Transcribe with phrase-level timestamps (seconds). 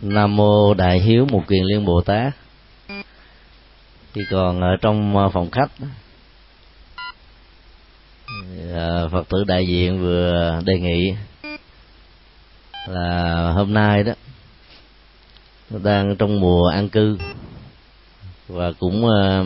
[0.00, 2.32] nam mô đại hiếu một kiền liên bồ tát.
[4.12, 5.70] Khi còn ở trong à, phòng khách
[8.74, 11.14] à, phật tử đại diện vừa đề nghị
[12.88, 14.12] là hôm nay đó
[15.70, 17.18] đang trong mùa an cư
[18.48, 19.42] và cũng à,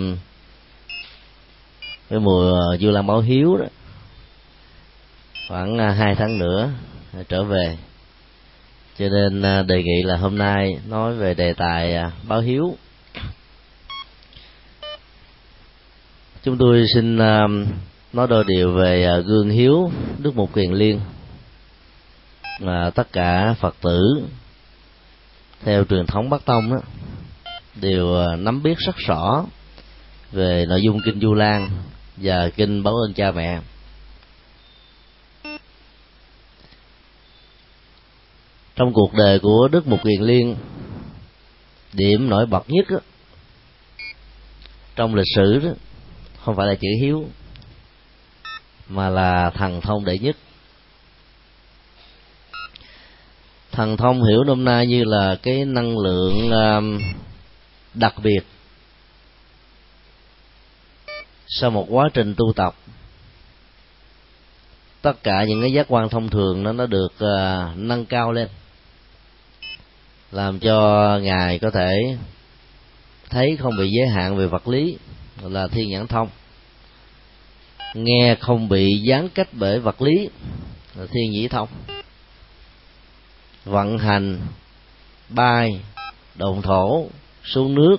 [2.11, 3.67] cái mùa du lan báo hiếu đó,
[5.49, 6.71] khoảng hai tháng nữa
[7.29, 7.77] trở về
[9.01, 12.77] cho nên à, đề nghị là hôm nay nói về đề tài à, báo hiếu.
[16.43, 17.41] Chúng tôi xin à,
[18.13, 21.01] nói đôi điều về gương hiếu đức mục kiền liên.
[22.61, 24.01] Mà tất cả phật tử
[25.65, 26.81] theo truyền thống bắc tông đó,
[27.81, 29.45] đều nắm biết rất rõ
[30.33, 31.69] về nội dung kinh du lan
[32.17, 33.61] và kinh báo ơn cha mẹ.
[38.81, 40.57] Trong cuộc đời của đức mục kiền liên
[41.93, 42.99] điểm nổi bật nhất đó,
[44.97, 45.71] trong lịch sử đó
[46.45, 47.29] không phải là chữ hiếu
[48.89, 50.37] mà là thần thông đệ nhất.
[53.73, 56.99] Thần thông hiểu nôm na như là cái năng lượng um,
[57.95, 58.41] đặc biệt.
[61.47, 62.75] Sau một quá trình tu tập
[65.03, 68.49] tất cả những cái giác quan thông thường nó nó được uh, nâng cao lên
[70.31, 72.17] làm cho ngài có thể
[73.31, 74.97] thấy không bị giới hạn về vật lý
[75.43, 76.29] là thiên nhãn thông.
[77.95, 80.29] Nghe không bị gián cách bởi vật lý
[80.95, 81.69] là thiên nhĩ thông.
[83.65, 84.39] Vận hành
[85.29, 85.81] bay
[86.35, 87.07] động thổ
[87.45, 87.97] xuống nước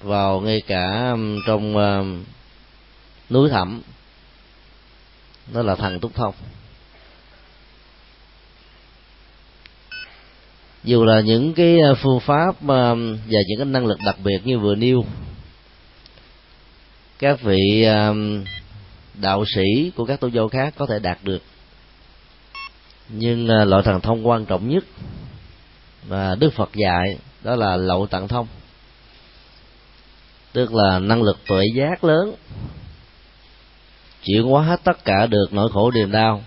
[0.00, 2.06] vào ngay cả um, trong uh,
[3.30, 3.82] núi thẳm
[5.52, 6.34] nó là thần túc thông.
[10.84, 14.38] Dù là những cái ờ, phương pháp ờ, và những cái năng lực đặc biệt
[14.44, 15.04] như vừa nêu,
[17.18, 18.14] các vị ờ,
[19.14, 21.42] đạo sĩ của các tôn giáo khác có thể đạt được.
[23.08, 24.84] Nhưng loại thần thông quan trọng nhất
[26.08, 28.46] mà đức phật dạy đó là lậu tạng thông.
[30.52, 32.34] Tức là năng lực tuệ giác lớn,
[34.24, 36.42] chuyển hóa hết tất cả được nỗi khổ niềm đau,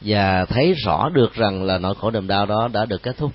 [0.00, 3.32] và thấy rõ được rằng là nỗi khổ niềm đau đó đã được kết thúc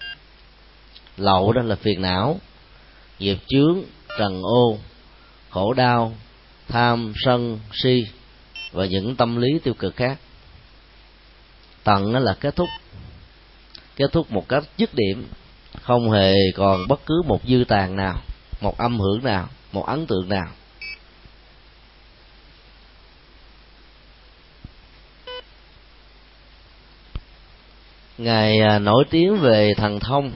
[1.18, 2.40] lậu đó là phiền não,
[3.20, 3.84] nghiệp chướng,
[4.20, 4.78] trần ô,
[5.50, 6.14] khổ đau,
[6.68, 8.04] tham, sân, si
[8.72, 10.20] và những tâm lý tiêu cực khác.
[11.84, 12.70] Tận là kết thúc
[13.98, 15.28] kết thúc một cách dứt điểm,
[15.82, 18.22] không hề còn bất cứ một dư tàn nào,
[18.62, 20.48] một âm hưởng nào, một ấn tượng nào.
[28.18, 30.32] Ngài à, nổi tiếng về thần thông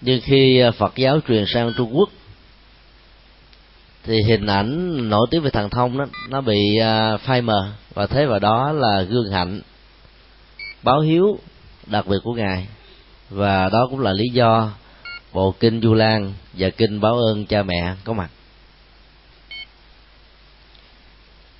[0.00, 2.08] nhưng khi à, phật giáo truyền sang trung quốc,
[4.04, 7.72] thì hình ảnh nổi tiếng về thần thông đó, nó bị à, phai mờ.
[7.94, 9.60] Và thế vào đó là gương hạnh,
[10.82, 11.38] báo hiếu
[11.86, 12.66] đặc biệt của ngài.
[13.30, 14.72] Và đó cũng là lý do
[15.32, 18.30] bộ kinh du lan và kinh báo ơn cha mẹ có mặt.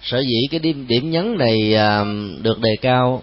[0.02, 2.04] Sở dĩ cái điểm điểm nhấn này à,
[2.42, 3.22] được đề cao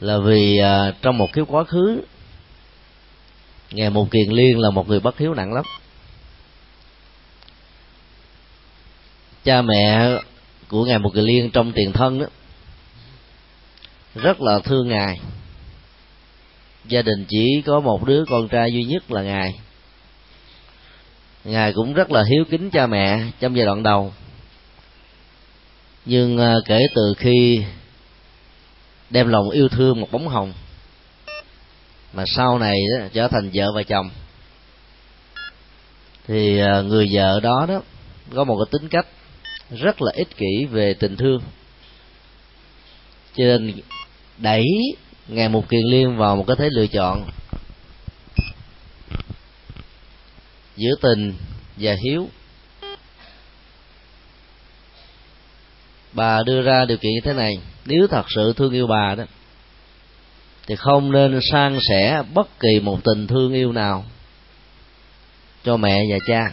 [0.00, 0.60] là vì
[1.02, 2.00] trong một kiếp quá khứ
[3.70, 5.64] ngài một kiền liên là một người bất hiếu nặng lắm.
[9.44, 10.08] Cha mẹ
[10.68, 12.26] của ngài một kiền liên trong tiền thân đó,
[14.14, 15.20] rất là thương ngài.
[16.84, 19.60] Gia đình chỉ có một đứa con trai duy nhất là ngài.
[21.44, 24.12] Ngài cũng rất là hiếu kính cha mẹ trong giai đoạn đầu.
[26.04, 27.64] Nhưng à, kể từ khi
[29.10, 30.52] đem lòng yêu thương một bóng hồng
[32.12, 34.10] mà sau này đó, trở thành vợ và chồng.
[36.26, 37.82] Thì à, người vợ đó đó
[38.34, 39.06] có một cái tính cách
[39.70, 41.40] rất là ích kỷ về tình thương.
[43.36, 43.72] Cho nên
[44.38, 44.64] đẩy
[45.28, 47.30] ngày một kiền liên vào một cái thế lựa chọn
[50.76, 51.34] giữa tình
[51.76, 52.28] và hiếu.
[56.12, 59.24] Bà đưa ra điều kiện như thế này nếu thật sự thương yêu bà đó
[60.70, 64.04] thì không nên san sẻ bất kỳ một tình thương yêu nào
[65.64, 66.52] cho mẹ và cha.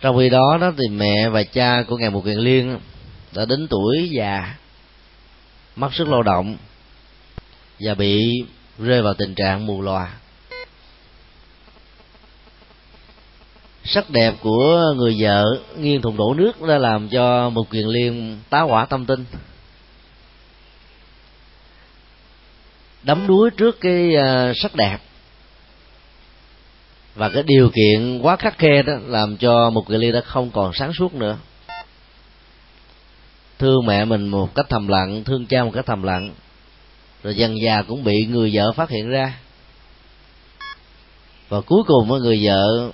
[0.00, 2.78] Trong khi đó đó thì mẹ và cha của ngài một kiền liên
[3.34, 4.54] đã đến tuổi già,
[5.76, 6.56] mất sức lao động
[7.80, 8.20] và bị
[8.78, 10.12] rơi vào tình trạng mù lòa.
[13.84, 15.44] Sắc đẹp của người vợ
[15.78, 19.24] nghiêng thùng đổ nước đã làm cho một kiền liên tá hỏa tâm tinh.
[23.04, 24.98] Đắm đuối trước cái uh, sắc đẹp.
[27.14, 30.50] Và cái điều kiện quá khắc khe đó làm cho một người ly đã không
[30.50, 31.36] còn sáng suốt nữa.
[33.58, 36.30] Thương mẹ mình một cách thầm lặng thương cha một cách thầm lặng
[37.22, 39.38] rồi dần già cũng bị người vợ phát hiện ra.
[41.48, 42.90] Và cuối cùng người vợ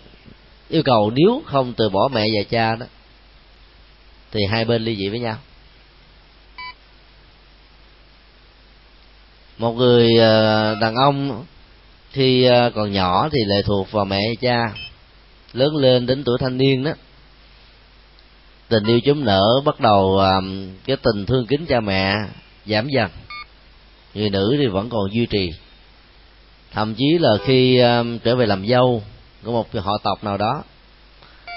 [0.68, 2.86] yêu cầu nếu không từ bỏ mẹ và cha đó
[4.30, 5.36] thì hai bên ly dị với nhau.
[9.60, 11.44] Một người ờ, đàn ông
[12.10, 14.74] khi ờ, còn nhỏ thì lệ thuộc vào mẹ cha.
[15.52, 16.92] Lớn lên đến tuổi thanh niên đó.
[18.68, 20.40] Tình yêu chúng nở bắt đầu ờ,
[20.84, 22.14] cái tình thương kính cha mẹ
[22.66, 23.10] giảm dần.
[24.14, 25.50] Người nữ thì vẫn còn duy trì.
[26.72, 27.80] Thậm chí là khi
[28.24, 29.02] trở về làm dâu
[29.44, 30.62] của một họ tộc nào đó,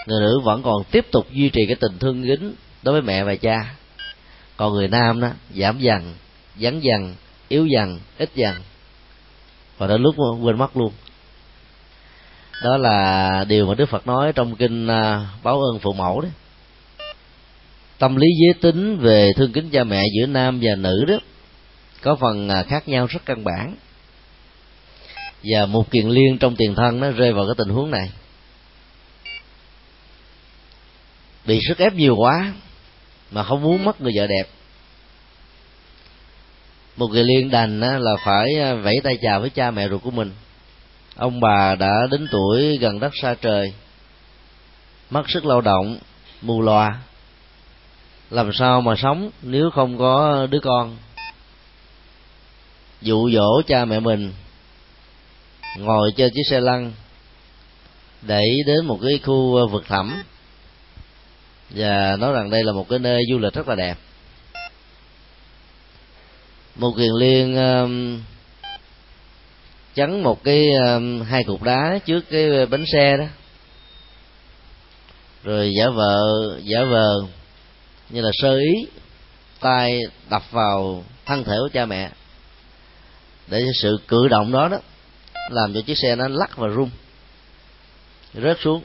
[0.07, 3.23] người nữ vẫn còn tiếp tục duy trì cái tình thương kính đối với mẹ
[3.23, 3.75] và cha.
[4.57, 6.13] Còn người nam đó, giảm dần,
[6.55, 7.15] vắng dần
[7.53, 8.55] yếu dần, ít dần.
[9.77, 10.93] Và đến lúc quên mất luôn.
[12.63, 16.31] Đó là điều mà đức phật nói trong kinh à, báo ơn phụ mẫu đấy
[18.03, 21.19] tâm lý giới tính về thương kính cha mẹ giữa nam và nữ đó,
[22.01, 23.75] có phần à, khác nhau rất căn bản.
[25.43, 28.09] Và một kiền liên trong tiền thân nó rơi vào cái tình huống này.
[31.45, 32.53] Bị sức ép nhiều quá
[33.31, 34.47] mà không muốn mất người vợ đẹp
[36.95, 40.11] một người liên đành là phải à, vẫy tay chào với cha mẹ ruột của
[40.11, 40.31] mình.
[41.15, 43.73] Ông bà đã đến tuổi gần đất xa trời,
[45.09, 45.97] mất sức lao động,
[46.41, 46.99] mù loà.
[48.29, 50.97] Làm sao mà sống nếu không có đứa con?
[53.01, 54.33] Dụ dỗ cha mẹ mình,
[55.77, 56.93] ngồi trên chiếc xe lăn
[58.21, 60.23] để đến một cái khu vực thẳm.
[61.69, 63.95] Và nói rằng đây là một cái nơi du lịch rất là đẹp
[66.75, 68.21] một kiền liên um,
[69.95, 73.25] chắn một cái um, hai cục đá trước cái bánh xe đó.
[75.43, 76.19] Rồi giả vờ
[76.63, 77.21] giả vờ
[78.09, 78.87] như là sơ ý
[79.59, 82.09] tay đập vào thân thể của cha mẹ
[83.47, 84.77] để sự cử động đó đó
[85.49, 86.89] làm cho chiếc xe nó lắc và rung
[88.33, 88.83] rớt xuống.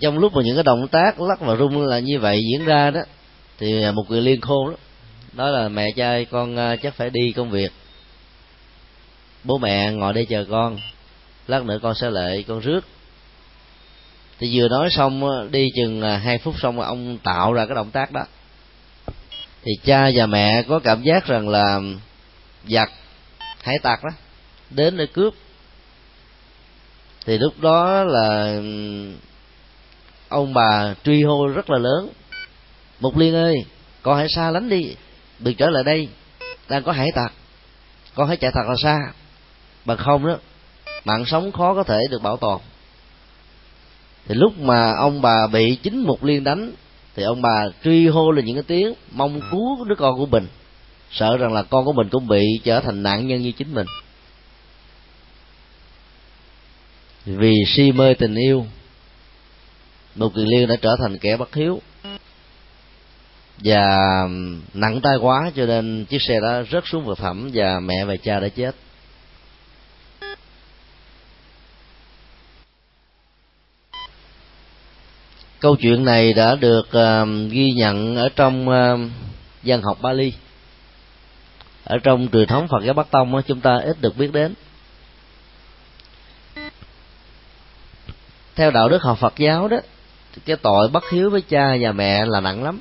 [0.00, 2.90] Trong lúc mà những cái động tác lắc và rung là như vậy diễn ra
[2.90, 3.00] đó
[3.58, 4.76] thì một người liên khôn đó
[5.36, 7.72] đó là mẹ cha con à, chắc phải đi công việc.
[9.44, 10.78] Bố mẹ ngồi đây chờ con.
[11.46, 12.80] Lát nữa con sẽ lại con rước.
[14.38, 17.74] Thì vừa nói xong à, đi chừng à, hai phút xong ông tạo ra cái
[17.74, 18.22] động tác đó.
[19.62, 21.80] Thì cha và mẹ có cảm giác rằng là
[22.68, 22.90] giặc,
[23.62, 24.10] hải tặc đó,
[24.70, 25.34] đến để cướp.
[27.26, 28.60] Thì lúc đó là
[30.28, 32.08] ông bà truy hô rất là lớn.
[33.00, 33.54] Mục liên ơi,
[34.02, 34.94] con hãy xa lánh đi
[35.38, 36.08] đừng trở lại đây
[36.68, 37.32] đang có hải tặc.
[38.14, 38.98] Con hãy chạy thật là xa.
[39.84, 40.38] Bằng không đó
[41.04, 42.60] mạng sống khó có thể được bảo tồn.
[44.28, 46.72] Thì lúc mà ông bà bị chính mục liên đánh
[47.16, 50.46] thì ông bà truy hô lên những cái tiếng mong cứu đứa con của mình.
[51.10, 53.86] Sợ rằng là con của mình cũng bị trở thành nạn nhân như chính mình.
[57.24, 58.66] Vì si mê tình yêu
[60.14, 61.80] một kiền liên đã trở thành kẻ bất hiếu
[63.58, 63.96] và
[64.74, 68.16] nặng tay quá cho nên chiếc xe đó rớt xuống vực thẳm và mẹ và
[68.16, 68.74] cha đã chết.
[75.60, 79.10] Câu chuyện này đã được uh, ghi nhận ở trong uh,
[79.62, 80.32] văn học Bali.
[81.84, 84.54] Ở trong truyền thống Phật giáo Bắc Tông chúng ta ít được biết đến.
[88.54, 89.76] Theo đạo đức học Phật giáo đó
[90.44, 92.80] cái tội bất hiếu với cha và mẹ là nặng lắm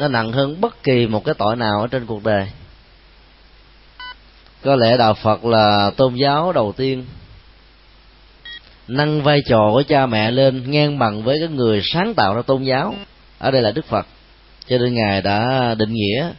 [0.00, 2.48] nó nặng hơn bất kỳ một cái tội nào ở trên cuộc đời.
[4.62, 7.04] Có lẽ đạo phật là tôn giáo đầu tiên
[8.88, 12.42] nâng vai trò của cha mẹ lên ngang bằng với cái người sáng tạo ra
[12.42, 12.94] tôn giáo.
[13.38, 14.06] Ở đây là đức phật.
[14.66, 16.30] Cho nên ngài đã định nghĩa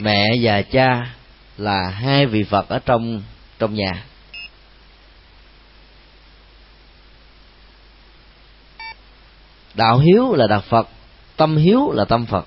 [0.00, 1.14] mẹ và cha
[1.58, 3.22] là hai vị phật ở trong
[3.58, 4.04] trong nhà.
[9.74, 10.88] Đạo hiếu là đạo phật,
[11.36, 12.46] tâm hiếu là tâm phật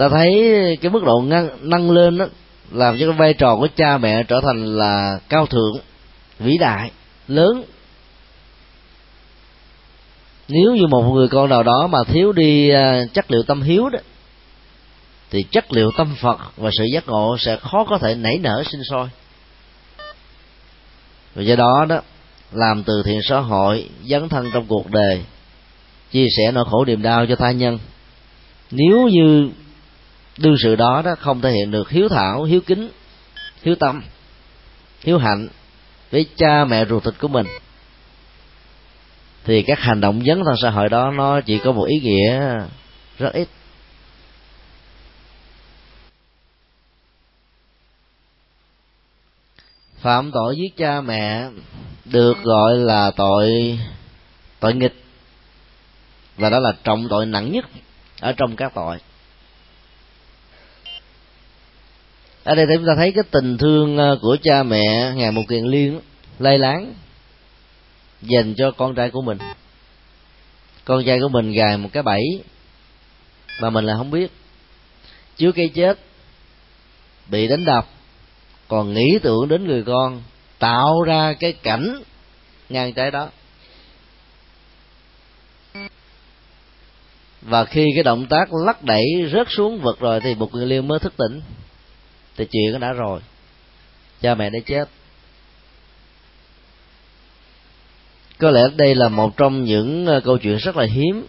[0.00, 2.26] ta thấy cái mức độ nâng, nâng lên đó
[2.70, 5.78] làm cho cái vai trò của cha mẹ trở thành là cao thượng
[6.38, 6.90] vĩ đại
[7.28, 7.64] lớn.
[10.48, 13.88] Nếu như một người con nào đó mà thiếu đi à, chất liệu tâm hiếu
[13.88, 13.98] đó
[15.30, 18.62] thì chất liệu tâm phật và sự giác ngộ sẽ khó có thể nảy nở
[18.70, 19.08] sinh sôi.
[21.34, 22.00] Và do đó đó
[22.52, 25.24] làm từ thiện xã hội dấn thân trong cuộc đời
[26.10, 27.78] chia sẻ nỗi khổ niềm đau cho tha nhân.
[28.70, 29.50] Nếu như
[30.40, 32.90] đương sự đó đó không thể hiện được hiếu thảo, hiếu kính,
[33.62, 34.02] hiếu tâm,
[35.00, 35.48] hiếu hạnh
[36.10, 37.46] với cha mẹ ruột thịt của mình.
[39.44, 42.54] Thì các hành động dấn thân xã hội đó, nó chỉ có một ý nghĩa
[43.18, 43.48] rất ít.
[49.98, 51.48] Phạm tội giết cha mẹ
[52.04, 53.78] được gọi là tội
[54.60, 55.04] tội nghịch.
[56.36, 57.64] Và đó là trọng tội nặng nhất
[58.20, 58.98] ở trong các tội.
[62.44, 65.64] Ở đây chúng ta thấy cái tình thương ờ, của cha mẹ ngày một kiền
[65.64, 66.00] liên
[66.38, 66.94] lay láng,
[68.22, 69.38] dành cho con trai của mình.
[70.84, 72.42] Con trai của mình gài một cái bẫy
[73.60, 74.30] mà mình là không biết.
[75.36, 75.98] Trước cây chết,
[77.30, 77.86] bị đánh đập,
[78.68, 80.22] còn nghĩ tưởng đến người con,
[80.58, 82.02] tạo ra cái cảnh
[82.68, 83.28] ngang trái đó.
[87.42, 90.82] Và khi cái động tác lắc đẩy rớt xuống vực rồi thì một người liêu
[90.82, 91.40] mới thức tỉnh
[92.40, 93.20] thì chuyện nó đã rồi.
[94.22, 94.88] Cha mẹ đã chết.
[98.38, 101.26] Có lẽ đây là một trong những ờ, câu chuyện rất là hiếm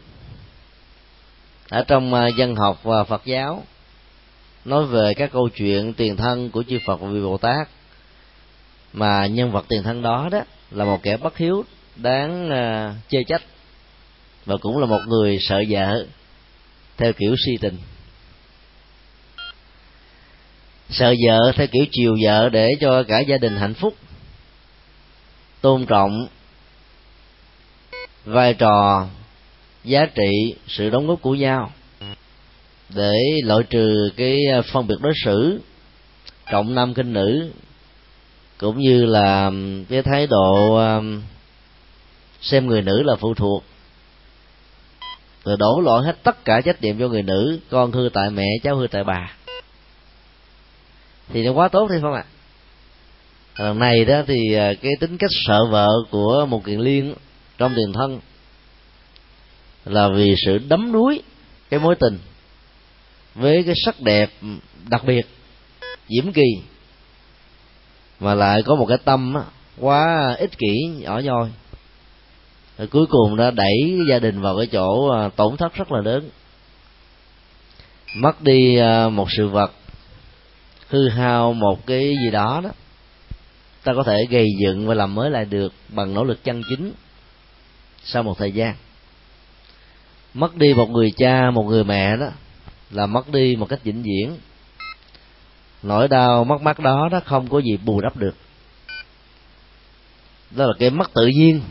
[1.70, 3.64] ở trong ờ, dân học và phật giáo.
[4.66, 7.70] Nói về các câu chuyện tiền thân của chư phật và vị bồ tát,
[8.94, 10.42] mà nhân vật tiền thân đó đó
[10.72, 11.66] là một kẻ bất hiếu,
[11.96, 13.42] đáng ờ, chê trách
[14.46, 16.06] và cũng là một người sợ vợ
[16.98, 17.78] theo kiểu si tình
[20.92, 23.96] sợ vợ theo kiểu chiều vợ để cho cả gia đình hạnh phúc.
[25.62, 26.28] Tôn trọng
[28.26, 29.08] vai trò,
[29.84, 31.72] giá trị, sự đóng góp của nhau.
[32.96, 35.62] Để loại trừ cái à, phân biệt đối xử,
[36.52, 37.52] trọng nam kinh nữ,
[38.58, 39.52] cũng như là
[39.90, 40.80] cái thái độ
[42.42, 43.64] xem người nữ là phụ thuộc.
[45.46, 48.46] Rồi đổ lỗi hết tất cả trách nhiệm cho người nữ, con hư tại mẹ,
[48.64, 49.32] cháu hư tại bà
[51.34, 52.26] thì nó quá tốt thì không ạ
[53.54, 53.66] à?
[53.66, 57.14] lần này đó thì à, cái tính cách sợ vợ của một kiện liên
[57.58, 58.20] trong tiền thân
[59.86, 61.22] là vì sự đấm đuối
[61.70, 62.20] cái mối tình
[63.36, 64.30] với cái sắc đẹp
[64.90, 65.26] đặc biệt,
[66.08, 66.48] diễm kỳ,
[68.20, 69.34] mà lại có một cái tâm
[69.80, 71.50] quá ích kỷ, nhỏ nhoi
[72.78, 76.02] rồi cuối cùng đã đẩy gia đình vào cái chỗ à, tổn thất rất là
[76.02, 76.30] lớn
[78.16, 79.72] mất đi à, một sự vật
[80.92, 82.70] hư hao một cái gì đó đó,
[83.84, 86.94] ta có thể gây dựng và làm mới lại được bằng nỗ lực chân chính
[88.04, 88.76] sau một thời gian.
[90.34, 92.30] Mất đi một người cha, một người mẹ đó
[92.92, 94.38] là mất đi một cách vĩnh viễn.
[95.84, 98.36] Nỗi đau mất mát đó đó không có gì bù đắp được.
[100.52, 101.62] Đó là cái mất tự nhiên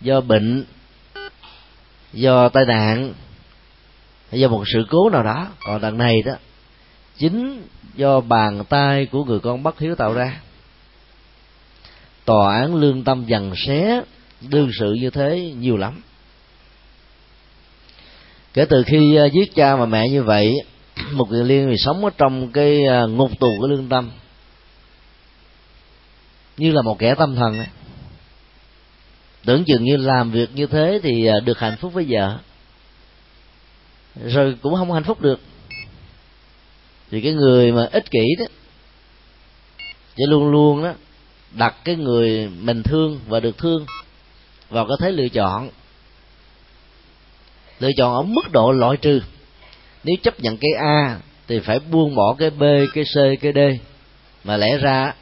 [0.00, 0.64] do bệnh,
[2.12, 3.14] do tai nạn
[4.30, 5.48] hay do một sự cố nào đó.
[5.66, 6.32] Còn đằng này đó,
[7.18, 7.62] chính
[7.94, 10.40] do bàn tay của người con bất hiếu tạo ra.
[12.24, 14.02] Tòa án lương tâm dằn xé,
[14.40, 16.02] đương sự như thế nhiều lắm.
[18.54, 20.54] Kể từ khi à, giết cha và mẹ như vậy,
[21.12, 24.10] một người liên thì sống ở trong cái à, ngục tù của lương tâm.
[26.56, 27.66] Như là một kẻ tâm thần ấy.
[29.44, 32.38] tưởng chừng như làm việc như thế thì à, được hạnh phúc với vợ.
[34.24, 35.40] Rồi cũng không hạnh phúc được
[37.12, 38.44] thì cái người mà ích kỷ đó,
[40.16, 40.92] sẽ luôn luôn đó
[41.50, 43.86] đặt cái người mình thương và được thương
[44.70, 45.68] vào cái thế lựa chọn.
[47.80, 49.20] Lựa chọn ở mức độ loại trừ.
[50.04, 52.62] Nếu chấp nhận cái a thì phải buông bỏ cái b,
[52.94, 53.58] cái c, cái d.
[54.44, 55.14] Mà lẽ ra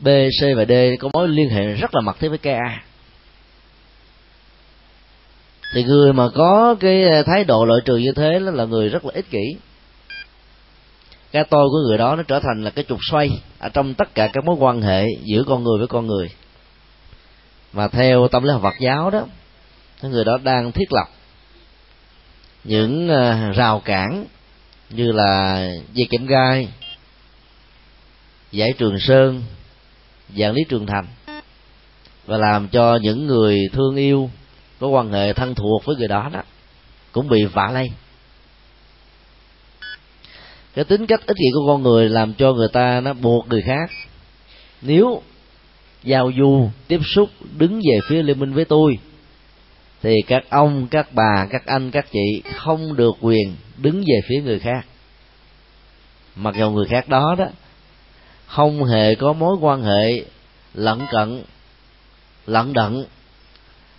[0.00, 2.84] b, c và d có mối liên hệ rất là mật thiết với cái a.
[5.74, 9.10] Thì người mà có cái thái độ loại trừ như thế là người rất là
[9.14, 9.56] ích kỷ
[11.32, 14.14] cái tôi của người đó nó trở thành là cái trục xoay ở trong tất
[14.14, 16.30] cả các mối quan hệ giữa con người với con người.
[17.72, 19.26] Mà theo tâm lý học Phật giáo đó
[20.02, 21.06] người đó đang thiết lập
[22.64, 24.24] những ờ, rào cản
[24.90, 26.68] như là dây kiểm gai,
[28.52, 29.42] giải trường sơn
[30.36, 31.06] dạng lý trường thành
[32.26, 34.30] và làm cho những người thương yêu
[34.80, 36.42] có quan hệ thân thuộc với người đó đó
[37.12, 37.90] cũng bị vạ lây
[40.74, 43.62] cái tính cách ích kỷ của con người làm cho người ta nó buộc người
[43.62, 43.90] khác.
[44.82, 45.22] Nếu
[46.02, 48.98] giao du tiếp xúc đứng về phía liên minh với tôi,
[50.02, 54.40] thì các ông, các bà, các anh, các chị không được quyền đứng về phía
[54.42, 54.86] người khác.
[56.36, 57.46] Mặc dù người khác đó đó,
[58.46, 60.24] không hề có mối quan hệ
[60.74, 61.42] lận cận
[62.46, 63.04] lận đận,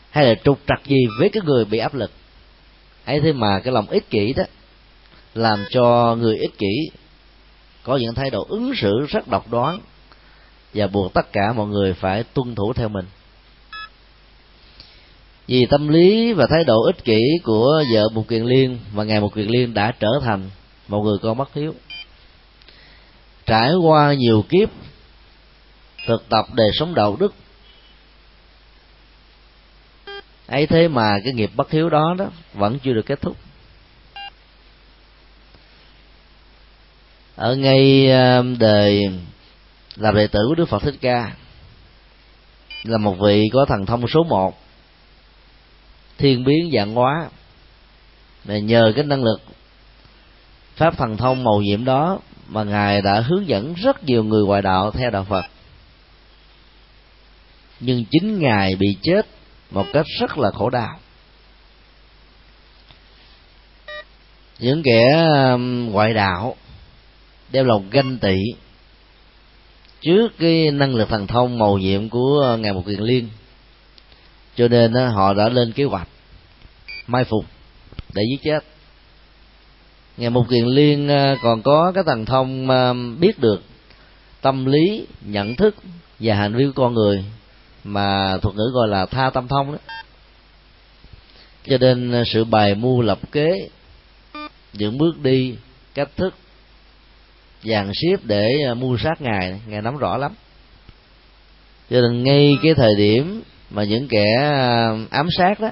[0.10, 2.12] hay là trục trặc gì với cái người bị áp lực.
[3.06, 4.44] Ấy thế mà cái lòng ích kỷ đó
[5.34, 6.90] làm cho người ích kỷ.
[7.84, 9.80] Có những thái độ ứng xử rất độc đoán
[10.74, 13.06] và buộc tất cả mọi người phải tuân thủ theo mình.
[15.48, 19.20] Vì tâm lý và thái độ ích kỷ của vợ một kiền liên và ngày
[19.20, 20.50] một kiền liên đã trở thành
[20.88, 21.74] một người con bất hiếu.
[23.46, 24.70] Trải qua nhiều kiếp
[26.08, 27.34] thực tập đời sống đạo đức,
[30.48, 33.38] ấy thế mà cái nghiệp bất hiếu đó đó vẫn chưa được kết thúc.
[37.36, 39.02] Ở ngay ờ, đời
[39.96, 41.32] làm đệ tử của đức phật thích ca,
[42.84, 44.60] là một vị có thần thông số một,
[46.18, 47.30] thiên biến dạng hóa.
[48.46, 49.42] Mà nhờ cái năng lực
[50.76, 54.62] pháp thần thông màu nhiệm đó mà ngài đã hướng dẫn rất nhiều người ngoại
[54.62, 55.46] đạo theo đạo phật.
[57.80, 59.28] Nhưng chính ngài bị chết
[59.72, 61.00] một cách rất là khổ đau.
[64.60, 65.28] Những kẻ
[65.92, 66.56] ngoại đạo
[67.54, 68.36] đem lòng ganh tị.
[70.02, 73.30] Trước cái năng lực thần thông màu nhiệm của ngài một kiền liên,
[74.56, 76.08] cho nên họ đã lên kế hoạch
[77.08, 77.46] mai phục
[78.14, 78.64] để giết chết.
[80.18, 81.10] Ngài một kiền liên
[81.44, 82.68] còn có cái thần thông
[83.20, 83.64] biết được
[84.42, 85.76] tâm lý, nhận thức
[86.20, 87.26] và hành vi của con người
[87.84, 89.78] mà thuật ngữ gọi là tha tâm thông đó.
[91.68, 93.70] Cho nên sự bài mưu lập kế,
[94.74, 95.56] những bước đi,
[95.94, 96.34] cách thức
[97.64, 99.62] dàn xếp để à, mua sát ngài.
[99.68, 100.34] Ngài nắm rõ lắm.
[101.90, 105.70] Cho nên ngay cái thời điểm mà những kẻ à, ám sát đó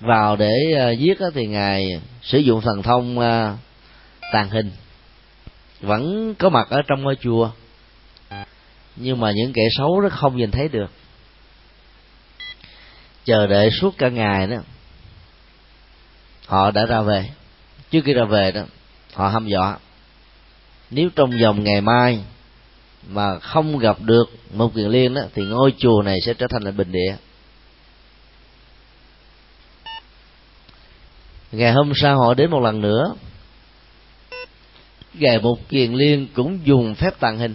[0.00, 3.18] vào để à, giết đó, thì ngài sử dụng thần thông
[4.32, 4.70] tàn hình.
[5.80, 7.50] Vẫn có mặt ở trong ngôi chùa.
[8.96, 10.90] Nhưng mà những kẻ xấu nó không nhìn thấy được.
[13.24, 14.56] Chờ đợi suốt cả ngày đó
[16.46, 17.30] họ đã ra về.
[17.90, 18.62] Trước khi ra về đó
[19.14, 19.78] họ hăm dọa
[20.94, 22.24] nếu trong vòng ngày mai
[23.08, 24.24] mà không gặp được
[24.54, 27.16] một kiền liên đó thì ngôi chùa này sẽ trở thành là bình địa.
[31.52, 33.14] Ngày hôm sau họ đến một lần nữa,
[35.14, 37.54] ngày một kiền liên cũng dùng phép tàng hình.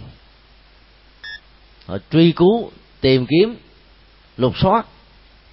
[1.86, 2.70] Họ truy cứu,
[3.00, 3.56] tìm kiếm,
[4.36, 4.86] lục soát,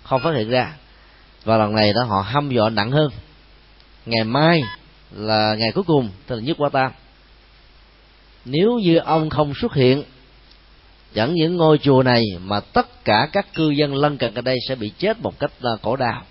[0.04, 0.76] không phát hiện ra.
[1.44, 3.10] Và lần này đó họ hăm dọa nặng hơn.
[4.06, 4.62] Ngày mai
[5.12, 6.92] là ngày cuối cùng, tức là nhất qua tam
[8.46, 10.04] nếu như ông không xuất hiện,
[11.14, 14.58] chẳng những ngôi chùa này mà tất cả các cư dân lân cận ở đây
[14.68, 16.24] sẽ bị chết một cách à, cổ đào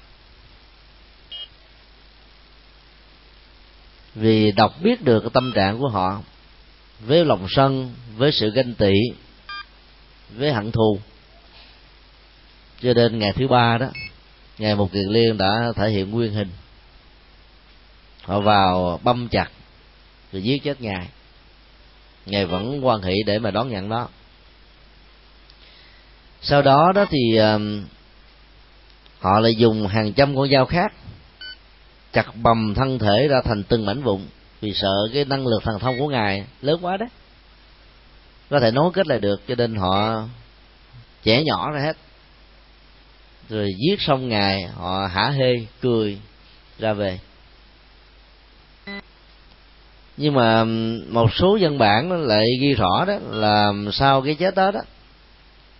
[4.14, 6.22] vì đọc biết được cái tâm trạng của họ,
[7.06, 8.92] với lòng sân, với sự ganh tị,
[10.36, 10.98] với hận thù,
[12.82, 13.86] cho nên ngày thứ ba đó,
[14.58, 16.48] ngày một kiền liên đã thể hiện nguyên hình.
[18.22, 19.48] Họ vào băm chặt
[20.32, 21.08] rồi giết chết ngài
[22.26, 24.08] ngài vẫn quan hệ để mà đón nhận đó.
[26.42, 27.60] Sau đó đó thì uh,
[29.20, 30.92] họ lại dùng hàng trăm con dao khác
[32.12, 34.26] chặt bầm thân thể ra thành từng mảnh vụn
[34.60, 37.08] vì sợ cái năng lực thần thông của ngài lớn quá đấy.
[38.50, 40.22] Có thể nối kết lại được cho nên họ
[41.24, 41.96] chẻ nhỏ ra hết.
[43.48, 46.18] Rồi giết xong ngài họ hả hê cười
[46.78, 47.18] ra về
[50.16, 50.64] nhưng mà
[51.08, 54.80] một số dân bản lại ghi rõ đó là sau cái chết đó đó,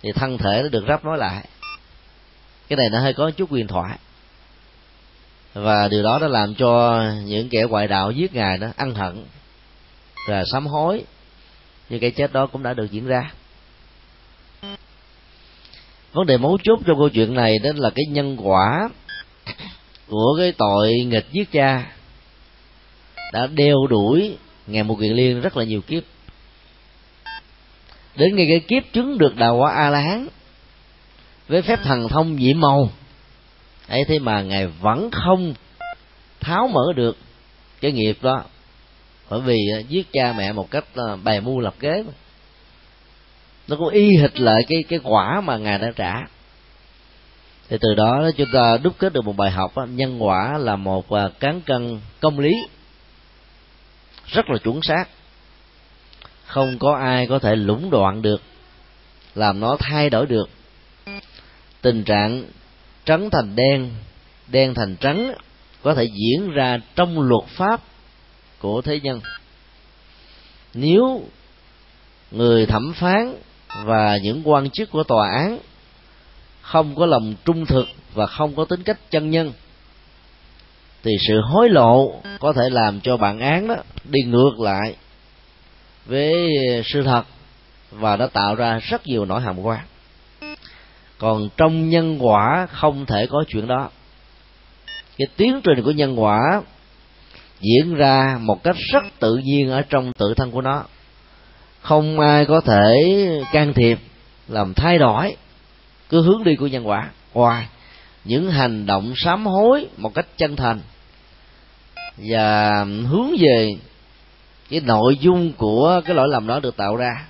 [0.01, 1.47] thì thân thể nó được ráp nói lại.
[2.67, 3.97] Cái này nó hơi có chút quyền thoại.
[5.53, 9.25] Và điều đó đã làm cho những kẻ ngoại đạo giết ngài đó ăn hận
[10.27, 11.03] và sám hối,
[11.89, 13.31] nhưng cái chết đó cũng đã được diễn ra.
[16.13, 18.89] Vấn đề mấu chốt trong câu chuyện này đó là cái nhân quả
[20.07, 21.91] của cái tội nghịch giết cha
[23.35, 26.03] đã đeo đuổi ngày một kiện liên rất là nhiều kiếp.
[28.15, 30.27] Đến ngày cái kiếp chứng được đào quả a la hán
[31.47, 32.89] với phép thần thông diễm màu
[33.87, 35.53] ấy thế mà ngài vẫn không
[36.39, 37.17] tháo mở được
[37.81, 38.43] cái nghiệp đó.
[39.29, 42.03] Bởi vì à, giết cha mẹ một cách à, bày mưu lập kế.
[42.03, 42.13] Mà
[43.67, 46.13] nó cũng y hệt lại cái cái quả mà ngài đã trả.
[47.69, 50.75] Thì từ đó chúng ta đúc kết được một bài học đó, nhân quả là
[50.75, 52.51] một à, cán cân công lý
[54.27, 55.05] rất là chuẩn xác.
[56.45, 58.41] Không có ai có thể lũng đoạn được,
[59.35, 60.49] làm nó thay đổi được.
[61.81, 62.43] Tình trạng
[63.05, 63.91] trắng thành đen
[64.47, 65.33] đen thành trắng
[65.83, 67.81] có thể diễn ra trong luật pháp
[68.59, 69.21] của thế nhân.
[70.73, 71.23] Nếu
[72.31, 73.35] người thẩm phán
[73.85, 75.59] và những quan chức của tòa án
[76.61, 79.51] không có lòng trung thực và không có tính cách chân nhân
[81.05, 84.95] thì sự hối lộ có thể làm cho bản án đó đi ngược lại
[86.05, 86.47] với
[86.85, 87.23] sự thật
[87.91, 89.79] và nó tạo ra rất nhiều nỗi hàm quan.
[91.17, 93.89] Còn trong nhân quả không thể có chuyện đó.
[95.17, 96.61] Cái tiến trình của nhân quả
[97.59, 100.83] diễn ra một cách rất tự nhiên ở trong tự thân của nó.
[101.81, 102.93] Không ai có thể
[103.53, 103.99] can thiệp,
[104.47, 105.35] làm thay đổi
[106.09, 107.09] cứ hướng đi của nhân quả.
[107.33, 107.67] Ngoài,
[108.23, 110.79] những hành động sám hối một cách chân thành
[112.17, 113.75] và hướng về
[114.69, 117.25] cái nội dung của cái lỗi lầm đó được tạo ra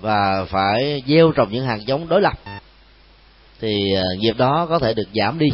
[0.00, 2.32] và phải gieo trồng những hạt giống đối lập,
[3.60, 5.46] thì à, nghiệp đó có thể được giảm đi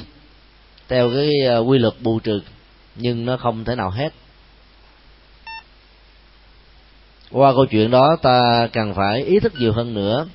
[0.88, 2.40] theo cái à, quy luật bù trừ,
[2.96, 4.12] nhưng nó không thể nào hết.
[7.30, 10.26] Qua câu chuyện đó, ta cần phải ý thức nhiều hơn nữa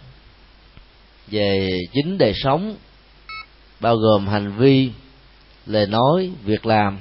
[1.27, 2.75] về chính đời sống,
[3.79, 4.91] bao gồm hành vi,
[5.65, 6.99] lời nói, việc làm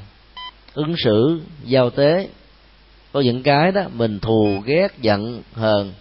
[0.75, 2.29] ứng xử giao tế.
[3.13, 5.93] Có những cái đó mình thù ghét giận hờn.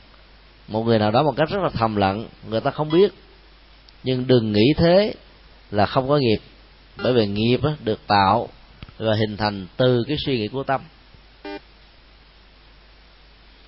[0.68, 3.12] Một người nào đó một cách rất là thầm lặng người ta không biết.
[4.04, 5.14] Nhưng đừng nghĩ thế
[5.72, 6.40] là không có nghiệp.
[7.04, 8.50] Bởi vì nghiệp đó, được tạo
[8.98, 10.82] và hình thành từ cái suy nghĩ của tâm.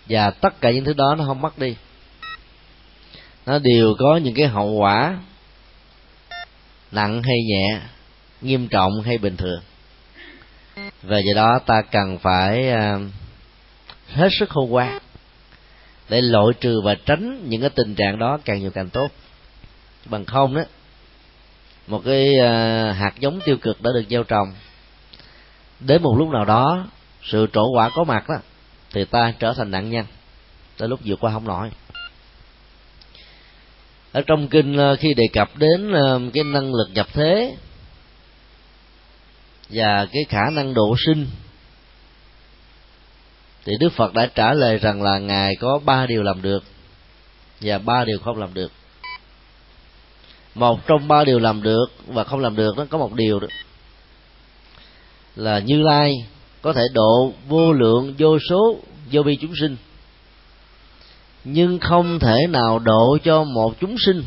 [0.09, 1.75] Và tất cả những thứ đó nó không mất đi.
[3.45, 5.17] Nó đều có những cái hậu quả
[6.91, 7.81] nặng hay nhẹ
[8.41, 9.61] nghiêm trọng hay bình thường
[11.03, 12.99] và do đó ta cần phải à,
[14.13, 14.99] hết sức khôn ngoan
[16.09, 19.11] để loại trừ và tránh những cái tình trạng đó càng nhiều càng tốt.
[20.05, 20.61] Bằng không đó
[21.87, 24.53] một cái à, hạt giống tiêu cực đã được gieo trồng,
[25.79, 26.87] đến một lúc nào đó
[27.23, 28.35] sự trổ quả có mặt đó
[28.93, 30.05] thì ta trở thành nạn nhân.
[30.77, 31.71] Tới lúc vượt qua không nổi.
[34.11, 35.93] Ở trong kinh à, khi đề cập đến
[36.33, 37.55] cái năng lực nhập thế
[39.71, 41.27] và cái khả năng độ sinh.
[43.65, 46.63] Thì đức phật đã trả lời rằng là ngài có ba điều làm được
[47.61, 48.71] và ba điều không làm được.
[50.55, 53.47] Một trong ba điều làm được và không làm được nó có một điều đó
[55.35, 56.13] là như lai
[56.61, 58.79] có thể độ vô lượng, vô số,
[59.11, 59.77] vô vi chúng sinh,
[61.43, 64.23] nhưng không thể nào độ cho một chúng sinh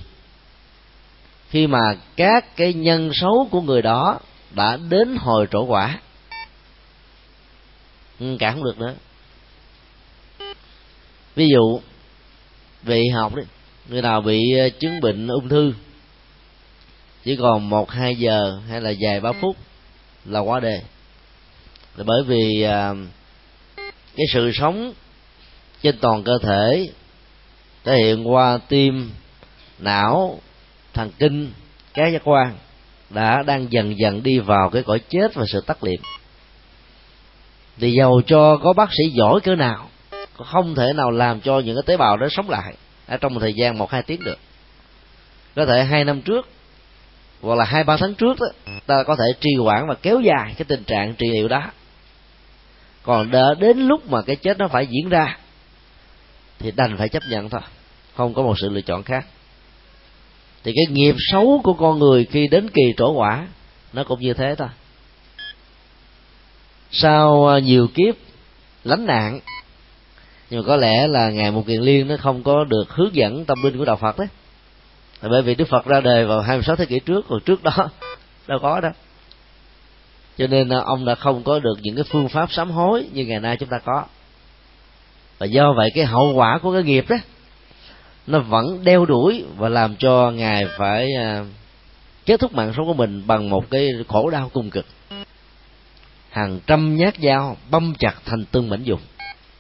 [1.51, 4.19] khi mà các cái nhân xấu của người đó
[4.55, 6.01] đã đến hồi trổ quả.
[8.21, 8.95] Ừ, cả không được nữa.
[11.35, 11.81] Ví dụ
[12.83, 13.47] vị học đấy
[13.89, 15.73] người nào bị ờ, chứng bệnh ung thư
[17.25, 19.57] chỉ còn một hai giờ hay là vài ba phút
[20.25, 20.83] là quá đề
[21.97, 22.95] là bởi vì à,
[24.17, 24.93] cái sự sống
[25.83, 26.89] trên toàn cơ thể
[27.85, 29.11] thể hiện qua tim
[29.79, 30.41] não
[30.93, 31.53] thần kinh
[31.95, 32.57] các giác quan
[33.15, 36.01] đã đang dần dần đi vào cái cõi chết và sự tắt liệm.
[37.79, 39.89] Thì dầu cho có bác sĩ giỏi cỡ nào
[40.45, 42.75] không thể nào làm cho những cái tế bào đó sống lại
[43.07, 44.39] ở trong một thời gian một hai tiếng được.
[45.57, 46.49] Có thể hai năm trước
[47.43, 50.55] hoặc là hai ba tháng trước đó, ta có thể trì hoãn và kéo dài
[50.57, 51.63] cái tình trạng trị liệu đó.
[53.03, 55.39] Còn đỡ đến lúc mà cái chết nó phải diễn ra
[56.59, 57.61] thì đành phải chấp nhận thôi
[58.15, 59.27] không có một sự lựa chọn khác
[60.65, 63.47] thì cái nghiệp xấu của con người khi đến kỳ trổ quả,
[63.93, 64.69] nó cũng như thế thôi.
[66.91, 68.15] Sau à, nhiều kiếp
[68.85, 69.41] lánh nạn,
[70.51, 73.45] nhưng mà có lẽ là ngài một kiền liên nó không có được hướng dẫn
[73.45, 74.29] tâm linh của đạo phật đấy.
[75.23, 77.73] Bởi vì đức phật ra đời vào 26 thế kỷ trước, còn trước đó
[78.47, 78.93] đâu có đâu.
[80.39, 83.27] Cho nên à, ông đã không có được những cái phương pháp sám hối như
[83.27, 84.05] ngày nay chúng ta có.
[85.39, 87.17] Và do vậy cái hậu quả của cái nghiệp đó
[88.27, 91.45] nó vẫn đeo đuổi và làm cho ngài phải à,
[92.27, 94.87] kết thúc mạng sống của mình bằng một cái khổ đau cùng cực.
[96.31, 99.01] Hàng trăm nhát dao băm chặt thành từng mảnh dùng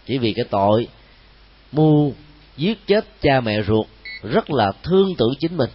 [0.07, 0.88] chỉ vì cái tội
[1.72, 2.12] mưu
[2.57, 3.87] giết chết cha mẹ ruột
[4.22, 5.70] rất là thương tưởng chính mình.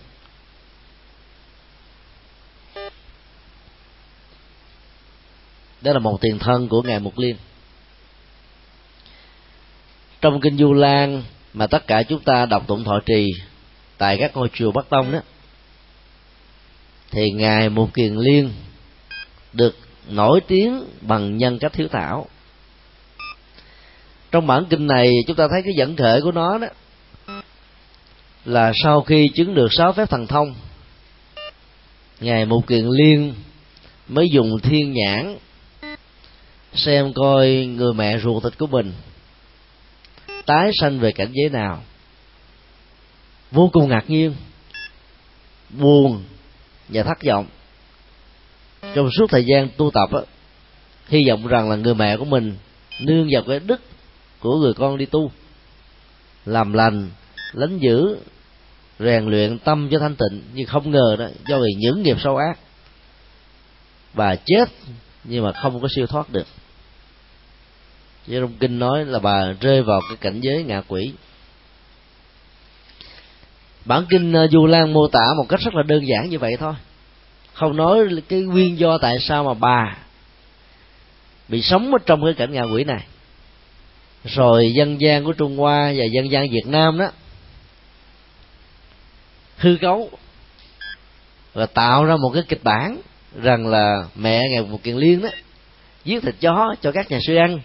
[5.81, 7.35] Đó là một tiền thân của ngài mục liên.
[10.21, 13.27] Trong kinh du lan mà tất cả chúng ta đọc tụng thọ trì
[13.97, 15.19] tại các ngôi chùa bắc tông đó,
[17.11, 18.51] thì ngài mục kiền liên
[19.53, 19.77] được
[20.09, 22.27] nổi tiếng bằng nhân cách thiếu thảo.
[24.31, 26.67] Trong bản kinh này, chúng ta thấy cái dẫn thể của nó đó
[28.45, 30.55] là sau khi chứng được sáu phép thần thông,
[32.19, 33.33] ngài mục kiền liên
[34.07, 35.37] mới dùng thiên nhãn
[36.73, 38.93] xem coi người mẹ ruột thịt của mình
[40.49, 41.83] tái sanh về cảnh giới nào?
[43.51, 44.35] Vô cùng ngạc nhiên
[45.69, 46.23] buồn
[46.87, 47.45] và thất vọng.
[48.95, 50.21] Trong suốt thời gian tu tập á,
[51.07, 52.55] hy vọng rằng là người mẹ của mình
[53.01, 53.81] nương vào cái đức
[54.39, 55.31] của người con đi tu
[56.45, 57.09] làm lành
[57.53, 58.17] lánh giữ
[58.99, 60.41] rèn luyện tâm cho thanh tịnh.
[60.53, 62.59] Nhưng không ngờ đó do vì những nghiệp sâu ác
[64.13, 64.69] và chết
[65.23, 66.47] nhưng mà không có siêu thoát được
[68.29, 71.11] như trong kinh nói là bà rơi vào cái cảnh giới ngạ quỷ.
[73.85, 76.57] Bản kinh ờ, du lan mô tả một cách rất là đơn giản như vậy
[76.59, 76.73] thôi.
[77.53, 79.97] Không nói cái nguyên do tại sao mà bà
[81.47, 83.03] bị sống ở trong cái cảnh ngạ quỷ này.
[84.25, 87.11] Rồi dân gian của trung hoa và dân gian việt nam đó,
[89.57, 90.09] hư cấu
[91.53, 93.01] và tạo ra một cái kịch bản
[93.41, 95.29] rằng là mẹ ngày một kiện liên đó,
[96.05, 97.59] giết thịt chó cho các nhà sư ăn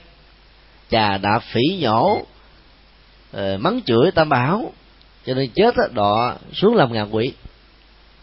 [0.90, 2.26] chà, đã phỉ nhổ.
[3.32, 4.72] Ờ, mắng chửi tam bảo.
[5.26, 7.32] Cho nên chết đọ xuống làm ngạ quỷ.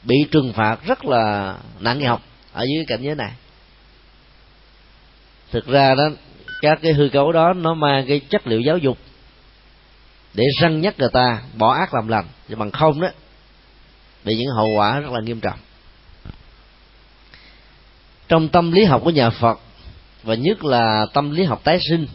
[0.03, 2.21] Bị trừng phạt rất là nặng nhọc
[2.53, 3.31] ở dưới cảnh giới này.
[5.51, 6.09] Thực ra đó,
[6.61, 8.97] các cái hư cấu đó, nó mang cái chất liệu giáo dục
[10.33, 12.25] để răng nhắc người ta bỏ ác làm lành.
[12.49, 13.07] Chứ bằng không đó,
[14.23, 15.59] bị những hậu quả rất là nghiêm trọng.
[18.27, 19.59] Trong tâm lý học của nhà Phật,
[20.23, 22.07] và nhất là tâm lý học tái sinh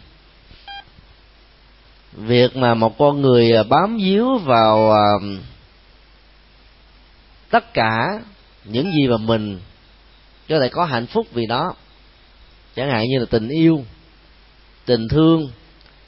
[2.17, 5.09] việc mà một con người à, bám víu vào à,
[7.51, 8.21] tất cả
[8.65, 9.59] những gì mà mình
[10.49, 11.75] có thể có hạnh phúc vì đó
[12.77, 13.85] chẳng hạn như là tình yêu,
[14.87, 15.51] tình thương,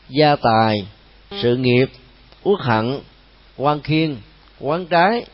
[0.08, 0.86] gia tài,
[1.42, 1.90] sự nghiệp,
[2.42, 2.98] uất hận,
[3.56, 4.16] quan khiên
[4.60, 5.24] quán trái,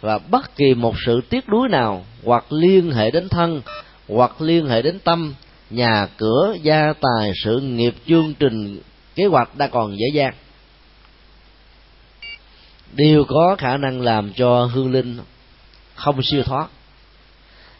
[0.00, 3.62] và bất kỳ một sự tiếc nuối nào, hoặc liên hệ đến thân,
[4.08, 5.34] hoặc liên hệ đến tâm,
[5.70, 8.80] nhà cửa, gia tài, sự nghiệp, chương trình
[9.20, 10.34] kế hoạch đã còn dễ dàng.
[12.92, 15.18] Đều có khả năng làm cho hương linh
[15.94, 16.68] không siêu thoát.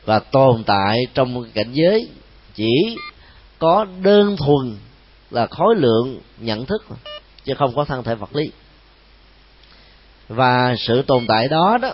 [0.04, 2.08] Và tồn tại trong cảnh giới
[2.54, 2.96] chỉ
[3.58, 4.76] có đơn thuần
[5.30, 6.84] là khối lượng nhận thức
[7.44, 8.50] chứ không có thân thể vật lý.
[10.28, 11.92] Và sự tồn tại đó đó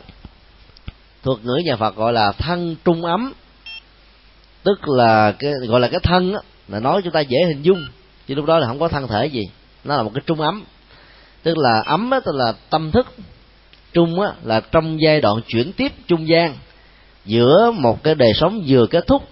[1.23, 3.33] thuật ngữ nhà Phật gọi là thân trung ấm
[4.63, 7.87] tức là cái gọi là cái thân đó, là nói chúng ta dễ hình dung
[8.27, 9.43] chứ lúc đó là không có thân thể gì.
[9.85, 10.65] Nó là một cái trung ấm.
[11.43, 13.07] Tức là ấm á tức là tâm thức.
[13.93, 16.55] Trung á, là trong giai đoạn chuyển tiếp trung gian.
[17.25, 19.29] Giữa một cái đời sống vừa kết thúc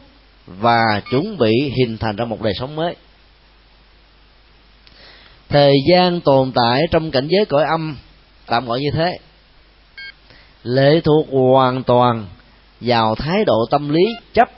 [0.46, 2.96] và chuẩn bị hình thành ra một đời sống mới.
[5.48, 7.96] Thời gian tồn tại trong cảnh giới cõi âm
[8.46, 9.18] tạm gọi như thế
[10.64, 12.26] lệ thuộc hoàn toàn
[12.80, 14.48] vào thái độ tâm lý chấp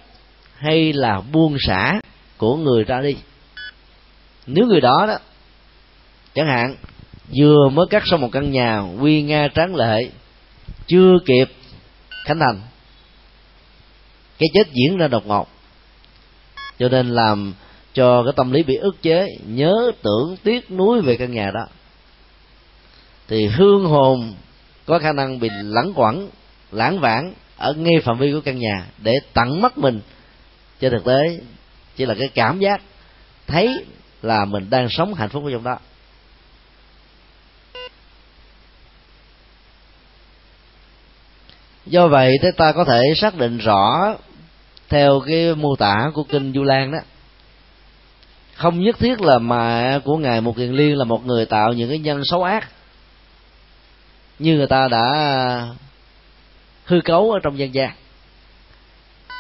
[0.55, 2.01] hay là buông xả
[2.37, 3.17] của người ra đi
[4.47, 5.19] nếu người đó đó,
[6.35, 6.77] chẳng hạn,
[7.39, 10.11] vừa mới cắt xong một căn nhà quy nga tráng lệ,
[10.87, 11.53] chưa kịp
[12.25, 12.61] khánh thành,
[14.39, 15.49] cái chết diễn ra đột ngột.
[16.79, 17.55] Cho nên làm
[17.95, 21.67] cho cái tâm lý bị ức chế, nhớ tưởng tiếc nuối về căn nhà đó,
[23.29, 24.35] thì hương hồn
[24.87, 26.29] có khả năng bị lẳng quẩn,
[26.73, 30.01] lãng vãng ở ngay phạm vi của căn nhà để tặng mắt mình.
[30.81, 31.41] Trên thực tế,
[31.97, 32.83] chỉ là cái cảm giác
[33.47, 33.85] thấy
[34.23, 35.79] là mình đang sống hạnh phúc ở trong đó.
[41.87, 44.15] Do vậy, thế ta có thể xác định rõ
[44.89, 46.99] theo cái mô tả của kinh du lan đó,
[48.55, 51.89] không nhất thiết là mẹ của ngài một kiền liên là một người tạo những
[51.89, 52.69] cái nhân xấu ác,
[54.39, 55.69] như người ta đã
[56.85, 57.91] hư cấu ở trong dân gian,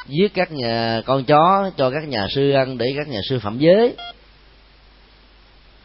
[0.09, 3.59] giết các nhà con chó cho các nhà sư ăn để các nhà sư phạm
[3.59, 3.97] giới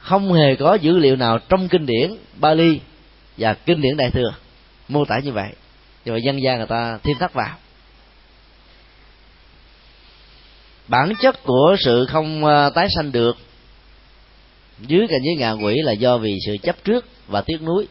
[0.02, 2.80] không hề có dữ liệu nào trong kinh điển Bali
[3.38, 4.34] và kinh điển Đại thừa.
[4.88, 5.50] Mô tả như vậy.
[6.06, 7.58] Nhưng mà dân gian người ta thêm thắt vào.
[10.88, 13.38] Bản chất của sự không ờ, tái sanh được
[14.88, 17.88] dưới cảnh giới ngạ quỷ là do vì sự chấp trước và tiếc nuối.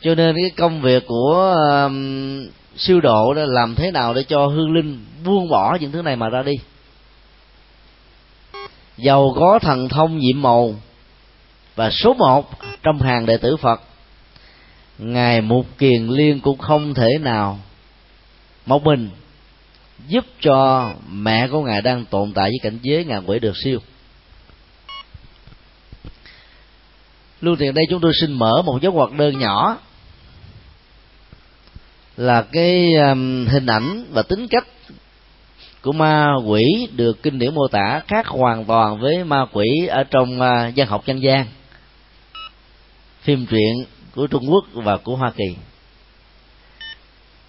[0.00, 1.56] Cho nên cái công việc của
[2.76, 6.16] siêu độ đó làm thế nào để cho hương linh buông bỏ những thứ này
[6.16, 6.54] mà ra đi
[8.98, 10.74] giàu có thần thông nhiệm màu.
[11.76, 12.50] Và số một
[12.82, 13.80] trong hàng đệ tử phật
[14.98, 17.58] ngài mục kiền liên cũng không thể nào
[18.66, 19.10] một mình
[20.06, 23.78] giúp cho mẹ của ngài đang tồn tại với cảnh giới ngài quỷ được siêu.
[27.40, 29.78] Luôn tiền đây chúng tôi xin mở một dấu ngoặc đơn nhỏ
[32.16, 34.66] là cái um, hình ảnh và tính cách
[35.82, 40.04] của ma quỷ được kinh điển mô tả khác hoàn toàn với ma quỷ ở
[40.04, 41.46] trong uh, văn học dân gian.
[43.22, 45.56] Phim truyện của Trung Quốc và của Hoa Kỳ.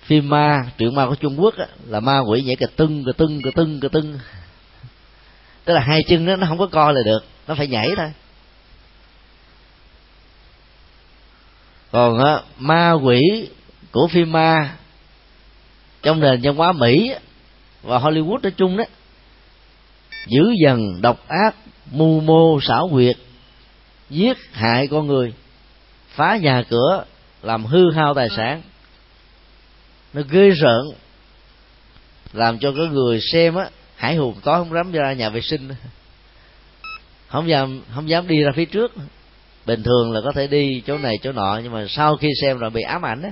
[0.04, 3.12] Phim ma truyện ma của Trung Quốc á, là ma quỷ nhảy cà tưng cà
[3.18, 4.20] tưng cà tưng cà tưng.
[5.66, 8.12] Tức là hai chân đó, nó không có co lại được nó phải nhảy thôi.
[11.92, 13.22] Còn á, ma quỷ
[13.92, 14.76] của phim ma
[16.02, 17.14] trong nền văn hóa mỹ
[17.84, 18.84] và hollywood nói chung đó
[20.28, 21.56] dữ dần độc ác
[21.92, 23.18] mưu mô, xảo quyệt,
[24.10, 25.34] giết hại con người,
[26.10, 27.06] phá nhà cửa,
[27.42, 28.62] làm hư hao tài sản.
[30.14, 30.86] Nó ghê rợn,
[32.34, 35.70] làm cho cái người xem á, hải hùng tối không dám ra nhà vệ sinh.
[37.28, 38.92] Không dám không dám đi ra phía trước.
[39.66, 42.58] Bình thường là có thể đi chỗ này chỗ nọ, nhưng mà sau khi xem
[42.58, 43.30] rồi bị ám ảnh á.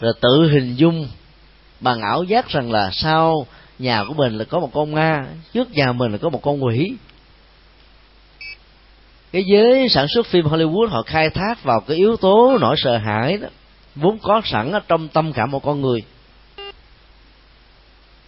[0.00, 1.08] Rồi tự hình dung
[1.84, 3.46] bằng ảo giác rằng là sau
[3.78, 6.64] nhà của mình là có một con ma, trước nhà mình là có một con
[6.64, 6.94] quỷ.
[9.32, 12.96] Cái giới sản xuất phim Hollywood họ khai thác vào cái yếu tố nỗi sợ
[12.96, 13.48] hãi đó,
[13.94, 16.02] vốn có sẵn ở trong tâm cảm một con người.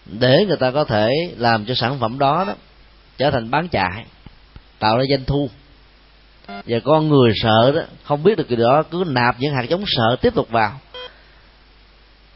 [0.05, 2.53] Để người ta có thể làm cho sản phẩm đó đó
[3.17, 4.05] trở thành bán chạy,
[4.79, 5.49] tạo ra doanh thu.
[6.47, 9.83] Và con người sợ đó, không biết được cái đó, cứ nạp những hạt giống
[9.87, 10.79] sợ tiếp tục vào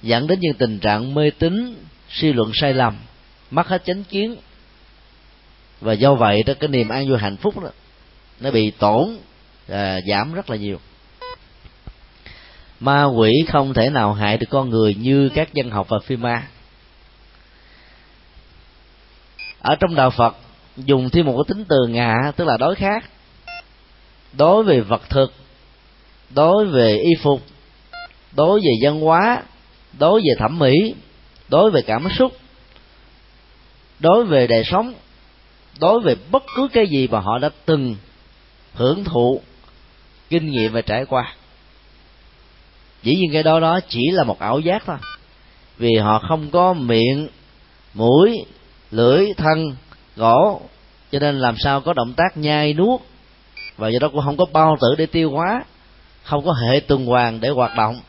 [0.02, 1.76] dẫn đến những tình trạng mê tín
[2.10, 2.98] suy luận sai lầm
[3.52, 4.36] mất hết chánh kiến.
[5.82, 7.70] Và do vậy đó cái niềm an vui hạnh phúc đó
[8.40, 9.18] nó bị tổn
[9.70, 10.80] à, giảm rất là nhiều.
[12.80, 16.22] Ma quỷ không thể nào hại được con người như các dân học và phim
[16.22, 16.48] ma.
[19.60, 20.36] Ở trong đạo phật
[20.78, 23.10] dùng thêm một cái tính từ ngạ tức là đối khác.
[24.34, 25.34] Đối về vật thực
[26.36, 27.42] đối về y phục
[28.32, 29.44] đối về văn hóa
[30.00, 30.74] đối về thẩm mỹ,
[31.50, 32.32] đối về cảm xúc,
[34.00, 34.94] đối về đời sống,
[35.80, 37.96] đối về bất cứ cái gì mà họ đã từng
[38.74, 39.42] hưởng thụ,
[40.30, 41.36] kinh nghiệm và trải qua.
[43.04, 44.98] Dĩ nhiên cái đó đó chỉ là một ảo giác thôi.
[45.78, 47.28] Vì họ không có miệng,
[47.94, 48.46] mũi,
[48.92, 49.76] lưỡi, thân,
[50.16, 50.62] gỗ,
[51.12, 53.02] cho nên làm sao có động tác nhai nuốt,
[53.78, 55.64] và do đó cũng không có bao tử để tiêu hóa,
[56.24, 58.00] không có hệ tuần hoàn để hoạt động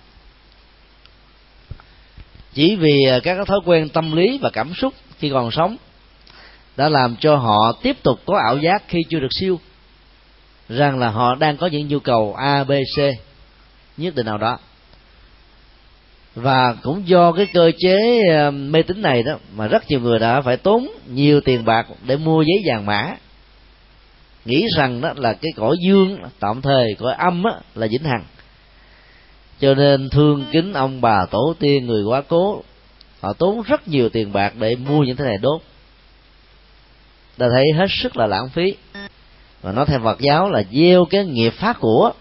[2.54, 5.76] chỉ vì à, các thói quen tâm lý và cảm xúc khi còn sống
[6.76, 9.60] đã làm cho họ tiếp tục có ảo giác khi chưa được siêu.
[10.68, 13.00] Rằng là họ đang có những nhu cầu a b c
[13.96, 14.58] nhất định nào đó.
[16.34, 20.18] Và cũng do cái cơ chế à, mê tín này đó mà rất nhiều người
[20.18, 23.16] đã phải tốn nhiều tiền bạc để mua giấy vàng mã.
[24.44, 28.24] Nghĩ rằng đó là cái cõi dương tạm thời cõi âm á, là vĩnh hằng
[29.62, 32.62] cho nên thương kính ông bà tổ tiên người quá cố.
[33.20, 35.62] Họ tốn rất nhiều tiền bạc để mua những thứ này đốt.
[37.38, 38.74] Ta thấy hết sức là lãng phí.
[39.62, 42.12] Và nó theo Phật giáo là gieo cái nghiệp phát của.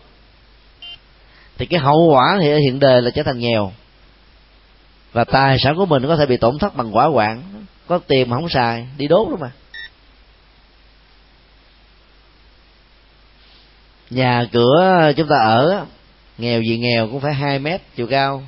[1.58, 3.72] Thì cái hậu quả thì hiện đời là trở thành nghèo.
[5.14, 8.30] Và tài sản của mình có thể bị tổn thất bằng quả hoạn có tiền
[8.30, 9.52] mà không xài, đi đốt luôn mà.
[14.10, 15.86] Nhà cửa chúng ta ở
[16.42, 18.44] nghèo gì nghèo cũng phải hai mét chiều cao.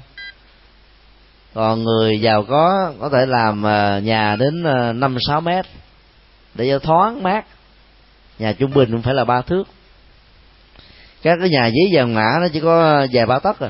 [1.54, 5.66] Còn người giàu có có thể làm ờ, nhà đến ờ, năm, sáu mét
[6.56, 7.46] để cho thoáng mát.
[8.40, 9.64] Nhà trung bình cũng phải là ba thước.
[11.22, 13.70] Các cái nhà giấy vàng mã nó chỉ có vài ba tấc à.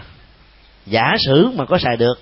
[0.85, 2.19] Giả sử mà có xài được,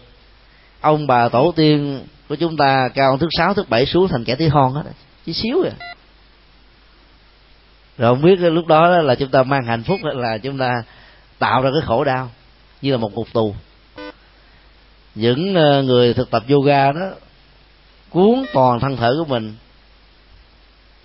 [0.82, 4.36] ông bà tổ tiên của chúng ta cao thước sáu, thước bảy xuống thành kẻ
[4.36, 4.84] tí hon hết
[5.26, 5.74] chỉ xíu à.
[7.98, 10.84] Rồi không biết lúc đó là chúng ta mang hạnh phúc, là chúng ta
[11.42, 12.30] tạo ra cái khổ đau
[12.82, 13.56] như là một ngục tù.
[15.16, 17.10] Những ờ, người thực tập yoga đó
[18.10, 19.56] cuốn toàn thân thể của mình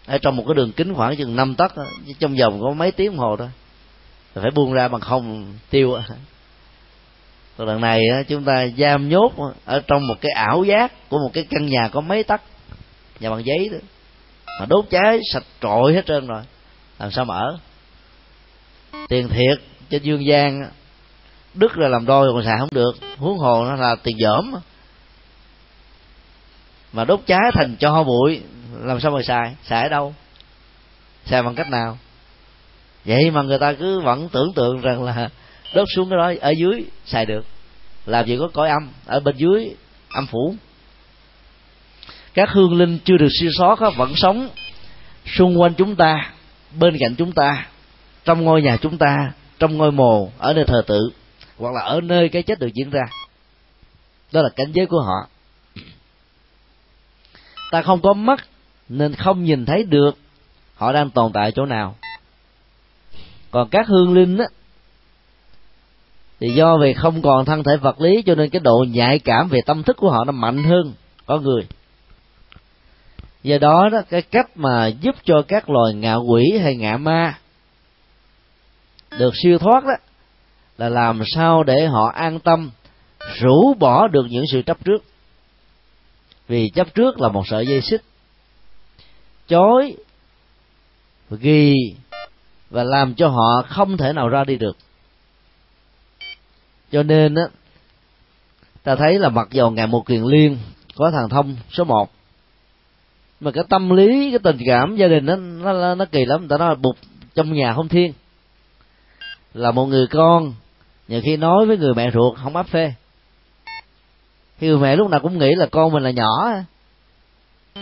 [0.06, 1.72] ở trong một cái đường kính khoảng chừng năm tấc
[2.18, 3.48] trong vòng có mấy tiếng đồng hồ thôi.
[4.34, 5.98] Phải buông ra bằng không tiêu
[7.56, 9.32] còn lần này chúng ta giam nhốt
[9.64, 12.40] ở trong một cái ảo giác của một cái căn nhà có mấy tấc,
[13.20, 13.78] nhà bằng giấy đó.
[14.60, 16.42] Mà đốt cháy sạch trội hết trơn rồi,
[16.98, 17.58] làm sao mà ở?
[19.08, 20.70] Tiền thiệt trên dương gian,
[21.54, 22.96] đứt là làm đôi còn xài không được.
[23.18, 24.54] Huống hồ nó là tiền dởm.
[26.92, 28.40] Mà đốt cháy thành cho bụi,
[28.82, 29.54] làm sao mà xài?
[29.64, 30.14] Xài ở đâu?
[31.24, 31.98] Xài bằng cách nào?
[33.04, 35.28] Vậy mà người ta cứ vẫn tưởng tượng rằng là
[35.74, 37.44] đốt xuống cái đó ở dưới xài được.
[38.06, 38.88] Làm gì có cõi âm?
[39.06, 39.74] Ở bên dưới,
[40.12, 40.54] âm phủ.
[42.34, 44.48] Các hương linh chưa được siêu sót vẫn sống
[45.26, 46.32] xung quanh chúng ta,
[46.78, 47.66] bên cạnh chúng ta,
[48.24, 51.10] trong ngôi nhà chúng ta trong ngôi mồ, ở nơi thờ tự,
[51.58, 53.02] hoặc là ở nơi cái chết được diễn ra.
[54.32, 55.28] Đó là cảnh giới của họ.
[57.70, 58.44] Ta không có mắt
[58.88, 60.18] nên không nhìn thấy được
[60.74, 61.96] họ đang tồn tại chỗ nào.
[63.50, 64.44] Còn các hương linh á,
[66.40, 69.48] thì do vì không còn thân thể vật lý cho nên cái độ nhạy cảm
[69.48, 70.92] về tâm thức của họ nó mạnh hơn
[71.26, 71.66] con người.
[73.42, 77.38] Do đó đó, cái cách mà giúp cho các loài ngạ quỷ hay ngạ ma
[79.18, 79.94] được siêu thoát đó,
[80.78, 82.70] là làm sao để họ an tâm,
[83.40, 85.04] rũ bỏ được những sự chấp trước.
[86.48, 88.02] Vì chấp trước là một sợi dây xích
[89.48, 89.96] chối
[91.30, 91.74] ghi
[92.70, 94.76] và làm cho họ không thể nào ra đi được.
[96.92, 97.42] Cho nên á,
[98.82, 100.58] ta thấy là mặc dầu ngày một kiền liên
[100.94, 102.10] có thằng thông số một,
[103.40, 106.48] mà cái tâm lý, cái tình cảm gia đình nó nó nó kỳ lắm.
[106.48, 106.96] Ta nói bụt
[107.34, 108.12] trong nhà không thiên
[109.56, 110.54] là một người con.
[111.08, 112.92] Nhiều khi nói với người mẹ ruột không áp phê.
[114.58, 116.52] Khi người mẹ lúc nào cũng nghĩ là con mình là nhỏ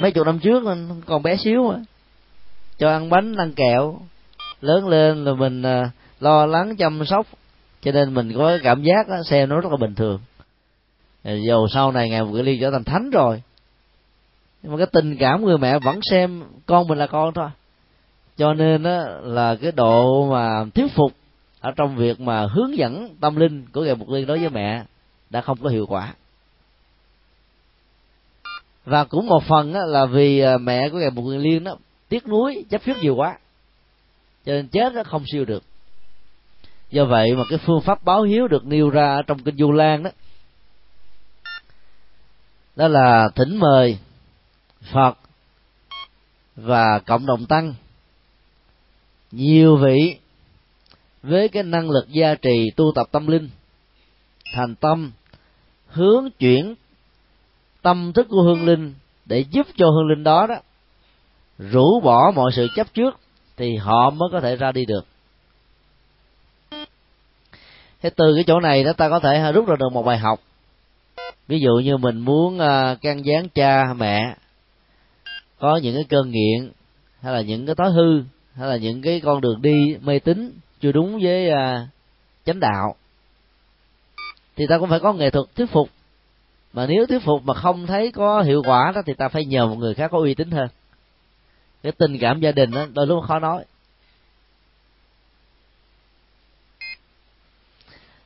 [0.01, 0.63] mấy chục năm trước
[1.07, 1.79] còn bé xíu mà.
[2.79, 3.99] Cho ăn bánh ăn kẹo.
[4.61, 7.27] Lớn lên là mình à, lo lắng chăm sóc.
[7.83, 10.21] Cho nên mình có cảm giác đó, xem nó rất là bình thường.
[11.25, 13.43] Dầu sau này ngày một cái ly trở thành thánh rồi
[14.63, 17.49] nhưng mà cái tình cảm người mẹ vẫn xem con mình là con thôi.
[18.37, 21.13] Cho nên đó là cái độ mà thuyết phục
[21.65, 24.85] ở trong việc mà hướng dẫn tâm linh của ngài mục liên đối với mẹ
[25.31, 26.15] đã không có hiệu quả.
[28.85, 31.77] Và cũng một phần đó là vì à, mẹ của ngài mục liên đó
[32.09, 33.39] tiếc nuối, chấp trước nhiều quá.
[34.47, 35.63] Cho nên chết nó không siêu được.
[36.91, 40.03] Do vậy mà cái phương pháp báo hiếu được nêu ra trong kinh du lan
[40.03, 40.11] đó
[42.77, 43.99] đó là thỉnh mời
[44.93, 45.19] phật
[46.57, 47.75] và cộng đồng tăng,
[49.33, 50.19] nhiều vị
[51.25, 53.49] với cái năng lực gia trì tu tập tâm linh.
[54.55, 55.13] Thành tâm
[55.89, 56.75] hướng chuyển
[57.83, 58.95] tâm thức của hương linh
[59.25, 60.55] để giúp cho hương linh đó đó
[61.59, 63.21] rũ bỏ mọi sự chấp trước
[63.57, 65.07] thì họ mới có thể ra đi được.
[68.03, 70.41] Thế từ cái chỗ này đó ta có thể rút ra được một bài học.
[71.49, 74.37] Ví dụ như mình muốn à, can gián cha mẹ
[75.59, 76.71] có những cái cơn nghiện,
[77.21, 78.23] hay là những cái thói hư,
[78.55, 81.89] hay là những cái con đường đi mê tín chưa đúng với à,
[82.45, 82.95] chánh đạo,
[84.57, 85.91] thì ta cũng phải có nghệ thuật thuyết phục
[86.73, 89.67] mà nếu thuyết phục mà không thấy có hiệu quả đó, thì ta phải nhờ
[89.67, 90.69] một người khác có uy tín hơn
[91.83, 93.65] cái tình cảm gia đình đó, đôi lúc khó nói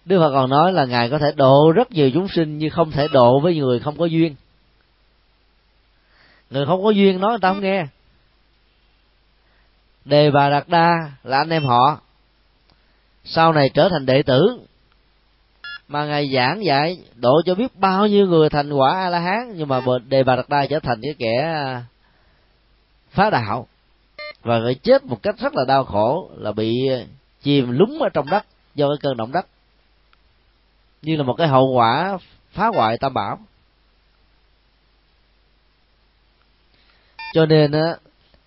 [0.05, 2.91] Đức Phật còn nói là Ngài có thể độ rất nhiều chúng sinh, nhưng không
[2.91, 4.35] thể độ với người không có duyên.
[6.51, 7.87] Người không có duyên nói người ta không nghe.
[10.05, 12.01] Đề bà Đạt Đa là anh em họ.
[13.29, 14.61] Sau này trở thành đệ tử.
[15.89, 19.53] Mà Ngài giảng dạy, độ cho biết bao nhiêu người thành quả A-la-hán.
[19.57, 21.85] Nhưng mà Đề bà Đạt Đa trở thành cái kẻ à,
[23.11, 23.67] phá đạo.
[24.43, 26.89] Và phải chết một cách rất là đau khổ là bị
[27.43, 29.47] chìm lúng ở trong đất do cái cơn động đất
[31.03, 32.19] như là một cái hậu quả
[32.53, 33.39] phá hoại tam bảo
[37.35, 37.97] cho nên á,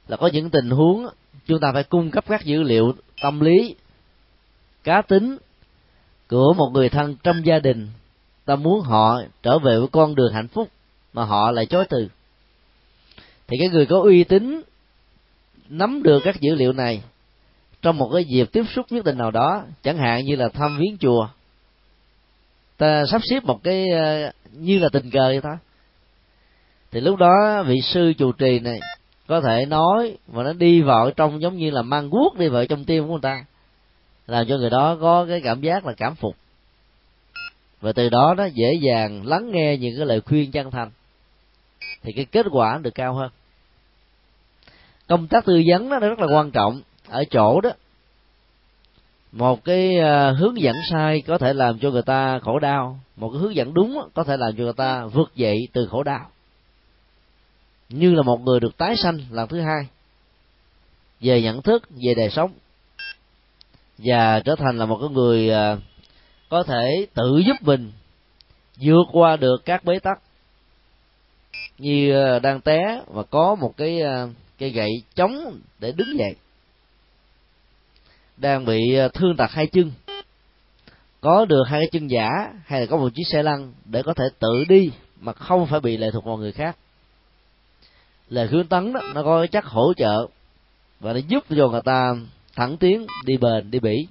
[0.07, 1.07] là có những tình huống
[1.45, 3.75] chúng ta phải cung cấp các dữ liệu tâm lý
[4.84, 5.38] cá tính
[6.29, 7.88] của một người thân trong gia đình,
[8.45, 10.69] ta muốn họ trở về với con đường hạnh phúc
[11.13, 12.07] mà họ lại chối từ.
[13.47, 14.61] Thì cái người có uy tín
[15.69, 17.03] nắm được các dữ liệu này
[17.82, 20.77] trong một cái dịp tiếp xúc nhất định nào đó, chẳng hạn như là thăm
[20.79, 21.27] viếng chùa,
[22.77, 25.55] ta sắp xếp một cái ờ, như là tình cờ vậy thôi
[26.91, 28.79] thì lúc đó vị sư chủ trì này
[29.27, 32.65] có thể nói và nó đi vào trong giống như là mang guốc đi vào
[32.65, 33.45] trong tim của người ta
[34.32, 36.36] làm cho người đó có cái cảm giác là cảm phục.
[37.82, 40.91] Và từ đó nó dễ dàng lắng nghe những cái lời khuyên chân thành.
[42.03, 43.29] Thì cái kết quả được cao hơn.
[45.07, 47.69] Công tác tư vấn đó rất là quan trọng ở chỗ đó.
[49.32, 52.99] Một cái ờ, hướng dẫn sai có thể làm cho người ta khổ đau.
[53.15, 56.03] Một cái hướng dẫn đúng có thể làm cho người ta vượt dậy từ khổ
[56.03, 56.29] đau.
[57.89, 59.88] Như là một người được tái sanh lần thứ hai.
[61.19, 62.51] Về nhận thức, về đời sống
[64.03, 65.77] và trở thành là một cái người à,
[66.49, 67.91] có thể tự giúp mình
[68.81, 70.19] vượt qua được các bế tắc.
[71.77, 74.27] Như à, đang té và có một cái à,
[74.59, 76.35] cây gậy chống để đứng dậy,
[78.37, 78.79] đang bị
[79.13, 79.91] thương tật hai chân.
[81.21, 82.29] Có được hai cái chân giả
[82.65, 85.79] hay là có một chiếc xe lăn để có thể tự đi mà không phải
[85.79, 86.77] bị lệ thuộc vào người khác.
[88.29, 90.27] Lời khuyến tấn đó, nó có chắc hỗ trợ
[90.99, 92.15] và nó giúp cho người ta
[92.55, 94.07] thẳng tiến, đi bền, đi bỉ.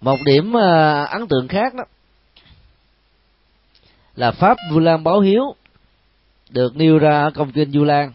[0.00, 1.84] Một điểm ờ, ấn tượng khác đó
[4.16, 5.54] là pháp vu lan báo hiếu
[6.50, 8.12] được nêu ra ở công kinh du lan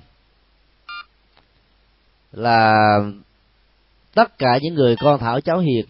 [2.32, 2.74] là
[4.14, 5.86] tất cả những người con thảo cháu hiền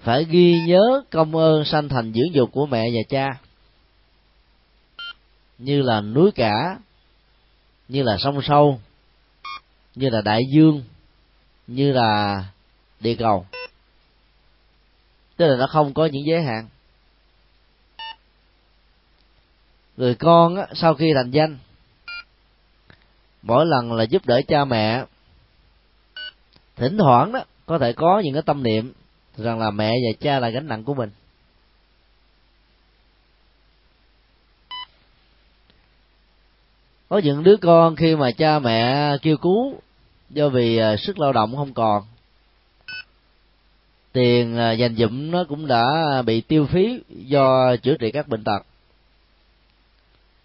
[0.00, 3.40] phải ghi nhớ công ơn sanh thành dưỡng dục của mẹ và cha
[5.64, 6.78] như là núi cả
[7.88, 8.80] như là sông sâu
[9.94, 10.84] như là đại dương
[11.66, 12.44] như là
[13.00, 13.46] địa cầu.
[15.36, 16.68] Tức là nó không có những giới hạn.
[19.96, 21.58] Người con á, sau khi thành danh
[23.42, 25.04] mỗi lần là giúp đỡ cha mẹ
[26.76, 28.92] thỉnh thoảng đó có thể có những cái tâm niệm
[29.36, 31.10] rằng là mẹ và cha là gánh nặng của mình.
[37.12, 39.74] Có những đứa con khi mà cha mẹ kêu cứu
[40.30, 42.02] do vì à, sức lao động không còn,
[44.12, 48.44] tiền à, dành dụm nó cũng đã bị tiêu phí do chữa trị các bệnh
[48.44, 48.62] tật.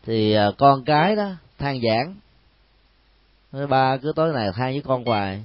[0.05, 2.15] Thì à, con cái đó than giảng
[3.69, 5.43] ba, cứ tối này than với con hoài,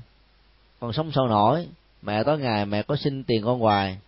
[0.80, 1.66] con sống sao nổi,
[2.02, 3.98] mẹ tối ngày mẹ có xin tiền con hoài,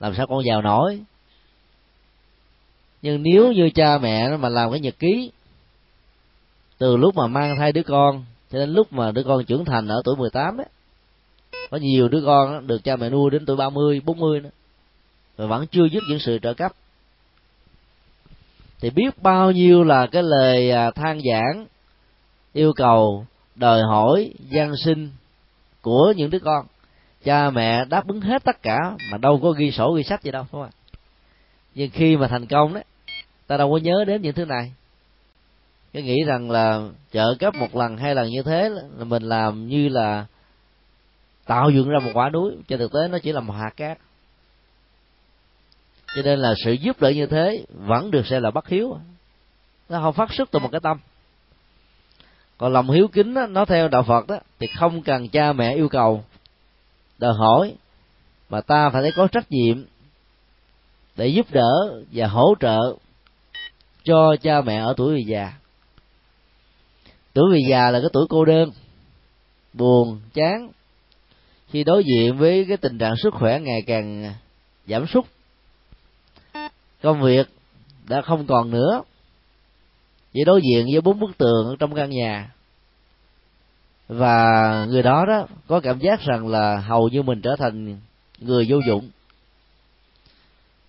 [0.00, 1.00] làm sao con giàu nổi?
[3.02, 5.30] Nhưng nếu như cha mẹ nó mà làm cái nhật ký
[6.82, 9.88] từ lúc mà mang thai đứa con cho đến lúc mà đứa con trưởng thành
[9.88, 10.66] ở tuổi 18 ấy
[11.70, 14.50] có nhiều đứa con được cha mẹ nuôi đến tuổi 30, 40 nữa.
[15.36, 16.72] Và vẫn chưa dứt những sự trợ cấp.
[18.80, 21.66] Thì biết bao nhiêu là cái lời à, than giảng
[22.52, 25.10] yêu cầu đòi hỏi gian sinh
[25.82, 26.66] của những đứa con.
[27.24, 28.78] Cha mẹ đáp ứng hết tất cả
[29.12, 30.78] mà đâu có ghi sổ ghi sách gì đâu đúng không ạ?
[31.74, 32.84] nhưng khi mà thành công đấy
[33.46, 34.72] ta đâu có nhớ đến những thứ này
[35.92, 39.68] cái nghĩ rằng là trợ cấp một lần hai lần như thế là mình làm
[39.68, 40.26] như là
[41.46, 42.52] tạo dựng ra một quả núi.
[42.68, 43.98] Trên thực tế nó chỉ là một hạt cát.
[46.16, 48.96] Cho nên là sự giúp đỡ như thế vẫn được xem là bất hiếu.
[49.88, 50.98] Nó không phát xuất từ một cái tâm.
[52.58, 55.74] Còn lòng hiếu kính đó, nó theo đạo phật đó thì không cần cha mẹ
[55.74, 56.24] yêu cầu
[57.18, 57.74] đòi hỏi
[58.48, 59.84] mà ta phải thấy có trách nhiệm
[61.16, 62.96] để giúp đỡ và hỗ trợ
[64.04, 65.52] cho cha mẹ ở tuổi về già
[67.34, 68.70] tuổi về già là cái tuổi cô đơn,
[69.72, 70.70] buồn, chán.
[71.68, 74.34] Khi đối diện với cái tình trạng sức khỏe ngày càng
[74.86, 75.24] giảm sút,
[77.02, 77.48] công việc
[78.08, 79.02] đã không còn nữa.
[80.32, 82.50] Chỉ đối diện với bốn bức tường trong căn nhà.
[84.08, 84.46] Và
[84.88, 88.00] người đó đó có cảm giác rằng là hầu như mình trở thành
[88.38, 89.10] người vô dụng.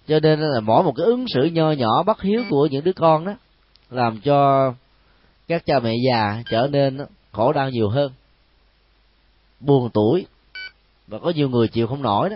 [0.08, 2.94] Cho nên là mỗi một cái ứng xử nho nhỏ, bất hiếu của những đứa
[2.94, 3.34] con đó,
[3.89, 4.74] làm cho
[5.48, 6.98] các cha mẹ già trở nên
[7.32, 8.12] khổ đau nhiều hơn,
[9.60, 10.26] buồn tuổi,
[11.08, 12.36] và có nhiều người chịu không nổi đó.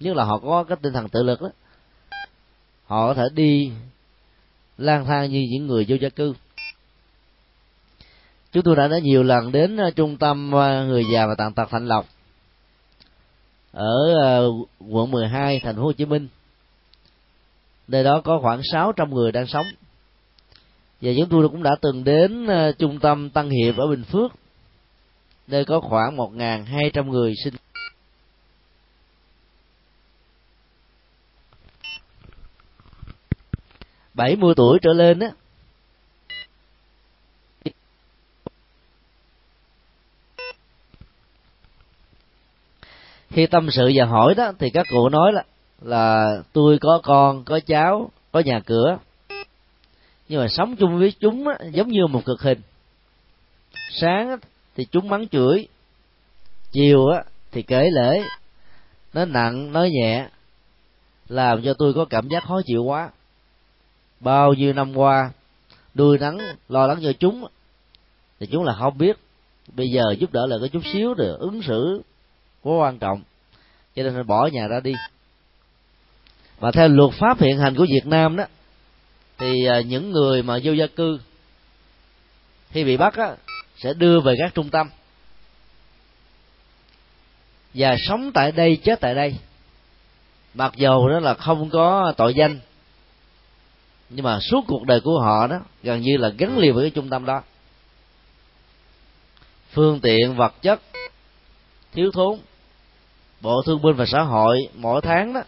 [0.00, 1.48] Nhưng là họ có cái tinh thần tự lực đó.
[2.86, 3.72] Họ có thể đi
[4.78, 6.34] lang thang như những người vô gia cư.
[8.52, 11.52] Chúng tôi đã nói nhiều lần đến ờ, trung tâm ờ, người già và tàn
[11.52, 12.06] tật thạnh lộc,
[13.72, 14.50] ở ờ,
[14.88, 16.28] quận 12 thành phố Hồ Chí Minh.
[17.88, 19.66] Nơi đó có khoảng 600 người đang sống
[21.04, 24.32] và chúng tôi cũng đã từng đến ờ, trung tâm Tăng Hiệp ở Bình Phước,
[25.46, 27.54] nơi có khoảng 1.200 người sinh.
[34.14, 35.30] 70 tuổi trở lên á,
[43.30, 45.44] khi tâm sự và hỏi đó, thì các cụ nói là
[45.82, 48.98] là tôi có con, có cháu, có nhà cửa
[50.34, 52.60] nhưng mà sống chung với chúng á, giống như một cực hình.
[53.90, 54.36] Sáng á,
[54.76, 55.68] thì chúng mắng chửi.
[56.72, 57.22] Chiều á
[57.52, 58.22] thì kể lễ.
[59.12, 60.28] Nó nặng nói nhẹ.
[61.28, 63.10] Làm cho tôi có cảm giác khó chịu quá.
[64.20, 65.30] Bao nhiêu năm qua
[65.94, 67.46] đuôi nắng lo lắng cho chúng
[68.40, 69.16] thì chúng là không biết.
[69.76, 72.02] Bây giờ giúp đỡ là có chút xíu được ứng xử
[72.62, 73.22] quá quan trọng.
[73.96, 74.94] Cho nên phải bỏ nhà ra đi.
[76.58, 78.44] Và theo luật pháp hiện hành của Việt Nam đó
[79.38, 81.20] thì à, những người mà vô gia cư
[82.70, 83.36] khi bị bắt á,
[83.76, 84.90] sẽ đưa về các trung tâm.
[87.74, 89.36] Và sống tại đây chết tại đây.
[90.54, 92.60] Mặc dầu đó là không có tội danh
[94.08, 96.90] nhưng mà suốt cuộc đời của họ đó gần như là gắn liền với cái
[96.90, 97.42] trung tâm đó.
[99.72, 100.80] Phương tiện vật chất
[101.92, 102.38] thiếu thốn
[103.40, 105.42] bộ thương binh và xã hội mỗi tháng đó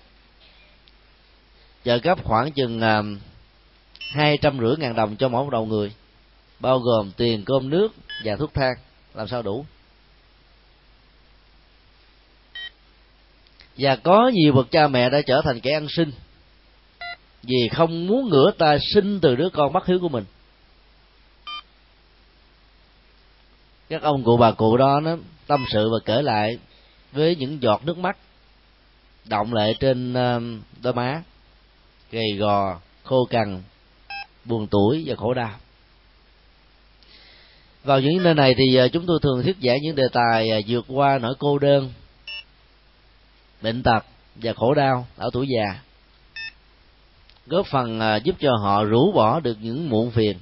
[1.84, 3.02] trợ cấp khoảng chừng à,
[4.10, 5.92] hai trăm rưỡi ngàn đồng cho mỗi một đầu người,
[6.60, 7.88] bao gồm tiền cơm nước
[8.24, 8.74] và thuốc thang.
[9.14, 9.64] Làm sao đủ?
[13.78, 16.10] Và có nhiều bậc cha mẹ đã trở thành kẻ ăn sinh
[17.42, 20.24] vì không muốn ngửa ta sinh từ đứa con bất hiếu của mình.
[23.88, 26.58] Các ông cụ bà cụ đó, nó tâm sự và kể lại
[27.12, 28.16] với những giọt nước mắt
[29.24, 30.40] động lệ trên ờ,
[30.82, 31.22] đôi má,
[32.10, 33.62] gầy gò, khô cằn
[34.48, 35.50] buồn tuổi và khổ đau.
[37.84, 40.58] Vào những nơi này thì à, chúng tôi thường thuyết giảng những đề tài à,
[40.68, 41.92] vượt qua nỗi cô đơn,
[43.62, 44.04] bệnh tật
[44.36, 45.80] và khổ đau ở tuổi già.
[47.46, 50.38] Góp phần à, giúp cho họ rũ bỏ được những muộn phiền,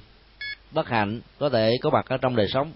[0.71, 2.71] bất hạnh có thể có mặt ở trong đời sống.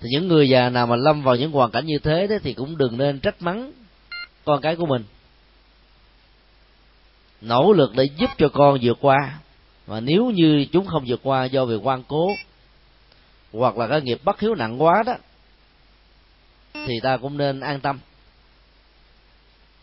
[0.00, 2.52] Thì những người già nào mà lâm vào những hoàn cảnh như thế đó thì
[2.54, 3.72] cũng đừng nên trách mắng
[4.44, 5.04] con cái của mình
[7.44, 9.38] nỗ lực để giúp cho con vượt qua.
[9.86, 12.28] Và nếu như chúng không vượt qua do việc quan cố,
[13.52, 15.14] hoặc là cái nghiệp bất hiếu nặng quá đó,
[16.74, 17.98] thì ta cũng nên an tâm.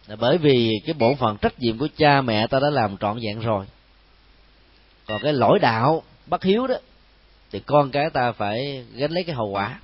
[0.08, 3.20] Là bởi vì cái bổn phận trách nhiệm của cha mẹ ta đã làm trọn
[3.20, 3.66] vẹn rồi.
[5.08, 6.76] Còn cái lỗi đạo bất hiếu đó,
[7.52, 9.80] thì con cái ta phải gánh lấy cái hậu quả.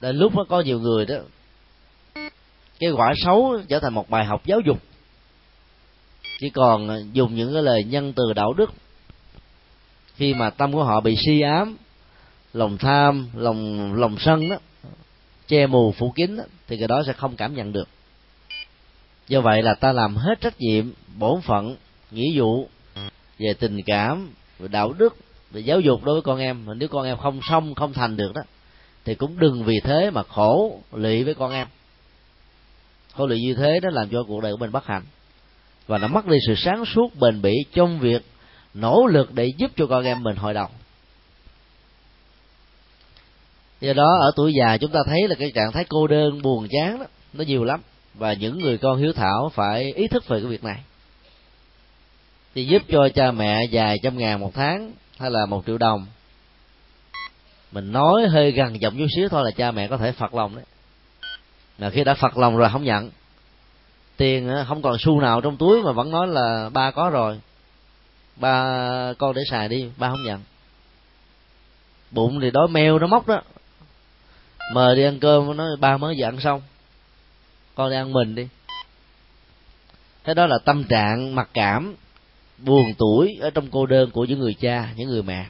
[0.00, 1.16] Đến lúc nó có nhiều người đó,
[2.78, 4.78] cái quả xấu trở thành một bài học giáo dục
[6.38, 8.72] chỉ còn ờ, dùng những cái lời nhân từ đạo đức.
[10.14, 11.76] Khi mà tâm của họ bị si ám
[12.52, 14.56] lòng tham lòng lòng sân đó
[15.48, 17.88] che mù phủ kín đó, thì cái đó sẽ không cảm nhận được.
[19.28, 21.76] Do vậy là ta làm hết trách nhiệm bổn phận
[22.10, 22.68] nghĩa vụ
[23.38, 25.16] về tình cảm về đạo đức
[25.50, 26.66] về giáo dục đối với con em.
[26.66, 28.42] Mà nếu con em không xong không thành được đó
[29.04, 31.66] thì cũng đừng vì thế mà khổ lụy với con em.
[33.14, 35.02] Khổ lụy như thế nó làm cho cuộc đời của mình bất hạnh
[35.86, 38.22] và nó mất đi sự sáng suốt, bền bỉ trong việc
[38.74, 40.68] nỗ lực để giúp cho con em mình hồi đầu
[43.80, 46.68] do đó, ở tuổi già chúng ta thấy là cái trạng thái cô đơn, buồn,
[46.70, 47.80] chán đó, nó nhiều lắm.
[48.14, 50.80] Và những người con hiếu thảo phải ý thức về cái việc này.
[52.54, 56.06] Thì giúp cho cha mẹ vài trăm ngàn một tháng hay là một triệu đồng.
[57.72, 60.56] Mình nói hơi gần giọng chút xíu thôi là cha mẹ có thể phật lòng
[60.56, 60.64] đấy.
[61.78, 63.10] Mà khi đã phật lòng rồi không nhận
[64.16, 67.40] tiền ờ, không còn xu nào trong túi mà vẫn nói là ba có rồi.
[68.36, 70.40] Ba con để xài đi, ba không nhận.
[72.10, 73.42] Bụng thì đói meo nó móc đó.
[74.74, 76.62] Mời đi ăn cơm, nói ba mới vừa ăn xong.
[77.74, 78.48] Con đi ăn mình đi.
[80.24, 81.94] Thế đó là tâm trạng, mặc cảm,
[82.58, 85.46] buồn tuổi ở trong cô đơn của những người cha, những người mẹ.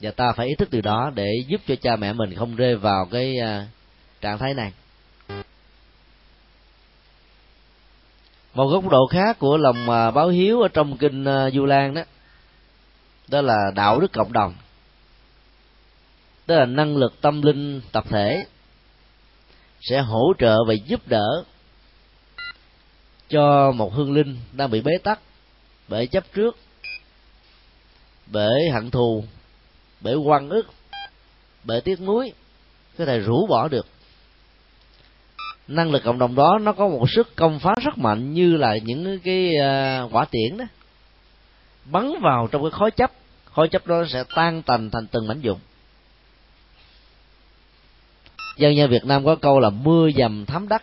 [0.00, 2.76] Và ta phải ý thức từ đó để giúp cho cha mẹ mình không rơi
[2.76, 3.66] vào cái à,
[4.20, 4.72] trạng thái này.
[8.56, 11.94] Một góc độ khác của lòng à, báo hiếu ở trong kinh à, du lan
[11.94, 12.02] đó.
[13.28, 14.54] Đó là đạo đức cộng đồng.
[16.46, 18.46] Đó là năng lực tâm linh tập thể.
[19.80, 21.44] Sẽ hỗ trợ và giúp đỡ
[23.28, 25.20] cho một hương linh đang bị bế tắc,
[25.88, 26.56] bởi chấp trước,
[28.26, 29.24] bởi hận thù,
[30.00, 30.66] bởi quan ức,
[31.64, 32.32] bởi tiếc nuối,
[32.98, 33.86] có thể rũ bỏ được
[35.68, 38.76] năng lực cộng đồng đó nó có một sức công phá rất mạnh như là
[38.76, 40.64] những cái à, quả tiễn đó.
[41.84, 43.12] Bắn vào trong cái khói chấp
[43.44, 45.58] khói chấp đó sẽ tan tành thành từng mảnh dụng
[48.56, 50.82] dân gian việt nam có câu là mưa dầm thấm đất.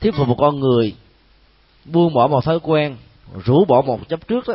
[0.00, 0.94] Thuyết phục một con người
[1.84, 2.96] buông bỏ một thói quen,
[3.44, 4.54] rũ bỏ một chấp trước đó,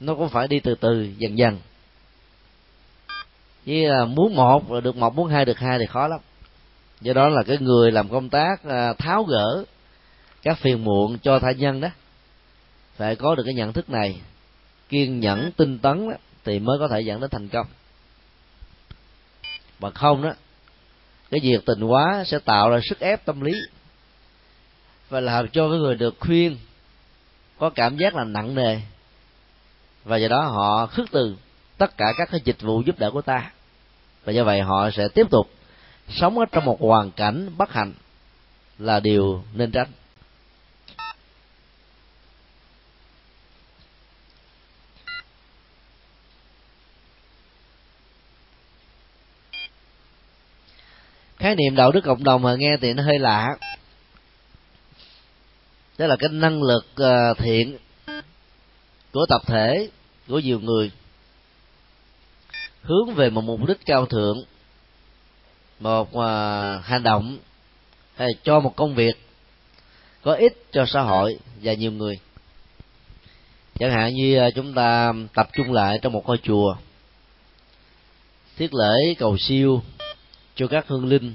[0.00, 1.58] nó cũng phải đi từ từ, dần dần.
[3.66, 6.20] Chứ là muốn một rồi được một, muốn hai, được hai thì khó lắm
[7.00, 9.64] do đó là cái người làm công tác à, tháo gỡ
[10.42, 11.88] các phiền muộn cho thai nhân đó.
[12.96, 14.20] Phải có được cái nhận thức này
[14.88, 17.66] kiên nhẫn tinh tấn đó, thì mới có thể dẫn đến thành công.
[19.78, 20.32] Và không đó
[21.30, 23.52] cái việc tình quá sẽ tạo ra sức ép tâm lý
[25.08, 26.56] và làm cho cái người được khuyên
[27.58, 28.80] có cảm giác là nặng nề.
[30.04, 31.36] Và do đó họ khước từ
[31.78, 33.50] tất cả các cái dịch vụ giúp đỡ của ta.
[34.24, 35.50] Và do vậy họ sẽ tiếp tục
[36.08, 37.92] sống ở trong một hoàn cảnh bất hạnh
[38.78, 39.88] là điều nên tránh
[51.46, 53.56] khái niệm đạo đức cộng đồng mà nghe thì nó hơi lạ.
[55.98, 57.78] Đó là cái năng lực ờ, thiện
[59.12, 59.90] của tập thể,
[60.28, 60.90] của nhiều người
[62.82, 64.44] hướng về một mục đích cao thượng
[65.80, 67.38] một uh, hành động
[68.14, 69.16] hay cho một công việc
[70.22, 72.18] có ích cho xã hội và nhiều người.
[73.78, 76.76] Chẳng hạn như à, chúng ta tập trung lại trong một ngôi chùa
[78.56, 79.82] thiết lễ cầu siêu
[80.54, 81.34] cho các hương linh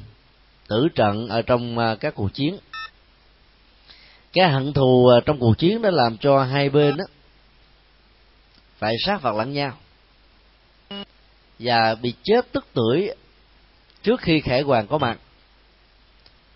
[0.68, 2.58] tử trận ở trong à, các cuộc chiến.
[4.34, 7.04] Cái hận thù trong cuộc chiến đã làm cho hai bên đó
[8.78, 9.78] phải sát phạt lẫn nhau
[11.60, 13.16] và bị chết tức tuổi
[14.04, 15.18] trước khi khải hoàng có mặt,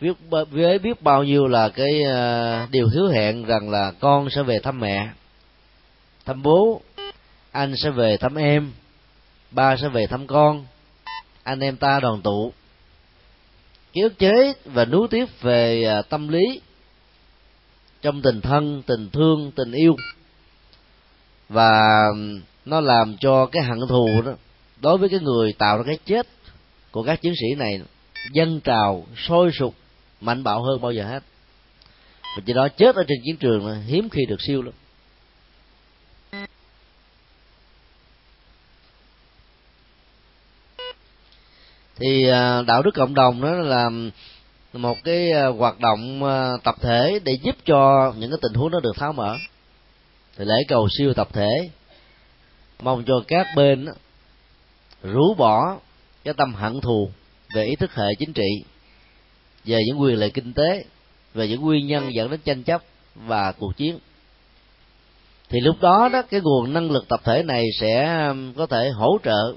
[0.01, 0.13] biết
[0.51, 4.59] với biết bao nhiêu là cái ờ, điều hứa hẹn rằng là con sẽ về
[4.59, 5.09] thăm mẹ,
[6.25, 6.81] thăm bố,
[7.51, 8.71] anh sẽ về thăm em,
[9.51, 10.65] ba sẽ về thăm con,
[11.43, 12.53] anh em ta đoàn tụ.
[13.93, 16.61] Cái ức chế và nuối tiếc về ờ, tâm lý,
[18.01, 19.95] trong tình thân, tình thương, tình yêu.
[21.49, 22.07] Và
[22.65, 24.31] nó làm cho cái hận thù đó,
[24.81, 26.27] đối với cái người tạo ra cái chết
[26.95, 27.81] của các chiến sĩ này,
[28.31, 29.75] dân trào, sôi sục,
[30.21, 31.23] mạnh bạo hơn bao giờ hết.
[32.21, 34.73] Và do đó chết ở trên chiến trường là hiếm khi được siêu lắm.
[41.95, 43.89] Thì à, đạo đức cộng đồng đó là
[44.73, 48.71] một cái à, hoạt động à, tập thể để giúp cho những cái tình huống
[48.71, 49.37] nó được tháo mở.
[50.37, 51.69] Thì lễ cầu siêu tập thể,
[52.79, 53.87] mong cho các bên
[55.03, 55.79] rũ bỏ
[56.25, 57.09] cái tâm hận thù
[57.55, 58.63] về ý thức hệ chính trị
[59.65, 60.85] về những quyền lợi kinh tế
[61.33, 62.81] về những nguyên nhân dẫn đến tranh chấp
[63.15, 63.99] và cuộc chiến.
[65.49, 68.89] Thì lúc đó đó cái nguồn năng lực tập thể này sẽ um, có thể
[68.89, 69.55] hỗ trợ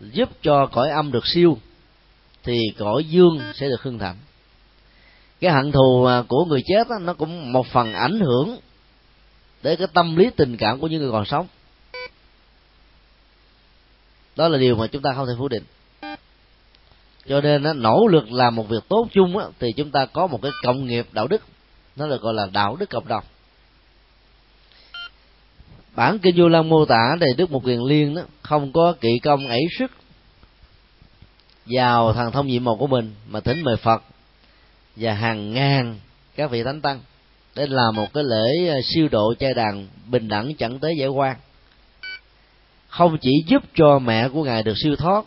[0.00, 1.58] giúp cho cõi âm được siêu
[2.42, 4.16] thì cõi dương sẽ được hưng thịnh
[5.42, 8.58] cái hận thù à, của người chết đó, nó cũng một phần ảnh hưởng
[9.62, 11.46] tới cái tâm lý tình cảm của những người còn sống
[14.36, 15.64] đó là điều mà chúng ta không thể phủ định.
[17.26, 20.26] Cho nên nó nỗ lực làm một việc tốt chung á, thì chúng ta có
[20.26, 21.42] một cái cộng nghiệp đạo đức.
[21.96, 23.24] Nó được gọi là đạo đức cộng đồng.
[25.94, 29.18] Bản kinh du lan mô tả đề đức một kiền liên đó không có kỵ
[29.18, 29.90] công ấy sức
[31.66, 34.02] vào thằng thông nhiệm màu của mình mà thỉnh mời phật
[34.96, 35.98] và hàng ngàn
[36.36, 37.00] các vị thánh tăng
[37.54, 41.08] để làm một cái lễ à, siêu độ trai đàn bình đẳng chẳng tới giải
[41.08, 41.36] quan
[42.92, 45.24] không chỉ giúp cho mẹ của ngài được siêu thoát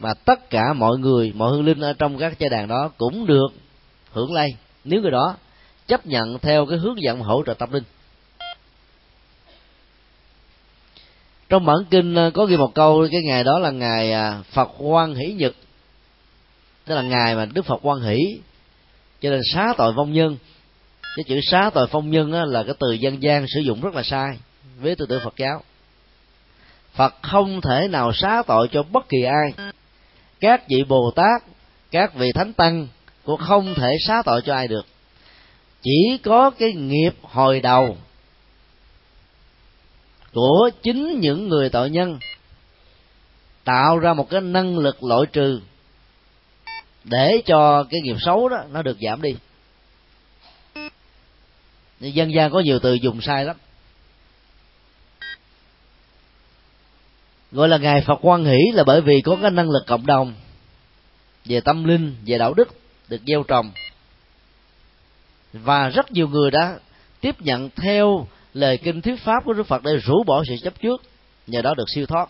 [0.00, 3.26] mà tất cả mọi người mọi hương linh ở trong các gia đàn đó cũng
[3.26, 3.48] được
[4.12, 4.48] hưởng lây.
[4.84, 5.36] Nếu người đó
[5.86, 7.82] chấp nhận theo cái hướng dẫn hỗ trợ tâm linh.
[11.48, 14.70] Trong bản kinh ờ, có ghi một câu cái ngày đó là ngày à, phật
[14.78, 15.54] quan hỷ nhật.
[16.84, 18.18] Tức là ngày mà đức phật quan hỷ.
[19.20, 20.36] Cho nên xá tội vong nhân.
[21.16, 23.94] Cái chữ xá tội phong nhân á, là cái từ dân gian sử dụng rất
[23.94, 24.38] là sai
[24.80, 25.62] với tư tưởng phật giáo
[26.96, 29.72] phật không thể nào xá tội cho bất kỳ ai.
[30.40, 31.42] Các vị bồ tát,
[31.90, 32.88] các vị thánh tăng
[33.24, 34.86] cũng không thể xá tội cho ai được.
[35.82, 37.96] Chỉ có cái nghiệp hồi đầu
[40.32, 42.18] của chính những người tội nhân
[43.64, 45.60] tạo ra một cái năng lực loại trừ
[47.04, 49.36] để cho cái nghiệp xấu đó nó được giảm đi.
[52.00, 53.56] Dân gian có nhiều từ dùng sai lắm.
[57.56, 60.34] Gọi là ngày phật quan hỷ là bởi vì có cái năng lực cộng đồng
[61.44, 62.68] về tâm linh, về đạo đức
[63.08, 63.70] được gieo trồng.
[65.52, 66.78] Và rất nhiều người đã
[67.20, 70.80] tiếp nhận theo lời kinh thuyết pháp của đức phật để rũ bỏ sự chấp
[70.82, 71.02] trước,
[71.46, 72.28] nhờ đó được siêu thoát.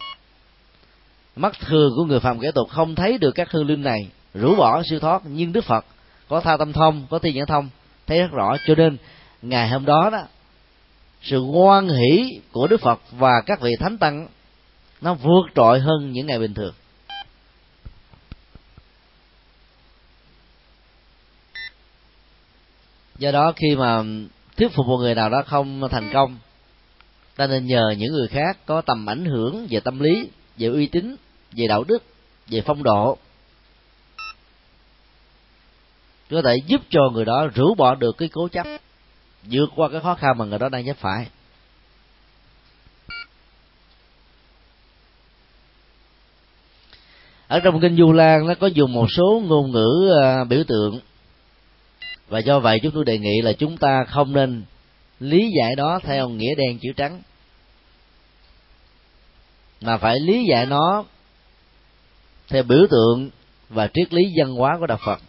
[1.36, 4.54] Mắt thường của người phàm kẻ tục không thấy được các hương linh này rũ
[4.54, 5.84] bỏ siêu thoát, nhưng đức phật
[6.28, 7.68] có tha tâm thông, có thi nhãn thông,
[8.06, 8.56] thấy rất rõ.
[8.66, 8.96] Cho nên,
[9.42, 10.22] ngày hôm đó đó,
[11.22, 14.26] sự ngoan hỷ của đức phật và các vị thánh tăng
[15.00, 16.74] nó vượt trội hơn những ngày bình thường.
[23.18, 24.02] Do đó khi mà
[24.56, 26.38] thuyết phục một người nào đó không thành công,
[27.36, 30.86] ta nên nhờ những người khác có tầm ảnh hưởng về tâm lý, về uy
[30.86, 31.16] tín,
[31.52, 32.02] về đạo đức,
[32.46, 33.18] về phong độ.
[36.30, 38.66] Có thể giúp cho người đó rũ bỏ được cái cố chấp,
[39.42, 41.26] vượt qua cái khó khăn mà người đó đang gặp phải.
[47.48, 51.00] Ở trong kinh du lan nó có dùng một số ngôn ngữ à, biểu tượng
[52.28, 54.64] và do vậy chúng tôi đề nghị là chúng ta không nên
[55.20, 57.22] lý giải đó theo nghĩa đen chữ trắng
[59.80, 61.04] mà phải lý giải nó
[62.48, 63.30] theo biểu tượng
[63.68, 65.20] và triết lý văn hóa của đạo Phật.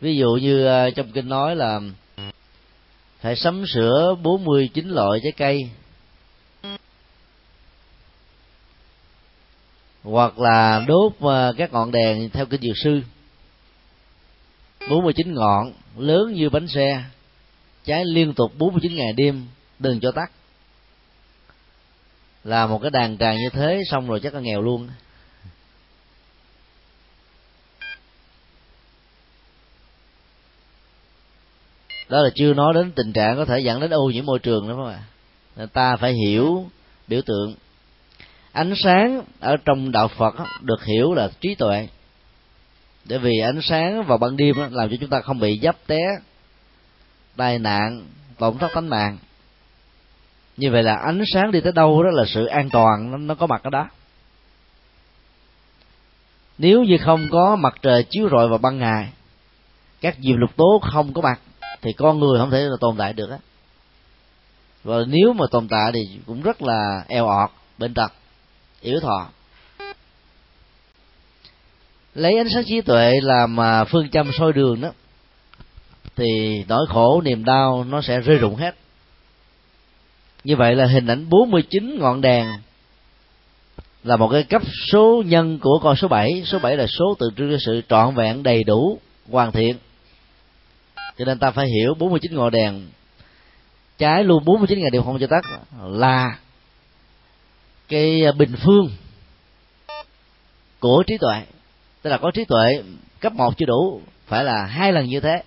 [0.00, 1.80] Ví dụ như à, trong kinh nói là,
[3.20, 5.70] phải sắm sửa 49 loại trái cây
[10.06, 13.00] hoặc là đốt ờ, các ngọn đèn theo kinh dược sư.
[14.88, 17.04] 49 ngọn lớn như bánh xe,
[17.84, 19.46] cháy liên tục 49 ngày đêm,
[19.78, 20.30] đừng cho tắt.
[22.44, 24.88] Là một cái đàn tràng như thế xong rồi chắc là nghèo luôn.
[32.08, 34.68] Đó là chưa nói đến tình trạng có thể dẫn đến ô nhiễm môi trường
[34.68, 34.82] đó các
[35.56, 36.70] bạn ta phải hiểu
[37.08, 37.54] biểu tượng
[38.56, 41.88] ánh sáng ở trong đạo phật được hiểu là trí tuệ.
[43.04, 46.00] Để vì ánh sáng vào ban đêm làm cho chúng ta không bị dấp té
[47.36, 48.06] tai nạn
[48.38, 49.18] tổn thất tánh mạng.
[50.56, 53.34] Như vậy là ánh sáng đi tới đâu đó là sự an toàn nó, nó
[53.34, 53.88] có mặt ở đó.
[56.58, 59.08] Nếu như không có mặt trời chiếu rọi vào ban ngày
[60.00, 61.40] các diệp lục tố không có mặt
[61.82, 63.38] thì con người không thể là tồn tại được á.
[64.84, 68.12] Và nếu mà tồn tại thì cũng rất là eo ọt bệnh tật
[68.80, 69.28] yếu thọ.
[72.14, 74.90] Lấy ánh sáng trí tuệ làm à, phương châm soi đường đó,
[76.16, 78.74] thì nỗi khổ, niềm đau nó sẽ rơi rụng hết.
[80.44, 82.46] Như vậy là hình ảnh 49 ngọn đèn
[84.04, 84.62] là một cái cấp
[84.92, 88.14] số nhân của con số 7 số 7 là số tượng trưng cho sự trọn
[88.14, 88.98] vẹn, đầy đủ,
[89.30, 89.76] hoàn thiện.
[91.18, 92.86] Cho nên ta phải hiểu 49 ngọn đèn.
[93.98, 95.44] Trái luôn 49 ngày đều không cho tắt
[95.82, 96.38] là
[97.88, 98.90] cái à, bình phương
[100.80, 101.42] của trí tuệ.
[102.02, 102.82] Tức là có trí tuệ
[103.20, 105.42] cấp một chưa đủ, phải là hai lần như thế.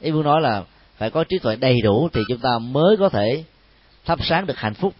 [0.00, 0.64] Ý muốn nói là
[0.96, 3.44] phải có trí tuệ đầy đủ thì chúng ta mới có thể
[4.04, 4.94] thắp sáng được hạnh phúc,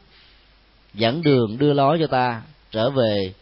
[0.94, 3.32] dẫn đường đưa lối cho ta trở về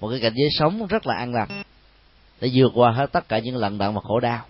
[0.00, 1.62] một cái cảnh giới sống rất là an lành,
[2.40, 4.44] để vượt qua hết tất cả những lận đận và khổ đau.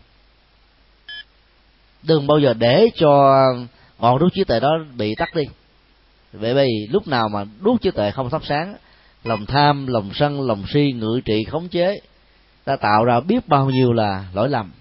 [2.02, 3.44] Đừng bao giờ để cho
[3.98, 5.42] ngọn đuốc trí tuệ đó bị tắt đi
[6.32, 8.76] bởi vì lúc nào mà đuốc trí tuệ không thắp sáng,
[9.24, 12.00] lòng tham, lòng sân, lòng si, ngự trị, khống chế,
[12.64, 14.72] ta tạo ra biết bao nhiêu là lỗi lầm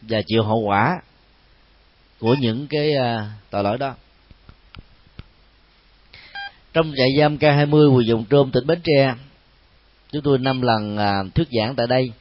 [0.00, 1.00] và chịu hậu quả
[2.20, 3.94] của những cái à, tội lỗi đó.
[6.72, 9.14] Trong trại giam K20 huyện Dụng Trôm, tỉnh Bến Tre,
[10.12, 12.12] chúng tôi năm lần à, thuyết giảng tại đây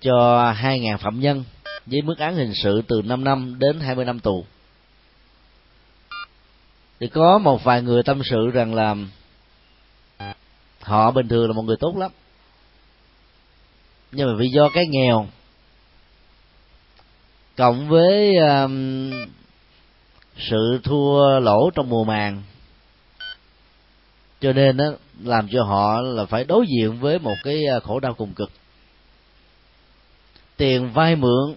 [0.00, 0.12] cho
[0.52, 1.44] 2.000 phạm nhân
[1.86, 4.44] với mức án hình sự từ 5 năm đến 20 năm tù
[7.00, 8.94] thì có một vài người tâm sự rằng là
[10.80, 12.10] họ bình thường là một người tốt lắm.
[14.12, 15.26] Nhưng mà vì do cái nghèo
[17.56, 19.10] cộng với um,
[20.36, 22.42] sự thua lỗ trong mùa màng
[24.40, 24.84] cho nên đó,
[25.22, 28.50] làm cho họ là phải đối diện với một cái à, khổ đau cùng cực.
[30.56, 31.54] Tiền vay mượn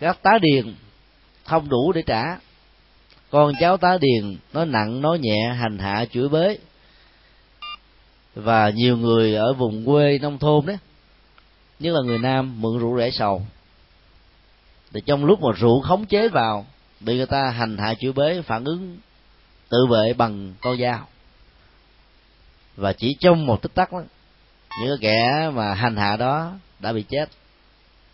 [0.00, 0.74] các tá điền
[1.44, 2.24] không đủ để trả
[3.30, 6.58] con cháu tá điền nó nặng nó nhẹ hành hạ chửi bới
[8.34, 10.78] và nhiều người ở vùng quê nông thôn đấy
[11.80, 13.42] nhất là người nam mượn rượu rẻ sầu.
[14.92, 16.66] Thì trong lúc mà rượu khống chế vào
[17.00, 18.98] bị người ta hành hạ chửi bới phản ứng
[19.68, 21.08] tự vệ bằng con dao.
[22.76, 24.02] Và chỉ trong một tích tắc đó,
[24.80, 27.28] những kẻ mà hành hạ đó đã bị chết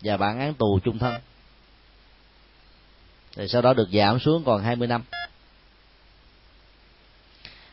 [0.01, 1.13] và bản án tù chung thân
[3.37, 5.01] rồi sau đó được giảm xuống còn 20 năm.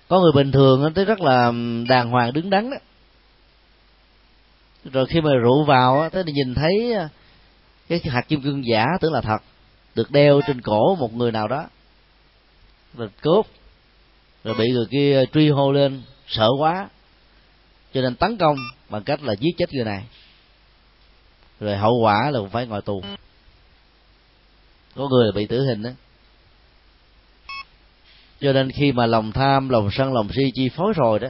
[0.08, 1.52] Có người bình thường tới rất là
[1.88, 2.76] đàng hoàng, đứng đắn đó
[4.84, 6.94] rồi khi mà rượu vào tới nhìn thấy
[7.88, 9.38] cái hạt kim cương giả tưởng là thật,
[9.94, 11.66] được đeo trên cổ một người nào đó.
[12.94, 13.46] Rồi cướp
[14.44, 16.88] rồi bị người kia truy hô lên, sợ quá.
[17.94, 18.56] Cho nên tấn công
[18.88, 20.04] bằng cách là giết chết người này.
[21.60, 23.02] Rồi hậu quả là phải ngồi tù
[24.94, 25.90] có người là bị tử hình đó
[28.40, 31.28] cho nên khi mà lòng tham, lòng sân, lòng si chi phối rồi đó,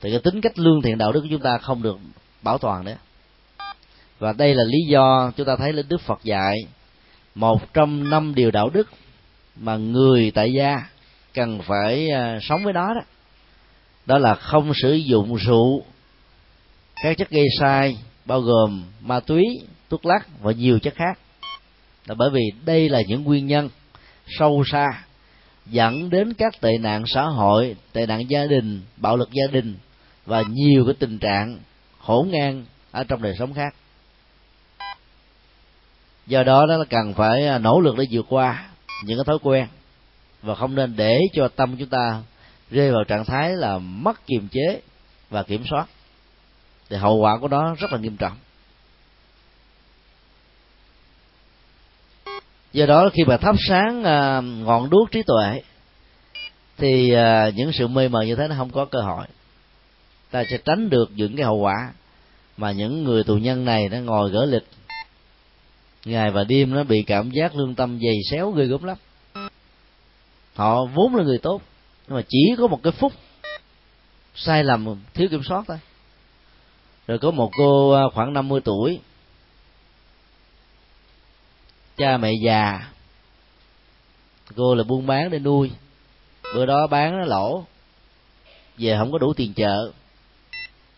[0.00, 1.98] thì cái tính cách lương thiện đạo đức của chúng ta không được
[2.42, 2.96] bảo toàn nữa.
[4.18, 6.56] Và đây là lý do chúng ta thấy là đức phật dạy,
[7.34, 8.88] một trong năm điều đạo đức
[9.56, 10.76] mà người tại gia
[11.34, 13.00] cần phải à, sống với nó đó.
[14.06, 15.84] Đó là không sử dụng rượu,
[17.02, 19.44] các chất gây sai, bao gồm ma túy,
[19.90, 21.18] thuốc lắc và nhiều chất khác
[22.06, 23.68] là bởi vì đây là những nguyên nhân
[24.38, 25.04] sâu xa
[25.66, 29.76] dẫn đến các tệ nạn xã hội, tệ nạn gia đình, bạo lực gia đình
[30.26, 31.58] và nhiều cái tình trạng
[31.98, 33.74] hỗn ngang ở trong đời sống khác.
[36.26, 38.68] Do đó nó cần phải à, nỗ lực để vượt qua
[39.04, 39.66] những cái thói quen
[40.42, 42.22] và không nên để cho tâm chúng ta
[42.70, 44.80] rơi vào trạng thái là mất kiềm chế
[45.30, 45.86] và kiểm soát.
[46.90, 48.36] Thì hậu quả của nó rất là nghiêm trọng.
[52.72, 55.62] Do đó khi mà thắp sáng à, ngọn đuốc trí tuệ,
[56.78, 59.26] thì à, những sự mê mờ như thế nó không có cơ hội.
[60.30, 61.92] Ta sẽ tránh được những cái hậu quả
[62.56, 64.66] mà những người tù nhân này nó ngồi gỡ lịch.
[66.04, 68.96] Ngày và đêm nó bị cảm giác lương tâm dày xéo, ghê gớm lắm.
[70.54, 71.62] Họ vốn là người tốt,
[72.08, 73.12] nhưng mà chỉ có một cái phút
[74.34, 75.78] sai lầm, thiếu kiểm soát thôi.
[77.06, 79.00] Rồi có một cô à, khoảng 50 tuổi
[82.00, 82.90] cha mẹ già.
[84.56, 85.70] Cô là buôn bán để nuôi.
[86.54, 87.64] Bữa đó bán nó lỗ.
[88.78, 89.92] Về không có đủ tiền chợ.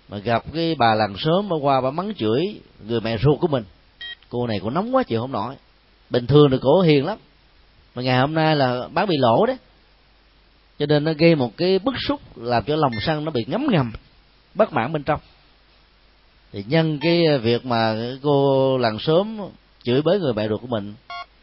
[0.09, 3.49] Mà gặp cái bà làng sớm ở qua bà mắng chửi người mẹ ruột của
[3.49, 3.65] mình.
[4.29, 5.55] Cô này cũng nóng quá chịu không nổi.
[6.11, 7.19] Bình thường thì cổ hiền lắm.
[7.95, 9.57] Mà ngày hôm nay là bán bị lỗ đấy.
[10.79, 13.67] Cho nên nó gây một cái bức xúc, làm cho lòng sân nó bị ngấm
[13.71, 13.93] ngầm,
[14.55, 15.21] bất mãn bên trong.
[16.53, 19.41] Thì nhân cái việc mà cô làng sớm
[19.83, 20.95] chửi bới người bạn ruột của mình.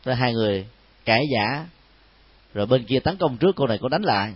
[0.03, 0.65] Tới hai người
[1.05, 1.65] cãi giả
[2.53, 4.33] rồi bên kia tấn công trước, cô này cô đánh lại.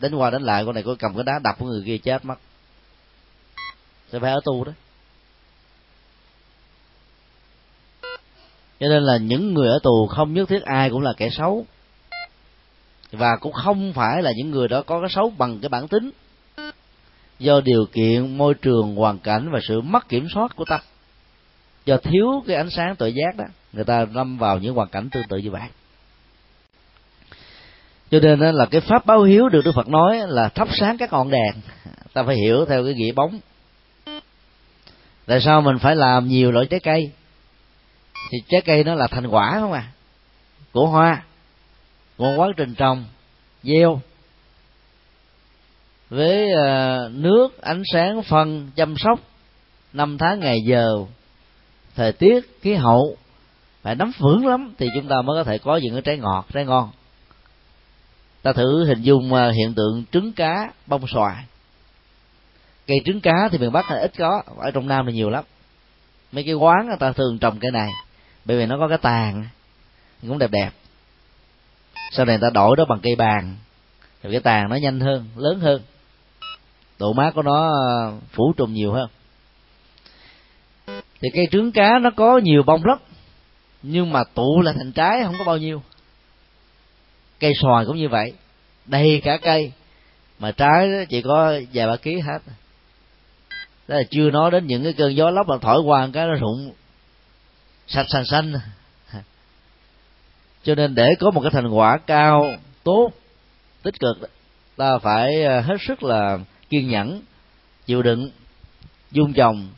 [0.00, 2.24] Đánh qua đánh lại, cô này cô cầm cái đá đập của người kia chết
[2.24, 2.38] mất
[4.12, 4.72] sẽ phải ở tu đó.
[8.80, 11.66] Cho nên là những người ở tù không nhất thiết ai cũng là kẻ xấu.
[13.12, 16.10] Và cũng không phải là những người đó có cái xấu bằng cái bản tính.
[17.38, 20.80] Do điều kiện, môi trường, hoàn cảnh và sự mất kiểm soát của tâm
[21.88, 25.10] do thiếu cái ánh sáng tội giác đó, người ta lâm vào những hoàn cảnh
[25.10, 25.62] tương tự như vậy.
[28.10, 31.12] Cho nên là cái pháp báo hiếu được đức phật nói là thắp sáng các
[31.12, 31.54] ngọn đèn.
[32.12, 33.40] Ta phải hiểu theo cái nghĩa bóng.
[35.26, 37.10] Tại sao mình phải làm nhiều loại trái cây?
[38.30, 39.92] Thì trái cây nó là thành quả không à?
[40.72, 41.22] Của hoa,
[42.16, 43.04] của quá trình trồng,
[43.62, 44.00] gieo.
[46.10, 49.20] Với ờ, nước, ánh sáng, phân, chăm sóc,
[49.92, 51.04] năm tháng ngày giờ
[51.98, 53.16] thời tiết, khí hậu,
[53.82, 56.46] phải nắm vững lắm thì chúng ta mới có thể có những cái trái ngọt,
[56.52, 56.90] trái ngon.
[58.42, 61.44] Ta thử hình dung à, hiện tượng trứng cá bông xoài.
[62.86, 65.44] Cây trứng cá thì miền bắc là ít có, ở trong nam thì nhiều lắm.
[66.32, 67.90] Mấy cái quán người ta thường trồng cây này,
[68.44, 69.44] bởi vì nó có cái tàn,
[70.22, 70.70] cũng đẹp đẹp.
[72.12, 73.56] Sau này người ta đổi đó bằng cây bàn,
[74.22, 75.82] thì cái tàn nó nhanh hơn, lớn hơn.
[76.98, 79.08] Độ mát của nó à, phủ trùng nhiều hơn
[81.20, 82.98] thì cây trứng cá nó có nhiều bông lắm
[83.82, 85.82] nhưng mà tụ là thành trái, không có bao nhiêu.
[87.40, 88.32] Cây xoài cũng như vậy,
[88.86, 89.72] đầy cả cây.
[90.38, 92.38] Mà trái chỉ có vài ba ký hết.
[93.88, 96.34] Đó là chưa nói đến những cái cơn gió lốc mà thổi qua cái nó
[96.34, 96.72] rụng
[97.86, 98.52] sạch xanh xanh.
[100.62, 102.46] Cho nên để có một cái thành quả cao,
[102.84, 103.10] tốt,
[103.82, 104.30] tích cực,
[104.76, 106.38] ta phải à, hết sức là
[106.70, 107.22] kiên nhẫn,
[107.86, 108.30] chịu đựng,
[109.10, 109.68] dung trồng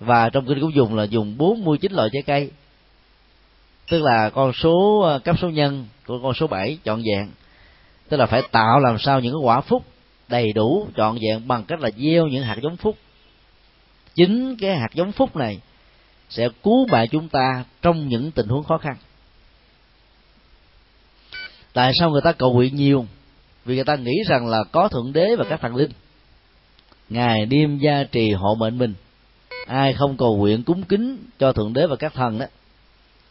[0.00, 2.50] và trong kinh cũng dùng là dùng 49 loại trái cây.
[3.88, 7.30] Tức là con số ờ, cấp số nhân của con số 7 trọn vẹn
[8.10, 9.84] tức là phải tạo làm sao những cái quả phúc
[10.28, 12.96] đầy đủ trọn vẹn bằng cách là gieo những hạt giống phúc.
[14.14, 15.60] Chính cái hạt giống phúc này
[16.28, 18.96] sẽ cứu bạn chúng ta trong những tình huống khó khăn.
[21.72, 23.06] Tại sao người ta cầu nguyện nhiều?
[23.64, 25.90] Vì người ta nghĩ rằng là có thượng đế và các thần linh.
[27.08, 28.94] Ngày đêm gia trì hộ mệnh mình
[29.70, 32.46] ai không cầu nguyện cúng kính cho thượng đế và các thần đó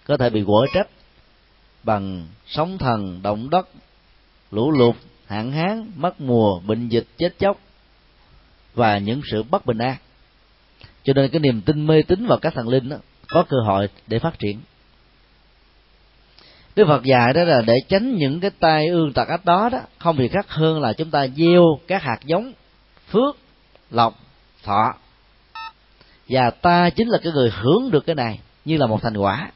[0.08, 0.88] có thể bị quở trách
[1.84, 3.70] bằng sóng thần động đất
[4.52, 7.60] lũ lụt hạn hán mất mùa bệnh dịch chết chóc
[8.74, 9.96] và những sự bất bình an.
[11.04, 13.90] Cho nên cái niềm tin mê tín vào các thần linh đó, có cơ hội
[14.08, 14.60] để phát triển.
[16.76, 19.80] Đức Phật dạy đó là để tránh những cái tai ương tật ách đó đó
[19.98, 22.54] không gì khác hơn là chúng ta gieo các hạt giống
[23.12, 23.38] phước
[23.92, 24.20] lộc
[24.64, 24.94] thọ
[26.30, 29.52] và ta chính là cái người hưởng được cái này như là một thành quả.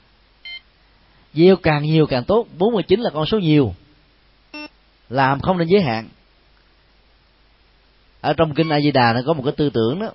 [1.34, 3.76] Gieo càng nhiều càng tốt 49 là con số nhiều.
[5.09, 6.09] Làm không nên giới hạn.
[8.21, 10.07] Ở trong kinh A Di Đà nó có một cái tư tưởng đó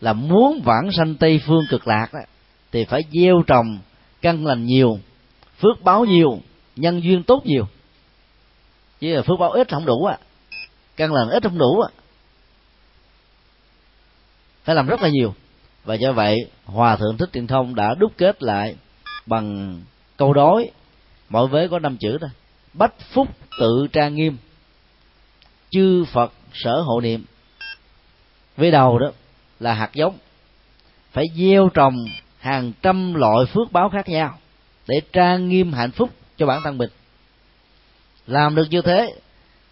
[0.00, 2.20] là muốn vãng sanh tây phương cực lạc đó,
[2.72, 3.78] thì phải gieo trồng
[4.20, 4.98] căn lành nhiều
[5.58, 6.38] phước báo nhiều
[6.76, 7.66] nhân duyên tốt nhiều.
[9.00, 10.18] Chứ là phước báo ít không đủ à
[10.96, 11.88] căn lành ít không đủ à
[14.64, 15.34] phải làm rất là nhiều
[15.84, 18.76] và do vậy, hòa thượng thích tiền thông đã đúc kết lại
[19.26, 19.78] bằng
[20.16, 20.70] câu đối.
[21.28, 22.30] Mỗi vế có năm chữ thôi.
[22.72, 23.28] Bách phúc
[23.58, 24.36] tự trang nghiêm.
[25.70, 27.24] Chư phật sở hộ niệm.
[28.56, 29.10] Với đầu đó
[29.60, 30.18] là hạt giống.
[31.12, 31.96] Phải gieo trồng
[32.38, 34.38] hàng trăm loại phước báo khác nhau
[34.88, 36.90] để trang nghiêm hạnh phúc cho bản thân mình.
[38.26, 39.12] Làm được như thế,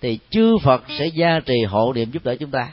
[0.00, 2.72] thì chư phật sẽ gia trì hộ niệm giúp đỡ chúng ta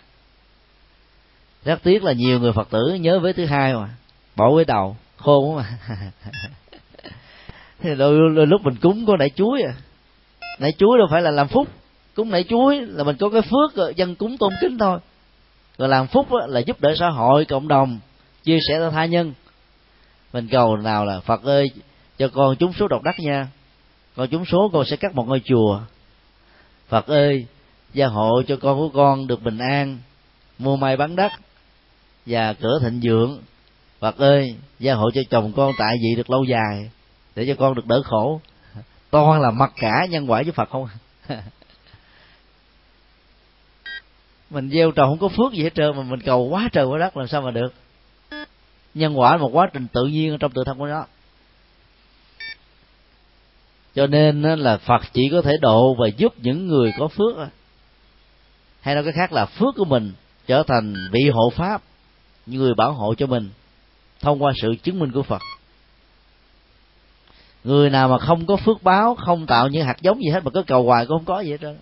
[1.65, 3.89] rất tiếc là nhiều người phật tử nhớ với thứ hai mà.
[4.35, 5.77] Bỏ với đầu khôn mà.
[7.79, 9.73] Thì đôi, đôi lúc mình cúng có nãy chuối à.
[10.59, 11.67] Nãy chuối đâu phải là làm phúc.
[12.15, 14.99] Cúng nãy chuối là mình có cái phước ờ, dân cúng tôn kính thôi.
[15.77, 17.99] Rồi làm phúc là giúp đỡ xã hội cộng đồng
[18.43, 19.33] chia sẻ cho tha nhân.
[20.33, 21.67] Mình cầu nào là phật ơi
[22.17, 23.47] cho con chúng số độc đắc nha.
[24.15, 25.79] Con chúng số con sẽ cắt một ngôi chùa.
[26.87, 27.45] Phật ơi
[27.93, 29.97] gia hộ cho con của con được bình an.
[30.57, 31.31] Mua may bán đất
[32.27, 33.41] và cửa thịnh vượng
[33.99, 36.91] phật ơi, gia hộ cho chồng con tại vị được lâu dài,
[37.35, 38.41] để cho con được đỡ khổ.
[39.11, 40.87] Toàn là mặc cả nhân quả với phật không
[41.27, 41.27] à?
[44.49, 46.99] mình gieo trồng không có phước gì hết trơn, mà mình cầu quá trời quá
[46.99, 47.73] đất làm sao mà được.
[48.93, 51.05] Nhân quả là một quá trình tự nhiên trong tự thân của nó.
[53.95, 57.35] Cho nên là phật chỉ có thể độ và giúp những người có phước
[58.81, 60.13] hay nói cái khác là phước của mình
[60.47, 61.81] trở thành vị hộ pháp
[62.47, 63.49] người bảo hộ cho mình,
[64.21, 65.41] thông qua sự chứng minh của phật.
[67.63, 70.51] Người nào mà không có phước báo, không tạo những hạt giống gì hết, mà
[70.53, 71.77] cứ cầu hoài cũng không có gì hết trơn.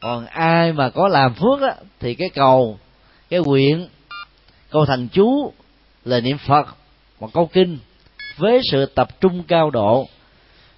[0.00, 2.78] Còn ai mà có làm phước á, thì cái cầu,
[3.30, 3.88] cái nguyện
[4.70, 5.52] câu thần chú
[6.04, 6.76] lời niệm phật
[7.20, 7.78] một câu kinh
[8.36, 10.08] với sự tập trung cao độ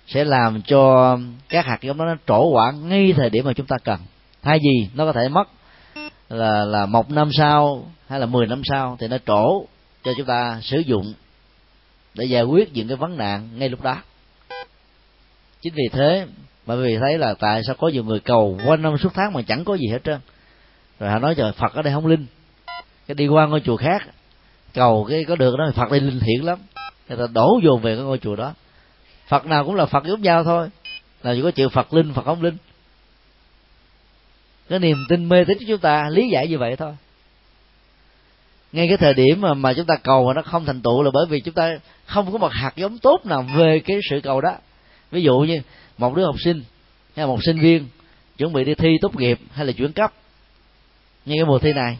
[0.07, 1.19] sẽ làm cho
[1.49, 4.01] các hạt giống đó nó trổ quả ngay thời điểm mà chúng ta cần.
[4.43, 5.49] Thay vì nó có thể mất
[6.29, 9.65] là là một năm sau hay là mười năm sau thì nó trổ
[10.05, 11.15] cho chúng ta sử dụng
[12.15, 13.97] để giải quyết những cái vấn nạn ngay lúc đó.
[15.61, 16.27] Chính vì thế
[16.67, 19.43] mà vì thấy là tại sao có nhiều người cầu quanh năm suốt tháng mà
[19.43, 20.21] chẳng có gì hết trơn.
[21.01, 22.27] Rồi họ nói trời, phật ở đây không linh.
[23.07, 24.03] Cái đi qua ngôi chùa khác,
[24.75, 26.59] cầu cái có được đó, phật đây linh thiện lắm.
[27.09, 28.55] Người ta đổ dồn về cái ngôi chùa đó.
[29.29, 30.69] Phật nào cũng là phật giống nhau thôi.
[31.23, 32.57] Là chỉ có chịu phật linh, phật không linh
[34.69, 36.93] cái niềm tin mê tín của chúng ta lý giải như vậy thôi.
[38.73, 41.11] Ngay cái thời điểm mà mà chúng ta cầu mà nó không thành tựu là
[41.15, 44.41] bởi vì chúng ta không có một hạt giống tốt nào về cái sự cầu
[44.41, 44.55] đó.
[45.11, 45.63] Ví dụ như
[45.99, 46.63] một đứa học sinh
[47.17, 47.89] hay là một sinh viên
[48.39, 50.13] chuẩn bị đi thi tốt nghiệp hay là chuyển cấp.
[51.25, 51.99] Như cái mùa thi này,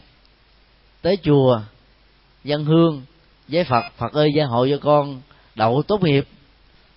[1.01, 1.61] tới chùa,
[2.43, 3.01] dân hương,
[3.47, 5.21] giấy phật phật ơi gia hội cho con
[5.55, 6.27] đậu tốt nghiệp.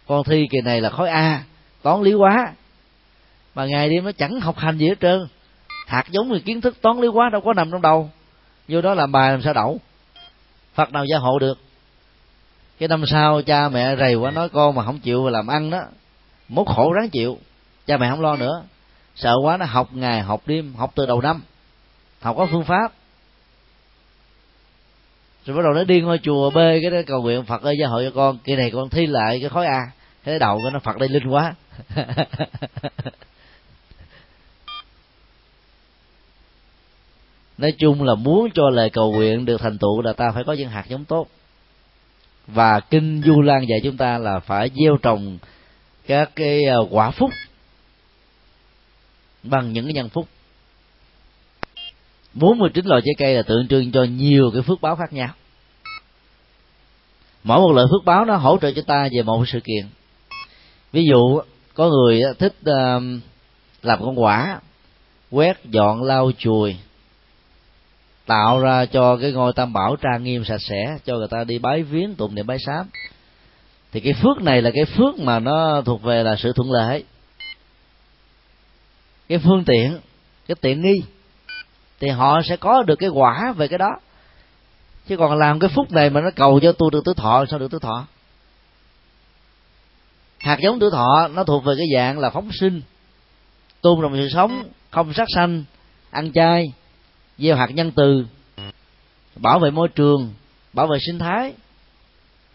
[0.07, 1.45] Con thi kỳ này là khối a,
[1.83, 2.53] toán lý quá
[3.55, 5.27] mà ngày đêm nó chẳng học hành gì hết trơn
[5.91, 8.11] hạt giống người kiến thức toán lý hóa đâu có nằm trong đầu.
[8.69, 9.81] Vô đó làm bài làm sao đậu?
[10.75, 11.59] Phật nào gia hộ được?
[12.79, 15.81] Cái năm sau cha mẹ rầy quá nói con mà không chịu làm ăn đó,
[16.49, 17.39] mốt khổ ráng chịu.
[17.87, 18.63] Cha mẹ không lo nữa.
[19.17, 21.43] Sợ quá nó học ngày, học đêm, học từ đầu năm.
[22.21, 22.93] Học có phương pháp.
[25.47, 27.87] Rồi bắt đầu nó đi ngôi chùa bê cái đó cầu nguyện phật ơi, gia
[27.87, 28.39] hội cho con.
[28.45, 29.81] Kỳ này con thi lại cái khối a.
[30.25, 31.55] Thế đầu cái nó phật đây linh quá.
[37.61, 40.53] nói chung là muốn cho lời cầu nguyện được thành tựu là ta phải có
[40.53, 41.27] những hạt giống tốt.
[42.47, 45.39] Và kinh du lan dạy chúng ta là phải gieo trồng
[46.07, 47.31] các cái à, quả phúc
[49.43, 50.29] bằng những cái nhân phúc.
[52.35, 55.35] 49 loại trái cây là tượng trưng cho nhiều cái phước báo khác nhau.
[57.45, 59.87] Mỗi một loại phước báo nó hỗ trợ cho ta về một sự kiện.
[60.93, 61.41] Ví dụ,
[61.75, 62.99] có người thích à,
[63.83, 64.61] làm con quả,
[65.31, 66.77] quét dọn, lau chùi
[68.27, 71.59] tạo ra cho cái ngôi tam bảo trang nghiêm sạch sẽ, cho người ta đi
[71.59, 72.87] bái viếng, tụng niệm bái sám.
[73.93, 77.05] Thì cái phước này là cái phước mà nó thuộc về là sự thuận lợi.
[79.29, 79.99] Cái phương tiện,
[80.49, 81.03] cái tiện nghi,
[82.01, 83.91] thì họ sẽ có được cái quả về cái đó.
[85.07, 87.59] Chứ còn làm cái phúc này mà nó cầu cho tu được tứ thọ, sao
[87.59, 88.07] được tứ thọ?
[90.39, 92.83] Hạt giống tứ thọ, nó thuộc về cái dạng là phóng sinh.
[93.81, 95.65] Tôn trọng sự sống, không sát sanh,
[96.11, 96.73] ăn chay
[97.41, 98.27] gieo hạt nhân từ
[99.37, 100.35] bảo vệ môi trường
[100.73, 101.53] bảo vệ sinh thái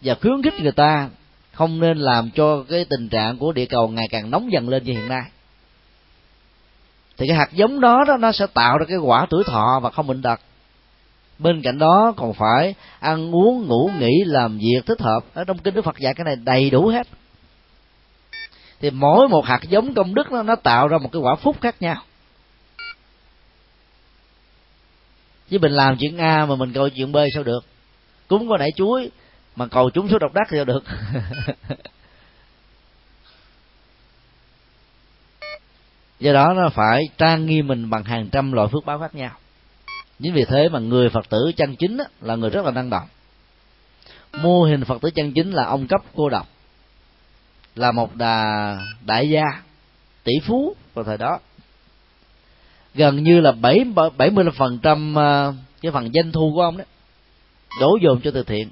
[0.00, 1.08] và khuyến khích người ta
[1.52, 4.84] không nên làm cho cái tình trạng của địa cầu ngày càng nóng dần lên
[4.84, 5.22] như hiện nay.
[7.16, 9.90] Thì cái hạt giống đó, đó nó sẽ tạo ra cái quả tuổi thọ và
[9.90, 10.40] không bệnh tật.
[11.38, 15.24] Bên cạnh đó còn phải ăn uống ngủ nghỉ làm việc thích hợp.
[15.34, 17.06] Ở trong kinh đức phật dạy cái này đầy đủ hết.
[18.80, 21.56] Thì mỗi một hạt giống công đức nó, nó tạo ra một cái quả phúc
[21.60, 22.02] khác nhau.
[25.50, 27.64] Chứ mình làm chuyện a mà mình cầu chuyện b sao được?
[28.28, 29.10] Cúng có nảy chuối
[29.56, 30.84] mà cầu chúng số độc đắc thì sao được?
[36.20, 39.30] Do đó nó phải trang nghiêm mình bằng hàng trăm loại phước báo khác nhau.
[40.22, 43.08] Chính vì thế mà người phật tử chân chính là người rất là năng động.
[44.32, 46.46] Mô hình phật tử chân chính là ông cấp cô độc,
[47.74, 48.44] là một đà
[49.06, 49.44] đại gia,
[50.24, 51.38] tỷ phú vào thời đó
[52.96, 53.84] gần như là bảy
[54.16, 55.52] bảy mươi phần trăm à,
[55.82, 56.86] cái phần doanh thu của ông đấy
[57.80, 58.70] đổ dồn cho từ thiện.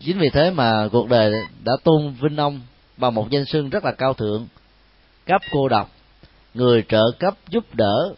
[0.00, 1.32] Chính vì thế mà cuộc đời
[1.64, 2.60] đã tôn vinh ông
[2.96, 4.46] bằng một danh xưng rất là cao thượng
[5.26, 5.90] cấp cô độc
[6.54, 8.14] người trợ cấp giúp đỡ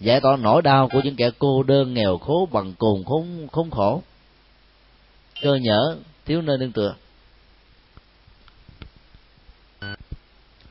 [0.00, 3.70] giải tỏa nỗi đau của những kẻ cô đơn nghèo khổ bằng cùng khốn khốn
[3.70, 4.02] khổ.
[5.42, 6.94] Cơ nhở thiếu nơi nương tựa.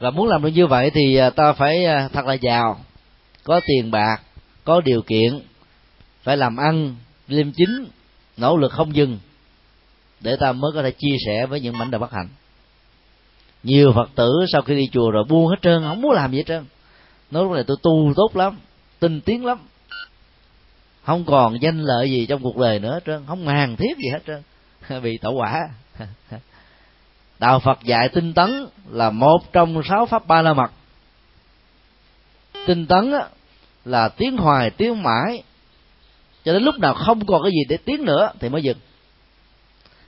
[0.01, 2.79] Và muốn làm được như vậy thì à, ta phải à, thật là giàu,
[3.43, 4.21] có tiền bạc,
[4.63, 5.39] có điều kiện,
[6.23, 6.95] phải làm ăn,
[7.27, 7.85] liêm chính,
[8.37, 9.19] nỗ lực không dừng,
[10.19, 12.27] để ta mới có thể chia sẻ với những mảnh đời bất hạnh.
[13.63, 16.37] Nhiều phật tử sau khi đi chùa rồi buông hết trơn, không muốn làm gì
[16.37, 16.65] hết trơn.
[17.31, 18.57] Nói lúc này tôi tu tốt lắm,
[18.99, 19.59] tinh tiến lắm.
[21.03, 24.09] Không còn danh lợi gì trong cuộc đời nữa hết trơn, không hàng thiết gì
[24.11, 25.01] hết trơn.
[25.03, 25.69] Bị tẩu quả.
[27.41, 30.71] đạo phật dạy tinh tấn là một trong sáu pháp ba la mật.
[32.67, 33.13] Tinh tấn
[33.85, 35.43] là tiến hoài tiến mãi.
[36.43, 38.77] Cho đến lúc nào không còn cái gì để tiến nữa thì mới dừng.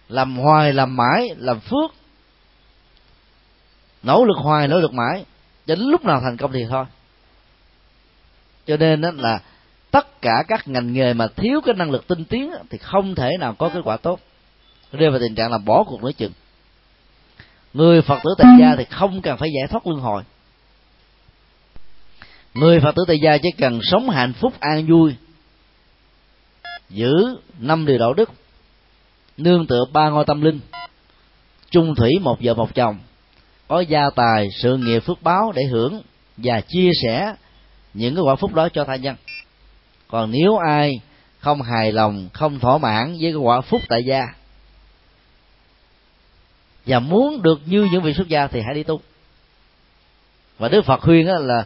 [0.09, 1.91] Làm hoài, làm mãi, làm phước.
[4.03, 5.25] Nỗ lực hoài, nỗ lực mãi.
[5.67, 6.85] Cho đến lúc nào thành công thì thôi.
[8.65, 9.41] Cho nên đó là
[9.91, 13.29] tất cả các ngành nghề mà thiếu cái năng lực tinh tiến thì không thể
[13.39, 14.19] nào có kết quả tốt.
[14.91, 16.31] Rơi vào tình trạng là bỏ cuộc nói chừng
[17.73, 20.23] người phật tử tại gia thì không cần phải giải thoát luân hồi.
[22.53, 25.15] Người phật tử tại gia chỉ cần sống hạnh phúc, an vui,
[26.89, 27.13] giữ
[27.59, 28.31] năm điều đạo đức,
[29.37, 30.59] nương tựa ba ngôi tâm linh,
[31.69, 32.97] chung thủy một vợ một chồng,
[33.67, 36.01] có gia tài, sự nghiệp phước báo để hưởng
[36.37, 37.35] và chia sẻ
[37.93, 39.15] những cái quả phúc đó cho tha nhân.
[40.07, 41.01] Còn nếu ai
[41.39, 44.23] không hài lòng, không thỏa mãn với cái quả phúc tại gia
[46.85, 49.01] và muốn được như những vị xuất gia thì hãy đi tu.
[50.57, 51.65] Và đức phật khuyên là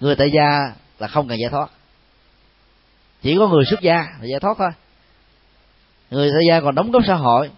[0.00, 1.70] người tại gia là không cần giải thoát.
[3.22, 4.70] Chỉ có người xuất gia là giải thoát thôi.
[6.10, 7.50] Người tại gia còn đóng góp xã hội.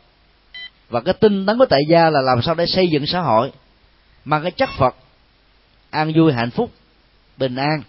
[0.89, 3.53] Và cái tinh tấn của tại gia là làm sao để xây dựng xã hội,
[4.25, 4.97] mang cái chất phật,
[5.91, 6.71] an vui, hạnh phúc,
[7.37, 7.83] bình an.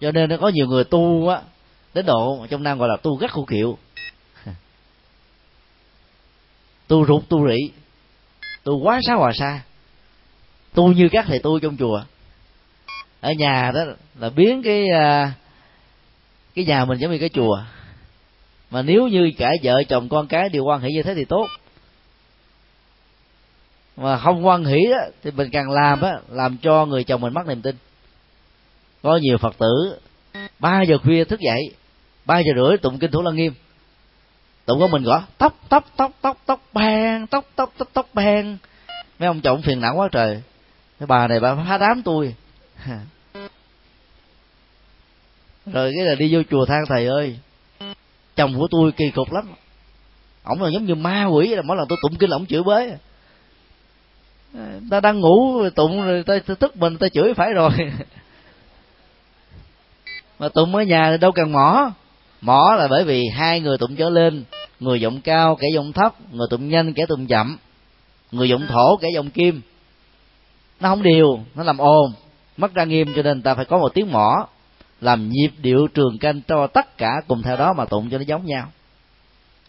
[0.00, 1.40] Cho nên nó có nhiều người tu á,
[1.94, 3.78] đến độ trong nam gọi là tu gắt khô kiệu
[6.88, 7.72] tu rụt tu rị
[8.64, 9.60] tu quá xá hòa xa.
[10.74, 12.02] Tu như các thầy tu trong chùa.
[13.20, 13.80] Ở nhà đó
[14.18, 15.32] là biến cái à,
[16.54, 17.62] cái nhà mình giống như cái chùa.
[18.70, 21.46] Mà nếu như cả vợ chồng con cái đều quan hệ như thế thì tốt.
[23.96, 27.34] Mà không quan hỷ đó, thì mình càng làm á làm cho người chồng mình
[27.34, 27.76] mất niềm tin.
[29.02, 29.98] Có nhiều phật tử
[30.58, 31.60] ba giờ khuya thức dậy
[32.24, 33.54] ba giờ rưỡi tụng kinh thủ lăng nghiêm
[34.66, 38.56] tụng của mình gõ tóc tóc tóc tóc tóc bèn tóc tóc tóc tóc bèn.
[39.18, 40.42] Mấy ông chồng phiền não quá trời.
[41.00, 42.34] Cái bà này bà phá đám tôi.
[45.66, 47.38] Rồi cái là đi vô chùa than thầy ơi.
[48.36, 49.54] Chồng của tôi kỳ cục lắm.
[50.44, 52.92] Ổng là giống như ma quỷ là mỗi lần tôi tụng kinh ổng chửi bới.
[54.90, 57.70] Ta đang ngủ tụng rồi ta, ta tức mình ta chửi phải rồi.
[60.38, 61.92] Mà tụng ở nhà thì đâu cần mỏ
[62.44, 64.44] mỏ là bởi vì hai người tụng trở lên
[64.80, 67.56] người giọng cao kẻ giọng thấp, người tụng nhanh kẻ tụng chậm,
[68.32, 69.60] người giọng thổ kẻ giọng kim.
[70.80, 72.12] Nó không điều nó làm ồn,
[72.56, 74.46] mất ra nghiêm cho nên ta phải có một tiếng mỏ,
[75.00, 78.24] làm nhịp điệu trường canh cho tất cả cùng theo đó mà tụng cho nó
[78.26, 78.66] giống nhau.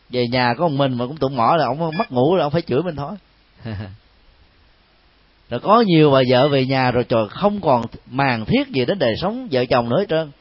[0.10, 2.52] Về nhà có một mình mà cũng tụng mỏ là ông mất ngủ là ông
[2.52, 3.11] phải chửi mình thôi.
[5.49, 8.99] Rồi có nhiều bà vợ về nhà rồi trời không còn màng thiết gì đến
[8.99, 10.31] đời sống vợ chồng nữa hết trơn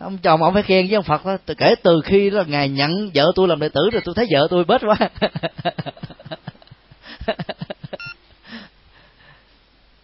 [0.00, 1.36] ông chồng ông phải khen với ông phật đó.
[1.58, 4.46] Kể từ khi đó ngài nhận vợ tôi làm đệ tử rồi tôi thấy vợ
[4.50, 4.96] tôi bết quá.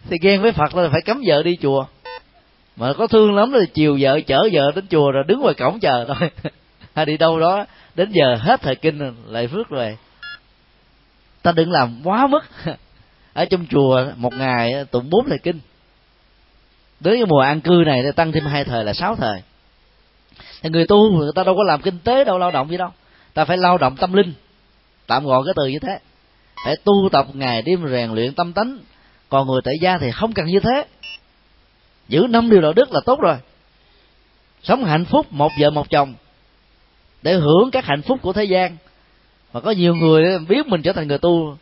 [0.09, 1.85] Thì ghen với phật là phải cấm vợ đi chùa.
[2.75, 5.79] Mà có thương lắm là chiều vợ chở vợ đến chùa rồi đứng ngoài cổng
[5.79, 6.29] chờ thôi.
[6.95, 7.65] Hay đi đâu đó,
[7.95, 9.97] đến giờ hết thời kinh lại phước rồi
[11.41, 12.43] ta đừng làm quá mức.
[13.33, 15.59] Ở trong chùa một ngày tụng bốn thời kinh.
[16.99, 19.41] Đến cái mùa an cư này tăng thêm hai thời là sáu thời
[20.63, 22.89] thì người tu người ta đâu có làm kinh tế, đâu lao động gì đâu.
[23.33, 24.33] Ta phải lao động tâm linh.
[25.07, 25.99] Tạm gọi cái từ như thế.
[26.65, 28.79] Phải tu tập ngày đêm rèn luyện tâm tánh.
[29.29, 30.85] Còn người tại gia thì không cần như thế.
[32.07, 33.35] Giữ năm điều đạo đức là tốt rồi.
[34.63, 36.13] Sống hạnh phúc một vợ một chồng.
[37.21, 38.77] Để hưởng các hạnh phúc của thế gian.
[39.53, 41.57] Mà có nhiều người biết mình trở thành người tu.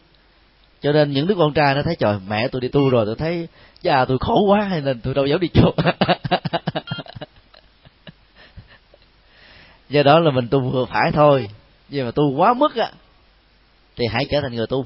[0.82, 3.16] Cho nên những đứa con trai nó thấy, trời, mẹ tôi đi tu rồi, tôi
[3.16, 3.48] thấy,
[3.84, 5.72] cha tôi khổ quá hay nên tôi đâu dám đi chùa
[9.92, 11.50] do đó là mình tu vừa phải thôi.
[11.90, 12.92] Nhưng mà tu quá mức á,
[13.96, 14.86] thì hãy trở thành người tu.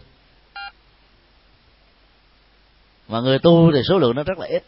[3.08, 4.64] Mà người tu thì số lượng nó rất là ít.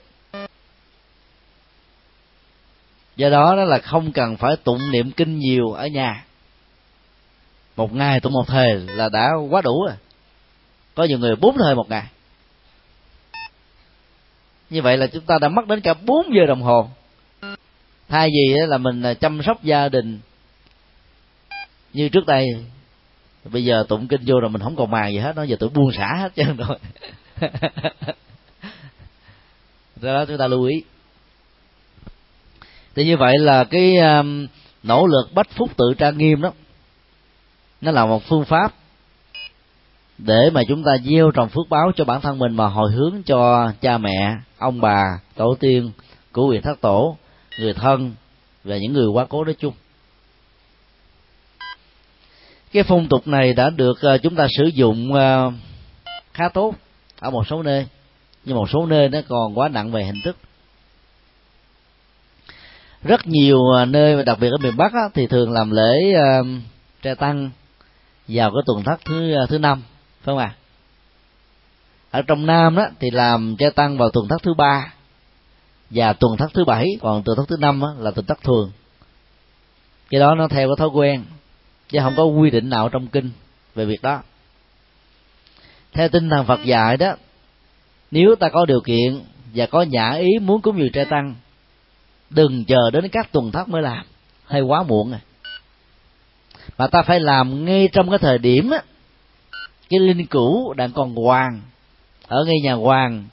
[3.15, 6.25] Do đó đó là không cần phải tụng niệm kinh nhiều ở nhà.
[7.75, 9.95] Một ngày tụng một thời là đã quá đủ rồi.
[10.95, 12.03] Có nhiều người bốn thời một ngày.
[14.69, 16.89] Như vậy là chúng ta đã mất đến cả bốn giờ đồng hồ.
[18.09, 20.19] Thay vì là mình à, chăm sóc gia đình
[21.93, 22.45] như trước đây
[23.51, 25.69] bây giờ tụng kinh vô rồi mình không còn màng gì hết nó giờ tôi
[25.69, 26.77] buông xả hết trơn rồi.
[29.95, 30.83] Do đó chúng ta lưu ý.
[32.95, 34.47] Thì như vậy là cái um,
[34.83, 36.51] nỗ lực bách phúc tự trang nghiêm đó
[37.81, 38.73] nó là một phương pháp
[40.17, 43.23] để mà chúng ta gieo trồng phước báo cho bản thân mình mà hồi hướng
[43.25, 45.03] cho cha mẹ ông bà
[45.35, 45.91] tổ tiên
[46.31, 47.17] của quyền thất tổ
[47.59, 48.11] người thân
[48.63, 49.73] và những người quá cố nói chung
[52.77, 55.51] cái phong tục này đã được ờ, chúng ta sử dụng ờ,
[56.33, 56.73] khá tốt
[57.19, 57.87] ở một số nơi
[58.45, 60.37] nhưng một số nơi nó còn quá nặng về hình thức.
[63.03, 66.15] Rất nhiều ờ, nơi đặc biệt ở miền bắc á, thì thường làm lễ
[67.11, 67.49] uh, tăng
[68.27, 69.83] vào cái tuần thất thứ thứ năm
[70.21, 70.55] phải không ạ?
[70.55, 70.57] À?
[72.11, 74.93] ở trong nam đó thì làm tre tăng vào tuần thất thứ ba
[75.89, 78.71] và tuần thất thứ bảy còn tuần thất thứ năm là tuần thất thường.
[80.09, 81.23] Cái đó nó theo cái thói quen
[81.89, 83.29] chứ không có quy định nào trong kinh
[83.75, 84.21] về việc đó.
[85.93, 87.15] Theo tinh thần phật dạy đó,
[88.11, 89.21] nếu ta có điều kiện
[89.53, 91.35] và có nhã ý muốn cúng dường trai tăng,
[92.29, 94.05] đừng chờ đến các tuần thất mới làm,
[94.45, 95.19] hay quá muộn rồi
[96.77, 98.81] mà ta phải làm ngay trong cái thời điểm á,
[99.89, 101.61] cái linh cũ đang còn hoàng,
[102.27, 103.25] ở ngay nhà hoàng,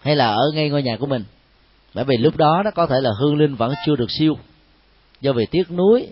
[0.00, 1.24] hay là ở ngay ngôi nhà của mình.
[1.94, 4.38] Bởi vì lúc đó nó có thể là hương linh vẫn chưa được siêu
[5.20, 6.08] do vì tiếc nuối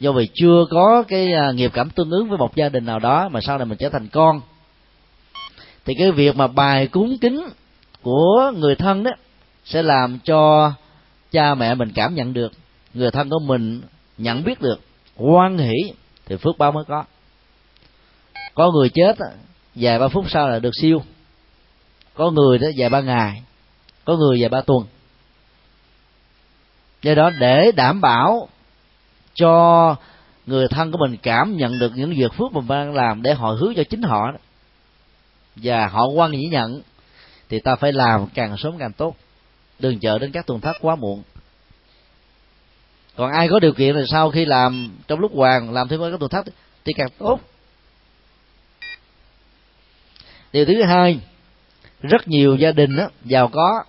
[0.00, 2.98] do vì chưa có cái à, nghiệp cảm tương ứng với một gia đình nào
[2.98, 4.40] đó mà sau này mình trở thành con.
[5.84, 7.48] Thì cái việc mà bài cúng kính
[8.02, 9.10] của người thân đó
[9.64, 10.72] sẽ làm cho
[11.32, 12.52] cha mẹ mình cảm nhận được,
[12.94, 13.80] người thân của mình
[14.18, 14.80] nhận biết được
[15.16, 15.92] quan hỷ
[16.26, 17.04] thì phước báo mới có.
[18.54, 19.16] Có người chết
[19.74, 21.02] vài ba phút sau là được siêu.
[22.14, 23.42] Có người đó vài ba ngày,
[24.04, 24.84] có người vài ba tuần.
[27.02, 28.48] Do đó để đảm bảo
[29.40, 29.96] cho
[30.46, 33.50] người thân của mình cảm nhận được những việc phước mình đang làm để họ
[33.50, 34.32] hướng cho chính họ
[35.56, 36.82] và họ quan nhĩ nhận
[37.48, 39.16] thì ta phải làm càng sớm càng tốt.
[39.78, 41.22] Đừng chờ đến các tuần thất quá muộn.
[43.16, 46.20] Còn ai có điều kiện thì sau khi làm trong lúc hoàng làm thêm các
[46.20, 46.46] tuần thất
[46.84, 47.40] thì càng tốt.
[50.52, 51.20] Điều thứ hai
[52.02, 53.84] rất nhiều gia đình đó, giàu có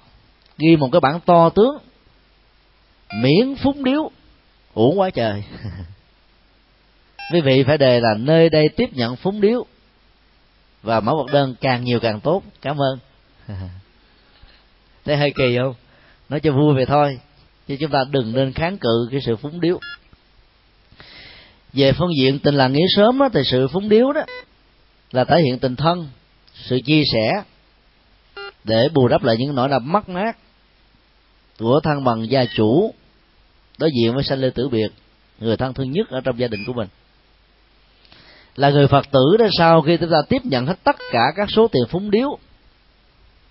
[0.57, 1.77] ghi một cái bản to tướng
[3.21, 4.11] miễn phúng điếu
[4.73, 5.43] uổng quá trời.
[7.33, 9.65] Quý vị phải đề là nơi đây tiếp nhận phúng điếu.
[10.83, 12.43] Và mẫu vật đơn càng nhiều càng tốt.
[12.61, 12.99] Cảm ơn.
[15.05, 15.73] Thấy hơi kỳ không?
[16.29, 17.19] Nói cho vui vậy thôi.
[17.67, 19.79] Chứ chúng ta đừng nên kháng cự cái sự phúng điếu.
[21.73, 24.21] Về phương diện tình làng nghĩa sớm đó, thì sự phúng điếu đó
[25.11, 26.07] là thể hiện tình thân
[26.53, 27.43] sự chia sẻ
[28.63, 30.37] để bù đắp lại những nỗi đau mất mát
[31.59, 32.93] của thân bằng gia chủ
[33.81, 34.91] đối diện với sanh lê tử biệt
[35.39, 36.87] người thân thương nhất ở trong gia đình của mình.
[38.55, 41.49] Là người phật tử đó sau khi chúng ta tiếp nhận hết tất cả các
[41.51, 42.37] số tiền phúng điếu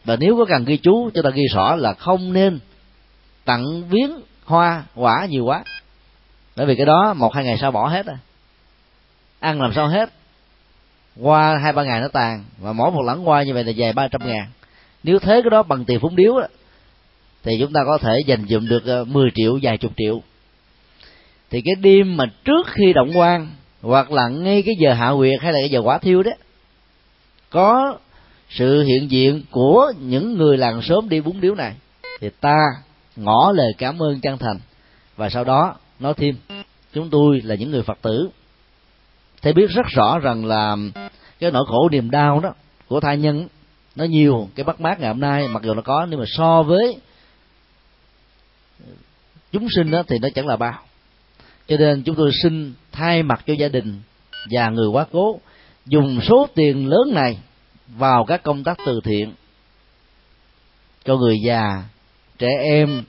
[0.05, 2.59] và nếu có cần ghi chú chúng ta ghi rõ là không nên
[3.45, 4.11] tặng viếng
[4.45, 5.65] hoa quả nhiều quá.
[6.57, 8.19] Bởi vì cái đó một hai ngày sau bỏ hết à
[9.41, 10.11] ăn làm sao hết?
[11.21, 13.93] Qua hai ba ngày nó tàn và mỗi một lẵng qua như vậy là dài
[13.93, 14.47] ba trăm ngàn.
[15.03, 16.47] Nếu thế cái đó bằng tiền phúng điếu đó,
[17.43, 20.23] thì chúng ta có thể dành dụm được ờ, 10 triệu, vài chục triệu.
[21.51, 23.49] Thì cái đêm mà trước khi động quan,
[23.83, 26.33] hoặc là ngay cái giờ hạ quyệt hay là cái giờ quả thiêu đó,
[27.51, 27.99] có
[28.51, 31.75] sự hiện diện của những người làng sớm đi bún điếu này,
[32.21, 32.57] thì ta
[33.17, 34.59] ngỏ lời cảm ơn chân thành.
[35.17, 36.35] Và sau đó nói thêm,
[36.93, 38.31] chúng tôi là những người phật tử.
[39.43, 40.77] Thầy biết rất rõ rằng là
[41.39, 42.55] cái nỗi khổ niềm đau đó
[42.89, 43.49] của thai nhân,
[43.97, 44.49] nó nhiều.
[44.55, 46.97] Cái bắt mát ngày hôm nay, mặc dù nó có, nhưng mà so với
[49.53, 50.79] chúng sinh đó thì nó chẳng là bao.
[51.69, 54.01] Cho nên chúng tôi xin thay mặt cho gia đình
[54.51, 55.41] và người quá cố,
[55.87, 57.39] dùng số tiền lớn này
[57.89, 59.33] vào các công tác từ thiện
[61.05, 61.85] cho người già,
[62.39, 63.03] trẻ em,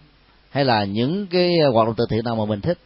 [0.50, 2.78] hay là những cái hoạt động từ thiện nào mà mình thích.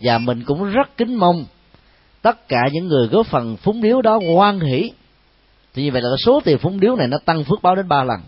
[0.00, 1.44] Và mình cũng rất kính mong
[2.22, 4.90] tất cả những người góp phần phúng điếu đó hoan hỷ.
[5.74, 8.04] Thì như vậy là số tiền phúng điếu này nó tăng phước báo đến ba
[8.04, 8.20] lần.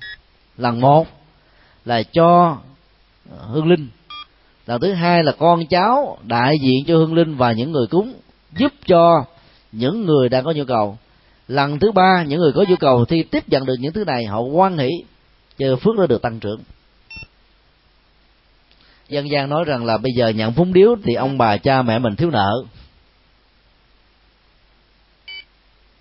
[0.56, 1.06] Lần một
[1.84, 2.58] là cho
[3.48, 3.88] hương linh
[4.68, 8.14] lần thứ hai là con cháu đại diện cho hương linh và những người cúng,
[8.56, 9.24] giúp cho
[9.72, 10.98] những người đang có nhu cầu.
[11.48, 14.24] Lần thứ ba, những người có nhu cầu thì tiếp nhận được những thứ này,
[14.24, 14.88] họ quan hỷ
[15.58, 16.60] cho phước nó được tăng trưởng.
[19.08, 21.98] Dân gian nói rằng là bây giờ nhận phúng điếu thì ông bà cha mẹ
[21.98, 22.52] mình thiếu nợ.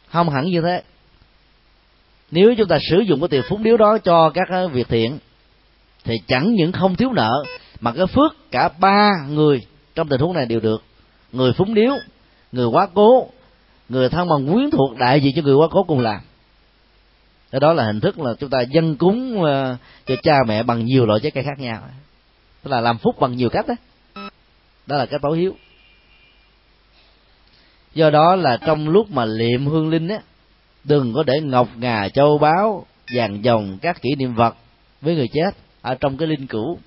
[0.07, 0.81] Không hẳn như thế.
[2.31, 5.19] Nếu chúng ta sử dụng cái tiền phúng điếu đó cho các việc thiện,
[6.03, 7.44] thì chẳng những không thiếu nợ
[7.80, 10.84] mà cái phước cả ba người trong tình huống này đều được.
[11.32, 11.94] Người phúng điếu,
[12.52, 13.30] người quá cố,
[13.90, 16.20] người thân bằng quyến thuộc đại diện cho người quá cố cùng làm.
[17.52, 20.86] Cái đó là hình thức là chúng ta dân cúng ờ, cho cha mẹ bằng
[20.86, 21.82] nhiều loại trái cây khác nhau.
[22.64, 23.76] Tức là làm phúc bằng nhiều cách đó
[24.88, 25.56] đó là cái báo hiếu.
[27.94, 30.20] Do đó là trong lúc mà liệm hương linh á,
[30.84, 32.86] đừng có để ngọc ngà, châu báu,
[33.16, 34.56] vàng dòng các kỷ niệm vật
[35.02, 35.52] với người chết
[35.82, 36.80] ở trong cái linh cữu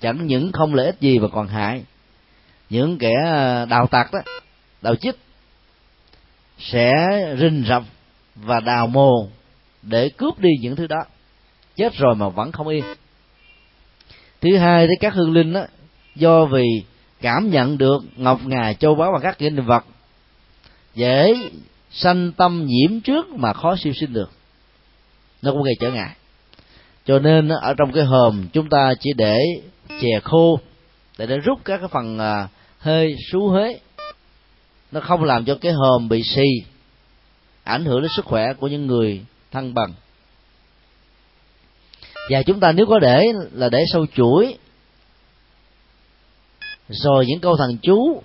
[0.00, 1.84] chẳng những không lợi ích gì mà còn hại.
[2.70, 4.18] Những kẻ à, đào tặc đó,
[4.82, 5.16] đào chích,
[6.58, 6.92] sẽ
[7.38, 7.82] rình rập
[8.34, 9.28] và đào mồ
[9.82, 11.04] để cướp đi những thứ đó.
[11.76, 12.84] Chết rồi mà vẫn không yên.
[14.40, 15.64] Thứ hai thì các hương linh đó,
[16.14, 16.64] do vì
[17.20, 19.84] cảm nhận được ngọc ngà châu báu và các kỷ niệm vật,
[20.94, 21.34] dễ
[21.90, 24.30] sanh tâm nhiễm trước mà khó siêu sinh được.
[25.42, 26.10] Nó cũng gây trở ngại.
[27.04, 29.38] Cho nên ở trong cái hòm chúng ta chỉ để
[30.00, 30.60] chè khô,
[31.18, 32.48] để để rút các cái phần à,
[32.78, 33.80] hơi xú huế.
[34.92, 36.44] Nó không làm cho cái hòm bị xì,
[37.64, 39.92] ảnh hưởng đến sức khỏe của những người thân bằng.
[42.30, 44.58] Và chúng ta nếu có để là để sâu chuỗi.
[46.88, 48.22] Rồi những câu thần chú,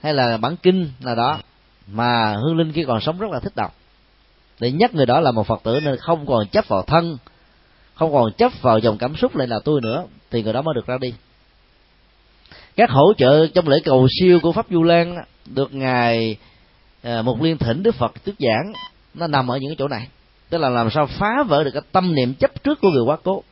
[0.00, 1.38] hay là bản kinh là đó,
[1.86, 3.74] mà hương linh khi còn sống rất là thích đọc.
[4.60, 7.18] Để nhắc người đó là một phật tử nên không còn chấp vào thân,
[7.94, 10.74] không còn chấp vào dòng cảm xúc lại là tôi nữa thì người đó mới
[10.74, 11.14] được ra đi.
[12.76, 16.36] Các hỗ trợ trong lễ cầu siêu của pháp du lan được ngài
[17.02, 18.72] à, một liên thỉnh đức phật thuyết giảng
[19.14, 20.08] nó nằm ở những cái chỗ này.
[20.50, 23.16] Tức là làm sao phá vỡ được cái tâm niệm chấp trước của người quá
[23.24, 23.42] cố.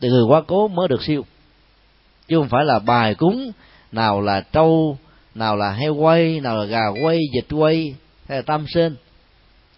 [0.00, 1.24] Thì người quá cố mới được siêu.
[2.28, 3.52] Chứ không phải là bài cúng
[3.92, 4.98] nào là trâu
[5.34, 7.94] nào là heo quay nào là gà quay vịt quay
[8.28, 8.96] hay là tam sên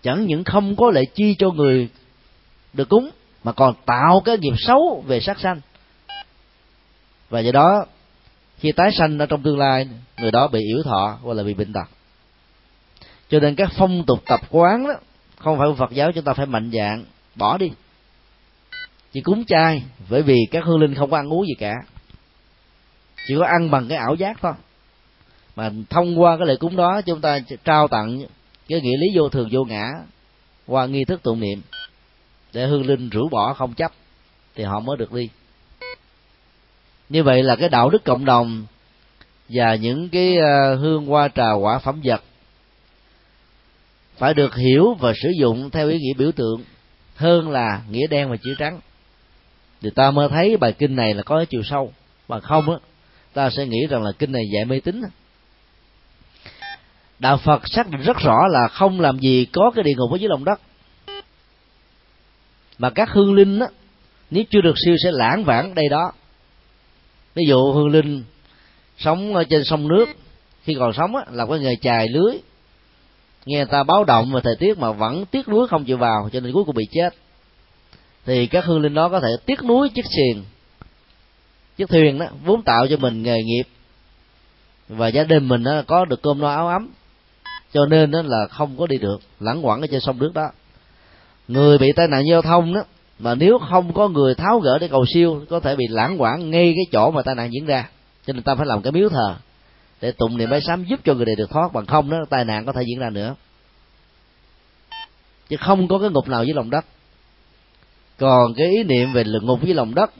[0.02, 1.88] chẳng những không có lệ chi cho người
[2.72, 3.10] được cúng
[3.44, 5.60] mà còn tạo cái nghiệp xấu về sát sanh
[7.32, 7.86] và do đó,
[8.58, 9.88] khi tái sanh ở trong tương lai,
[10.18, 11.88] người đó bị yếu thọ hoặc là bị bệnh tật.
[13.28, 14.94] Cho nên các phong tục tập quán đó,
[15.36, 17.04] không phải của phật giáo, chúng ta phải mạnh dạng
[17.34, 17.70] bỏ đi.
[19.12, 21.74] Chỉ cúng chay, bởi vì các hương linh không có ăn uống gì cả.
[23.26, 24.52] Chỉ có ăn bằng cái ảo giác thôi.
[25.56, 28.22] Mà thông qua cái lễ cúng đó, chúng ta trao tặng
[28.68, 29.90] cái nghĩa lý vô thường vô ngã
[30.66, 31.62] qua nghi thức tụng niệm.
[32.52, 33.92] Để hương linh rũ bỏ, không chấp,
[34.54, 35.28] thì họ mới được đi
[37.12, 38.66] như vậy là cái đạo đức cộng đồng
[39.48, 42.22] và những cái ờ, hương hoa trà quả phẩm vật
[44.16, 46.64] phải được hiểu và sử dụng theo ý nghĩa biểu tượng
[47.16, 48.80] hơn là nghĩa đen và chữ trắng.
[49.80, 51.92] Thì ta mới thấy bài kinh này là có chiều sâu.
[52.28, 52.76] Mà không á,
[53.34, 55.02] ta sẽ nghĩ rằng là kinh này dạy mê tín
[57.18, 60.16] đạo phật xác định rất rõ là không làm gì có cái địa ngục ở
[60.16, 60.60] dưới lòng đất.
[62.78, 63.66] Mà các hương linh á,
[64.30, 66.12] nếu chưa được siêu sẽ lãng vãng đây đó
[67.34, 68.24] ví dụ hương linh
[68.98, 70.08] sống ở trên sông nước,
[70.62, 72.36] khi còn sống á, là có nghề chài lưới.
[73.46, 76.28] Nghe người ta báo động về thời tiết mà vẫn tiếc nuối không chịu vào,
[76.32, 77.14] cho nên cuối cùng bị chết.
[78.24, 80.44] Thì các hương linh đó có thể tiếc nuối chiếc xiềng,
[81.76, 83.64] chiếc thuyền đó, vốn tạo cho mình nghề nghiệp.
[84.88, 86.88] Và gia đình mình đó có được cơm no áo ấm,
[87.72, 90.50] cho nên đó là không có đi được, lẳng quẩn ở trên sông nước đó.
[91.48, 92.84] Người bị tai nạn giao thông đó
[93.18, 96.50] mà nếu không có người tháo gỡ để cầu siêu, có thể bị lãng quảng
[96.50, 97.88] ngay cái chỗ mà tai nạn diễn ra.
[98.26, 99.34] Cho nên ta phải làm cái miếu thờ,
[100.00, 101.72] để tụng niệm bái sám giúp cho người này được thoát.
[101.72, 103.34] Bằng không đó, tai nạn có thể diễn ra nữa.
[105.48, 106.84] Chứ không có cái ngục nào dưới lòng đất.
[108.18, 110.10] Còn cái ý niệm về lực ngục dưới lòng đất,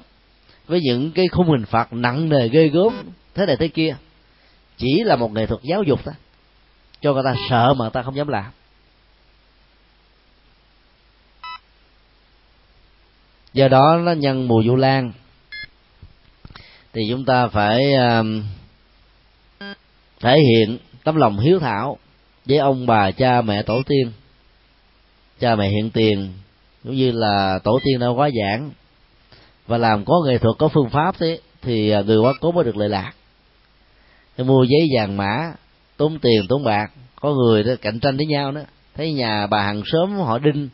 [0.67, 2.93] với những cái khung hình phạt nặng nề ghê gớm,
[3.35, 3.97] thế này thế kia,
[4.77, 6.15] chỉ là một nghệ thuật giáo dục thôi.
[7.01, 8.45] Cho người ta sợ mà người ta không dám làm.
[13.53, 15.13] Do đó nó nhân mùa du lan.
[16.93, 18.27] Thì chúng ta phải uh,
[20.21, 21.99] thể hiện tấm lòng hiếu thảo
[22.45, 24.13] với ông bà cha mẹ tổ tiên.
[25.41, 26.33] Cha mẹ hiện tiền
[26.85, 28.71] cũng như là tổ tiên đã quá giảng.
[29.67, 32.65] Và làm có nghệ thuật có phương pháp thế thì à, người quá cố mới
[32.65, 33.13] được lợi lạc.
[34.37, 35.53] Thì mua giấy vàng mã
[35.97, 36.91] tốn tiền tốn bạc.
[37.21, 38.61] Có người đó cạnh tranh với nhau đó.
[38.95, 40.69] Thấy nhà bà hàng xóm họ đinh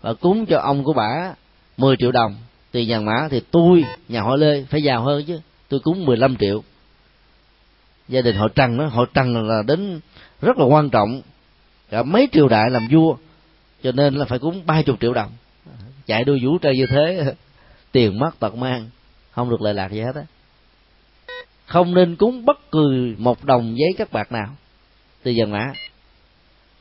[0.00, 1.34] và cúng cho ông của bà
[1.80, 2.36] 10 triệu đồng.
[2.72, 5.40] Tiền vàng mã thì tôi, nhà họ lê phải giàu hơn chứ.
[5.68, 6.62] Tôi cúng 15 triệu.
[8.08, 10.00] Gia đình họ trần đó họ trần là đến
[10.40, 11.22] rất là quan trọng.
[11.90, 13.16] Cả mấy triều đại làm vua,
[13.82, 15.30] cho nên là phải cúng ba chục triệu đồng.
[16.06, 17.34] Chạy đua vũ trai như thế,
[17.92, 18.90] tiền mất tật mang,
[19.30, 20.22] không được lệ lạc gì hết á.
[21.66, 24.56] Không nên cúng bất cứ một đồng giấy các bạc nào.
[25.22, 25.72] Từ vàng mã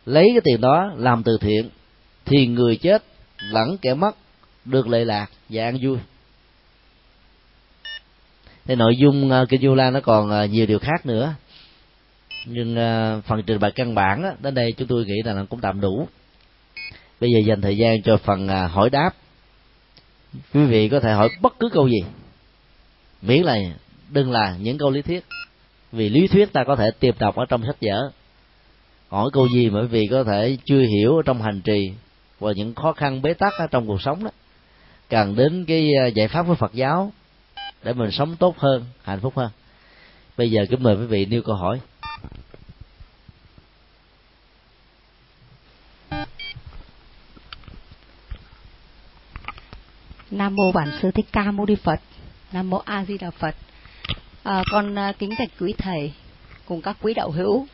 [0.05, 1.69] lấy cái tiền đó làm từ thiện,
[2.25, 3.03] thì người chết
[3.51, 4.15] lẫn kẻ mất
[4.69, 5.97] được lệ lạc và an vui.
[8.65, 11.33] Thì nội dung uh, kinh du lan nó còn uh, nhiều điều khác nữa.
[12.45, 15.45] Nhưng uh, phần trình bày căn bản đó, đến đây chúng tôi nghĩ là nó
[15.49, 16.07] cũng tạm đủ.
[17.19, 19.11] Bây giờ dành thời gian cho phần uh, hỏi đáp.
[20.53, 21.99] Quý vị có thể hỏi bất cứ câu gì.
[23.21, 23.57] Miễn là
[24.09, 25.25] đừng là những câu lý thuyết.
[25.91, 28.11] Vì lý thuyết ta có thể tìm đọc ở trong sách vở.
[29.09, 31.91] Hỏi câu gì mà quý vị có thể chưa hiểu ở trong hành trì
[32.39, 34.31] và những khó khăn bế tắc ở trong cuộc sống đó
[35.09, 37.11] cần đến cái ờ, giải pháp của phật giáo
[37.83, 39.49] để mình sống tốt hơn hạnh phúc hơn.
[40.37, 41.79] Bây giờ kính mời quý vị nêu câu hỏi.
[50.31, 51.99] Nam mô bản sư thích ca mâu ni phật
[52.51, 53.55] nam mô a di đà phật.
[54.43, 56.13] À, con ờ, kính thạch quý thầy
[56.65, 57.67] cùng các quý đạo hữu.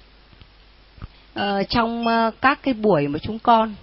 [1.33, 2.05] À, trong
[2.41, 3.75] các cái buổi mà chúng con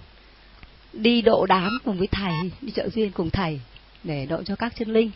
[0.93, 3.59] đi độ đám cùng với thầy đi trợ duyên cùng thầy
[4.03, 5.11] để độ cho các chân linh.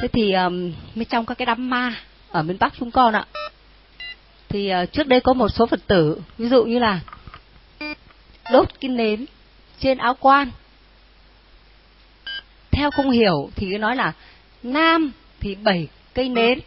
[0.00, 0.72] Thế thì um,
[1.10, 1.94] trong các cái đám ma
[2.28, 3.26] ở miền bắc chúng con ạ.
[4.48, 7.00] Thì uh, trước đây có một số phật tử ví dụ như là
[8.52, 9.26] đốt cái nến
[9.80, 10.50] trên áo quan.
[12.70, 14.12] Theo không hiểu thì nói là
[14.62, 16.58] nam thì bảy cây nến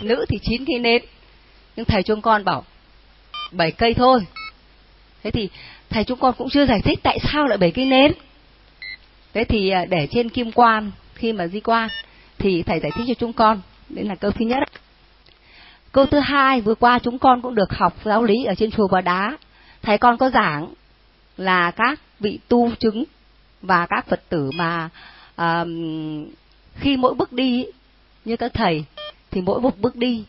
[0.00, 1.02] nữ thì chín cây nến.
[1.76, 2.64] Nhưng thầy chúng con bảo
[3.52, 4.20] bảy cây thôi.
[5.22, 5.48] Thế thì
[5.90, 8.12] thầy chúng con cũng chưa giải thích tại sao lại bảy cây nến.
[9.34, 11.88] Thế thì à, để trên kim quan khi mà di quan
[12.38, 13.60] thì thầy giải thích cho chúng con.
[13.88, 14.58] Đấy là câu thứ nhất.
[15.92, 18.88] Câu thứ hai vừa qua chúng con cũng được học giáo lý ở trên chùa
[18.92, 19.36] Bà Đá.
[19.82, 20.74] Thầy con có giảng
[21.36, 23.04] là các vị tu chứng
[23.62, 24.88] và các phật tử mà
[25.36, 25.64] à,
[26.78, 27.66] khi mỗi bước đi
[28.24, 28.84] như các thầy
[29.30, 30.24] thì mỗi một bước đi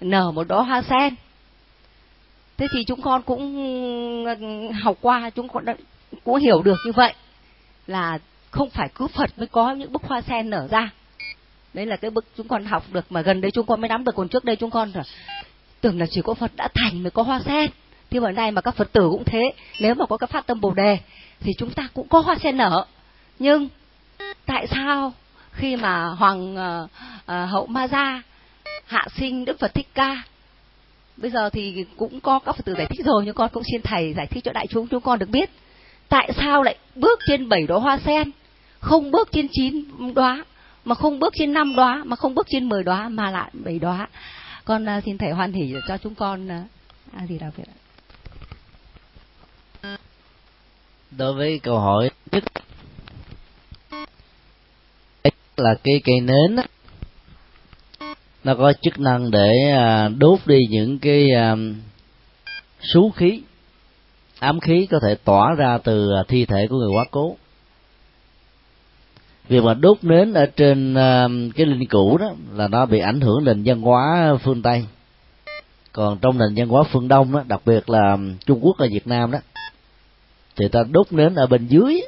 [0.00, 1.14] nở một đóa hoa sen
[2.58, 3.56] thế thì chúng con cũng
[4.26, 5.74] ừ, học qua chúng con đã,
[6.24, 7.14] cũng hiểu được như vậy
[7.86, 8.18] là
[8.50, 10.90] không phải cứ phật mới có những bức hoa sen nở ra.
[11.74, 14.04] Đấy là cái bức chúng con học được mà gần đây chúng con mới nắm
[14.04, 15.02] được còn trước đây chúng con là
[15.80, 17.70] tưởng là chỉ có phật đã thành mới có hoa sen.
[18.10, 19.42] Thì bữa nay mà các phật tử cũng thế
[19.80, 20.98] nếu mà có cái phát tâm bồ đề
[21.40, 22.86] thì chúng ta cũng có hoa sen nở.
[23.38, 23.68] Nhưng
[24.46, 25.12] tại sao
[25.52, 26.90] khi mà hoàng uh,
[27.20, 28.22] uh, hậu ma gia
[28.86, 30.22] hạ sinh đức phật thích ca
[31.20, 33.82] bây giờ thì cũng có các phật tử giải thích rồi nhưng con cũng xin
[33.82, 35.50] thầy giải thích cho đại chúng chúng con được biết
[36.08, 38.30] tại sao lại bước trên bảy đóa hoa sen
[38.80, 39.84] không bước trên chín
[40.14, 40.44] đóa
[40.84, 43.78] mà không bước trên năm đóa mà không bước trên mười đóa mà lại bảy
[43.78, 44.08] đóa.
[44.64, 47.62] Con uh, xin thầy hoan hỉ cho chúng con uh, gì di đà phật
[51.10, 52.44] đối với câu hỏi nhất
[55.56, 56.56] là cái cây nến
[58.48, 61.28] nó có chức năng để à, đốt đi những cái
[62.80, 63.42] sú xú khí.
[64.38, 67.36] Ám khí có thể tỏa ra từ à, thi thể của người quá cố.
[69.48, 70.94] Việc mà đốt nến ở trên
[71.56, 74.84] cái linh cữu đó là nó bị ảnh hưởng nền văn hóa phương tây.
[75.92, 78.16] Còn trong nền văn hóa phương đông đó, đặc biệt là
[78.46, 79.38] trung quốc và việt nam đó,
[80.56, 82.00] thì ta đốt nến ở bên dưới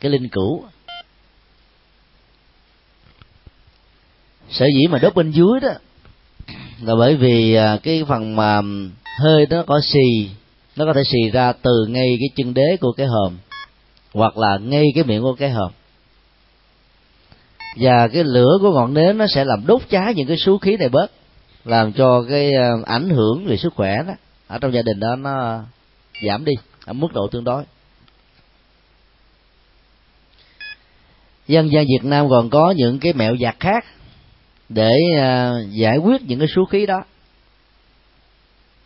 [0.00, 0.64] cái linh cữu.
[4.52, 5.68] Sở dĩ mà đốt bên dưới đó,
[6.82, 8.60] là bởi vì à, cái phần mà
[9.18, 10.30] hơi nó có xì,
[10.76, 13.38] nó có thể xì ra từ ngay cái chân đế của cái hòm,
[14.14, 15.72] hoặc là ngay cái miệng của cái hòm.
[17.76, 20.76] Và cái lửa của ngọn nến nó sẽ làm đốt cháy những cái số khí
[20.76, 21.10] này bớt,
[21.64, 24.12] làm cho cái à, ảnh hưởng về sức khỏe đó.
[24.46, 25.60] Ở trong gia đình đó nó
[26.26, 26.52] giảm đi,
[26.84, 27.64] ở mức độ tương đối.
[31.48, 33.84] Dân gian Việt Nam còn có những cái mẹo giặt khác
[34.74, 37.04] để à, giải quyết những cái số khí đó.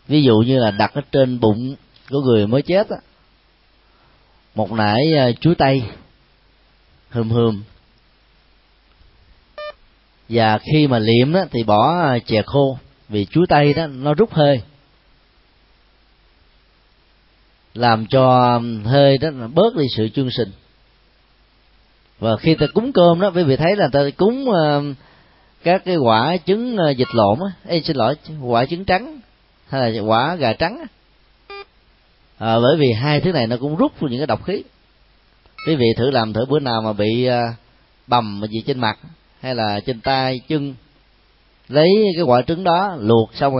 [0.08, 1.76] Ví dụ như là đặt ở trên bụng
[2.10, 2.96] của người mới chết á.
[4.54, 5.82] Một nải à, chuối tây
[7.10, 7.62] hừm hừm
[10.28, 14.14] và khi mà liệm đó thì bỏ à, chè khô vì chuối tây đó nó
[14.14, 14.62] rút hơi.
[17.74, 20.52] Làm cho hơi đó bớt đi sự chương sinh
[22.18, 24.96] và khi ta cúng cơm đó quý vị thấy là ta cúng uh,
[25.66, 27.52] các cái quả trứng dịch vịt lộn á.
[27.66, 29.20] Ê, xin lỗi quả trứng trắng
[29.68, 30.86] hay là quả gà trắng á.
[32.38, 34.62] À, bởi vì hai thứ này nó cũng rút những cái độc khí.
[35.66, 37.40] Quý vị thử làm thử bữa nào mà bị ờ,
[38.06, 38.98] bầm gì trên mặt
[39.40, 40.74] hay là trên tay chân.
[41.68, 43.54] Lấy cái quả trứng đó luộc xong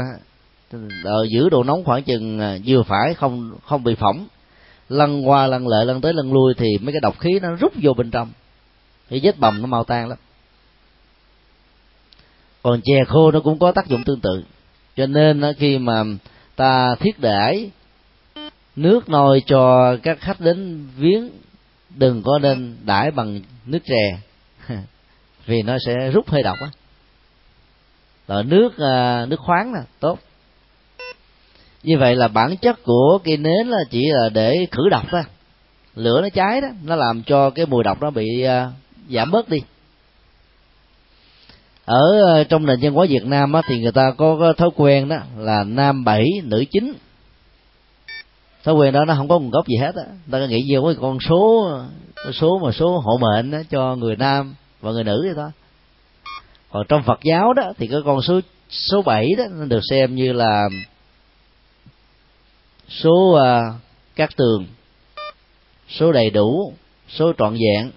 [1.03, 4.27] rồi giữ độ nóng khoảng chừng vừa phải không không bị phỏng.
[4.89, 7.73] Lăn qua lăn lại lăn tới lăn lui thì mấy cái độc khí nó rút
[7.83, 8.31] vô bên trong.
[9.11, 10.19] Cái vết bầm nó mau tan lắm
[12.67, 14.45] còn chè khô nó cũng có tác dụng tương tự.
[14.97, 16.03] Cho nên khi mà
[16.57, 17.71] ta thiết để
[18.77, 21.31] nước nôi cho các khách đến viếng,
[21.97, 24.19] đừng có nên đãi bằng nước chè,
[25.47, 26.69] vì nó sẽ rút hơi độc á.
[28.29, 30.19] Rồi nước à, nước khoáng là tốt.
[31.83, 35.23] Như vậy là bản chất của cây nến là chỉ là để khử độc thôi.
[35.95, 38.71] Lửa nó cháy đó, nó làm cho cái mùi độc nó bị à,
[39.11, 39.59] giảm bớt đi
[41.87, 44.71] ở ờ, trong nền văn hóa Việt Nam á, thì người ta có, có thói
[44.77, 46.95] quen đó là nam bảy nữ chín.
[48.65, 50.03] Thói quen đó nó không có nguồn gốc gì hết á.
[50.31, 51.71] Ta nghĩ vô cái con số
[52.25, 55.51] con số mà số hộ mệnh đó, cho người nam và người nữ vậy thôi.
[56.71, 58.41] Còn trong Phật giáo đó thì cái con số
[58.71, 60.69] số bảy đó nó được xem như là
[62.89, 63.75] số uh,
[64.17, 64.67] các tường
[65.89, 66.75] số đầy đủ
[67.09, 67.91] số trọn vẹn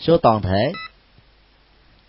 [0.00, 0.72] số toàn thể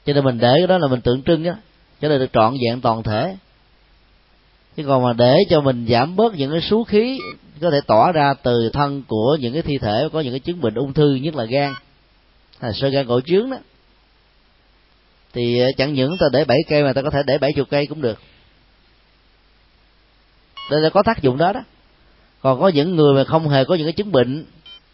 [0.06, 1.56] cho nên mình để cái đó là mình tượng trưng á.
[2.02, 3.38] Cho nên được trọn vẹn toàn thể.
[4.78, 7.20] Chứ còn mà để cho mình giảm bớt những cái số khí
[7.62, 10.62] có thể tỏa ra từ thân của những cái thi thể, có những cái chứng
[10.62, 11.74] bệnh ung thư, nhất là gan.
[12.60, 13.58] Hay là sơ gan cổ trướng đó.
[15.34, 17.68] Thì à, chẳng những ta để bảy cây mà ta có thể để bảy chục
[17.70, 18.20] cây cũng được.
[20.72, 21.64] Đây là có tác dụng đó đó.
[22.42, 24.46] Còn có những người mà không hề có những cái chứng bệnh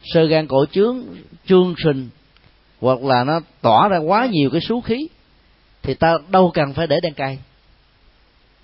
[0.04, 1.04] sơ gan cổ trướng,
[1.48, 2.10] trương sình
[2.82, 5.08] hoặc là nó tỏa ra quá nhiều cái số khí,
[5.84, 7.38] thì ta đâu cần phải để đen cây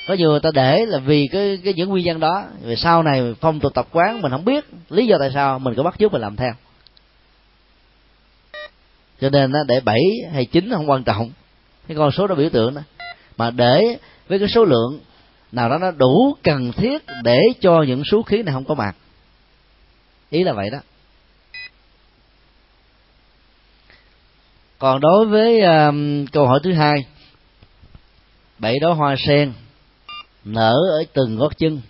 [0.08, 2.44] có nhiều người ta để là vì cái cái những nguyên nhân đó.
[2.62, 5.74] Về sau này phong tục tập quán mình không biết lý do tại sao mình
[5.76, 6.54] có bắt chước mình làm theo.
[9.22, 10.02] Cho nên nó để bảy
[10.34, 11.32] hay chín không quan trọng.
[11.88, 12.82] Cái con số đó biểu tượng đó.
[13.38, 15.00] Mà để với cái số lượng
[15.52, 18.96] nào đó nó đủ cần thiết để cho những số khí này không có mặt
[20.30, 20.80] ý là vậy đó.
[24.80, 27.06] Còn đối với um, câu hỏi thứ hai
[28.60, 29.54] bảy đó hoa sen
[30.44, 31.82] nở ở từng gót chân.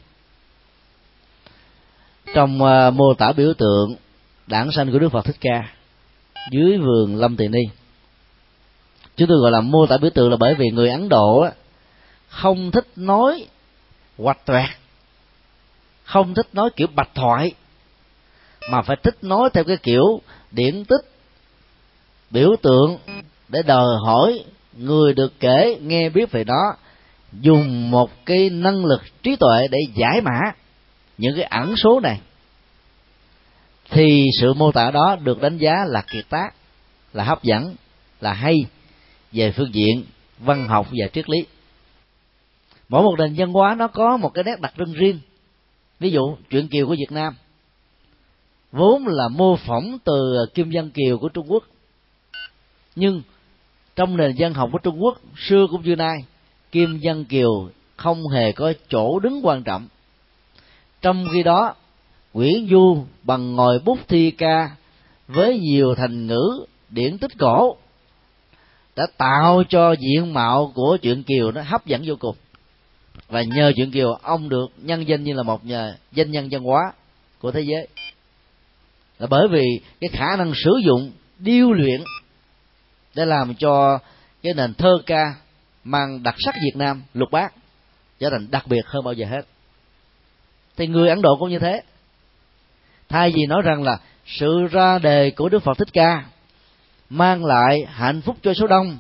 [2.36, 3.96] Trong uh, mô tả biểu tượng
[4.48, 5.74] đảng sanh của đức phật thích ca
[6.52, 7.62] dưới vườn lâm tỳ ni
[9.18, 11.52] chúng tôi gọi là mô tả biểu tượng là bởi vì người ấn độ á,
[12.28, 13.48] không thích nói
[14.18, 14.70] hoạch toẹt
[16.04, 17.52] không thích nói kiểu bạch thoại
[18.70, 21.17] mà phải thích nói theo cái kiểu điển tích
[22.32, 22.98] biểu tượng
[23.48, 24.44] để đòi hỏi
[24.78, 26.74] người được kể nghe biết về nó
[27.42, 30.40] dùng một cái năng lực trí tuệ để giải mã
[31.18, 32.22] những cái ẩn số này,
[33.90, 36.50] thì sự mô tả đó được đánh giá là kiệt tác,
[37.14, 37.76] là hấp dẫn,
[38.22, 38.56] là hay
[39.32, 40.04] về phương diện
[40.40, 41.46] văn học và triết lý.
[42.90, 45.20] Mỗi một nền văn hóa nó có một cái nét đặc trưng riêng.
[46.00, 47.34] Ví dụ, chuyện kiều của việt nam
[48.72, 51.64] vốn là mô phỏng từ kim văn kiều của trung quốc
[53.00, 53.22] nhưng
[53.96, 56.18] trong nền văn học của trung quốc, xưa cũng như nay,
[56.72, 59.88] kim văn kiều không hề có chỗ đứng quan trọng.
[61.02, 61.76] Trong khi đó,
[62.34, 64.76] nguyễn du bằng ngòi bút thi ca
[65.28, 67.78] với nhiều thành ngữ điển tích cổ
[68.96, 72.36] đã tạo cho diện mạo của chuyện kiều nó hấp dẫn vô cùng.
[73.30, 76.64] Và nhờ chuyện kiều, ông được nhân danh như là một nhà danh nhân văn
[76.64, 76.94] hóa
[77.40, 77.88] của thế giới.
[79.20, 79.66] Là bởi vì
[80.02, 82.02] cái khả năng sử dụng điêu luyện
[83.18, 84.00] để làm cho
[84.44, 85.36] cái nền thơ ca
[85.84, 87.54] mang đặc sắc Việt Nam lục bát
[88.20, 89.42] trở thành đặc biệt hơn bao giờ hết.
[90.78, 91.82] Thì người Ấn Độ cũng như thế.
[93.10, 96.26] Thay vì nói rằng là sự ra đề của Đức Phật Thích Ca
[97.10, 98.98] mang lại hạnh phúc cho số đông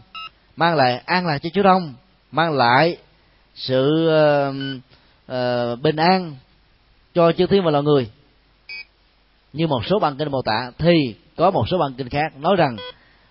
[0.55, 1.93] mang lại an lạc cho số đông
[2.31, 2.97] mang lại
[3.55, 4.55] sự uh,
[5.31, 6.35] uh, bình an
[7.13, 8.09] cho chư thiên và loài người
[9.53, 12.55] như một số bằng kinh mô tả thì có một số bằng kinh khác nói
[12.55, 12.77] rằng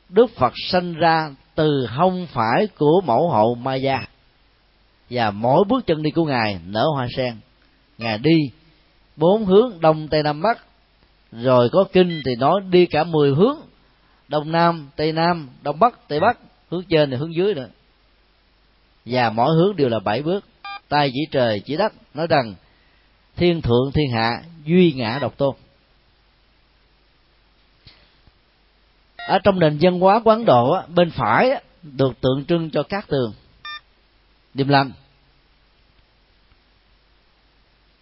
[0.08, 4.08] đức phật sanh ra từ không phải của mẫu hậu maya.
[5.10, 7.36] Và mỗi bước chân đi của ngài nở hoa sen.
[7.98, 8.36] Ngài đi
[9.16, 10.64] bốn hướng đông tây nam bắc,
[11.32, 13.56] rồi có kinh thì nói đi cả mười hướng
[14.28, 16.38] đông nam, tây nam, đông bắc, tây bắc,
[16.70, 17.68] hướng trên thì hướng dưới nữa.
[19.04, 20.44] Và mỗi hướng đều là bảy bước.
[20.88, 22.54] Tay chỉ trời chỉ đất, nói rằng,
[23.36, 25.54] thiên thượng thiên hạ, duy ngã độc tôn.
[29.26, 33.08] Ở trong nền văn hóa của ấn độ bên phải được tượng trưng cho các
[33.08, 33.32] tường.
[34.54, 34.92] Điềm lành.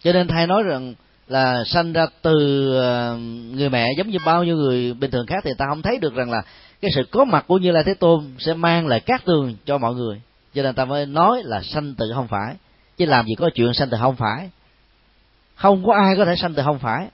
[0.03, 0.93] Cho nên thầy nói rằng
[1.27, 2.33] là sanh ra từ
[2.77, 3.17] ờ,
[3.51, 6.13] người mẹ giống như bao nhiêu người bình thường khác thì ta không thấy được
[6.15, 6.41] rằng là
[6.81, 9.77] cái sự có mặt của như lai thế tôn sẽ mang lại các tường cho
[9.77, 10.21] mọi người.
[10.53, 12.55] Cho nên ta mới nói là sanh từ không phải.
[12.97, 14.49] Chứ làm gì có chuyện sanh từ không phải.
[15.55, 17.07] Không có ai có thể sanh từ không phải.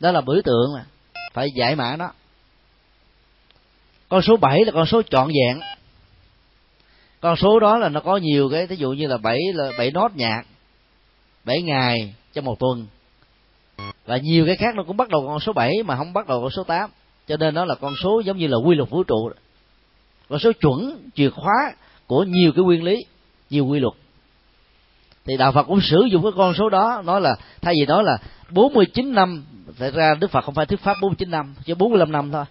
[0.00, 0.84] Đó là biểu tượng mà
[1.32, 2.10] phải giải mã nó.
[4.08, 5.60] Con số 7 là con số trọn vẹn.
[7.20, 9.90] Con số đó là nó có nhiều cái ví dụ như là bảy là bảy
[9.90, 10.42] nốt nhạc,
[11.44, 12.86] bảy ngày trong một tuần.
[14.06, 16.40] Và nhiều cái khác nó cũng bắt đầu con số 7 mà không bắt đầu
[16.40, 16.90] con số 8
[17.28, 19.30] cho nên nó là con số giống như là quy luật vũ trụ.
[20.28, 21.72] Con số chuẩn, chìa khóa
[22.06, 23.06] của nhiều cái nguyên lý,
[23.50, 23.94] nhiều quy luật.
[25.24, 28.02] Thì đạo Phật cũng sử dụng cái con số đó, nói là thay vì đó
[28.02, 28.18] là
[28.50, 29.44] 49 năm,
[29.78, 32.44] thật ra Đức Phật không phải thuyết pháp 49 năm, chỉ 45 năm thôi.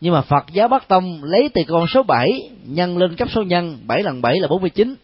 [0.00, 2.28] Nhưng mà Phật giáo Bắc Tông lấy từ con số 7
[2.66, 4.94] nhân lên cấp số nhân 7 lần 7 là 49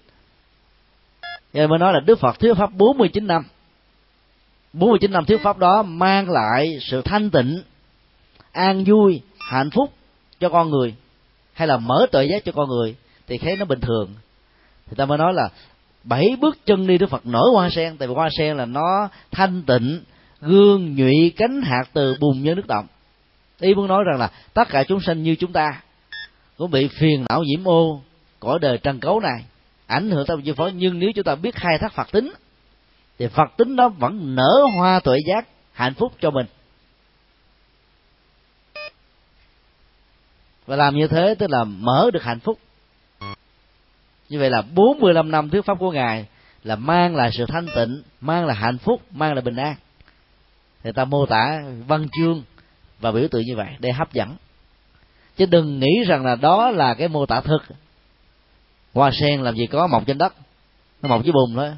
[1.52, 3.44] Nên mới nói là Đức Phật thuyết pháp 49 năm.
[4.72, 7.62] 49 năm thuyết pháp đó mang lại sự thanh tịnh,
[8.52, 9.92] an vui, hạnh phúc
[10.40, 10.94] cho con người,
[11.52, 12.96] hay là mở tuệ giác cho con người,
[13.26, 14.14] thì thấy nó bình thường.
[14.86, 15.48] Thì ta mới nói là
[16.04, 17.96] bảy bước chân đi đức phật nổi hoa sen.
[17.96, 20.00] Tại vì hoa sen là nó thanh tịnh,
[20.40, 22.86] gương nhụy, cánh hạt từ bùn như nước động
[23.60, 25.82] ý muốn nói rằng là tất cả chúng sanh như chúng ta
[26.58, 28.02] cũng bị phiền não nhiễm ô,
[28.40, 29.44] cõi đời trần cấu này,
[29.86, 32.32] ảnh hưởng tâm chi phối nhưng nếu chúng ta biết khai thác phật tính,
[33.18, 36.46] thì phật tính đó vẫn nở hoa tuệ giác, hạnh phúc cho mình.
[40.66, 42.58] Và làm như thế tức là mở được hạnh phúc
[44.30, 46.26] như vậy là 45 năm thuyết pháp của ngài
[46.64, 49.74] là mang lại sự thanh tịnh mang lại hạnh phúc mang lại bình an.
[50.84, 52.42] Người ta mô tả văn chương
[53.00, 54.36] và biểu tượng như vậy để hấp dẫn.
[55.36, 57.62] Chứ đừng nghĩ rằng là đó là cái mô tả thực.
[58.94, 60.34] Hoa sen làm gì có mọc trên đất
[61.02, 61.76] nó mọc dưới bùn thôi.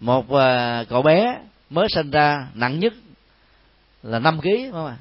[0.00, 1.38] Một uh, cậu bé
[1.70, 2.92] mới sinh ra nặng nhất
[4.02, 4.96] là 5 kg không à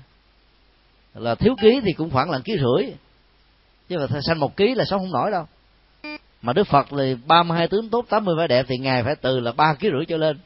[1.13, 2.93] là thiếu ký thì cũng khoảng là ký rưỡi.
[3.89, 5.45] Chứ mà sanh một ký là sống không nổi đâu
[6.41, 9.03] mà đức phật thì ba mươi hai tướng tốt, tám mươi vẻ đẹp thì ngài
[9.03, 10.37] phải từ là ba ký rưỡi trở lên.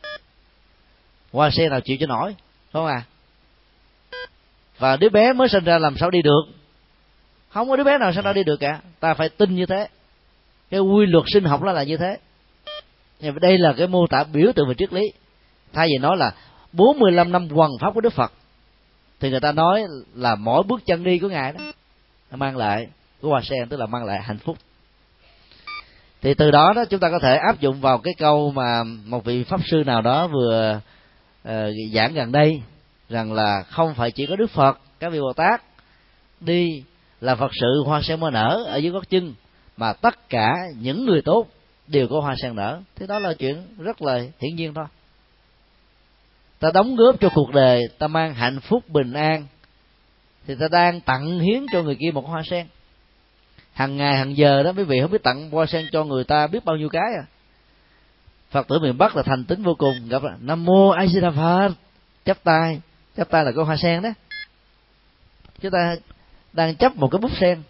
[1.31, 2.35] Hoa xe nào chịu cho nổi
[2.73, 3.03] đúng không à
[4.79, 6.41] và đứa bé mới sinh ra làm sao đi được?
[7.49, 8.81] Không có đứa bé nào sinh ra đi được cả.
[8.99, 9.87] Ta phải tin như thế.
[10.69, 12.17] Cái quy luật sinh học nó là như thế.
[13.19, 15.01] Nhưng đây là cái mô tả biểu tượng về triết lý.
[15.73, 16.33] Thay vì nói là
[16.71, 18.33] 45 năm hoằng pháp của Đức Phật,
[19.19, 19.83] thì người ta nói
[20.15, 21.59] là mỗi bước chân đi của ngài đó
[22.31, 22.87] mang lại,
[23.21, 24.57] của hoa sen, tức là mang lại hạnh phúc
[26.23, 29.25] thì từ đó đó chúng ta có thể áp dụng vào cái câu mà một
[29.25, 30.79] vị pháp sư nào đó vừa
[31.47, 32.61] uh, giảng gần đây
[33.09, 35.63] rằng là không phải chỉ có đức phật các vị bồ tát
[36.39, 36.83] đi
[37.21, 39.33] là phật sự hoa sen mới nở ở dưới gót chân
[39.77, 41.47] mà tất cả những người tốt
[41.87, 42.81] đều có hoa sen nở.
[42.95, 44.85] Thế đó là chuyện rất là hiển nhiên thôi.
[46.59, 49.47] Ta đóng góp cho cuộc đời ta mang hạnh phúc bình an
[50.47, 52.67] thì ta đang tặng hiến cho người kia một hoa sen
[53.73, 56.47] hàng ngày, hàng giờ đó, quý vị không biết tặng hoa sen cho người ta
[56.47, 57.25] biết bao nhiêu cái à.
[58.51, 59.95] Phật tử miền bắc là thành tính vô cùng.
[60.09, 61.69] Gặp là nam mô a di đà phật.
[62.25, 62.81] Chắp tay.
[63.17, 64.09] Chắp tay là có hoa sen đó.
[65.61, 65.95] Chúng ta
[66.53, 67.61] đang chấp một cái bút sen.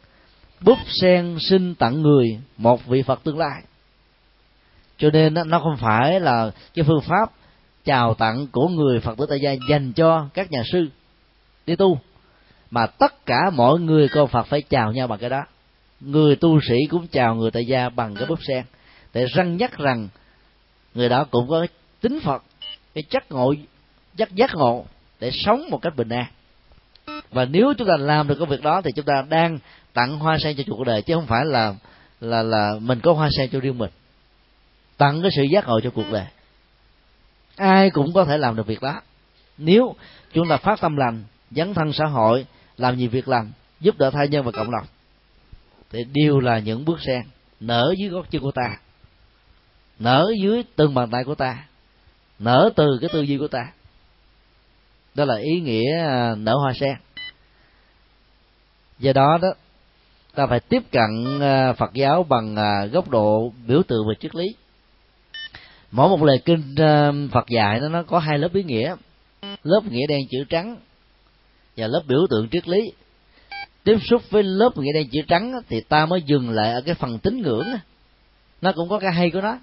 [0.61, 3.61] Bút sen xin tặng người một vị phật tương lai.
[4.97, 7.31] Cho nên nó không phải là cái phương pháp
[7.85, 10.88] chào tặng của người phật tử tại gia dành cho các nhà sư
[11.65, 11.99] đi tu.
[12.71, 15.43] Mà tất cả mọi người con phật phải chào nhau bằng cái đó
[16.05, 18.63] người tu sĩ cũng chào người tại gia bằng cái búp sen.
[19.13, 20.07] Để răng nhắc rằng
[20.93, 21.67] người đó cũng có
[22.01, 22.43] tính phật,
[22.93, 23.53] cái chất ngộ
[24.17, 24.85] chất giác ngộ
[25.19, 26.25] để sống một cách bình an.
[27.31, 29.59] Và nếu chúng ta làm được công việc đó thì chúng ta đang
[29.93, 31.75] tặng hoa sen cho cuộc đời, chứ không phải là
[32.21, 33.91] là là mình có hoa sen cho riêng mình.
[34.97, 36.25] Tặng cái sự giác ngộ cho cuộc đời.
[37.55, 39.01] Ai cũng có thể làm được việc đó.
[39.57, 39.95] Nếu
[40.34, 42.45] chúng ta phát tâm lành, dấn thân xã hội,
[42.77, 44.85] làm nhiều việc làm giúp đỡ thai nhân và cộng đồng
[45.94, 47.22] thì đều là những bước sen
[47.60, 48.78] nở dưới gót chân của ta,
[49.99, 51.68] nở dưới từng bàn tay của ta,
[52.40, 53.72] nở từ cái tư duy của ta.
[55.15, 56.95] Đó là ý nghĩa à, nở hoa sen.
[58.99, 59.48] Do đó đó,
[60.36, 64.36] ta phải tiếp cận à, phật giáo bằng à, góc độ biểu tượng về triết
[64.36, 64.45] lý.
[65.91, 66.76] Mỗi một lời kinh
[67.32, 68.95] phật dạy nó có hai lớp ý nghĩa.
[69.64, 70.78] Lớp nghĩa đen chữ trắng
[71.78, 72.91] và lớp biểu tượng triết lý
[73.84, 76.95] tiếp xúc với lớp nghĩa đen chữ trắng thì ta mới dừng lại ở cái
[76.95, 77.68] phần tín ngưỡng
[78.61, 79.57] nó cũng có cái hay của nó.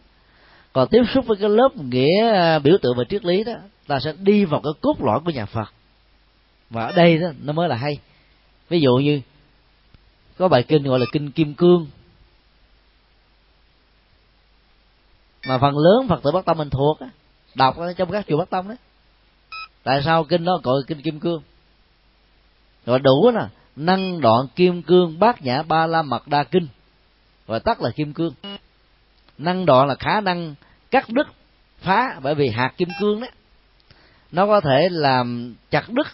[0.73, 3.53] Còn tiếp xúc với cái lớp nghĩa à, biểu tượng và triết lý đó,
[3.87, 5.73] ta sẽ đi vào cái cốt lõi của nhà phật.
[6.71, 7.99] Và ở đây đó, nó mới là hay.
[8.69, 9.21] Ví dụ như,
[10.39, 11.87] có bài kinh gọi là kinh kim cương.
[15.47, 16.99] Mà phần lớn phật tử bắc tông mình thuộc
[17.55, 18.77] đọc trong các chùa bắc tông đấy
[19.83, 21.43] tại sao kinh đó gọi kinh kim cương?
[22.87, 23.41] Gọi đủ nè
[23.77, 26.69] năng đoạn kim cương bát nhã ba la mật đa kinh
[27.47, 28.35] và tắt là kim cương.
[29.39, 30.55] Năng đoạn là khả năng
[30.91, 31.27] cắt đứt,
[31.79, 33.27] phá, bởi vì hạt kim cương đó,
[34.33, 36.07] nó có thể làm chặt đứt,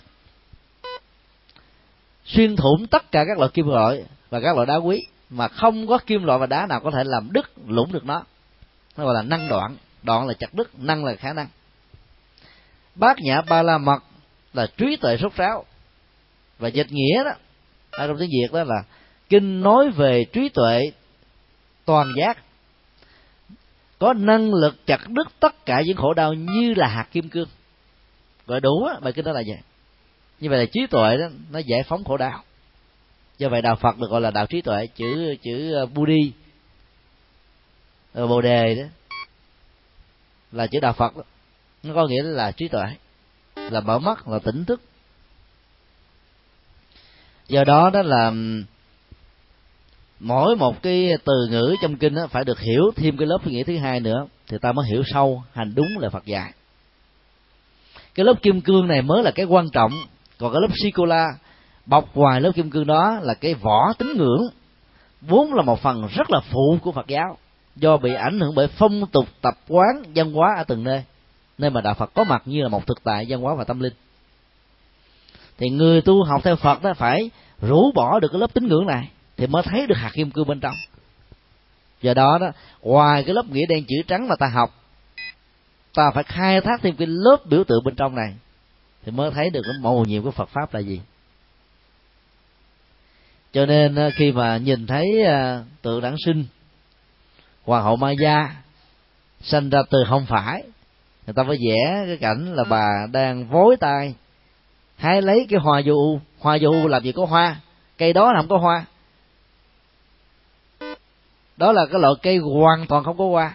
[2.24, 5.86] xuyên thủng tất cả các loại kim loại và các loại đá quý mà không
[5.86, 8.22] có kim loại và đá nào có thể làm đứt, lũng được nó.
[8.96, 9.76] Nó gọi là năng đoạn.
[10.02, 11.48] Đoạn là chặt đứt năng là khả năng.
[12.94, 14.02] Bát nhã ba la mật
[14.52, 15.64] là trí tuệ sốt ráo
[16.58, 17.30] và dịch nghĩa đó
[17.96, 18.82] ở trong tiếng việt đó là
[19.28, 20.80] kinh nói về trí tuệ
[21.84, 22.38] toàn giác.
[23.98, 27.48] Có năng lực chặt đứt tất cả những khổ đau như là hạt kim cương.
[28.46, 29.58] Gọi đủ á, bài kinh đó là vậy.
[30.40, 32.42] Như vậy là trí tuệ đó, nó giải phóng khổ đau.
[33.38, 36.32] Do vậy đạo phật được gọi là đạo trí tuệ, chữ chữ ờ, budi
[38.12, 38.84] ờ, bồ đề đó,
[40.52, 41.22] là chữ đạo phật đó.
[41.82, 42.84] nó có nghĩa là trí tuệ,
[43.56, 44.80] là mở mắt, là tỉnh thức
[47.48, 48.32] do đó đó là
[50.20, 53.64] mỗi một cái từ ngữ trong kinh đó phải được hiểu thêm cái lớp nghĩa
[53.64, 56.52] thứ hai nữa, thì ta mới hiểu sâu hành đúng là Phật dạy.
[58.14, 59.92] Cái lớp kim cương này mới là cái quan trọng,
[60.38, 61.26] còn cái lớp sikola
[61.86, 64.42] bọc ngoài lớp kim cương đó là cái vỏ tín ngưỡng,
[65.20, 67.36] vốn là một phần rất là phụ của phật giáo,
[67.76, 71.02] do bị ảnh hưởng bởi phong tục tập quán văn hóa ở từng nơi
[71.58, 73.80] nơi mà đạo phật có mặt như là một thực tại văn hóa và tâm
[73.80, 73.92] linh
[75.58, 77.30] thì người tu học theo phật đó phải
[77.60, 80.48] rũ bỏ được cái lớp tín ngưỡng này thì mới thấy được hạt kim cương
[80.48, 80.74] bên trong.
[82.02, 82.46] Do đó đó,
[82.82, 84.74] ngoài cái lớp nghĩa đen chữ trắng mà ta học,
[85.94, 88.34] ta phải khai thác thêm cái lớp biểu tượng bên trong này
[89.04, 91.00] thì mới thấy được cái màu nhiệm của Phật pháp là gì.
[93.52, 96.44] Cho nên ờ, khi mà nhìn thấy ờ, tượng đản sinh
[97.64, 98.56] hoàng hậu ma gia
[99.40, 100.62] sanh ra từ không phải,
[101.26, 104.14] người ta phải vẽ cái cảnh là bà đang vối tay
[104.96, 107.56] hãy lấy cái hoa vô hòa hoa làm gì có hoa?
[107.98, 108.84] Cây đó là không có hoa.
[111.56, 113.54] Đó là cái loại cây hoàn toàn không có hoa.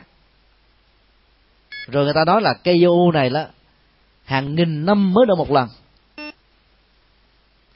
[1.88, 3.46] Rồi người ta nói là cây vô u này đó
[4.26, 5.68] hàng nghìn năm mới nở một lần.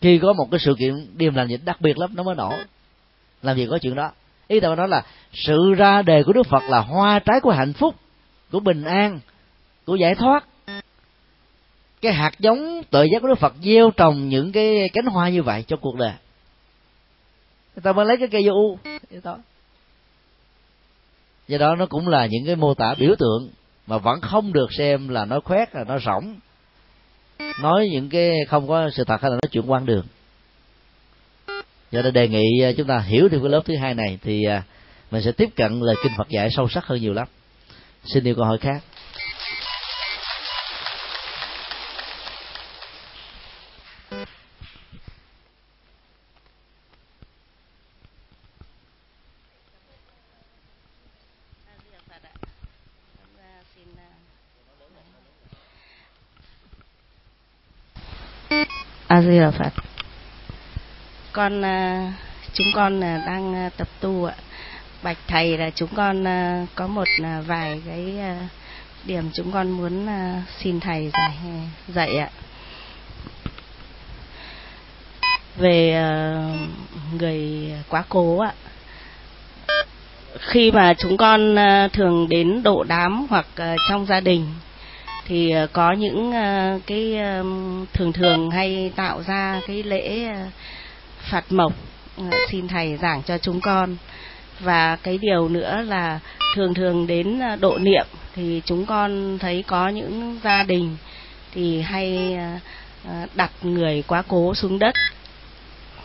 [0.01, 2.53] Khi có một cái sự kiện điềm lành gì đặc biệt lắm, nó mới nổ.
[3.41, 4.11] Làm gì có chuyện đó?
[4.47, 7.73] Ý tôi nói là sự ra đề của đức phật là hoa trái của hạnh
[7.73, 7.95] phúc,
[8.51, 9.19] của bình an,
[9.85, 10.45] của giải thoát
[12.01, 15.43] cái hạt giống tự giác của đức phật gieo trồng những cái cánh hoa như
[15.43, 16.13] vậy trong cuộc đời.
[17.75, 18.77] Người ta mới lấy cái cây vô u.
[21.47, 23.49] Do đó nó cũng là những cái mô tả biểu tượng
[23.87, 26.35] mà vẫn không được xem là nó khoét là nó rỗng.
[27.61, 30.05] Nói những cái không có sự thật hay là nói chuyện quan đường.
[31.91, 34.43] Do đó đề nghị à, chúng ta hiểu thêm cái lớp thứ hai này thì
[34.49, 34.63] à,
[35.11, 37.27] mình sẽ tiếp cận lời kinh Phật dạy sâu sắc hơn nhiều lắm.
[38.03, 38.83] Xin yêu câu hỏi khác
[59.25, 59.73] di đà phật
[61.35, 62.13] con à,
[62.53, 64.35] chúng con à, đang à, tập tu ạ.
[65.03, 66.25] Bạch thầy là chúng con
[66.75, 67.07] có một
[67.45, 68.15] vài cái
[69.05, 70.07] điểm chúng con muốn
[70.59, 71.37] xin thầy dạy
[71.87, 72.29] dạy ạ.
[75.57, 76.03] Về
[77.19, 78.53] người quá cố ạ.
[80.39, 81.55] Khi mà chúng con
[81.93, 83.47] thường đến độ đám hoặc
[83.89, 84.45] trong gia đình
[85.25, 87.43] thì ờ, có những ờ, cái ờ,
[87.93, 90.29] thường thường hay tạo ra cái lễ
[91.19, 91.73] phạt mộc
[92.49, 93.95] xin thầy giảng cho chúng con.
[94.59, 96.19] Và cái điều nữa là
[96.55, 100.97] thường thường đến độ niệm thì chúng con thấy có những gia đình
[101.53, 102.37] thì hay
[103.35, 104.93] đặt người quá cố xuống đất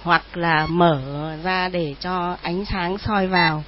[0.02, 1.00] hoặc là mở
[1.44, 3.64] ra để cho ánh sáng soi vào.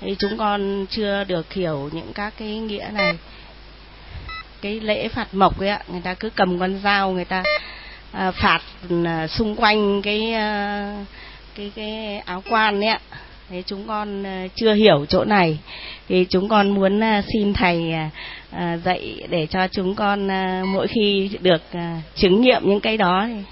[0.00, 3.18] Thì chúng con chưa được hiểu những các cái nghĩa này
[4.64, 5.80] cái lễ phạt mộc ấy ạ.
[5.88, 7.42] Người ta cứ cầm con dao người ta
[8.12, 8.60] à, phạt
[9.04, 11.04] à, xung quanh cái à,
[11.54, 12.98] cái cái áo quan ấy ạ.
[13.50, 15.58] Thế chúng con à, chưa hiểu chỗ này.
[16.08, 18.10] Thì chúng con muốn à, xin thầy à,
[18.50, 22.96] à, dạy để cho chúng con à, mỗi khi được à, chứng nghiệm những cái
[22.96, 23.42] đó thì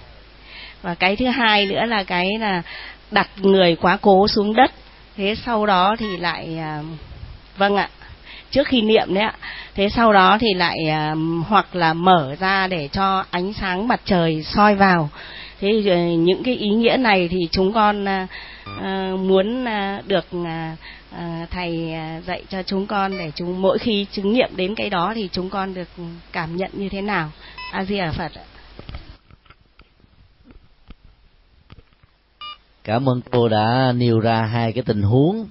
[0.82, 2.62] và cái thứ hai nữa là cái là
[3.10, 4.70] đặt người quá cố xuống đất.
[5.16, 6.82] Thế sau đó thì lại à,
[7.56, 7.88] vâng ạ
[8.52, 9.34] trước khi niệm đấy ạ.
[9.74, 10.78] Thế sau đó thì lại
[11.12, 15.08] uh, hoặc là mở ra để cho ánh sáng mặt trời soi vào.
[15.60, 20.46] Thế à, những cái ý nghĩa này thì chúng con uh, muốn uh, được uh,
[21.50, 21.94] thầy
[22.26, 25.50] dạy cho chúng con để chúng mỗi khi chứng nghiệm đến cái đó thì chúng
[25.50, 25.88] con được
[26.32, 27.30] cảm nhận như thế nào.
[27.72, 28.32] A di đà phật
[32.84, 35.46] cảm ơn cô đã nêu ra hai cái tình huống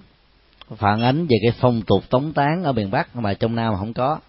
[0.78, 3.94] phản ánh về cái phong tục tống tán ở miền bắc mà trong nam không
[3.94, 4.20] có.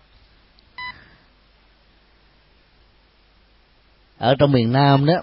[4.19, 5.15] Ở trong miền nam đó,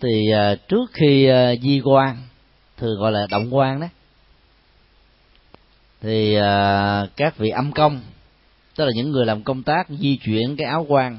[0.00, 2.16] thì à, trước khi à, di quan,
[2.76, 3.86] thường gọi là động quan đó,
[6.00, 8.00] thì à, các vị âm công,
[8.76, 11.18] tức là những người làm công tác di chuyển cái áo quan,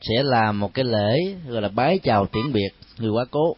[0.00, 3.56] sẽ làm một cái lễ gọi là bái chào tiễn biệt, người quá cố.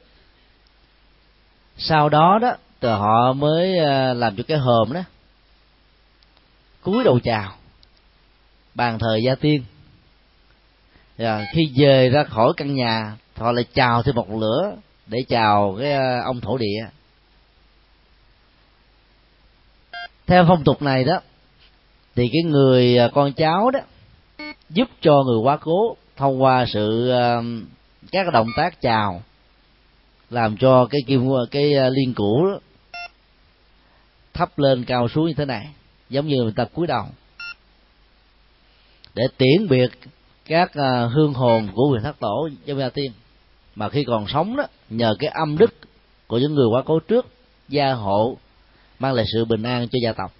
[1.77, 5.01] Sau đó đó từ họ mới ờ, làm cho cái hòm đó
[6.83, 7.53] cúi đầu chào
[8.75, 9.65] bàn thờ gia tiên.
[11.19, 14.73] Rồi khi về ra khỏi căn nhà họ lại chào thêm một lửa
[15.07, 16.87] để chào cái ờ, ông thổ địa.
[20.27, 21.21] Theo phong tục này đó
[22.15, 23.81] thì cái người con cháu đó
[24.71, 27.13] giúp cho người quá cố thông qua sự
[28.13, 29.23] các động tác chào
[30.31, 32.59] làm cho cái kim cái liên cũ đó,
[34.35, 35.69] thấp lên cao xuống như thế này.
[36.11, 37.05] Giống như người ta cúi đầu.
[39.15, 39.91] Để tiễn biệt
[40.45, 43.13] các à, hương hồn của người thất tổ trong gia tiên.
[43.75, 45.75] Mà khi còn sống đó nhờ cái âm đức
[46.27, 47.27] của những người quá cố trước
[47.69, 48.37] gia hộ
[48.99, 50.33] mang lại sự bình an cho gia tộc.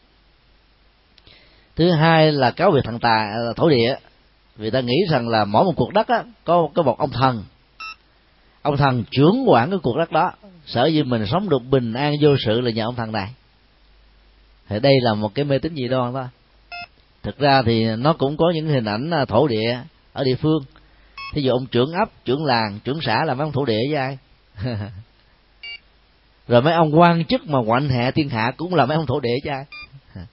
[1.77, 3.97] Thứ hai là cáo biệt thần tài à, thổ địa.
[4.57, 7.45] Vì ta nghĩ rằng là mỗi một cuộc đất á, có có một ông thần.
[8.63, 10.33] Ông thần trưởng quản cái cuộc đất đó
[10.67, 13.35] sở dĩ mình sống được bình an vô sự là nhờ ông thần này
[14.73, 16.25] thì đây là một cái mê tín dị đoan thôi.
[17.23, 19.79] Thực ra thì nó cũng có những hình ảnh à, thổ địa
[20.13, 20.65] ở địa phương.
[21.35, 23.99] Thí dụ ông trưởng ấp, trưởng làng, trưởng xã là mấy ông thổ địa với
[23.99, 24.19] ai?
[26.49, 29.21] Rồi mấy ông quan chức mà quạnh hệ thiên hạ cũng là mấy ông thổ
[29.21, 29.65] địa chứ ai?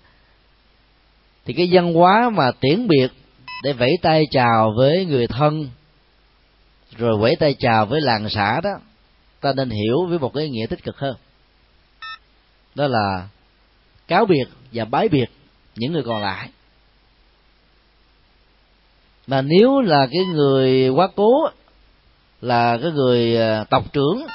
[1.46, 3.08] Thì cái văn hóa mà tiễn biệt
[3.64, 5.70] để vẫy tay chào với người thân,
[6.98, 8.72] rồi vẫy tay chào với làng xã đó,
[9.42, 11.16] ta nên hiểu với một cái nghĩa tích cực hơn.
[12.76, 13.28] Đó là
[14.10, 15.26] cáo biệt và bái biệt
[15.76, 16.50] những người còn lại.
[19.28, 21.50] Mà nếu là cái người quá cố,
[22.42, 24.28] là cái người à, tộc trưởng,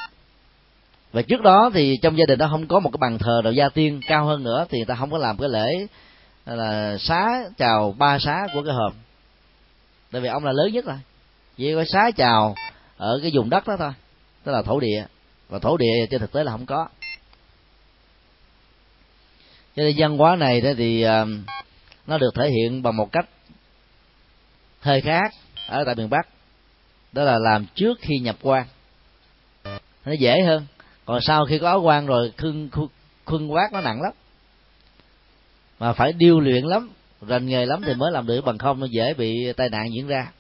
[1.13, 3.53] và trước đó thì trong gia đình đó không có một cái bàn thờ đạo
[3.53, 5.87] gia tiên cao hơn nữa, thì ta không có làm cái lễ
[6.47, 8.93] là, xá chào ba xá của cái hòm
[10.15, 10.97] tại vì ông là lớn nhất rồi.
[11.57, 12.55] Chỉ có xá chào
[12.97, 13.93] ở cái vùng đất đó thôi,
[14.45, 15.07] tức là thổ địa.
[15.49, 16.89] Và thổ địa trên thực tế là không có
[19.77, 21.29] cho nên văn hóa này đó thì uh,
[22.07, 23.29] nó được thể hiện bằng một cách
[24.81, 25.33] hơi khác
[25.69, 26.29] ở tại miền bắc.
[27.13, 28.67] Đó là làm trước khi nhập quan.
[30.05, 30.67] Nó dễ hơn.
[31.05, 32.69] Còn sau khi có áo quan rồi khưng
[33.27, 34.13] khưng quát nó nặng lắm.
[35.79, 36.91] Mà phải điêu luyện lắm
[37.29, 40.07] rành nghề lắm thì mới làm được bằng không nó dễ bị tai nạn diễn
[40.07, 40.33] ra.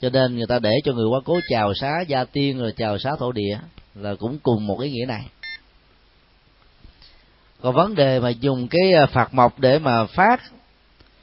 [0.00, 2.98] Cho nên người ta để cho người quá cố chào xá gia tiên rồi chào
[2.98, 3.58] xá thổ địa
[3.94, 5.26] là cũng cùng một ý nghĩa này
[7.62, 10.40] còn vấn đề mà dùng cái à, phạt mộc để mà phát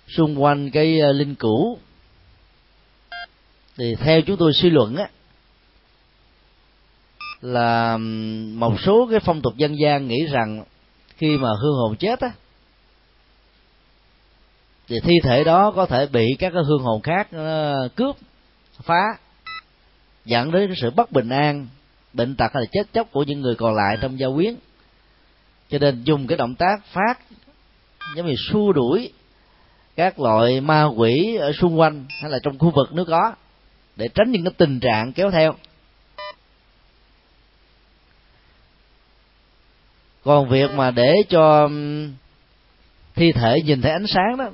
[0.07, 1.77] xung quanh cái à, linh cữu
[3.77, 5.09] thì theo chúng tôi suy luận á,
[7.41, 7.97] là
[8.53, 10.63] một số cái phong tục dân gian nghĩ rằng
[11.17, 12.31] khi mà hương hồn chết á,
[14.87, 18.15] thì thi thể đó có thể bị các cái hương hồn khác à, cướp,
[18.83, 19.03] phá,
[20.25, 21.67] dẫn đến sự bất bình an,
[22.13, 24.55] bệnh tật hay là chết chóc của những người còn lại trong gia quyến
[25.69, 27.19] cho nên dùng cái động tác phát,
[28.15, 29.11] giống như xua đuổi
[29.95, 33.33] các loại ma quỷ ở xung quanh hay là trong khu vực nếu có,
[33.95, 35.55] để tránh những cái tình trạng kéo theo.
[40.23, 41.69] Còn việc mà để cho
[43.15, 44.49] thi thể nhìn thấy ánh sáng đó,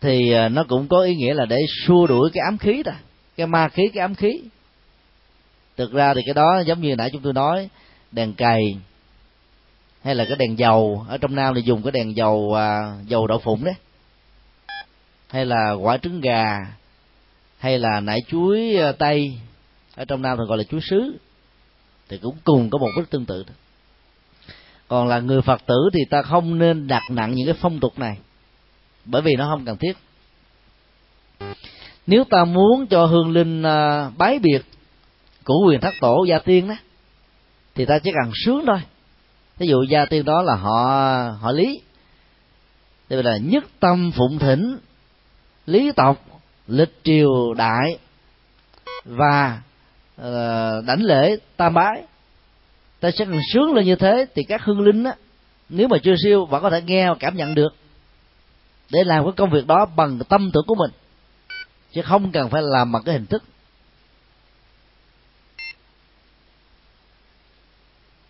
[0.00, 2.92] thì ờ, nó cũng có ý nghĩa là để xua đuổi cái ám khí đó,
[3.36, 4.42] cái ma khí, cái ám khí.
[5.76, 7.68] Thực ra thì cái đó giống như nãy chúng tôi nói
[8.14, 8.60] đèn cày
[10.04, 11.06] hay là cái đèn dầu.
[11.08, 13.74] Ở trong nam thì dùng cái đèn dầu à, dầu đậu phụng đấy.
[15.28, 16.58] Hay là quả trứng gà
[17.58, 19.38] hay là nải chuối à, tây.
[19.94, 21.18] Ở trong nam thường gọi là chuối sứ.
[22.08, 23.52] Thì cũng cùng có một bức tương tự đó.
[24.88, 27.98] còn là người phật tử thì ta không nên đặt nặng những cái phong tục
[27.98, 28.18] này
[29.04, 29.96] bởi vì nó không cần thiết.
[32.06, 34.62] Nếu ta muốn cho hương linh à, bái biệt
[35.44, 36.74] của quyền thất tổ gia tiên đó
[37.74, 38.80] thì ta chỉ cần sướng thôi.
[39.58, 40.80] Ví dụ gia tiên đó là họ
[41.40, 41.80] họ lý.
[43.08, 44.78] Tức là nhất tâm phụng thỉnh
[45.66, 46.24] lý tộc
[46.66, 47.98] lịch triều đại
[49.04, 49.60] và
[50.20, 52.02] uh, đảnh lễ tam bái.
[53.00, 55.14] Ta sẽ cần sướng lên như thế thì các hương linh á
[55.68, 57.74] nếu mà chưa siêu vẫn có thể nghe và cảm nhận được.
[58.90, 60.90] Để làm cái công việc đó bằng tâm tưởng của mình.
[61.92, 63.42] Chứ không cần phải làm bằng cái hình thức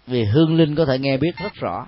[0.06, 1.86] vì hương linh có thể nghe biết rất rõ.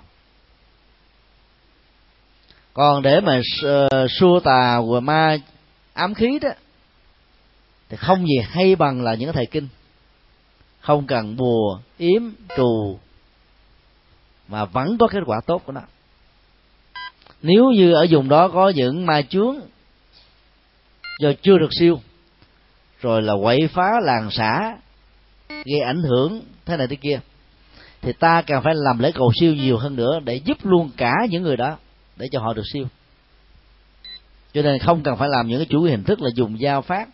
[2.75, 5.37] Còn để mà ờ, xua tà và ma
[5.93, 6.49] ám khí đó,
[7.89, 9.69] thì không gì hay bằng là những thầy kinh.
[10.81, 12.23] Không cần bùa, yếm,
[12.57, 12.99] trù,
[14.49, 15.81] mà vẫn có kết quả tốt của nó.
[17.43, 19.61] Nếu như ở vùng đó có những ma chướng
[21.21, 22.01] do chưa được siêu,
[23.01, 24.77] rồi là quậy phá làng xã,
[25.49, 27.21] gây ảnh hưởng thế này thế kia
[28.07, 31.13] thì ta cần phải làm lễ cầu siêu nhiều hơn nữa để giúp luôn cả
[31.31, 31.77] những người đó,
[32.17, 32.87] để cho họ được siêu.
[34.53, 37.09] Cho nên không cần phải làm những cái chủ hình thức là dùng dao phát.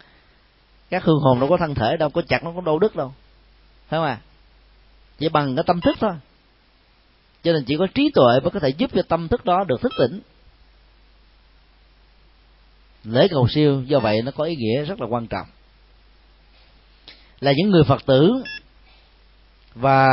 [0.90, 3.14] Các hương hồn đâu có thân thể đâu, có chặt, nó có đâu đức đâu.
[3.88, 4.18] Phải không à
[5.18, 6.12] chỉ bằng cái tâm thức thôi.
[7.42, 9.80] Cho nên chỉ có trí tuệ mới có thể giúp cho tâm thức đó được
[9.80, 10.20] thức tỉnh.
[13.04, 15.46] Lễ cầu siêu, do vậy nó có ý nghĩa rất là quan trọng.
[17.40, 18.42] Là những người phật tử
[19.74, 20.08] và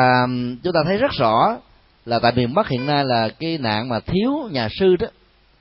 [0.64, 1.58] chúng ta thấy rất rõ
[2.06, 5.08] là tại miền bắc hiện nay là cái nạn mà thiếu nhà sư đó,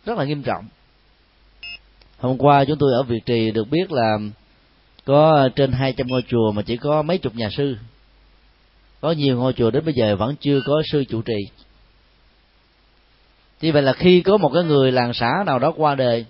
[0.05, 0.65] rất là nghiêm trọng.
[2.19, 4.19] Hôm qua chúng tôi ở việt trì được biết là
[5.05, 7.77] có trên 200 ngôi chùa mà chỉ có mấy chục nhà sư.
[9.01, 11.69] Có nhiều ngôi chùa đến bây giờ vẫn chưa có sư chủ trì.
[13.61, 16.25] Như vậy là khi có một cái người làng xã nào đó qua đời,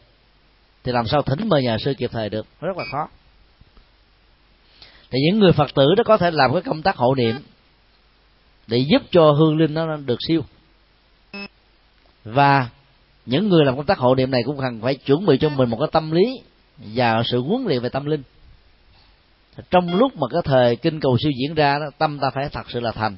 [0.84, 2.46] thì làm sao thỉnh mời nhà sư kịp thời được?
[2.60, 3.08] Rất là khó.
[5.10, 7.36] Thì những người phật tử đó có thể làm cái công tác hộ niệm
[8.68, 10.42] để giúp cho hương linh nó được siêu.
[12.24, 12.68] Và
[13.26, 15.70] những người làm công tác hộ niệm này cũng cần phải chuẩn bị cho mình
[15.70, 16.40] một cái tâm lý
[16.76, 18.22] và sự huấn luyện về tâm linh.
[19.70, 22.70] Trong lúc mà cái thời kinh cầu siêu diễn ra đó, tâm ta phải thật
[22.70, 23.16] sự là thành.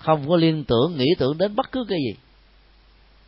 [0.00, 2.16] Không có liên tưởng nghĩ tưởng đến bất cứ cái gì.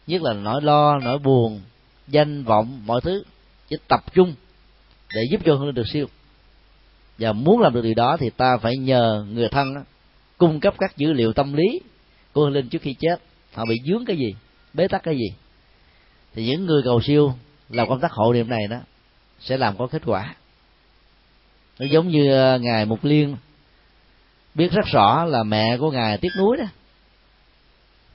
[0.06, 1.60] Nhất là nỗi lo nỗi buồn
[2.08, 3.24] danh vọng mọi thứ.
[3.68, 4.34] Chỉ tập trung
[5.14, 6.06] để giúp cho hương linh được siêu.
[7.18, 9.74] Và muốn làm được điều đó thì ta phải nhờ người thân
[10.40, 11.80] cung cấp các dữ liệu tâm lý
[12.32, 13.16] của hương linh trước khi chết.
[13.54, 14.34] Họ bị dướng cái gì?
[14.74, 15.36] Bế tắc cái gì?
[16.34, 17.34] Thì những người cầu siêu
[17.68, 18.76] làm công tác hộ niệm này đó
[19.40, 20.34] sẽ làm có kết quả.
[21.78, 23.36] Nó giống như ờ, ngài mục liên
[24.54, 26.64] biết rất rõ là mẹ của ngài tiếc núi đó.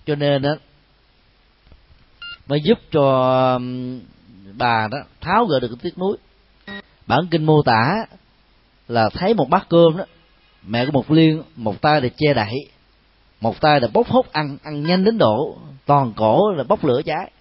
[0.05, 0.55] Cho nên đó,
[2.47, 3.59] mới giúp cho
[4.57, 6.17] bà đó tháo gỡ được cái tiếc núi
[7.07, 8.05] bản kinh mô tả
[8.87, 10.05] là thấy một bát cơm đó
[10.67, 12.53] mẹ của một liên, một tay để che đậy,
[13.41, 17.01] một tay là bốc hút ăn ăn nhanh đến độ toàn cổ là bốc lửa
[17.05, 17.31] cháy.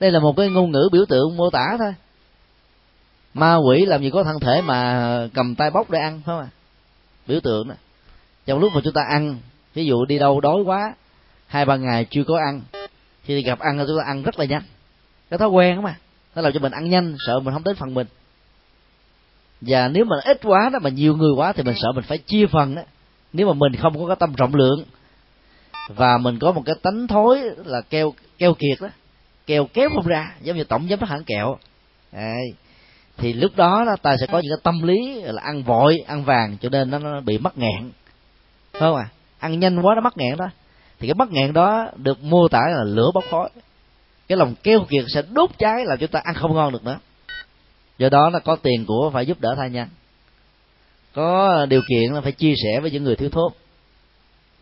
[0.00, 1.94] Đây là một cái ngôn ngữ biểu tượng mô tả thôi.
[3.34, 6.40] Ma quỷ làm gì có thân thể mà cầm tay bốc để ăn, phải không
[6.40, 6.48] à
[7.26, 7.74] biểu tượng đó.
[8.46, 9.38] Trong lúc mà chúng ta ăn,
[9.74, 10.94] ví dụ đi đâu đói quá,
[11.46, 12.60] hai ba ngày chưa có ăn,
[13.24, 14.62] khi gặp ăn, chúng ta ăn rất là nhanh.
[15.30, 15.96] Cái thói quen đó mà,
[16.34, 18.06] nó làm cho mình ăn nhanh, sợ mình không đến phần mình
[19.66, 22.18] và nếu mà ít quá đó mà nhiều người quá thì mình sợ mình phải
[22.18, 22.82] chia phần đó
[23.32, 24.84] nếu mà mình không có cái tâm rộng lượng
[25.88, 28.88] và mình có một cái tánh thối là keo keo kiệt đó
[29.46, 31.56] keo kéo không ra giống như tổng giám đốc hãng kẹo.
[32.12, 32.52] Đấy.
[33.16, 36.24] thì lúc đó, đó ta sẽ có những cái tâm lý là ăn vội ăn
[36.24, 37.90] vàng cho nên nó, nó bị mắc nghẹn.
[38.72, 39.08] Không à
[39.38, 40.46] ăn nhanh quá nó mắc nghẹn đó.
[40.98, 43.48] Thì cái mắc nghẹn đó được mô tả là lửa bốc khói.
[44.28, 46.98] Cái lòng keo kiệt sẽ đốt cháy làm chúng ta ăn không ngon được nữa
[47.98, 49.88] do đó là có tiền của phải giúp đỡ thai nhân.
[51.14, 53.52] Có điều kiện là phải chia sẻ với những người thiếu thốn.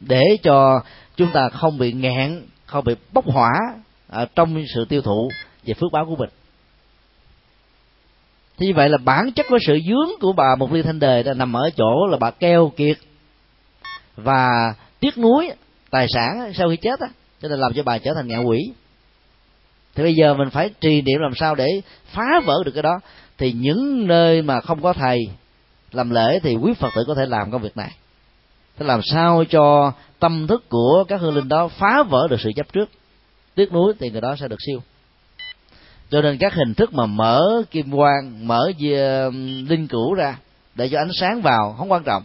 [0.01, 0.83] Để cho
[1.17, 3.53] chúng ta không bị nghẹn, không bị bốc hỏa
[4.09, 5.29] ở trong sự tiêu thụ
[5.65, 6.31] về phước báo của mình.
[8.59, 11.23] Thì như vậy là bản chất của sự dướng của bà một ly thanh đề
[11.23, 12.99] đã nằm ở chỗ là bà keo kiệt
[14.17, 15.51] và tiếc nuối
[15.91, 17.09] tài sản sau khi chết á,
[17.43, 18.59] cho nên làm cho bà trở thành ngạ quỷ
[19.95, 21.67] thì bây giờ mình phải trì niệm làm sao để
[22.07, 23.01] phá vỡ được cái đó.
[23.39, 25.19] Thì những nơi mà không có thầy
[25.93, 27.91] làm lễ thì quý phật tử có thể làm công việc này.
[28.79, 32.51] Thế làm sao cho tâm thức của các hương linh đó phá vỡ được sự
[32.57, 32.91] chấp trước?
[33.55, 34.83] Tiếc nuối thì người đó sẽ được siêu.
[36.11, 39.31] Cho nên các hình thức mà mở kim quang, mở ờ,
[39.69, 40.39] linh cửu ra
[40.75, 42.23] để cho ánh sáng vào không quan trọng.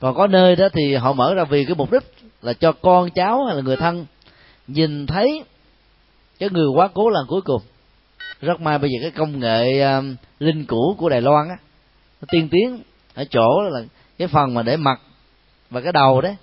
[0.00, 2.02] Còn có nơi đó thì họ mở ra vì cái mục đích
[2.42, 4.06] là cho con cháu hay là người thân
[4.66, 5.44] nhìn thấy
[6.42, 7.62] cái người quá cố lần cuối cùng.
[8.40, 11.56] Rất may bây giờ cái công nghệ um, linh cũ của đài loan á
[12.20, 12.82] nó tiên tiến
[13.14, 13.80] ở chỗ là
[14.18, 15.00] cái phần mà để mặt
[15.70, 16.36] và cái đầu đấy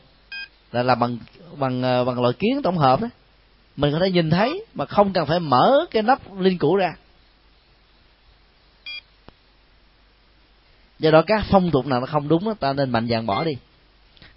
[0.71, 1.17] là làm bằng
[1.57, 3.09] bằng ờ, bằng loại kiến tổng hợp đấy.
[3.75, 6.95] Mình có thể nhìn thấy mà không cần phải mở cái nắp linh cũ ra.
[10.99, 13.43] Do đó các phong tục nào nó không đúng đó ta nên mạnh dạn bỏ
[13.43, 13.51] đi.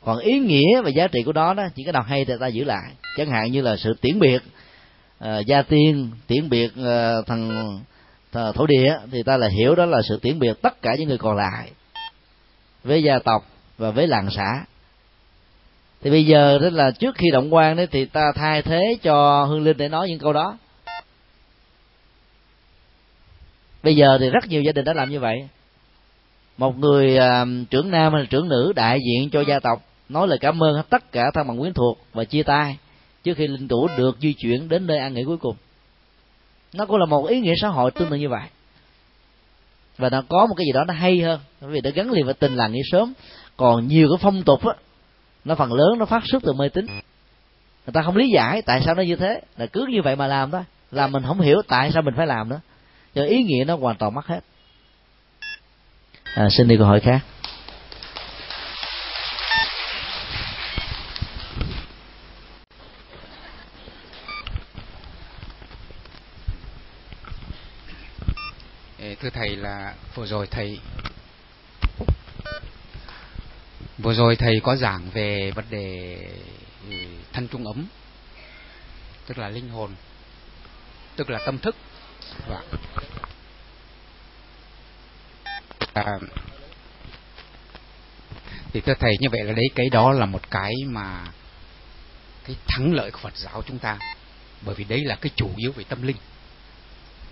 [0.05, 2.47] Còn ý nghĩa và giá trị của đó đó chỉ cái nào hay thì ta
[2.47, 2.93] giữ lại.
[3.17, 4.43] Chẳng hạn như là sự tiễn biệt.
[5.23, 7.81] Ờ, gia tiên tiễn biệt uh, thằng
[8.33, 11.19] thổ địa thì ta là hiểu đó là sự tiễn biệt tất cả những người
[11.19, 11.71] còn lại
[12.85, 13.47] với gia tộc
[13.79, 14.65] và với làng xã.
[16.03, 19.45] Thì bây giờ đó là trước khi động quan đấy thì ta thay thế cho
[19.45, 20.59] hương linh để nói những câu đó.
[23.83, 25.49] Bây giờ thì rất nhiều gia đình đã làm như vậy.
[26.59, 30.29] Một người uh, trưởng nam hay là trưởng nữ đại diện cho gia tộc nói
[30.29, 32.77] lời cảm ơn tất cả thân bằng quyến thuộc và chia tay
[33.23, 35.57] trước khi linh cữu được di chuyển đến nơi an nghỉ cuối cùng
[36.73, 38.49] nó cũng là một ý nghĩa xã hội tương tự như vậy.
[39.99, 42.25] Và nó có một cái gì đó nó hay hơn bởi vì nó gắn liền
[42.25, 43.13] với tình làng nghĩa sớm
[43.57, 44.75] còn nhiều cái phong tục á
[45.45, 46.87] nó phần lớn nó phát xuất từ mê tín.
[47.87, 50.27] Người ta không lý giải tại sao nó như thế là cứ như vậy mà
[50.27, 50.63] làm thôi.
[50.91, 52.61] Làm mình không hiểu tại sao mình phải làm nữa.
[53.15, 54.41] Cho ý nghĩa nó hoàn toàn mất hết.
[56.35, 57.21] À, xin đi câu hỏi khác.
[69.23, 70.81] Thưa thầy là vừa rồi thầy
[73.99, 76.17] vừa rồi thầy có giảng về vấn đề
[76.91, 76.97] ừ,
[77.33, 77.87] thân trung ấm
[79.27, 79.91] tức là linh hồn
[81.17, 81.77] tức là tâm thức.
[82.49, 82.63] Và
[85.95, 86.13] à,
[88.73, 91.25] thì thưa thầy như vậy là đấy cái đó là một cái mà
[92.45, 93.99] cái thắng lợi của Phật giáo chúng ta
[94.61, 96.17] bởi vì đấy là cái chủ yếu về tâm linh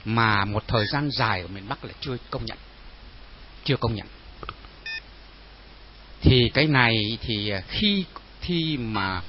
[0.05, 2.59] mà một thời gian dài ở miền Bắc là chưa công nhận.
[3.65, 4.07] Chưa công nhận.
[6.23, 8.05] Thì cái này thì khi
[8.41, 9.23] khi mà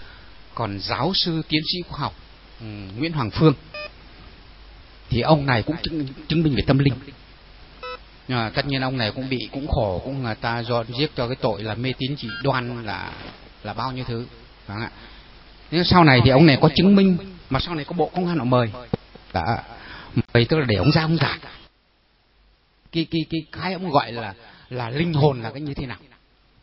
[0.56, 2.14] còn giáo sư tiến sĩ khoa học
[2.60, 2.66] ừ,
[2.98, 3.54] Nguyễn Hoàng Phương
[5.10, 6.94] thì ông này cũng chứng, chứng minh về tâm linh.
[8.28, 11.28] À, tất nhiên ông này cũng bị cũng khổ cũng người ta do giết cho
[11.28, 13.14] cái tội là mê tín dị đoan là
[13.64, 14.26] là bao nhiêu thứ
[14.68, 14.92] Đúng ạ?
[15.72, 17.18] Nhưng sau này thì ông này có chứng minh
[17.50, 18.72] mà sau này có bộ công an họ mời.
[19.34, 19.64] Đã
[20.34, 21.40] mày tức là để ông ra ông giả
[22.92, 24.34] cái cái cái cái ông gọi là
[24.70, 26.00] là linh hồn là cái như thế nào?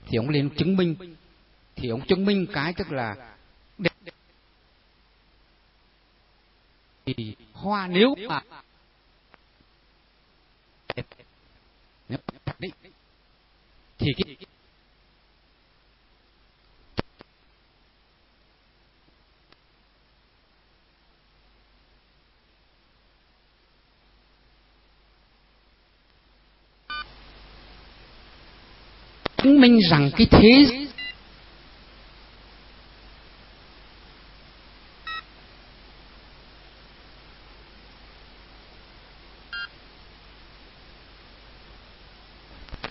[0.06, 0.96] Thì ông lên chứng minh.
[1.76, 3.14] Thì ông chứng minh cái tức là
[7.06, 8.40] thì hoa nếu mà
[12.08, 12.18] nếu
[13.98, 14.36] thì cái
[29.43, 30.66] chứng minh rằng cái thế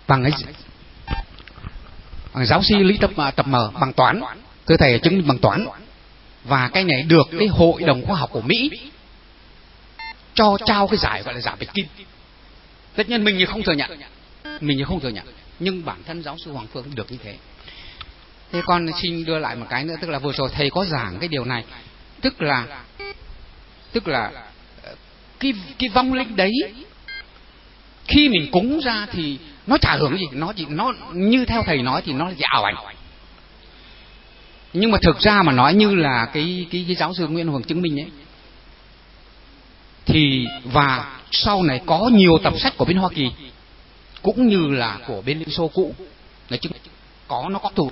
[0.07, 0.32] bằng cái
[2.34, 4.22] bằng giáo sư lý tập à, tập mở bằng toán,
[4.65, 5.68] cơ thể chứng minh bằng toán.
[6.44, 8.69] Và cái này được cái hội đồng khoa học của mỹ
[10.34, 11.86] cho trao cái giải gọi là giải bạch kim.
[12.95, 13.99] Tất nhiên mình thì không thừa nhận,
[14.61, 15.26] mình thì không thừa nhận
[15.59, 17.35] nhưng bản thân giáo sư hoàng phương được như thế.
[18.51, 21.19] Thế con xin đưa lại một cái nữa tức là vừa rồi thầy có giảng
[21.19, 21.63] cái điều này.
[22.21, 22.84] Tức là
[23.91, 24.31] tức là
[24.84, 24.95] ờ,
[25.39, 26.51] cái cái vong linh đấy
[28.07, 31.81] khi mình cúng ra thì nó chả hưởng gì nó chỉ nó như theo thầy
[31.81, 32.75] nói thì nó là ảo ảnh.
[34.73, 37.63] Nhưng mà thực ra mà nói như là cái cái, cái giáo sư Nguyễn Hoàng
[37.63, 38.07] chứng minh ấy
[40.05, 43.31] thì và sau này có nhiều tập sách của bên Hoa Kỳ
[44.36, 45.95] cũng như là của bên Liên Xô cũ.
[46.49, 46.72] Nói chung
[47.28, 47.91] có, nó có thủ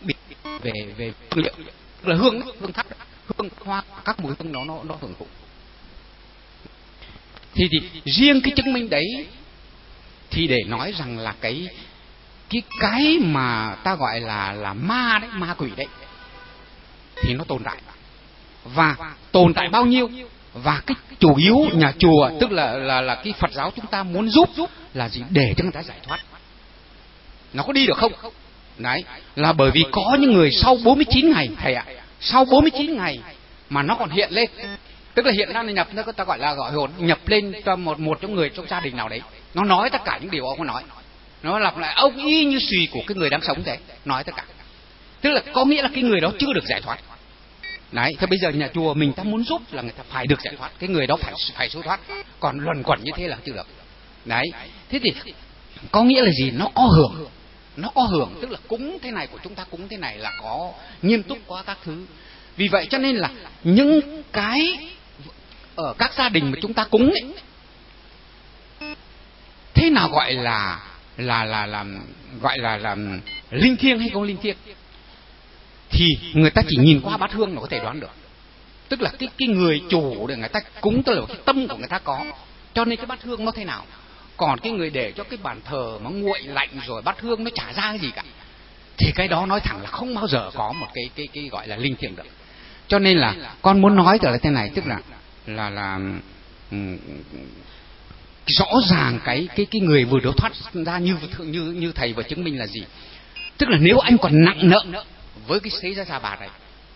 [0.00, 0.14] biệt
[0.62, 1.54] về về phương liệu
[2.02, 2.86] là hương hương thắp
[3.38, 5.26] hương hoa, các mùi hương nó nó nó hưởng thụ.
[7.54, 9.06] Thì thì riêng cái chứng minh đấy
[10.30, 11.68] thì để nói rằng là cái
[12.50, 15.86] cái cái mà ta gọi là là ma đấy, ma quỷ đấy,
[17.16, 17.76] thì nó tồn tại.
[18.64, 18.96] Và
[19.32, 20.10] tồn tại bao nhiêu?
[20.54, 24.02] Và cái chủ yếu nhà chùa, tức là là là cái Phật giáo chúng ta
[24.02, 24.48] muốn giúp
[24.94, 26.20] là gì để cho người ta giải thoát?
[27.52, 28.12] Nó có đi được không?
[28.78, 29.04] Đấy,
[29.36, 31.84] là bởi vì có những người sau 49 ngày, thầy ạ,
[32.20, 33.18] sau 49 ngày
[33.70, 34.50] mà nó còn hiện lên.
[35.14, 38.00] Tức là hiện ra nhập, nó ta gọi là gọi hồn, nhập lên cho một
[38.00, 39.20] một trong người trong gia đình nào đấy.
[39.54, 40.82] Nó nói tất cả những điều ông có nói.
[41.42, 44.32] Nó lặp lại, ông y như suy của cái người đang sống thế, nói tất
[44.36, 44.44] cả.
[45.20, 46.98] Tức là có nghĩa là cái người đó chưa được giải thoát.
[47.92, 50.40] Đấy, thế bây giờ nhà chùa mình ta muốn giúp là người ta phải được
[50.40, 52.00] giải thoát, cái người đó phải phải siêu thoát.
[52.40, 53.66] Còn luẩn quẩn như thế là chưa được
[54.24, 54.46] đấy.
[54.88, 55.12] Thế thì
[55.90, 56.50] có nghĩa là gì?
[56.50, 57.26] Nó có hưởng.
[57.76, 60.32] Nó có hưởng tức là cúng thế này của chúng ta cúng thế này là
[60.42, 60.72] có
[61.02, 62.04] nghiêm túc quá các thứ.
[62.56, 63.30] Vì vậy cho nên là
[63.64, 64.90] những cái
[65.76, 67.34] ở các gia đình mà chúng ta cúng ấy,
[69.74, 70.80] thế nào gọi là
[71.16, 72.00] là là làm
[72.40, 73.20] gọi là làm
[73.50, 74.56] linh thiêng hay không linh thiêng?
[75.90, 78.10] Thì người ta chỉ nhìn qua bát hương là có thể đoán được.
[78.88, 81.76] Tức là cái cái người chủ để người ta cúng tức là cái tâm của
[81.76, 82.24] người ta có.
[82.74, 83.86] Cho nên cái bát hương nó thế nào?
[84.42, 87.50] Còn cái người để cho cái bàn thờ nó nguội lạnh rồi bắt hương nó
[87.54, 88.22] chả ra cái gì cả.
[88.96, 91.68] Thì cái đó nói thẳng là không bao giờ có một cái cái cái gọi
[91.68, 92.22] là linh thiêng được.
[92.88, 94.98] Cho nên là con muốn nói là thế này tức là
[95.46, 95.98] là là
[96.70, 96.98] um,
[98.46, 102.22] rõ ràng cái cái cái người vừa được thoát ra như như như thầy vừa
[102.22, 102.84] chứng minh là gì?
[103.58, 105.04] Tức là nếu anh còn nặng nợ
[105.46, 106.48] với cái xế ra ra bà này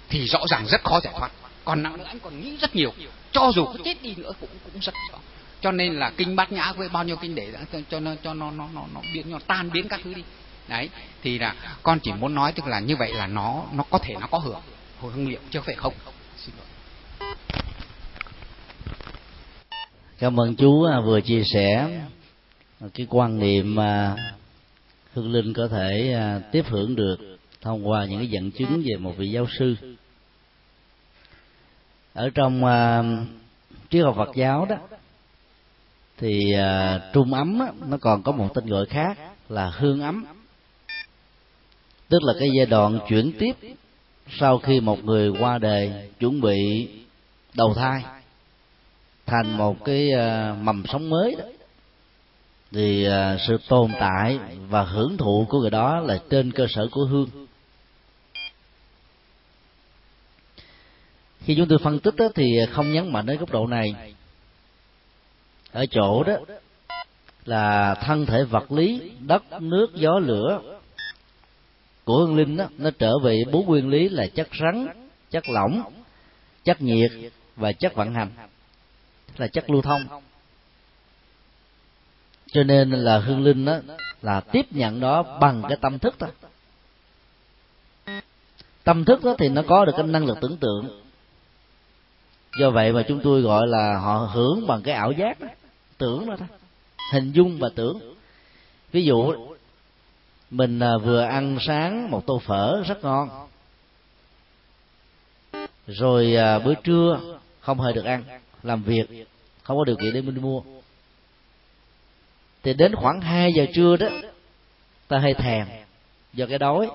[0.08, 1.30] thì rõ ràng rất khó giải thoát.
[1.64, 2.92] Còn nặng nữa anh còn nghĩ rất nhiều.
[3.32, 5.18] Cho dù có chết đi nữa cũng cũng rất khó
[5.66, 8.34] cho nên là kinh bát nhã với bao nhiêu kinh để cho, cho nó cho
[8.34, 10.22] nó nó nó nó biến nó tan biến các thứ đi.
[10.68, 10.90] Đấy
[11.22, 14.14] thì là con chỉ muốn nói tức là như vậy là nó nó có thể
[14.20, 14.60] nó có hưởng
[15.00, 15.94] hưởng liệu chứ phải không.
[16.36, 16.66] Xin lỗi.
[20.18, 22.00] Cảm ơn chú à, vừa chia sẻ
[22.94, 24.16] cái quan niệm mà
[25.14, 28.96] hương linh có thể à, tiếp hưởng được thông qua những cái dẫn chứng về
[28.96, 29.76] một vị giáo sư.
[32.14, 33.26] Ở trong uh,
[33.90, 34.76] triết học Phật giáo đó
[36.18, 39.18] thì uh, trung ấm á, nó còn có một tên gọi khác
[39.48, 40.24] là hương ấm.
[42.08, 43.52] Tức là cái giai đoạn chuyển tiếp
[44.28, 46.88] sau khi một người qua đời chuẩn bị
[47.54, 48.02] đầu thai
[49.26, 51.44] thành một cái uh, mầm sống mới đó.
[52.72, 54.38] Thì uh, sự tồn tại
[54.68, 57.28] và hưởng thụ của người đó là trên cơ sở của hương.
[61.40, 63.94] Khi chúng tôi phân tích đó, thì không nhấn mạnh đến góc độ này
[65.76, 66.34] ở chỗ đó
[67.44, 70.60] là thân thể vật lý, đất, nước, gió, lửa
[72.04, 74.86] của hương linh đó, nó trở về bốn nguyên lý là chất rắn,
[75.30, 75.82] chất lỏng,
[76.64, 77.10] chất nhiệt
[77.56, 78.30] và chất vận hành
[79.36, 80.04] là chất lưu thông.
[82.52, 83.78] Cho nên là hương linh đó
[84.22, 86.30] là tiếp nhận đó bằng cái tâm thức thôi.
[88.84, 91.02] Tâm thức đó thì nó có được cái năng lực tưởng tượng.
[92.60, 95.48] Do vậy mà chúng tôi gọi là họ hưởng bằng cái ảo giác đó
[95.98, 96.46] tưởng đó đó.
[97.12, 98.14] Hình dung và tưởng.
[98.92, 99.34] Ví dụ,
[100.50, 103.48] mình à, vừa ăn sáng một tô phở rất ngon.
[105.86, 108.24] Rồi à, bữa trưa không hề được ăn,
[108.62, 109.26] làm việc,
[109.62, 110.62] không có điều kiện để mình mua.
[112.62, 114.08] Thì đến khoảng 2 giờ trưa đó,
[115.08, 115.66] ta hay thèm
[116.32, 116.88] do cái đói.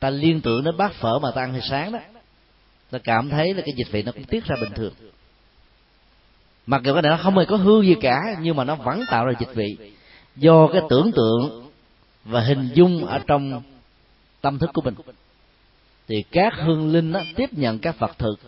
[0.00, 1.98] Ta liên tưởng đến bát phở mà ta ăn hồi sáng đó.
[2.90, 4.92] Ta cảm thấy là cái dịch vị nó cũng tiết ra bình thường
[6.66, 9.04] mặc dù cái này nó không hề có hư gì cả nhưng mà nó vẫn
[9.10, 9.76] tạo ra dịch vị.
[10.36, 11.70] Do cái tưởng tượng
[12.24, 13.62] và hình dung ở trong
[14.40, 14.94] tâm thức của mình
[16.08, 18.40] thì các hương linh đó, tiếp nhận các vật thực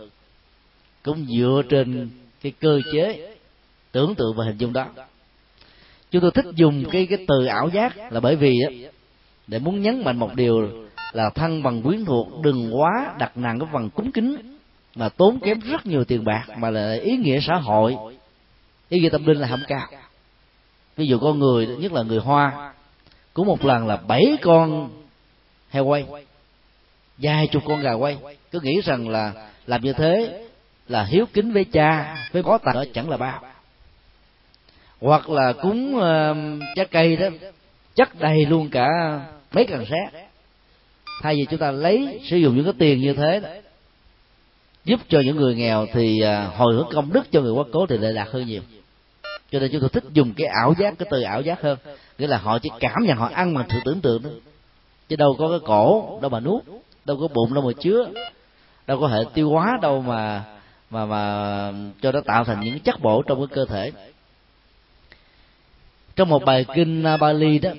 [1.03, 2.09] cũng dựa trên
[2.41, 3.35] cái cơ chế
[3.91, 4.85] tưởng tượng và hình dung đó.
[6.11, 8.89] Chúng tôi thích dùng cái cái từ ảo giác là bởi vì á
[9.47, 10.69] để muốn nhấn mạnh một điều
[11.11, 14.58] là thân bằng quyến thuộc đừng quá đặt nặng cái phần cúng kính
[14.99, 17.97] mà tốn kém rất nhiều tiền bạc mà là ý nghĩa xã hội.
[18.89, 19.87] Ý nghĩa tâm linh là không cao.
[20.97, 22.73] Ví dụ con người nhất là người hoa
[23.33, 24.89] cũng một lần là bảy con
[25.69, 26.05] heo quay
[27.17, 28.17] vài chục con gà quay.
[28.51, 29.33] Cứ nghĩ rằng là
[29.67, 30.45] làm như thế
[30.87, 33.41] là hiếu kính với cha với bó tặng đó chẳng là bao.
[35.01, 37.27] Hoặc là cúng uh, trái cây đó
[37.95, 38.87] chất đầy luôn cả
[39.51, 40.23] mấy cần xét
[41.21, 43.61] thay vì chúng ta lấy sử dụng những cái tiền như thế
[44.89, 47.85] giúp cho những người nghèo thì à, hồi hướng công đức cho người quá cố
[47.85, 48.61] thì lại lạc hơn nhiều.
[49.51, 51.77] Cho nên chúng tôi thích dùng cái ảo giác, cái từ ảo giác hơn.
[52.17, 54.29] Nghĩa là họ chỉ cảm nhận, họ ăn bằng sự tưởng tượng đó
[55.09, 56.63] chứ đâu có cái cổ, đâu mà nuốt,
[57.05, 58.09] đâu có bụng, đâu mà chứa,
[58.87, 60.43] đâu có hệ tiêu hóa đâu mà
[60.89, 61.71] mà mà
[62.01, 63.91] cho nó tạo thành những chất bổ trong cái cơ thể.
[66.15, 67.71] Trong một bài kinh à, Bali đó,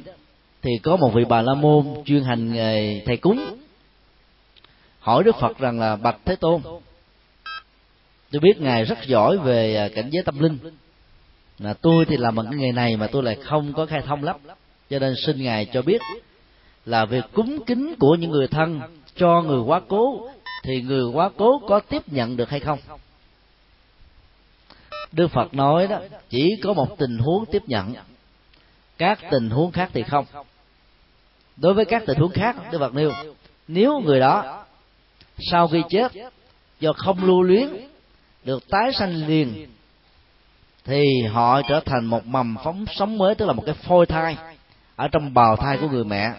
[0.62, 3.56] thì có một vị bà la môn chuyên hành nghề thầy cúng,
[4.98, 6.60] hỏi đức phật rằng là bạch thế tôn
[8.30, 10.58] tôi biết ngài rất giỏi về à, cảnh giới tâm linh.
[11.58, 14.24] Là tôi thì làm bằng cái nghề này mà tôi lại không có khai thông
[14.24, 14.36] lắm.
[14.90, 16.00] Cho nên xin ngài cho biết
[16.84, 18.80] là việc cúng kính của những người thân
[19.16, 20.28] cho người quá cố
[20.62, 22.78] thì người quá cố có tiếp nhận được hay không?
[25.12, 25.98] Đức phật nói đó,
[26.28, 27.94] chỉ có một tình huống tiếp nhận,
[28.98, 30.24] các tình huống khác thì không.
[31.56, 33.12] Đối với các tình huống khác, đức phật nêu,
[33.68, 34.64] nếu người đó
[35.38, 36.12] sau khi chết
[36.80, 37.68] do không lưu luyến
[38.44, 39.66] được tái sanh liền,
[40.84, 44.36] thì họ trở thành một mầm phóng sống mới, tức là một cái phôi thai
[44.96, 46.32] ở trong bào thai của người mẹ.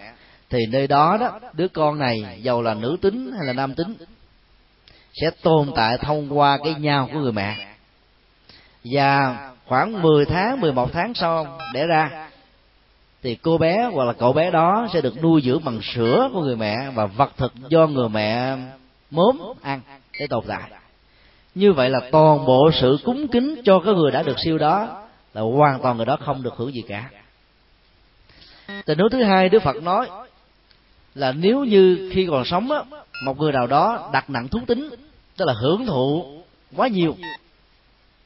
[0.50, 3.96] Thì nơi đó đó, đứa con này giàu là nữ tính hay là nam tính
[5.14, 7.68] sẽ tồn tại thông qua cái nhau của người mẹ.
[8.84, 12.30] Và khoảng 10 tháng 11 tháng sau đẻ ra,
[13.24, 16.42] thì cô bé hoặc là cậu bé đó sẽ được nuôi dưỡng bằng sữa của
[16.42, 18.58] người mẹ và vật thực do người mẹ
[19.12, 19.82] mớm ăn
[20.20, 20.81] để tồn tại
[21.56, 25.04] như vậy là toàn bộ sự cúng kính cho cái người đã được siêu đó
[25.34, 27.10] là hoàn toàn người đó không được hưởng gì cả.
[28.86, 30.10] Tình huống thứ hai, đức phật nói
[31.16, 32.84] là nếu như khi còn sống á,
[33.26, 34.90] một người nào đó đặt nặng thú tính,
[35.38, 36.26] tức là hưởng thụ
[36.76, 37.16] quá nhiều,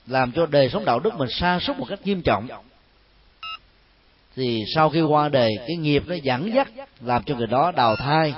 [0.07, 2.47] làm cho đời sống đạo đức mình sa sút một cách nghiêm trọng,
[4.35, 6.67] thì sau khi qua đời, cái nghiệp nó dẫn dắt,
[7.01, 8.33] làm cho người đó đào thai,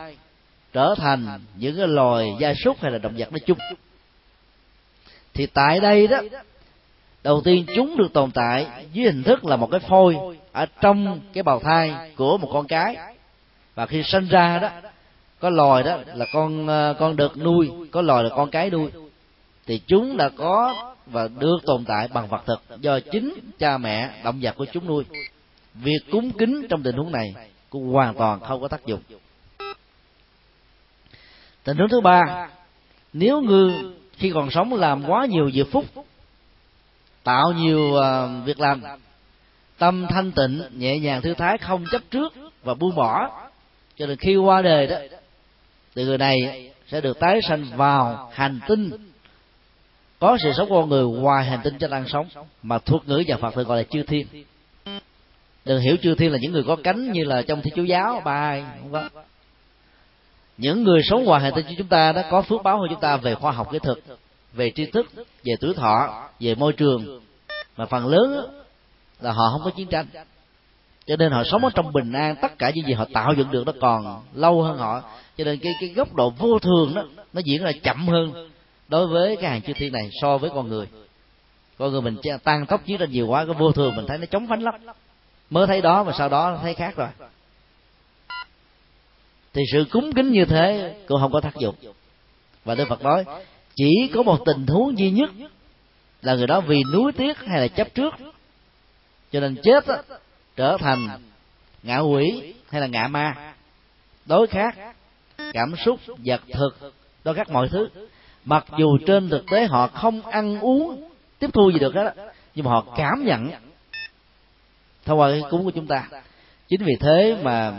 [0.74, 3.58] trở thành những cái loài gia súc hay là động vật nói chung
[5.38, 6.22] thì tại đây đó,
[7.24, 10.18] đầu tiên chúng được tồn tại dưới hình thức là một cái phôi
[10.52, 12.96] ở trong cái bào thai của một con cái.
[13.76, 14.70] Và khi sinh ra đó,
[15.40, 18.90] có loài đó là con ờ, con được nuôi, có loài là con cái nuôi.
[19.66, 24.10] Thì chúng đã có và được tồn tại bằng vật thực do chính cha mẹ,
[24.24, 25.04] động vật của chúng nuôi.
[25.74, 27.34] Việc cúng kính trong tình huống này
[27.70, 29.02] cũng hoàn toàn không có tác dụng.
[31.64, 32.50] Tình huống thứ ba,
[33.14, 35.86] nếu ngư khi còn sống làm quá nhiều việc phúc
[37.24, 38.82] tạo nhiều uh, việc làm
[39.78, 42.34] tâm thanh tịnh nhẹ nhàng thư thái không chấp trước
[42.64, 43.30] và buông bỏ.
[43.98, 44.98] Cho nên khi qua đời đó
[45.96, 48.90] thì người này sẽ được tái sanh vào hành tinh.
[50.20, 52.28] Có sự sống con người ngoài hành tinh cho đang sống
[52.64, 54.28] mà thuộc ngữ nhà Phật thường gọi là chư thiên.
[55.66, 58.22] Đừng hiểu chư thiên là những người có cánh như là trong thi chú giáo
[58.26, 59.10] bài không có
[60.58, 63.00] những người sống ngoài hành tinh của chúng ta đã có phước báo hơn chúng
[63.00, 63.98] ta về khoa học kỹ thuật,
[64.54, 67.22] về tri thức, về tuổi thọ, về môi trường.
[67.78, 68.62] Mà phần lớn
[69.22, 70.06] là họ không có chiến tranh.
[71.06, 73.52] Cho nên họ sống ở trong bình an, tất cả những gì họ tạo dựng
[73.52, 75.02] được nó còn lâu hơn họ.
[75.38, 77.04] Cho nên cái cái góc độ vô thường đó,
[77.34, 78.50] nó diễn ra chậm hơn
[78.88, 80.88] đối với cái hàng chư thiên này so với con người.
[81.78, 84.26] Con người mình tăng tốc chiến tranh nhiều quá, cái vô thường mình thấy nó
[84.26, 84.74] chống phánh lắm.
[85.50, 87.08] Mới thấy đó mà sau đó thấy khác rồi
[89.58, 91.76] thì sự cúng kính như thế cũng không có tác dụng.
[92.66, 93.26] Và đức phật nói
[93.76, 95.30] chỉ có một tình huống duy nhất
[96.22, 98.14] là người đó vì nuối tiếc hay là chấp trước.
[99.32, 99.96] Cho nên chết đó,
[100.56, 101.08] trở thành
[101.84, 103.54] ngạ quỷ hay là ngạ ma.
[104.26, 104.78] Đối khác
[105.54, 106.94] cảm xúc vật thực
[107.24, 107.90] đối khác mọi thứ.
[108.46, 111.10] Mặc dù trên thực tế họ không ăn uống
[111.40, 112.14] tiếp thu gì được hết
[112.56, 113.52] nhưng mà họ cảm nhận
[115.06, 116.08] thông qua cái cúng của chúng ta
[116.68, 117.74] chính vì thế mà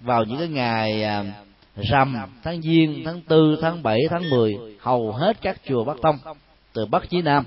[0.00, 1.24] vào những cái ngày à,
[1.76, 6.16] rằm tháng giêng tháng tư tháng bảy tháng mười hầu hết các chùa bắc tông
[6.72, 7.44] từ bắc chí nam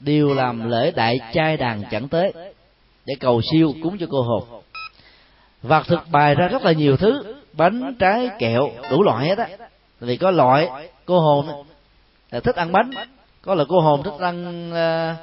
[0.00, 2.32] đều làm lễ đại trai đàn chẳng tế
[3.06, 4.62] để cầu siêu cúng cho cô hồn
[5.62, 9.48] và thực bày ra rất là nhiều thứ bánh trái kẹo đủ loại hết á.
[10.00, 10.68] Vì có loại
[11.04, 11.64] cô hồn
[12.30, 12.90] là thích ăn bánh
[13.42, 15.18] có là cô hồn thích ăn uh,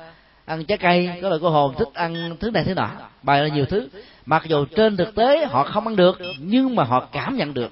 [0.45, 2.89] ăn trái cây có là cô hồn thích ăn thứ này thứ nọ.
[3.23, 3.89] Bày ra nhiều thứ
[4.29, 7.71] mặc dù trên thực tế họ không ăn được, nhưng mà họ cảm nhận được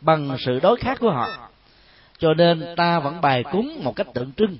[0.00, 1.28] bằng sự đối khác của họ.
[2.18, 4.56] Cho nên ta vẫn bài cúng một cách tượng trưng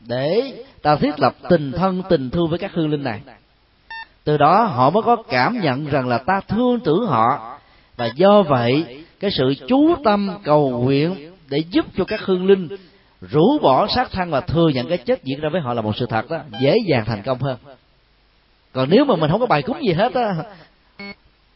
[0.00, 0.52] để
[0.82, 3.20] ta thiết lập tình thân, tình thương với các hương linh này.
[4.24, 7.58] Từ đó họ mới có cảm nhận rằng là ta thương tưởng họ,
[7.96, 12.68] và do vậy cái sự chú tâm cầu nguyện để giúp cho các hương linh
[13.20, 15.96] rũ bỏ sát thân và thừa nhận cái chết diễn ra với họ là một
[15.96, 17.56] sự thật đó, dễ dàng thành công hơn
[18.72, 20.34] còn nếu mà mình không có bài cúng gì hết á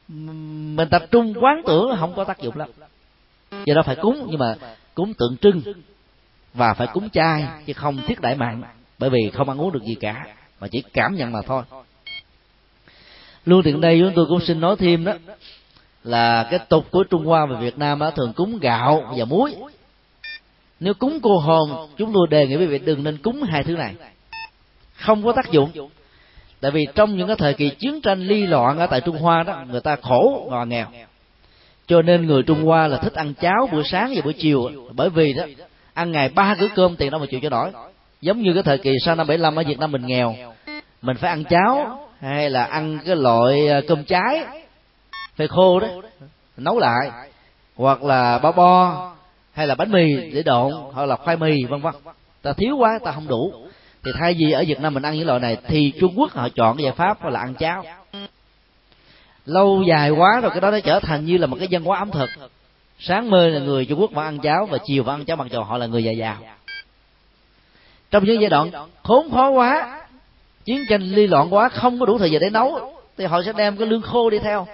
[0.08, 2.68] mình tập trung quán tưởng không có tác dụng lắm.
[3.64, 4.54] Do đó phải cúng nhưng mà
[4.94, 5.62] cúng tượng trưng
[6.54, 8.62] và phải cúng chay chứ không thiết đại mạng
[8.98, 10.26] bởi vì không ăn uống được gì cả
[10.60, 11.62] mà chỉ cảm nhận mà thôi.
[13.44, 15.12] Luôn tiện đây chúng tôi cũng xin nói thêm đó
[16.04, 19.54] là cái tục của trung hoa và việt nam đó, thường cúng gạo và muối.
[20.80, 23.76] Nếu cúng cô hồn chúng tôi đề nghị quý vị đừng nên cúng hai thứ
[23.76, 23.94] này.
[24.94, 25.70] Không có tác dụng
[26.64, 29.42] tại vì trong những cái thời kỳ chiến tranh ly loạn ở tại trung hoa
[29.42, 30.86] đó, người ta khổ và nghèo.
[31.86, 34.70] Cho nên người trung hoa là thích ăn cháo buổi sáng và buổi chiều.
[34.92, 35.44] Bởi vì đó,
[35.94, 37.70] ăn ngày ba bữa cơm tiền đâu mà chịu cho nổi.
[38.20, 40.34] Giống như cái thời kỳ sau năm 75 ở Việt Nam mình nghèo.
[41.02, 44.44] Mình phải ăn cháo hay là ăn cái loại à, cơm trái.
[45.36, 45.88] Phê khô đó,
[46.56, 47.10] nấu lại.
[47.76, 49.10] Hoặc là bao bo
[49.52, 51.94] hay là bánh mì để độn, hoặc là khoai mì, vân vân.
[52.42, 53.63] Ta thiếu quá, ta không đủ
[54.04, 56.48] thì thay vì ở Việt Nam mình ăn những loại này, thì Trung Quốc họ
[56.48, 57.84] chọn cái giải pháp là ăn cháo.
[59.46, 61.98] Lâu dài quá rồi cái đó nó trở thành như là một cái văn hóa
[61.98, 62.30] ẩm thực.
[62.98, 65.46] Sáng mơ là người Trung Quốc vẫn ăn cháo và chiều vẫn ăn cháo mặc
[65.50, 66.36] dù họ là người già giàu.
[68.10, 68.70] Trong những giai đoạn
[69.02, 70.00] khốn khó quá,
[70.64, 73.52] chiến tranh ly loạn quá, không có đủ thời giờ để nấu, thì họ sẽ
[73.52, 74.66] đem cái lương khô đi theo.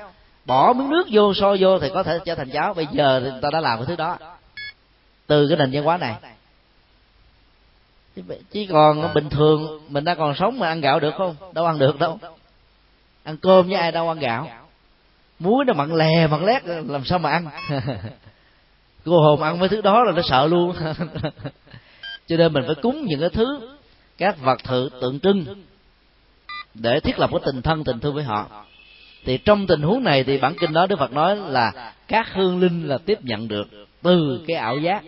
[0.44, 2.74] Bỏ miếng nước vô, so vô thì có thể trở thành cháo.
[2.74, 4.18] Bây giờ thì người ta đã làm cái thứ đó.
[5.26, 6.14] Từ cái nền văn hóa này
[8.50, 11.36] chỉ còn bình thường, mình đã còn sống mà ăn gạo được không?
[11.54, 12.18] Đâu ăn được đâu.
[13.22, 14.48] Ăn cơm với ai đâu ăn gạo.
[15.38, 17.46] Muối nó mặn lè, mặn lét, làm sao mà ăn?
[19.04, 20.76] Cô hồn ăn mấy thứ đó là nó sợ luôn.
[22.26, 23.76] Cho nên mình phải cúng những cái thứ
[24.18, 25.44] các vật thự tượng trưng
[26.74, 28.64] để thiết lập cái tình thân, tình thương với họ.
[29.24, 32.60] Thì trong tình huống này thì bản kinh đó đức phật nói là các hương
[32.60, 33.68] linh là tiếp nhận được
[34.02, 35.02] từ cái ảo giác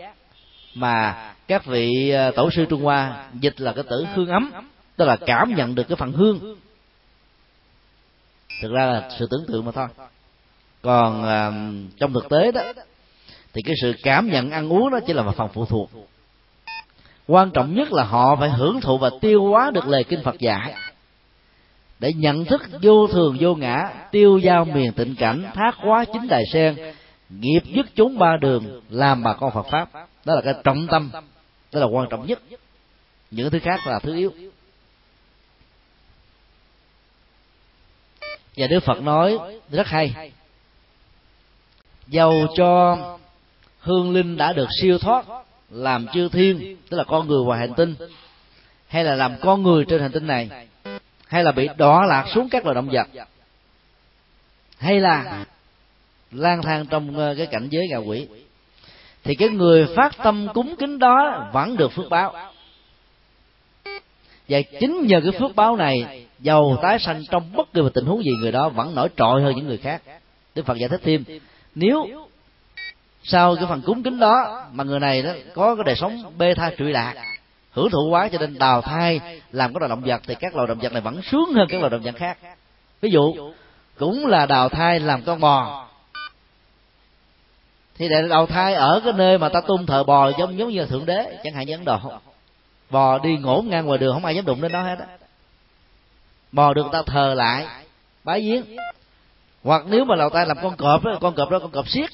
[0.75, 4.51] mà các vị ờ, tổ sư trung hoa dịch là cái tử hương ấm,
[4.97, 6.57] tức là cảm nhận được cái phần hương.
[8.63, 9.87] Thực ra là sự tưởng tượng mà thôi.
[10.83, 11.53] Còn ờ,
[11.99, 12.63] trong thực tế đó,
[13.53, 15.91] thì cái sự cảm nhận ăn uống đó chỉ là một phần phụ thuộc.
[17.27, 20.39] Quan trọng nhất là họ phải hưởng thụ và tiêu hóa được lời kinh phật
[20.39, 20.75] dạy.
[21.99, 26.29] Để nhận thức vô thường, vô ngã, tiêu giao miền tịnh cảnh, thác hóa chính
[26.29, 26.77] đài sen,
[27.31, 29.89] nghiệp dứt chúng ba đường, làm bà con phật pháp.
[30.25, 31.11] Đó là cái trọng tâm
[31.73, 32.43] đó là quan trọng nhất.
[33.31, 34.33] Những thứ khác là thứ yếu.
[38.57, 39.39] Và đức phật nói
[39.71, 40.33] rất hay.
[42.07, 42.97] Dầu cho
[43.81, 45.25] hương linh đã được siêu thoát,
[45.71, 47.95] làm chư thiên, tức là con người ngoài hành tinh,
[48.87, 50.49] hay là làm con người trên hành tinh này,
[51.27, 53.27] hay là bị đọa lạc xuống các loài động vật,
[54.79, 55.45] hay là
[56.31, 58.29] lang thang trong ờ, cái cảnh giới ngạ quỷ
[59.25, 62.35] thì cái người phát tâm cúng kính đó vẫn được phước báo.
[64.49, 68.05] Và chính nhờ cái phước báo này, giàu tái sanh trong bất kỳ một tình
[68.05, 70.03] huống gì người đó vẫn nổi trội hơn những người khác.
[70.55, 71.25] Đức phật giải thích thêm,
[71.75, 72.07] nếu
[73.23, 76.55] sau cái phần cúng kính đó mà người này đó có cái đời sống bê
[76.55, 77.15] tha trụy lạc,
[77.73, 79.21] hưởng thụ quá cho nên đào thai,
[79.53, 81.81] làm cái loài động vật, thì các loài động vật này vẫn sướng hơn các
[81.81, 82.39] loài động vật khác.
[83.01, 83.53] Ví dụ,
[83.99, 85.89] cũng là đào thai làm con bò
[88.03, 90.81] thì để đầu thai ở cái nơi mà ta tôn thờ bò giống giống như
[90.81, 91.99] là thượng đế chẳng hạn như ấn độ.
[92.91, 95.07] Bò đi ngổn ngang ngoài đường không ai dám đụng đến nó hết á.
[96.53, 97.67] Bò được ta thờ lại
[98.25, 98.65] bái giếng.
[99.65, 102.11] Hoặc nếu mà đầu thai làm con cọp đó, con cọp đó con cọp siết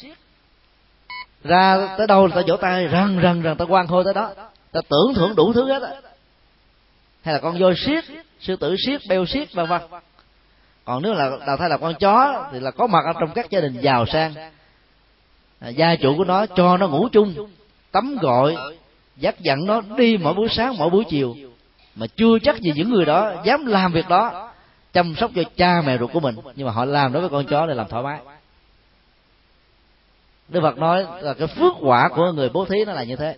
[1.44, 4.30] ra tới đâu là ta vỗ tay răng răng răng ta quan hôi tới đó.
[4.72, 5.90] Ta tưởng thưởng đủ thứ hết á.
[7.22, 8.04] Hay là con voi siết
[8.40, 9.80] sư tử siết beo siết vân vân.
[10.84, 13.50] Còn nếu là đào thai là con chó thì là có mặt ở trong các
[13.50, 14.34] gia đình giàu sang
[15.60, 17.34] à, gia chủ của nó cho nó ngủ chung
[17.92, 18.56] tắm gọi
[19.16, 21.34] dắt dặn nó đi mỗi buổi sáng mỗi buổi chiều.
[21.94, 24.50] Mà chưa chắc gì những người đó dám làm việc đó
[24.92, 26.36] chăm sóc cho cha mẹ ruột của mình.
[26.56, 28.20] Nhưng mà họ làm đối với con chó để làm thoải mái.
[30.48, 33.36] Đức Phật nói là cái phước quả của người bố thí nó là như thế.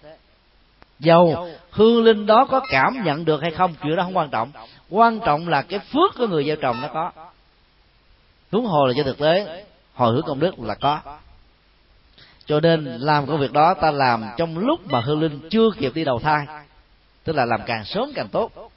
[0.98, 4.50] Dầu hương linh đó có cảm nhận được hay không chuyện đó không quan trọng.
[4.90, 7.12] Quan trọng là cái phước của người gieo trồng nó có.
[8.52, 9.64] Huống hồ là cho thực tế
[9.94, 11.00] hồi hướng công đức là có
[12.50, 15.94] cho nên làm công việc đó ta làm trong lúc mà hương linh chưa kịp
[15.94, 16.46] đi đầu thai.
[17.24, 18.70] Tức là làm càng sớm càng tốt.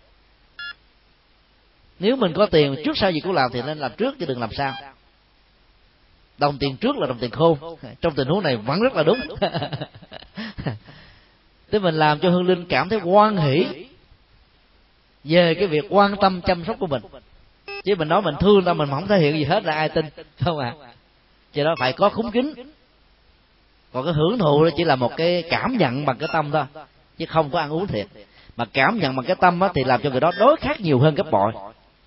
[1.99, 4.39] Nếu mình có tiền trước sau gì cũng làm thì nên làm trước chứ đừng
[4.39, 4.73] làm sao
[6.37, 7.57] đồng tiền trước là đồng tiền khôn.
[8.01, 9.19] Trong tình huống này vẫn rất là đúng.
[11.71, 13.65] Thế mình làm cho hương linh cảm thấy quan hỷ
[15.23, 17.01] về cái việc quan tâm chăm sóc của mình.
[17.83, 20.05] Chứ mình nói mình thương ta, mình không thể hiện gì hết là ai tin.
[20.39, 20.73] Không à.
[21.53, 22.53] Cho đó phải có khúng kính
[23.93, 26.65] còn cái hưởng thụ đó chỉ là một cái cảm nhận bằng cái tâm thôi
[27.17, 28.07] chứ không có ăn uống thiệt.
[28.57, 30.99] Mà cảm nhận bằng cái tâm á, thì làm cho người đó đối khác nhiều
[30.99, 31.53] hơn gấp bội.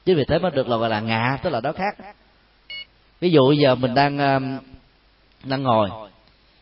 [0.05, 1.97] Chứ vì thế mới được là gọi là ngạ tức là đối khác.
[3.21, 4.59] Ví dụ giờ mình đang um,
[5.45, 5.91] đang ngồi.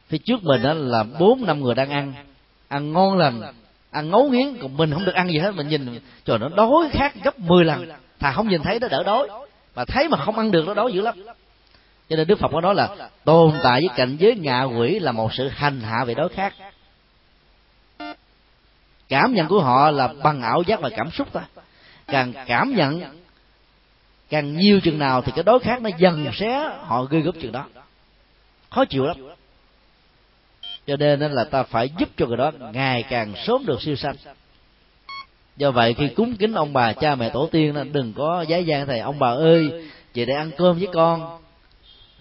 [0.08, 2.12] Phía trước mình đó là bốn năm người đang ăn.
[2.68, 3.42] Ăn ngon lành
[3.90, 5.54] ăn ngấu nghiến còn mình không được ăn gì hết.
[5.54, 7.88] Mình nhìn trời nó đói khác gấp 10 lần.
[8.18, 9.28] Thà không nhìn thấy nó đỡ đói.
[9.74, 11.14] Mà thấy mà không ăn được nó đói dữ lắm
[12.08, 15.12] cho nên đức phật có nói là tồn tại với cảnh giới ngạ quỷ là
[15.12, 16.54] một sự hành hạ về đối khác.
[19.08, 21.42] Cảm nhận của họ là bằng ảo giác và cảm xúc thôi.
[22.06, 23.02] Càng cảm nhận,
[24.28, 27.52] càng nhiều chừng nào thì cái đối khác nó dần xé họ gây gớm chừng
[27.52, 27.66] đó.
[28.70, 29.16] Khó chịu lắm.
[30.86, 34.16] Cho nên là ta phải giúp cho người đó ngày càng sớm được siêu sanh.
[35.56, 38.86] Do vậy khi cúng kính ông bà cha mẹ tổ tiên đừng có giấy gian
[38.86, 41.43] thầy, ông bà ơi về để ăn cơm với con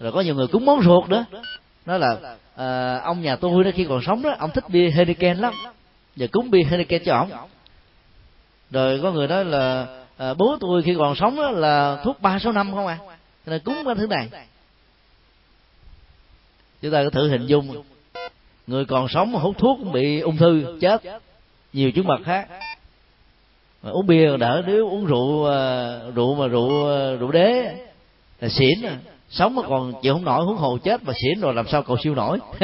[0.04, 1.24] rồi có nhiều người cúng món ruột nữa
[1.86, 5.38] nói là à, ông nhà tôi đó khi còn sống đó ông thích bia Heineken
[5.38, 5.54] lắm.
[6.16, 7.30] Giờ cúng bia Heineken cho ông.
[8.70, 9.86] rồi có người nói là
[10.16, 12.98] à, bố tôi khi còn sống đó là thuốc ba số năm không à?
[13.46, 14.28] Nên cúng cái thứ này.
[16.82, 17.82] Chúng ta có thử hình dung.
[18.66, 21.02] Người còn sống mà hút thuốc cũng bị ung thư chết.
[21.72, 22.48] Nhiều chứng bệnh khác.
[23.82, 26.70] Mà uống bia đỡ nếu uống rượu ờ, rượu mà rượu
[27.16, 27.76] rượu đế
[28.40, 28.96] là xỉn à
[29.34, 31.96] sống mà còn chịu không nổi, huống hồ chết mà xỉn rồi, làm sao cầu
[32.02, 32.38] siêu nổi?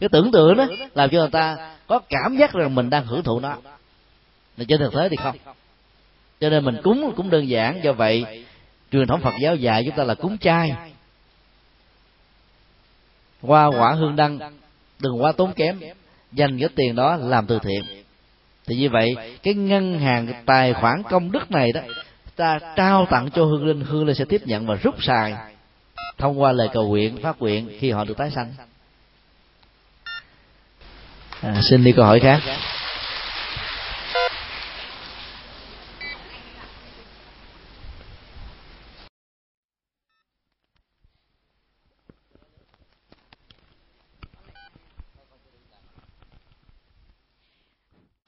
[0.00, 3.22] Cái tưởng tượng đó, làm cho người ta có cảm giác rằng mình đang hưởng
[3.22, 3.56] thụ nó.
[4.56, 5.36] Mà trên thực tế thì không.
[6.40, 8.44] Cho nên mình cúng cũng đơn giản, do vậy
[8.92, 10.72] truyền thống phật giáo dạy chúng ta là cúng chay.
[13.42, 14.38] Qua quả hương đăng,
[14.98, 15.80] đừng quá tốn kém.
[16.32, 17.82] Dành cái tiền đó làm từ thiện.
[18.66, 21.80] Thì như vậy, cái ngân hàng tài khoản công đức này đó
[22.36, 25.34] ta trao tặng cho hương linh hương linh sẽ tiếp nhận và rút xài
[26.18, 28.54] thông qua lời cầu nguyện phát nguyện khi họ được tái sanh
[31.40, 32.40] à, xin đi câu hỏi khác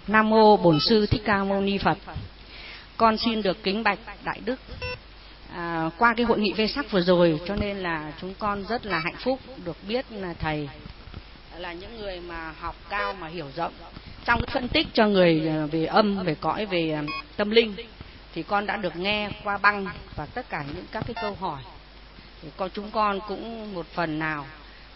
[0.08, 1.98] Nam mô Bổn sư Thích Ca Mâu Ni Phật.
[2.96, 4.60] Con xin được kính bạch đại đức.
[5.52, 8.86] À, qua cái hội nghị vê sắc vừa rồi cho nên là chúng con rất
[8.86, 10.68] là hạnh phúc được biết là thầy
[11.58, 13.72] là những người mà học cao mà hiểu rộng.
[14.24, 17.02] Trong cái phân tích cho người à, về âm về cõi về à,
[17.36, 17.74] tâm linh
[18.34, 19.86] thì con đã được nghe qua băng
[20.16, 21.62] và tất cả những các cái câu hỏi.
[22.42, 24.46] Thì con chúng con cũng một phần nào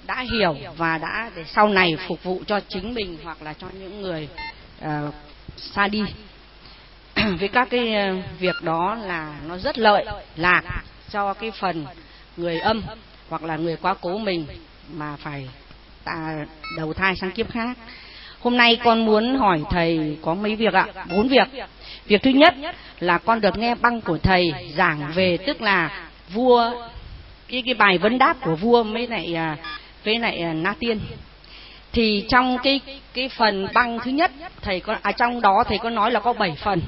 [0.07, 3.67] đã hiểu và đã để sau này phục vụ cho chính mình hoặc là cho
[3.81, 4.29] những người
[4.85, 5.15] uh,
[5.57, 6.03] xa đi.
[7.41, 10.05] với các cái ờ, việc đó là nó rất lợi,
[10.37, 10.63] lạc
[11.11, 11.87] cho cái phần
[12.37, 12.83] người âm
[13.29, 14.47] hoặc là người quá cố mình
[14.93, 15.49] mà phải
[16.05, 17.79] ta đầu thai sang kiếp khác.
[18.41, 20.87] Hôm nay con muốn hỏi thầy có mấy việc ạ?
[21.11, 21.49] Bốn việc.
[22.07, 22.55] Việc thứ nhất
[23.01, 26.71] là con được nghe băng của thầy giảng về tức là vua,
[27.49, 29.37] cái cái bài vấn đáp của vua mới lại
[30.05, 31.01] với lại à, à, na tiên
[31.93, 32.81] thì trong cái
[33.15, 34.31] cái phần băng thứ nhất,
[34.63, 36.81] thầy có à trong đó thầy có nói là có bảy phần.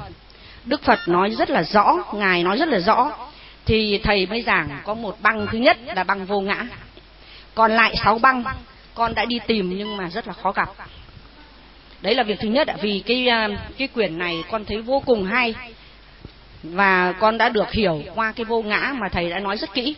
[0.64, 3.10] Đức phật nói rất là rõ, ngài nói rất là rõ.
[3.64, 6.66] Thì thầy mới giảng có một băng thứ nhất là băng vô ngã.
[7.54, 8.44] Còn lại sáu băng,
[8.94, 10.68] con đã đi tìm nhưng mà rất là khó gặp.
[12.00, 13.48] Đấy là việc thứ nhất ạ, vì cái à,
[13.78, 15.54] cái quyển này con thấy vô cùng hay.
[16.62, 19.94] Và con đã được hiểu qua cái vô ngã mà thầy đã nói rất kỹ.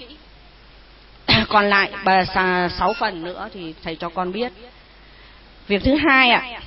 [1.48, 4.52] Còn lại, bà à, sáu phần nữa thì thầy cho con biết
[5.68, 6.60] việc thứ hai ạ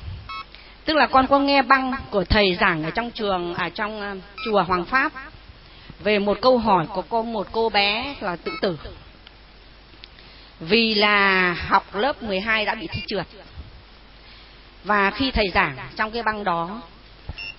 [0.86, 4.11] tức là con có nghe băng của thầy giảng ở trong trường ở à, trong
[4.11, 5.11] uh, chùa Hoàng Pháp
[5.99, 8.78] về một câu hỏi của cô một cô bé là tự tử.
[10.60, 13.28] Vì là học lớp 12 đã bị thi trượt.
[14.84, 16.82] Và khi thầy giảng trong cái băng đó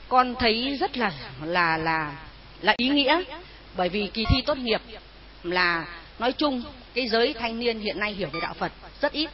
[0.09, 1.13] con thấy rất là
[1.43, 2.13] là là
[2.61, 3.23] là ý nghĩa.
[3.77, 4.81] Bởi vì kỳ thi tốt nghiệp
[5.43, 5.87] là
[6.19, 6.63] nói chung
[6.95, 9.31] cái giới thanh niên hiện nay hiểu về đạo Phật rất ít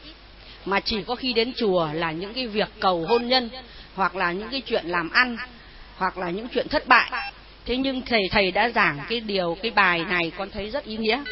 [0.65, 3.51] mà chỉ có khi đến chùa là những cái việc cầu hôn nhân
[3.95, 5.37] hoặc là những cái chuyện làm ăn
[5.97, 7.11] hoặc là những chuyện thất bại.
[7.67, 10.97] Thế nhưng thầy thầy đã giảng cái điều cái bài này con thấy rất ý
[10.97, 11.23] nghĩa.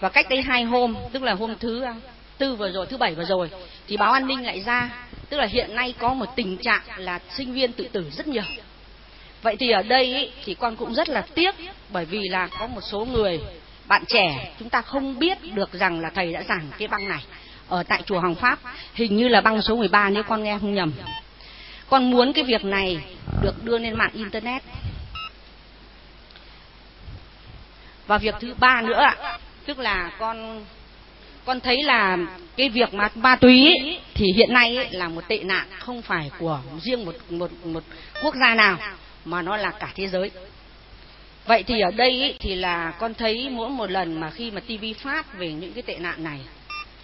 [0.00, 1.94] Và cách đây hai hôm tức là hôm thứ à,
[2.38, 3.50] tư vừa rồi thứ bảy vừa rồi
[3.86, 4.90] thì báo an ninh lại ra.
[5.28, 8.42] Tức là hiện nay có một tình trạng là sinh viên tự tử rất nhiều.
[9.42, 11.54] Vậy thì ở đây ý, thì con cũng rất là tiếc
[11.88, 13.40] bởi vì là có một số người
[13.86, 17.20] bạn trẻ chúng ta không biết được rằng là thầy đã giảng cái băng này
[17.70, 18.58] ở tại chùa Hoàng Pháp.
[18.94, 20.92] Hình như là băng số 13 nếu con nghe không nhầm.
[21.90, 22.98] Con muốn cái việc này
[23.42, 24.62] được đưa lên mạng internet.
[28.06, 29.38] Và việc thứ ba nữa ạ
[29.70, 30.64] tức là con
[31.44, 32.18] con thấy là
[32.56, 36.02] cái việc mà ma túy ấy, thì hiện nay ấy, là một tệ nạn không
[36.02, 37.84] phải của riêng một một một
[38.22, 38.78] quốc gia nào
[39.24, 40.30] mà nó là cả thế giới.
[41.46, 44.60] Vậy thì ở đây ấy, thì là con thấy mỗi một lần mà khi mà
[44.60, 46.40] TV phát về những cái tệ nạn này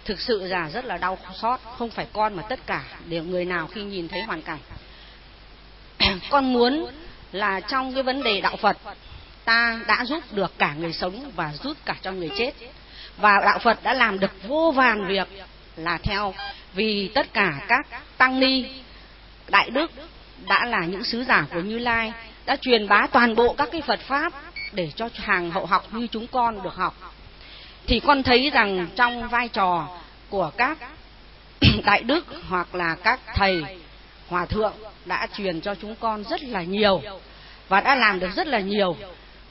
[0.07, 3.45] thực sự là rất là đau xót, không phải con mà tất cả đều người
[3.45, 4.59] nào khi nhìn thấy hoàn cảnh.
[6.29, 6.87] Con muốn
[7.31, 8.77] là trong cái vấn đề đạo Phật,
[9.45, 12.51] ta đã giúp được cả người sống và giúp cả cho người chết.
[13.17, 15.27] Và đạo Phật đã làm được vô vàn việc
[15.75, 16.33] là theo,
[16.73, 17.87] vì tất cả các
[18.17, 18.65] tăng ni,
[19.47, 19.91] đại đức
[20.47, 22.13] đã là những sứ giả của Như Lai,
[22.45, 24.33] đã truyền bá toàn bộ các cái Phật pháp
[24.73, 27.16] để cho hàng hậu học như chúng con được học
[27.87, 29.87] thì con thấy rằng trong vai trò
[30.29, 30.77] của các
[31.85, 33.63] đại đức hoặc là các thầy,
[34.27, 34.73] hòa thượng
[35.05, 37.01] đã truyền cho chúng con rất là nhiều
[37.67, 38.95] và đã làm được rất là nhiều.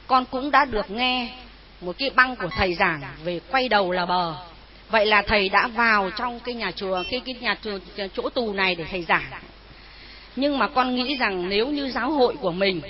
[0.07, 1.33] Con cũng đã được nghe
[1.81, 4.35] một cái băng của thầy giảng về quay đầu là bờ.
[4.91, 7.79] Vậy là thầy đã vào trong cái nhà chùa, cái cái nhà chùa
[8.15, 9.31] chỗ tù này để thầy giảng.
[10.37, 12.81] Nhưng mà con nghĩ rằng nếu như giáo hội của mình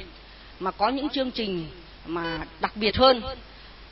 [0.61, 1.67] mà có những chương trình
[2.07, 3.23] mà đặc biệt hơn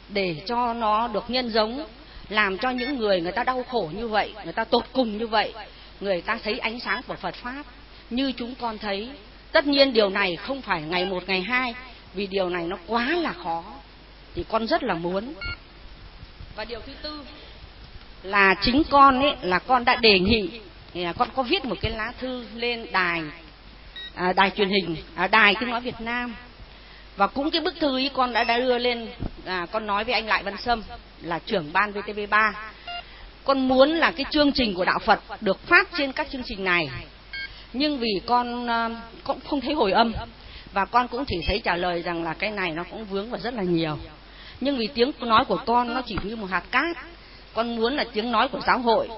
[0.08, 1.86] để cho nó được nhân giống
[2.28, 5.26] làm cho những người người ta đau khổ như vậy người ta tột cùng như
[5.26, 5.52] vậy
[6.00, 7.64] người ta thấy ánh sáng của phật pháp.
[8.10, 9.10] Như chúng con thấy
[9.52, 11.74] tất nhiên điều này không phải ngày một ngày hai
[12.14, 13.64] vì điều này nó quá là khó.
[14.34, 15.34] Thì con rất là muốn.
[16.56, 17.24] Và điều thứ tư
[18.22, 20.48] là chính con ấy là con đã đề nghị
[21.16, 23.22] con có viết một cái lá thư lên đài
[24.14, 26.34] à, đài truyền hình à, đài tiếng nói Việt Nam
[27.16, 29.08] và cũng cái bức thư ý con đã đã đưa lên
[29.44, 30.82] à, con nói với anh lại văn sâm
[31.22, 32.52] là trưởng ban vtv3
[33.44, 36.64] con muốn là cái chương trình của đạo phật được phát trên các chương trình
[36.64, 36.88] này.
[37.72, 38.90] Nhưng vì con à,
[39.24, 40.12] cũng không thấy hồi âm
[40.72, 43.40] và con cũng chỉ thấy trả lời rằng là cái này nó cũng vướng vào
[43.40, 43.98] rất là nhiều.
[44.60, 46.96] Nhưng vì tiếng nói của con nó chỉ như một hạt cát
[47.54, 49.08] con muốn là tiếng nói của giáo hội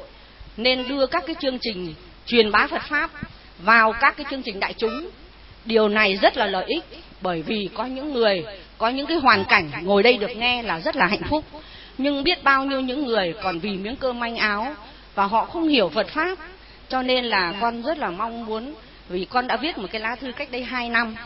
[0.57, 1.95] nên đưa các cái chương trình
[2.27, 3.11] truyền bá phật pháp
[3.59, 5.11] vào các cái chương trình đại chúng
[5.67, 6.85] điều này rất là lợi ích,
[7.21, 8.45] bởi vì có những người,
[8.79, 11.45] có những cái hoàn cảnh ngồi đây được nghe là rất là hạnh phúc.
[11.99, 14.75] Nhưng biết bao nhiêu những người còn vì miếng cơm manh áo
[15.15, 16.39] và họ không hiểu Phật pháp,
[16.89, 18.75] cho nên là con rất là mong muốn,
[19.09, 21.17] vì con đã viết một cái lá thư cách đây hai năm.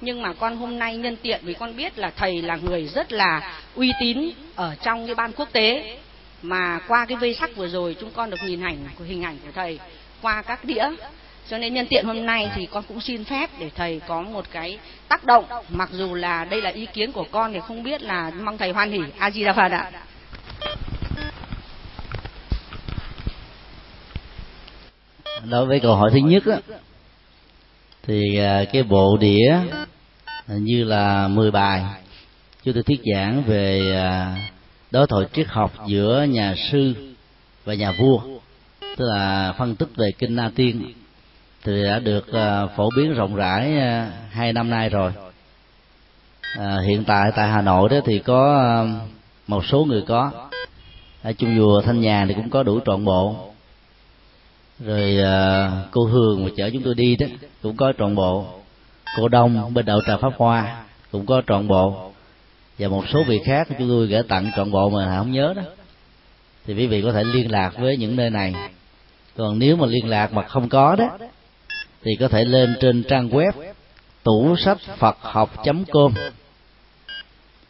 [0.00, 3.12] Nhưng mà con hôm nay nhân tiện vì con biết là thầy là người rất
[3.12, 5.98] là uy tín ở trong cái ban quốc tế.
[6.42, 9.36] Mà qua cái vây sắc vừa rồi, chúng con được nhìn ảnh của hình ảnh
[9.44, 9.78] của thầy
[10.22, 10.88] qua các đĩa
[11.50, 14.44] cho nên nhân tiện hôm nay thì con cũng xin phép để thầy có một
[14.52, 14.78] cái
[15.08, 15.44] tác động.
[15.68, 18.72] Mặc dù là đây là ý kiến của con thì không biết là mong thầy
[18.72, 19.90] hoan hỉ a di đà phật ạ.
[25.50, 26.58] Đối với câu hỏi thứ nhất á,
[28.02, 29.58] thì à, cái bộ đĩa
[30.48, 31.82] như là 10 bài
[32.64, 34.36] chúng tôi thuyết giảng về à,
[34.90, 36.94] đối thoại triết học giữa nhà sư
[37.64, 38.20] và nhà vua
[38.80, 40.92] tức là phân tích về kinh na tiên
[41.64, 45.12] thì đã được à, phổ biến rộng rãi à, hai năm nay rồi.
[46.58, 48.74] À, hiện tại tại hà nội đó thì có à,
[49.46, 50.30] một số người có.
[51.22, 53.52] Ở chung chùa thanh nhàn thì cũng có đủ trọn bộ.
[54.80, 57.26] Rồi à, cô hương mà chở chúng tôi đi đó
[57.62, 58.46] cũng có trọn bộ.
[59.16, 62.12] Cô đông bên đậu trà pháp hoa cũng có trọn bộ.
[62.78, 65.62] Và một số vị khác chúng tôi gửi tặng trọn bộ mà không nhớ đó.
[66.66, 68.54] Thì quý vị có thể liên lạc với những nơi này.
[69.36, 71.18] Còn nếu mà liên lạc mà không có đó
[72.02, 73.52] thì có thể lên trên trang web
[74.22, 75.50] tủ sách phật học
[75.92, 76.14] com.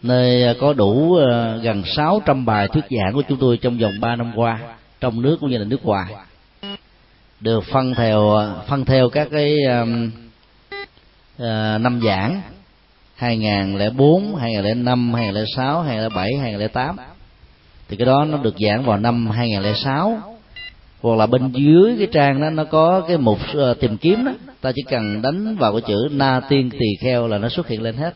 [0.02, 3.92] Nơi à, có đủ à, gần 600 bài thuyết giảng của chúng tôi trong vòng
[4.00, 4.60] 3 năm qua
[5.00, 6.14] trong nước cũng như là nước ngoài.
[7.40, 10.10] Được phân theo à, phân theo các cái um,
[11.36, 12.42] uh, năm giảng
[13.14, 16.96] 2004, 2005, 2006, 2007, 2008
[17.88, 20.37] thì cái đó nó được giảng vào năm 2006
[21.00, 24.32] hoặc là bên dưới cái trang đó nó có cái mục uh, tìm kiếm đó.
[24.60, 27.82] Ta chỉ cần đánh vào cái chữ na tiên tỳ kheo là nó xuất hiện
[27.82, 28.14] lên hết.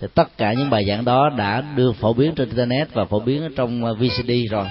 [0.00, 3.20] Thì tất cả những bài giảng đó đã được phổ biến trên internet và phổ
[3.20, 4.66] biến ở trong ờ, VCD rồi.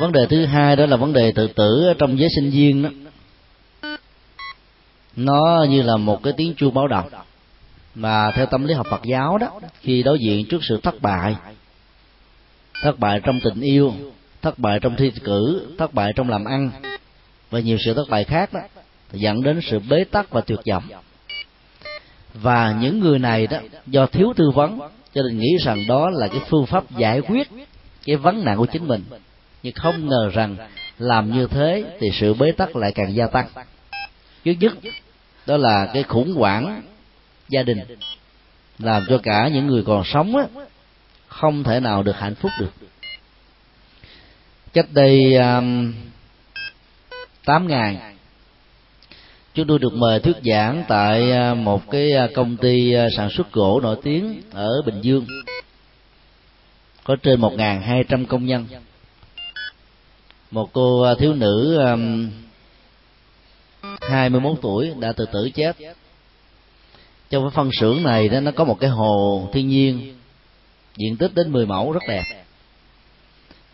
[0.00, 2.90] Vấn đề thứ hai đó là vấn đề tự tử trong giới sinh viên đó.
[5.16, 7.08] Nó như là một cái tiếng chuông báo động.
[7.94, 11.36] Mà theo tâm lý học Phật giáo đó khi đối diện trước sự thất bại
[12.82, 13.94] thất bại trong tình yêu
[14.42, 16.70] thất bại trong thi cử thất bại trong làm ăn
[17.50, 18.60] và nhiều sự thất bại khác đó
[19.12, 20.84] dẫn đến sự bế tắc và tuyệt vọng.
[22.34, 24.78] Và những người này đó do thiếu tư vấn
[25.14, 27.48] cho nên nghĩ rằng đó là cái phương pháp giải quyết
[28.04, 29.04] cái vấn nạn của chính mình.
[29.62, 30.56] Nhưng không ngờ rằng
[30.98, 33.46] làm như thế thì sự bế tắc lại càng gia tăng.
[34.44, 34.72] Thứ nhất
[35.46, 36.82] đó là cái khủng hoảng
[37.48, 37.78] gia đình
[38.78, 40.44] làm cho cả những người còn sống á,
[41.36, 42.72] không thể nào được hạnh phúc được.
[44.72, 45.94] Cách đây um,
[47.44, 47.96] 8 ngày
[49.54, 53.30] chúng tôi được mời thuyết giảng tại uh, một cái uh, công ty uh, sản
[53.30, 55.26] xuất gỗ nổi tiếng ở Bình Dương.
[57.04, 58.66] Có trên 1.200 công nhân.
[60.50, 62.30] Một cô thiếu nữ um,
[64.00, 65.76] 21 tuổi đã tự tử chết.
[67.30, 70.16] Trong cái phân xưởng này đó nó có một cái hồ thiên nhiên
[70.96, 72.24] diện tích đến 10 mẫu rất đẹp.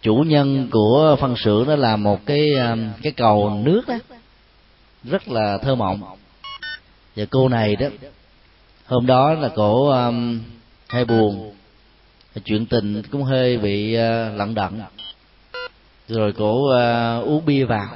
[0.03, 3.95] Chủ nhân của phân xưởng đó là một cái à, cái cầu nước đó.
[5.05, 6.03] Rất là thơ mộng.
[7.17, 7.87] Và cô này đó
[8.87, 10.41] hôm đó là cổ um,
[10.89, 11.55] hơi buồn.
[12.45, 14.81] Chuyện tình cũng hơi bị à, uh, lận đận
[16.09, 17.89] rồi cổ uh, uống bia vào.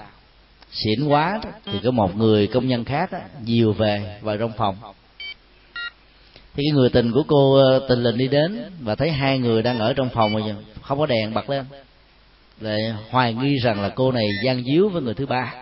[0.70, 4.52] Xỉn quá đó, thì có một người công nhân khác đó, dìu về vào trong
[4.56, 4.76] phòng
[6.56, 9.62] thì cái người tình của cô ờ, tình lình đi đến và thấy hai người
[9.62, 10.40] đang ở trong phòng mà
[10.82, 11.64] không có đèn, bật lên.
[12.60, 15.54] Lại hoài nghi rằng là cô này gian díu với người thứ ba.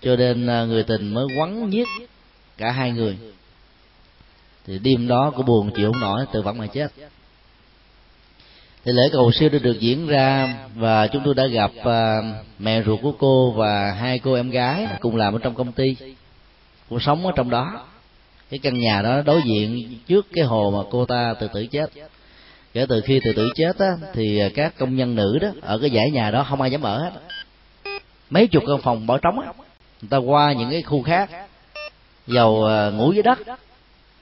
[0.00, 1.88] Cho nên ờ, người tình mới quấn giết
[2.56, 3.18] cả hai người.
[4.66, 6.92] Thì đêm đó cô buồn chịu không nổi, tự vẫn mà chết.
[8.84, 12.22] Thì lễ cầu siêu đã được diễn ra và chúng tôi đã gặp ờ,
[12.58, 15.96] mẹ ruột của cô và hai cô em gái cùng làm ở trong công ty.
[16.90, 17.86] Cô sống ở trong đó
[18.52, 21.90] cái căn nhà đó đối diện trước cái hồ mà cô ta tự tử chết.
[22.72, 25.90] Kể từ khi tự tử chết á thì các công nhân nữ đó ở cái
[25.94, 27.10] dãy nhà đó không ai dám ở hết.
[28.30, 29.52] Mấy chục căn phòng bỏ trống á
[30.02, 31.30] người ta qua những cái khu khác
[32.26, 33.38] dầu à, ngủ dưới đất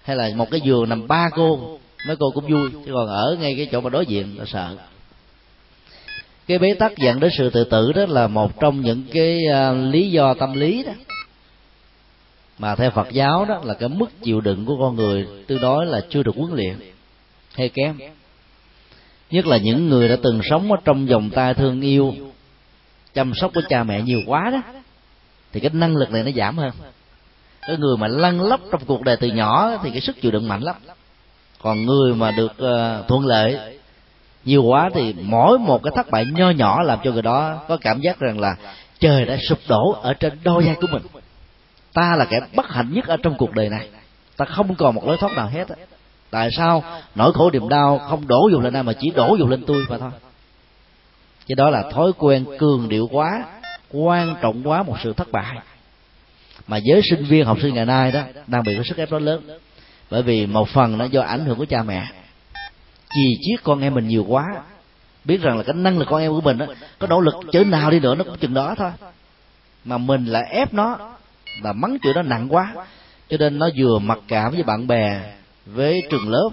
[0.03, 3.37] hay là một cái giường nằm ba cô mấy cô cũng vui chứ còn ở
[3.41, 4.77] ngay cái chỗ mà đối diện là sợ.
[6.47, 9.93] Cái bế tắc dẫn đến sự tự tử đó là một trong những cái uh,
[9.93, 10.93] lý do tâm lý đó
[12.61, 15.87] mà theo Phật giáo đó là cái mức chịu đựng của con người tương đối
[15.87, 16.77] là chưa được huấn luyện
[17.55, 17.99] hay kém.
[19.31, 22.15] Nhất là những người đã từng sống ở trong vòng tay thương yêu
[23.15, 24.63] chăm sóc của cha mẹ nhiều quá đó
[25.53, 26.71] thì cái năng lực này nó giảm hơn.
[27.61, 30.49] Cái người mà lăn lóc trong cuộc đời từ nhỏ thì cái sức chịu đựng
[30.49, 30.77] mạnh lắm.
[31.63, 33.79] Còn người mà được uh, thuận lợi
[34.45, 37.77] nhiều quá thì mỗi một cái thất bại nho nhỏ làm cho người đó có
[37.77, 38.57] cảm giác rằng là
[39.01, 41.03] trời đã sụp đổ ở trên đôi vai của mình
[41.95, 43.89] ta là kẻ bất hạnh nhất ở trong cuộc đời này.
[44.37, 45.69] Ta không còn một lối thoát nào hết
[46.31, 49.51] tại sao nỗi khổ niềm đau không đổ dùng lên ai mà chỉ đổ dùng
[49.51, 50.11] lên tôi mà thôi?
[51.49, 53.45] Cái đó là thói quen cường điệu quá
[53.91, 55.57] quan trọng quá một sự thất bại.
[56.67, 59.23] Mà giới sinh viên học sinh ngày nay đó đang bị cái sức ép rất
[59.23, 59.59] lớn.
[60.11, 62.07] Bởi vì một phần nó do ảnh hưởng của cha mẹ.
[63.11, 64.45] Chì chiết con em mình nhiều quá
[65.25, 66.67] biết rằng là cái năng lực con em của mình đó,
[66.99, 68.91] có nỗ lực chớ nào đi nữa nó cũng chừng đó thôi.
[69.85, 70.99] Mà mình lại ép nó
[71.61, 72.75] và mắng chửi nó nặng quá.
[73.29, 75.21] Cho nên nó vừa mặc cảm với bạn bè,
[75.67, 76.51] với trường lớp,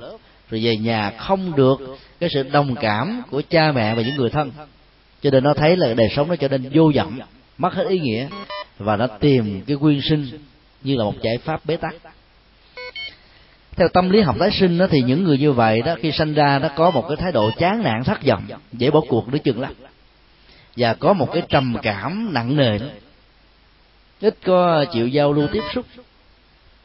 [0.49, 4.29] rồi về nhà không được cái sự đồng cảm của cha mẹ và những người
[4.29, 4.51] thân.
[5.21, 7.19] Cho nên nó thấy là đời sống nó trở nên vô vọng
[7.57, 8.27] mất hết ý nghĩa,
[8.77, 10.27] và nó tìm cái quyên sinh
[10.83, 11.95] như là một giải pháp bế tắc.
[13.75, 16.33] Theo tâm lý học tái sinh đó, thì những người như vậy đó, khi sanh
[16.33, 18.43] ra nó có một cái thái độ chán nản, thất vọng,
[18.73, 19.73] dễ bỏ cuộc đối chừng lắm.
[20.77, 22.77] Và có một cái trầm cảm nặng nề.
[22.77, 22.85] đó
[24.21, 25.85] ít có chịu giao lưu tiếp xúc.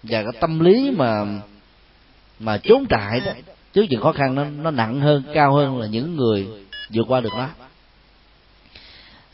[0.03, 1.25] Và cái tâm lý mà
[2.39, 3.33] mà trốn trại đó
[3.73, 6.47] trước những khó khăn nó nó nặng hơn cao hơn là những người
[6.93, 7.49] vượt qua được nó.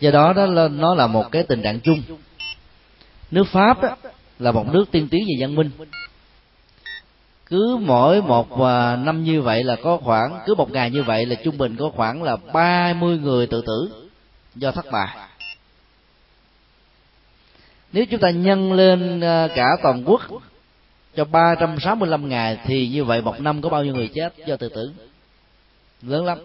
[0.01, 2.02] Do đó đó là, nó là một cái tình trạng chung.
[3.31, 3.97] Nước pháp đó
[4.39, 5.70] là một nước tiên tiến về văn minh.
[7.47, 11.27] Cứ mỗi một à, năm như vậy là có khoảng cứ một ngày như vậy
[11.27, 14.09] là trung bình có khoảng là 30 người tự tử
[14.55, 15.27] do thất bại
[17.92, 20.20] nếu chúng ta nhân lên à, cả toàn quốc
[21.17, 24.68] cho 365 ngày, thì như vậy một năm có bao nhiêu người chết do tự
[24.68, 24.92] tử
[26.02, 26.39] lớn lắm.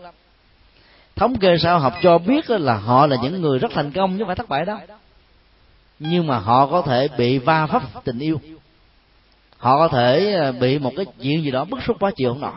[1.16, 4.24] Thống kê sao học cho biết là họ là những người rất thành công, chứ
[4.28, 4.78] phải thất bại đâu.
[6.00, 8.42] Nhưng mà họ có thể bị va vấp tình yêu.
[9.58, 12.42] Họ có thể à, bị một cái chuyện gì đó bức xúc quá chịu không
[12.42, 12.52] nổi.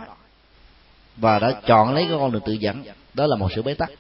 [1.17, 2.85] Và đã chọn lấy cái con đường tự dẫn.
[3.15, 3.91] Đó là một sự bế tắc.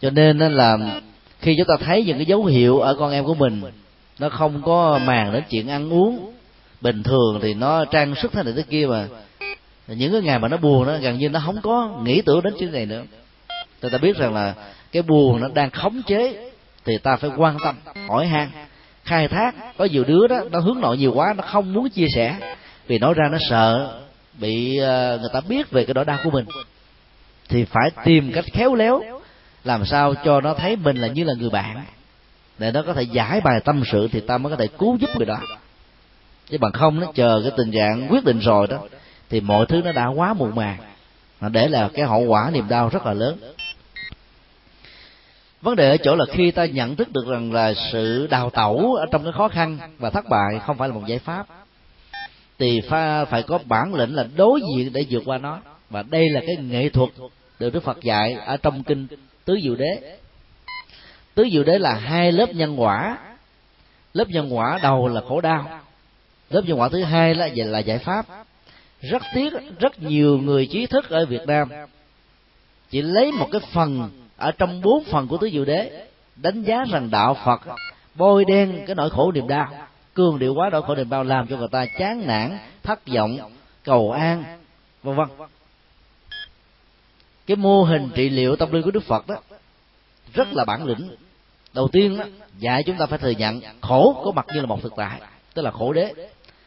[0.00, 0.78] Cho nên là
[1.42, 3.62] khi chúng ta thấy những cái dấu hiệu ở con em của mình,
[4.18, 6.32] nó không có màng đến chuyện ăn uống,
[6.80, 9.06] bình thường thì nó trang sức thế này thế kia mà.
[9.86, 12.54] Những cái ngày mà nó buồn nó gần như nó không có nghĩ tưởng đến
[12.58, 13.02] chuyện này nữa.
[13.80, 14.54] Thì ta biết rằng là
[14.92, 16.50] cái buồn nó đang khống chế,
[16.84, 17.76] thì ta phải quan tâm,
[18.08, 18.48] hỏi han,
[19.04, 19.54] khai thác.
[19.78, 22.36] Có nhiều đứa đó, nó hướng nội nhiều quá, nó không muốn chia sẻ,
[22.86, 24.00] vì nói ra nó sợ
[24.40, 26.44] bị ờ, người ta biết về cái nỗi đau của mình.
[27.48, 29.02] Thì phải tìm cách khéo léo
[29.64, 31.84] làm sao cho nó thấy mình là như là người bạn?
[32.58, 35.10] Để nó có thể giải bài tâm sự thì ta mới có thể cứu giúp
[35.16, 35.40] người đó.
[36.50, 38.78] Chứ bằng không, nó chờ cái tình trạng quyết định rồi đó,
[39.30, 40.78] thì mọi thứ nó đã quá muộn màng.
[41.40, 43.38] Mà để là cái hậu quả niềm đau rất là lớn.
[45.62, 48.94] Vấn đề ở chỗ là khi ta nhận thức được rằng là sự đào tẩu
[48.94, 51.46] ở trong cái khó khăn và thất bại không phải là một giải pháp,
[52.58, 55.60] thì pha, phải có bản lĩnh là đối diện để vượt qua nó.
[55.90, 57.10] Và đây là cái nghệ thuật
[57.58, 59.06] được đức phật dạy ở trong kinh
[59.44, 60.18] tứ diệu đế.
[61.34, 63.18] Tứ diệu đế là hai lớp nhân quả.
[64.14, 65.80] Lớp nhân quả đầu là khổ đau.
[66.50, 68.26] Lớp nhân quả thứ hai là là giải pháp.
[69.00, 71.68] Rất tiếc, rất nhiều người trí thức ở việt nam
[72.92, 76.06] chỉ lấy một cái phần ở trong bốn phần của tứ diệu đế
[76.36, 77.60] đánh giá rằng đạo phật
[78.14, 79.68] bôi đen cái nỗi khổ niềm đau,
[80.14, 83.38] cường điệu quá nỗi khổ niềm đau, làm cho người ta chán nản, thất vọng,
[83.84, 84.44] cầu an,
[85.02, 85.28] vân vân
[87.46, 89.36] cái mô hình trị liệu tâm linh của đức phật đó
[90.34, 91.10] rất là bản lĩnh.
[91.74, 92.24] Đầu tiên đó
[92.58, 95.20] dạy chúng ta phải thừa nhận khổ có mặt như là một thực tại
[95.54, 96.12] tức là khổ đế.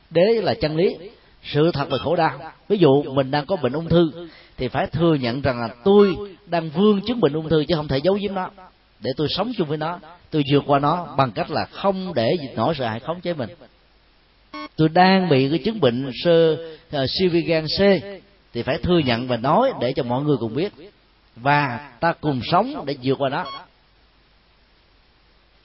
[0.10, 0.96] Đế là chân lý
[1.44, 2.40] sự thật về khổ đau.
[2.70, 4.12] Ví dụ mình đang có bệnh ung thư
[4.58, 7.88] thì phải thừa nhận rằng là tôi đang vương chứng bệnh ung thư chứ không
[7.88, 8.50] thể giấu giếm nó.
[9.00, 10.00] Để tôi sống chung với nó
[10.32, 13.50] tôi vượt qua nó bằng cách là không để nỗi sợ hãi khống chế mình.
[14.76, 16.56] Tôi đang bị cái chứng bệnh sơ
[16.92, 17.80] ờ, uh, siêu vi gan C
[18.56, 20.74] thì phải thừa nhận và nói để cho mọi người cùng biết.
[21.36, 23.46] Và ta cùng sống để vượt qua nó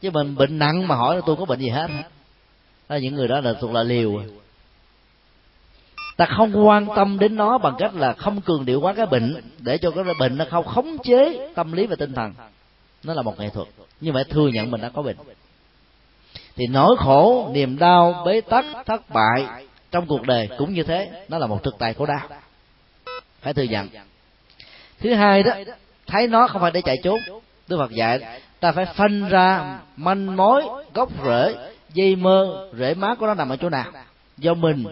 [0.00, 1.88] chứ mình bệnh nặng mà hỏi là tôi có bệnh gì hết.
[2.88, 4.22] Đó, những người đó là thuộc là liều.
[6.16, 9.42] Ta không quan tâm đến nó bằng cách là không cường điệu quá cái bệnh
[9.58, 12.32] để cho cái bệnh nó không khống chế tâm lý và tinh thần.
[13.04, 13.68] Nó là một nghệ thuật.
[14.00, 15.16] Như vậy thừa nhận mình đã có bệnh.
[16.56, 21.26] Thì nỗi khổ, niềm đau, bế tắc, thất bại trong cuộc đời cũng như thế.
[21.28, 22.39] Nó là một thực tại khổ đau
[23.40, 23.88] phải thừa nhận
[25.00, 25.52] thứ hai đó,
[26.06, 27.20] thấy nó không phải để chạy trốn
[27.68, 30.62] đức phật dạy, ta phải phân ra manh mối,
[30.94, 31.54] gốc rễ,
[31.94, 33.84] dây mơ, rễ má của nó nằm ở chỗ nào?
[34.38, 34.84] Do mình,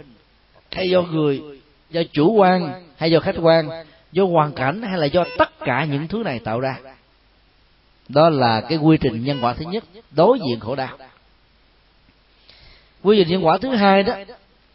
[0.73, 1.43] hay do người
[1.91, 3.68] do chủ quan, hay do khách quan?
[4.12, 6.77] Do hoàn cảnh hay là do tất cả những thứ này tạo ra?
[8.09, 10.99] Đó là cái quy trình nhân quả thứ nhất, đối diện khổ đau.
[13.02, 14.15] Quy trình nhân quả thứ hai đó,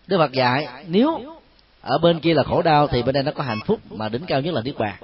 [0.08, 1.38] đức phật dạy, nếu
[1.84, 4.26] ở bên kia là khổ đau, thì bên đây nó có hạnh phúc mà đỉnh
[4.26, 4.96] cao nhất là niết bàn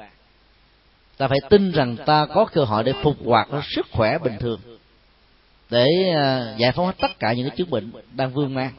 [1.20, 4.60] ta phải tin rằng ta có cơ hội để phục hoạt sức khỏe bình thường,
[5.70, 5.86] để
[6.16, 8.72] à, giải phóng hết tất cả những cái chứng bệnh đang vương mang.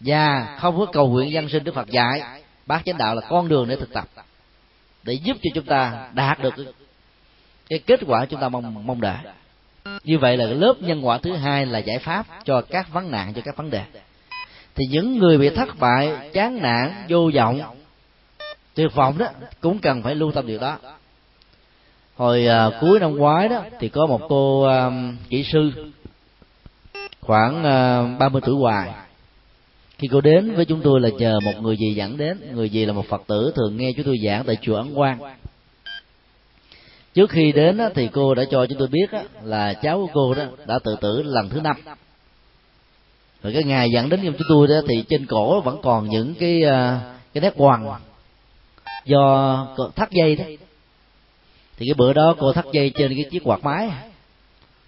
[0.00, 3.48] Và không có cầu nguyện dân sinh đức phật dạy bác chánh đạo là con
[3.48, 4.08] đường để thực tập,
[5.02, 6.54] để giúp cho chúng ta đạt được
[7.68, 9.16] cái kết quả chúng ta mong mong đợi.
[10.04, 13.34] Như vậy là lớp nhân quả thứ hai là giải pháp cho các vấn nạn,
[13.34, 13.84] cho các vấn đề
[14.74, 17.60] thì những người bị thất bại chán nản vô vọng
[18.74, 19.26] tuyệt vọng đó
[19.60, 20.78] cũng cần phải lưu tâm điều đó.
[22.16, 24.92] Hồi uh, cuối năm ngoái đó thì có một cô uh,
[25.28, 25.72] kỹ sư
[27.20, 28.90] khoảng à, uh, 30 tuổi hoài.
[29.98, 32.86] Khi cô đến với chúng tôi là chờ một người gì dẫn đến người gì
[32.86, 35.18] là một phật tử thường nghe chúng tôi giảng tại chùa ấn quang.
[37.14, 39.10] Trước khi đến thì cô đã cho chúng tôi biết
[39.42, 41.76] là cháu của cô đó đã tự tử lần thứ năm
[43.42, 46.34] rồi cái ngày dẫn đến cho chúng tôi đó thì trên cổ vẫn còn những
[46.34, 47.00] cái à,
[47.34, 47.90] cái nét quằn
[49.04, 50.44] do thắt dây đó.
[51.76, 53.90] Thì cái bữa đó cô thắt dây trên cái chiếc quạt máy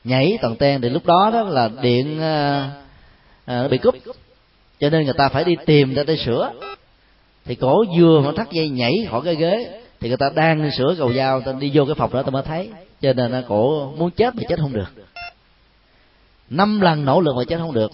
[0.05, 2.71] nhảy tầng ten thì lúc đó đó là điện à,
[3.45, 3.95] à, bị cúp.
[4.81, 6.53] Cho nên người ta phải đi tìm ra để sửa.
[7.45, 10.95] Thì cổ vừa mà thắt dây nhảy khỏi cái ghế thì người ta đang sửa
[10.99, 12.71] cầu dao ta đi vô cái phòng đó ta mới thấy.
[13.01, 14.89] Cho nên cổ muốn chết mà chết không được.
[16.51, 17.91] Năm lần nỗ lực mà chết không được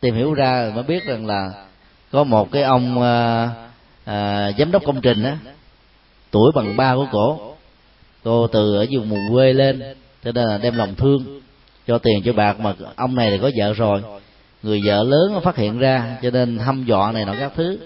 [0.00, 1.50] tìm hiểu ra mới biết rằng là
[2.10, 3.48] có một cái ông à,
[4.04, 5.36] à, giám đốc công trình á
[6.30, 7.54] tuổi bằng ba của cổ.
[8.24, 9.82] Cô từ ở vùng vùng quê lên
[10.24, 11.40] cho nên là đem lòng thương
[11.86, 14.02] cho tiền cho bạc mà ông này thì có vợ rồi.
[14.62, 17.78] Người vợ lớn phát hiện ra cho nên hăm dọa này nọ các thứ.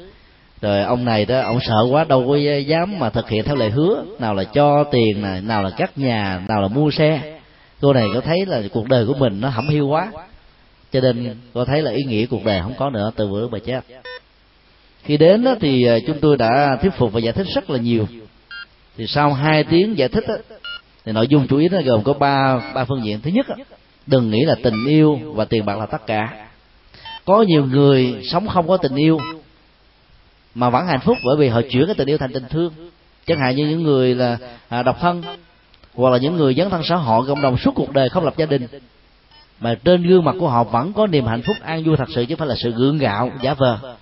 [0.61, 2.37] Rồi ông này đó ông sợ quá đâu có
[2.67, 5.99] dám mà thực hiện theo lời hứa nào là cho tiền này nào là cắt
[5.99, 7.39] nhà nào là mua xe.
[7.81, 10.13] Cô này có thấy là cuộc đời của mình nó hẩm hiu quá
[10.95, 13.59] cho nên cô thấy là ý nghĩa cuộc đời không có nữa từ bữa bà
[13.59, 13.81] chết.
[15.03, 17.79] Khi đến đó, thì à, chúng tôi đã thuyết phục và giải thích rất là
[17.79, 18.07] nhiều.
[18.97, 20.35] Thì sau hai tiếng giải thích đó,
[21.05, 23.21] thì nội dung chủ yếu nó gồm có ba ba phương diện.
[23.21, 23.55] Thứ nhất đó,
[24.07, 26.47] đừng nghĩ là tình yêu và tiền bạc là tất cả.
[27.25, 29.19] Có nhiều người sống không có tình yêu
[30.55, 32.73] mà vẫn hạnh phúc bởi vì họ chuyển cái tình yêu thành tình thương.
[33.27, 35.23] Chẳng hạn như những người là à, độc thân
[35.95, 38.35] hoặc là những người dấn thân xã hội cộng đồng suốt cuộc đời không lập
[38.37, 38.67] gia đình
[39.61, 42.25] mà trên gương mặt của họ vẫn có niềm hạnh phúc an vui thật sự,
[42.25, 43.31] chứ không phải là sự gượng gạo.
[43.43, 43.97] Giả vờ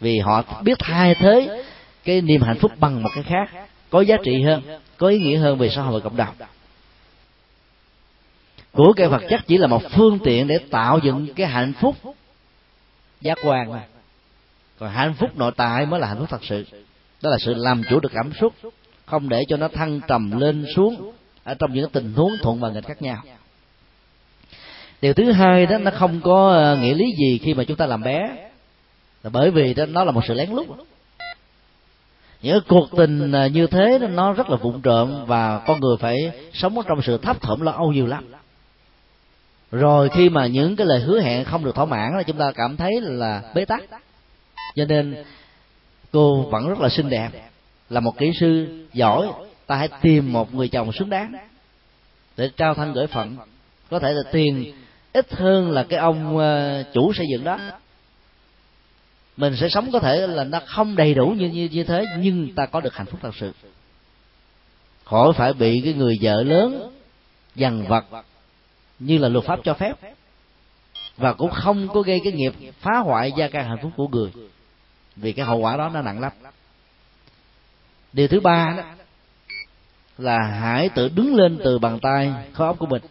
[0.00, 1.64] vì họ biết thay thế
[2.04, 3.50] cái niềm hạnh phúc bằng một cái khác,
[3.90, 4.62] có giá trị hơn,
[4.96, 6.34] có ý nghĩa hơn về xã hội cộng đồng.
[8.72, 11.96] Của cái vật chất chỉ là một phương tiện để tạo dựng cái hạnh phúc
[13.20, 13.82] giác quan mà.
[14.78, 16.66] Còn hạnh phúc nội tại mới là hạnh phúc thật sự.
[17.22, 18.54] Đó là sự làm chủ được cảm xúc,
[19.06, 21.12] không để cho nó thăng trầm lên xuống
[21.44, 23.22] ở trong những tình huống thuận và nghịch khác nhau
[25.02, 27.86] điều thứ hai đó, nó không có ờ, nghĩa lý gì khi mà chúng ta
[27.86, 28.36] làm bé.
[29.22, 30.66] Là bởi vì đó, nó là một sự lén lút.
[32.42, 36.32] Những cuộc tình ờ, như thế nó rất là vụng trộm và con người phải
[36.52, 38.24] sống trong sự thấp thỏm lo âu nhiều lắm.
[39.72, 42.52] Rồi khi mà những cái lời hứa hẹn không được thỏa mãn là chúng ta
[42.54, 43.84] cảm thấy là bế tắc.
[44.76, 45.24] Cho nên,
[46.12, 47.30] cô vẫn rất là xinh đẹp.
[47.90, 49.28] Là một kỹ sư giỏi,
[49.66, 51.32] ta hãy tìm một người chồng xứng đáng
[52.36, 53.36] để trao thân gửi phận.
[53.90, 54.72] Có thể là tiền
[55.14, 57.58] ít hơn là cái ông ờ, chủ xây dựng đó.
[59.36, 62.54] Mình sẽ sống có thể là nó không đầy đủ như như như thế, nhưng
[62.54, 63.52] ta có được hạnh phúc thật sự.
[65.04, 66.90] Khỏi phải bị cái người vợ lớn
[67.54, 68.04] dằn vặt
[68.98, 69.92] như là luật pháp cho phép,
[71.16, 74.30] và cũng không có gây cái nghiệp phá hoại gia căn hạnh phúc của người,
[75.16, 76.32] vì cái hậu quả đó nó nặng lắm.
[78.12, 78.82] Điều thứ ba đó
[80.18, 83.02] là hãy tự đứng lên từ bàn tay khối óc của mình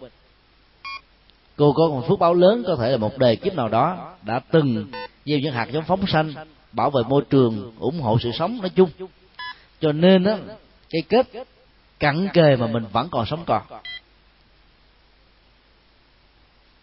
[1.55, 4.39] cô có một phước báo lớn có thể là một đề kiếp nào đó đã
[4.51, 4.91] từng
[5.25, 6.33] gieo những hạt giống phóng sanh
[6.71, 8.89] bảo vệ môi trường ủng hộ sự sống nói chung.
[9.81, 10.37] Cho nên á
[10.89, 11.27] cái kết
[11.99, 13.61] cặn kề mà mình vẫn còn sống còn.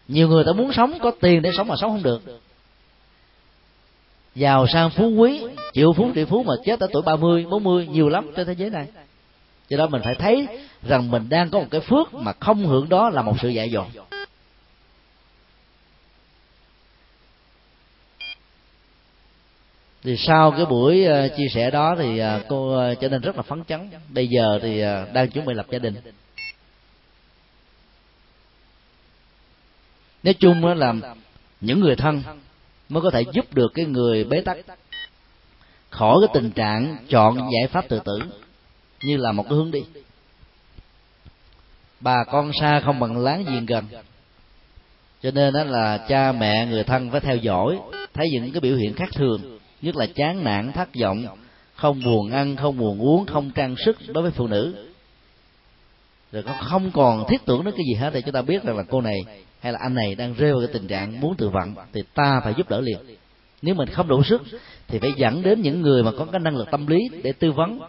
[0.07, 2.21] Nhiều người ta muốn sống có tiền để sống mà sống không được.
[4.35, 5.43] Giàu sang phú quý
[5.73, 8.69] triệu phú địa phú mà chết ở tuổi 30, 40 nhiều lắm trên thế giới
[8.69, 8.87] này.
[9.69, 10.47] Cho đó mình phải thấy
[10.83, 13.71] rằng mình đang có một cái phước mà không hưởng đó là một sự dạy
[13.71, 14.10] dột.
[20.03, 23.41] Thì sau cái buổi uh, chia sẻ đó thì uh, cô trở nên rất là
[23.41, 23.89] phấn chấn.
[24.09, 24.81] Bây giờ thì
[25.13, 25.95] đang chuẩn bị lập gia đình.
[30.23, 30.93] Nói chung là
[31.61, 32.23] những người thân
[32.89, 34.57] mới có thể giúp được cái người bế tắc
[35.89, 38.19] khỏi cái tình trạng chọn giải pháp tự tử
[39.03, 39.79] như là một cái hướng đi.
[41.99, 43.85] Bà con xa không bằng láng giềng gần.
[45.23, 47.79] Cho nên đó là cha mẹ người thân phải theo dõi
[48.13, 51.25] thấy những cái biểu hiện khác thường nhất là chán nản, thất vọng,
[51.75, 54.87] không buồn ăn, không buồn uống, không trang sức đối với phụ nữ.
[56.31, 58.83] Rồi không còn thiết tưởng đến cái gì hết thì chúng ta biết rằng là
[58.89, 59.17] cô này
[59.59, 62.41] hay là anh này đang rơi vào cái tình trạng muốn tự vận, thì ta
[62.43, 62.97] phải giúp đỡ liền.
[63.61, 64.41] Nếu mình không đủ sức,
[64.87, 67.51] thì phải dẫn đến những người mà có cái năng lực tâm lý để tư
[67.51, 67.79] vấn,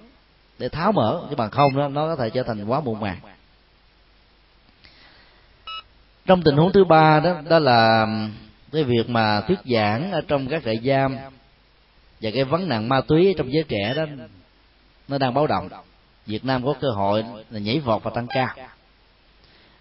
[0.58, 1.26] để tháo mở.
[1.30, 3.18] Chứ bằng không đó, nó có thể trở thành quá muộn màng.
[6.26, 8.06] Trong tình huống thứ ba đó đó là
[8.72, 11.16] cái việc mà thuyết giảng ở trong các trại giam
[12.22, 14.04] và cái vấn nạn ma túy trong giới trẻ đó,
[15.08, 15.68] nó đang báo động.
[16.26, 18.54] Việt Nam có cơ hội là nhảy vọt và tăng cao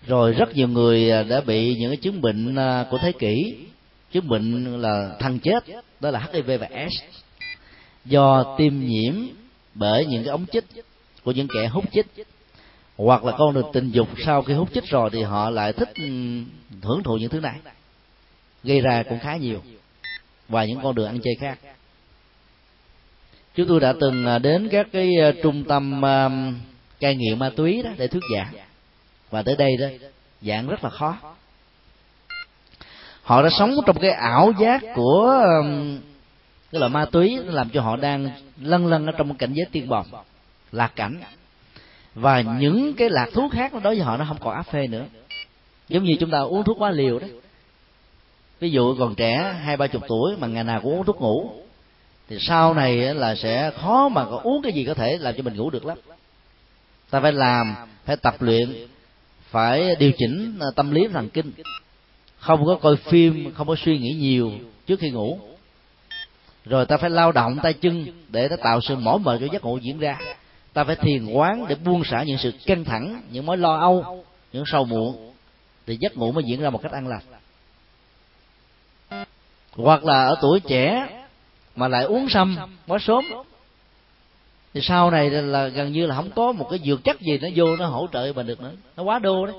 [0.08, 3.56] rồi rất nhiều người à, đã bị những cái chứng bệnh à, của thế kỷ.
[4.12, 5.64] Chứng bệnh là thằng chết,
[6.00, 7.04] đó là hiv và s
[8.06, 9.14] do tiêm nhiễm
[9.74, 10.66] bởi những cái ống chích
[11.24, 12.06] của những kẻ hút chích.
[12.98, 15.90] Hoặc là con đường tình dục sau khi hút chích rồi thì họ lại thích
[15.96, 16.04] ừ,
[16.82, 17.60] hưởng thụ những thứ này.
[18.64, 19.62] Gây ra cũng khá nhiều.
[20.50, 21.60] Và những con đường ăn chơi khác
[23.56, 26.30] chúng tôi đã từng à, đến các cái à, trung tâm à,
[27.00, 28.54] cai nghiện ma túy đó để thuyết giảng.
[29.30, 29.88] Và tới đây đó,
[30.42, 31.18] giảng rất là khó.
[33.24, 35.44] Họ đã sống trong cái ảo giác của
[36.72, 38.30] cái loại ma túy làm cho họ đang
[38.62, 40.06] lân lân ở trong một cảnh giới tiên bồng
[40.72, 41.20] lạc cảnh.
[42.16, 45.06] Và những cái lạc thuốc khác đối với họ nó không còn áp phê nữa.
[45.90, 47.28] Giống như chúng ta uống thuốc quá liều đó.
[48.60, 51.61] Ví dụ còn trẻ hai, ba chục tuổi mà ngày nào cũng uống thuốc ngủ
[52.32, 55.44] thì sau này là sẽ khó mà có uống cái gì có thể làm cho
[55.44, 55.98] mình ngủ được lắm.
[57.10, 58.88] Ta phải làm, phải tập luyện,
[59.50, 61.52] phải điều chỉnh à, tâm lý thần kinh.
[62.38, 64.52] Không có coi phim, không có suy nghĩ nhiều
[64.88, 65.40] trước khi ngủ.
[66.66, 69.64] Rồi ta phải lao động tay chân để nó tạo sự mỏi mệt cho giấc
[69.64, 70.20] ngủ diễn ra.
[70.74, 74.26] Ta phải thiền quán để buông xả những sự căng thẳng, những mối lo âu,
[74.54, 75.32] những sầu muộn
[75.88, 77.24] thì giấc ngủ mới diễn ra một cách an lành.
[79.72, 81.08] Hoặc là ở tuổi trẻ
[81.76, 83.26] mà lại uống sâm quá sớm.
[84.74, 87.48] Thì sau này là gần như là không có một cái dược chất gì nó
[87.56, 88.72] vô nó hỗ trợ mình được nữa.
[88.98, 89.56] Nó quá đô đấy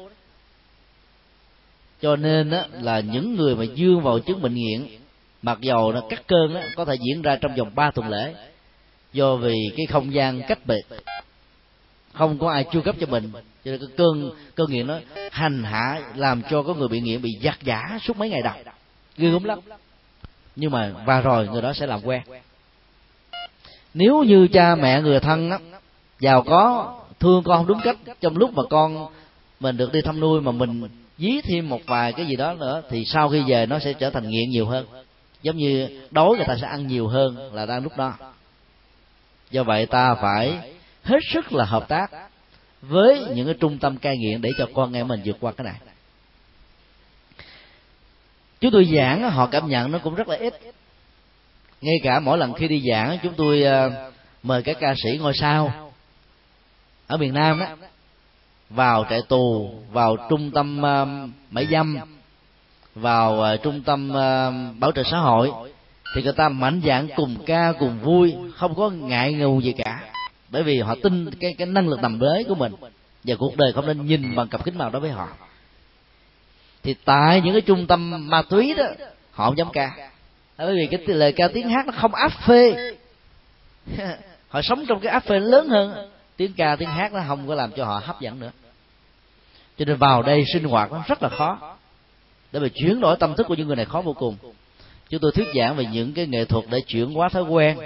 [2.03, 4.87] cho nên đó là những người mà dương vào chứng bệnh nghiện
[5.43, 8.35] mặc dầu nó cắt cơn đó có thể diễn ra trong vòng 3 tuần lễ.
[9.13, 10.83] Do vì cái không gian cách biệt,
[12.13, 13.33] không có ai chu cấp cho mình.
[13.35, 14.99] Cho nên cái cơn cơn nghiện nó
[15.31, 18.55] hành hạ, làm cho có người bị nghiện bị giặt giả suốt mấy ngày đầu.
[19.17, 19.59] Ghê gớm lắm
[20.57, 22.23] nhưng mà và rồi người đó sẽ làm quen.
[23.95, 25.59] Nếu như cha mẹ người thân đó,
[26.21, 29.07] giàu có thương con đúng cách trong lúc mà con
[29.61, 32.83] mình được đi thăm nuôi mà mình dí thêm một vài cái gì đó nữa
[32.91, 34.87] thì sau khi về nó sẽ trở thành nghiện nhiều hơn.
[35.43, 38.15] Giống như đói người ta sẽ ăn nhiều hơn là đang lúc đó.
[39.51, 42.11] Do vậy ta phải hết sức là hợp tác
[42.83, 45.65] với những cái trung tâm cai nghiện để cho con em mình vượt qua cái
[45.65, 45.92] này
[48.63, 50.55] chúng tôi giảng họ cảm nhận nó cũng rất là ít.
[51.81, 54.11] Ngay cả mỗi lần khi đi giảng chúng tôi ờ,
[54.43, 55.91] mời các ca sĩ ngôi sao
[57.07, 57.67] ở miền nam đó
[58.71, 61.07] vào trại tù, vào trung tâm ờ,
[61.51, 61.99] mãi dâm,
[62.95, 64.13] vào ờ, trung tâm
[64.79, 65.51] bảo trợ xã hội,
[66.15, 70.01] thì người ta mạnh dạng cùng ca, cùng vui, không có ngại ngùng gì cả.
[70.51, 72.73] Bởi vì họ tin cái cái năng lực tầm bế của mình
[73.25, 75.29] và cuộc đời không nên nhìn bằng cặp kính màu đó với họ
[76.83, 78.85] thì tại những cái trung tâm ma túy đó,
[79.33, 80.11] họ không dám ca.
[80.59, 82.93] Bởi vì cái lời ca tiếng hát nó không áp phê.
[84.49, 86.11] Họ sống trong cái áp phê lớn hơn.
[86.37, 88.51] Tiếng ca, tiếng hát nó không có làm cho họ hấp dẫn nữa.
[89.79, 91.77] Cho nên vào đây sinh hoạt nó rất là khó.
[92.53, 94.37] Để mà chuyển đổi tâm thức của những người này khó vô cùng.
[95.09, 97.79] Chúng tôi thuyết giảng về những cái nghệ thuật để chuyển hóa thói quen,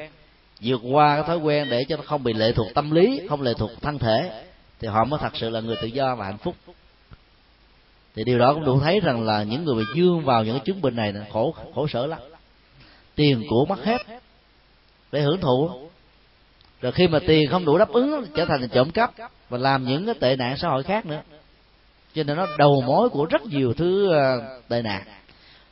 [0.61, 3.43] vượt qua cái thói quen để cho nó không bị lệ thuộc tâm lý, không
[3.43, 4.45] lệ thuộc thân thể.
[4.81, 6.55] Thì họ mới thật sự là người tự do và hạnh phúc
[8.17, 10.63] thì điều đó cũng đủ thấy rằng là những người bị dương vào những cái
[10.67, 12.19] chứng bệnh này khổ khổ sở lắm.
[13.15, 14.03] Tiền của mất hết,
[15.13, 15.71] để hưởng thụ.
[16.81, 19.13] Rồi khi mà tiền không đủ đáp ứng, trở thành trộm cắp
[19.49, 21.23] và làm những cái tệ nạn xã hội khác nữa.
[22.15, 25.03] Cho nên nó đầu mối của rất nhiều thứ ờ, tệ nạn.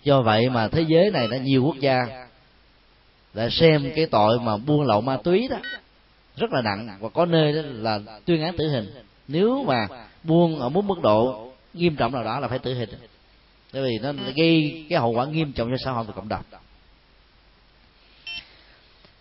[0.02, 2.26] Do vậy mà thế giới này đã nhiều quốc gia
[3.34, 5.56] đã xem cái tội mà buôn lậu ma túy đó
[6.36, 8.94] rất là nặng và có nơi đó là tuyên án tử hình.
[9.28, 9.86] Nếu mà
[10.22, 11.43] buôn ở mức mức độ
[11.74, 12.88] nghiêm trọng nào đó là phải tử hình.
[13.72, 16.42] Bởi vì nó gây cái hậu quả nghiêm trọng cho xã hội và cộng đồng.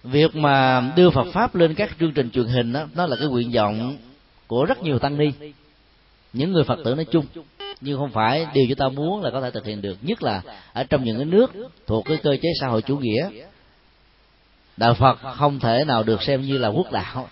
[0.04, 3.28] Việc mà đưa Phật pháp lên các chương trình truyền hình đó nó là cái
[3.28, 3.98] nguyện vọng
[4.48, 5.32] của rất nhiều tăng ni.
[6.34, 7.26] Những người Phật tử nói chung.
[7.82, 9.98] Nhưng không phải điều chúng ta muốn là có thể thực hiện được.
[10.02, 10.42] Nhất là
[10.74, 11.52] ở trong những cái nước
[11.88, 13.30] thuộc cái cơ chế xã hội chủ nghĩa.
[14.78, 17.30] Đạo Phật không thể nào được xem như là quốc đạo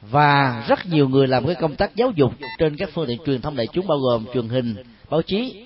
[0.00, 3.40] và rất nhiều người làm cái công tác giáo dục trên các phương tiện truyền
[3.40, 4.76] thông đại chúng, bao gồm truyền hình,
[5.10, 5.64] báo chí.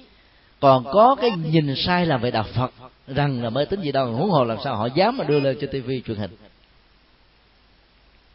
[0.61, 2.73] Còn có cái nhìn sai làm về đạo Phật,
[3.07, 5.57] rằng là mê tín gì đâu, huống hồ làm sao họ dám mà đưa lên
[5.61, 6.31] cho tivi truyền hình.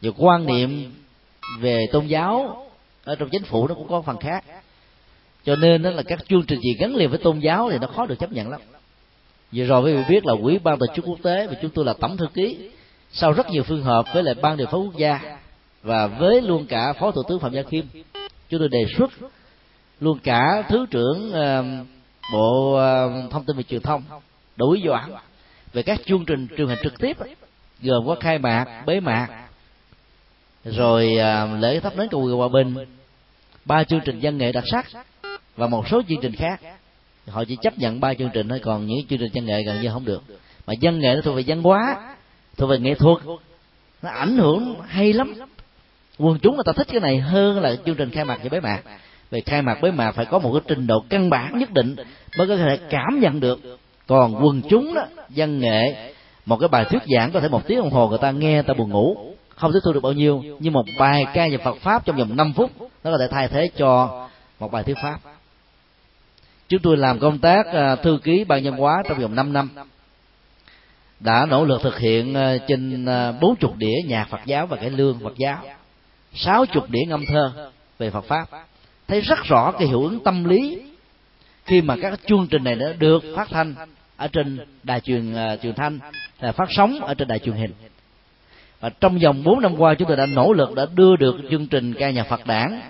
[0.02, 0.92] Và quan niệm
[1.60, 2.66] về tôn giáo
[3.04, 4.44] ở trong chính phủ nó cũng có phần khác.
[5.44, 7.86] Cho nên đó là các chương trình gì gắn liền với tôn giáo thì nó
[7.86, 8.60] khó được chấp nhận lắm.
[9.52, 11.84] Vừa rồi quý vị biết là quỹ ban tổ chức quốc tế và chúng tôi
[11.84, 12.70] là tổng thư ký,
[13.12, 15.38] sau rất nhiều phương hợp với lại ban điều phối quốc gia
[15.82, 17.84] và với luôn cả phó thủ tướng phạm gia khiêm
[18.48, 19.10] chúng tôi đề xuất
[20.00, 21.86] luôn cả thứ trưởng uh,
[22.32, 24.02] bộ uh, thông tin và truyền thông
[24.56, 25.10] đủ doãn
[25.72, 27.16] về các chương trình truyền hình trực tiếp
[27.82, 29.28] gồm có khai mạc bế mạc
[30.64, 32.74] rồi uh, lễ thắp nến cầu nguyện hòa bình
[33.64, 34.86] ba chương trình văn nghệ đặc sắc
[35.56, 36.60] và một số chương trình khác.
[37.28, 39.82] Họ chỉ chấp nhận ba chương trình thôi còn những chương trình văn nghệ gần
[39.82, 40.22] như không được.
[40.66, 42.14] Mà văn nghệ nó thuộc về văn hóa
[42.56, 43.18] thuộc về nghệ thuật
[44.02, 45.34] nó ảnh hưởng hay lắm
[46.18, 48.60] quần chúng người ta thích cái này hơn là chương trình khai mạc và bế
[48.60, 48.82] mạc.
[49.30, 51.96] Về khai mạc bế mạc phải có một cái trình độ căn bản nhất định
[52.38, 53.78] mới có thể cảm nhận được.
[54.06, 56.12] Còn quần chúng đó, văn nghệ,
[56.46, 58.74] một cái bài thuyết giảng có thể một tiếng đồng hồ người ta nghe ta
[58.74, 60.42] buồn ngủ, không tiếp thu được bao nhiêu.
[60.58, 62.70] Nhưng một bài ca về Phật pháp trong vòng 5 phút,
[63.04, 64.20] nó có thể thay thế cho
[64.60, 65.18] một bài thuyết pháp.
[66.68, 69.70] Chúng tôi làm công tác à, thư ký ban nhân hóa trong vòng 5 năm.
[71.20, 74.76] Đã nỗ lực thực hiện à, trên à, bốn chục đĩa nhạc Phật giáo và
[74.76, 75.62] cải lương Phật giáo
[76.34, 78.48] sáu chục đĩa ngâm thơ về Phật pháp.
[79.08, 80.82] Thấy rất rõ cái hiệu ứng tâm lý
[81.64, 83.74] khi mà các chương trình này đã được phát thanh
[84.16, 85.98] ở trên đài truyền uh, truyền thanh
[86.40, 87.72] là phát sóng ở trên đài truyền hình.
[88.80, 91.66] Và trong vòng 4 năm qua chúng tôi đã nỗ lực đã đưa được chương
[91.66, 92.80] trình ca nhạc Phật đảng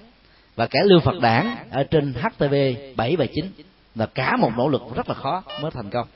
[0.56, 2.54] và cải lương Phật đảng ở trên HTV
[2.96, 3.52] 7 và 9
[3.94, 6.08] là cả một nỗ lực rất là khó mới thành công.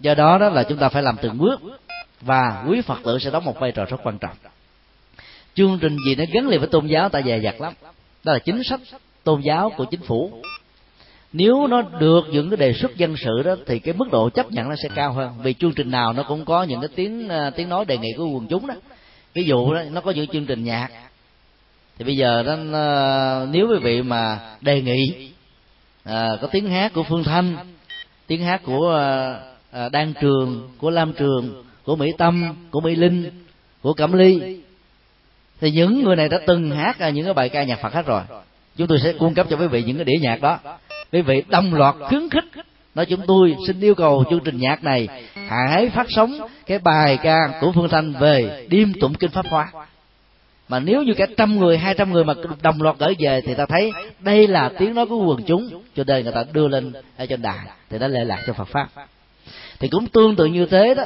[0.00, 1.60] Do đó đó là chúng ta phải làm từng bước
[2.20, 4.36] và quý Phật tử sẽ đóng một vai trò rất quan trọng
[5.54, 7.72] chương trình gì nó gắn liền với tôn giáo ta dè dặt lắm.
[8.24, 8.80] Đó là chính sách
[9.24, 10.32] tôn giáo của chính phủ.
[11.32, 14.50] Nếu nó được những cái đề xuất dân sự đó thì cái mức độ chấp
[14.50, 15.30] nhận nó sẽ cao hơn.
[15.42, 18.12] Vì chương trình nào nó cũng có những cái tiếng à, tiếng nói đề nghị
[18.16, 18.74] của quần chúng đó.
[19.34, 20.88] Ví dụ đó nó có những chương trình nhạc.
[21.98, 22.56] Thì bây giờ đó
[23.50, 25.30] nếu quý vị mà đề nghị
[26.04, 27.56] à, có tiếng hát của phương thanh
[28.26, 29.38] tiếng hát của à,
[29.72, 33.30] à đan trường của lam trường của mỹ tâm của mỹ linh
[33.82, 34.60] của cẩm ly
[35.62, 38.22] thì những người này đã từng hát những cái bài ca nhạc phật hết rồi.
[38.76, 40.58] Chúng tôi sẽ cung cấp cho quý vị những cái đĩa nhạc đó.
[41.12, 42.44] Quý vị đồng loạt khuyến khích.
[42.94, 45.08] Nói chúng tôi xin yêu cầu chương trình nhạc này
[45.48, 49.72] hãy phát sóng cái bài ca của phương thanh về đêm tụng kinh pháp hoa.
[50.68, 53.54] Mà nếu như cả trăm người, hai trăm người mà đồng loạt gửi về thì
[53.54, 55.82] ta thấy đây là tiếng nói của quần chúng.
[55.96, 57.58] Cho nên người ta đưa lên ở trên đài
[57.90, 58.88] thì nó lệ lạc cho phật pháp.
[59.78, 61.04] Thì cũng tương tự như thế đó.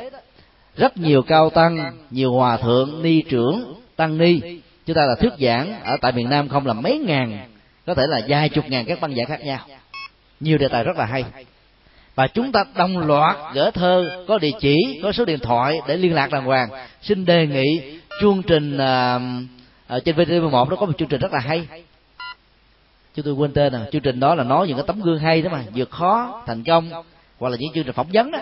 [0.76, 4.40] Rất nhiều cao tăng, nhiều hòa thượng, ni trưởng tăng ni.
[4.86, 7.48] Chúng ta là thuyết giảng ở tại miền nam không là mấy ngàn
[7.86, 9.58] có thể là vài chục ngàn các băng giảng khác nhau.
[10.40, 11.24] Nhiều đề tài rất là hay.
[12.14, 15.96] Và chúng ta đồng loạt gỡ thơ có địa chỉ có số điện thoại để
[15.96, 16.68] liên lạc đàng hoàng.
[17.02, 21.20] Xin đề nghị chương trình uh, uh, trên vtv 1 nó có một chương trình
[21.20, 21.66] rất là hay.
[23.14, 23.82] Chúng tôi quên tên rồi.
[23.92, 26.64] Chương trình đó là nói những cái tấm gương hay đó mà vượt khó thành
[26.64, 26.90] công
[27.38, 28.38] hoặc là những chương trình phỏng vấn đó.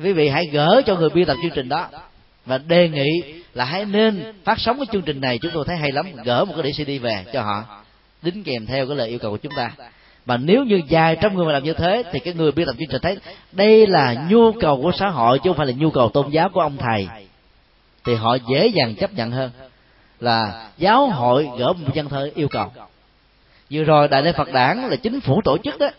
[0.00, 1.88] Quý vị hãy gỡ cho người biên tập chương trình đó
[2.48, 5.76] và đề nghị là hãy nên phát sóng cái chương trình này, chúng tôi thấy
[5.76, 7.64] hay lắm, gỡ một cái đĩa cd về cho họ,
[8.22, 9.70] đính kèm theo cái lời yêu cầu của chúng ta.
[10.26, 12.74] Mà nếu như vài trăm người mà làm như thế, thì cái người biên tập
[12.78, 13.18] chương trình thấy
[13.52, 16.48] đây là nhu cầu của xã hội chứ không phải là nhu cầu tôn giáo
[16.48, 17.08] của ông thầy.
[18.04, 19.50] Thì họ dễ dàng chấp nhận hơn
[20.20, 22.72] là giáo hội gỡ một văn thơ yêu cầu.
[23.70, 25.90] Vừa rồi đại lễ phật đảng là chính phủ tổ chức đó.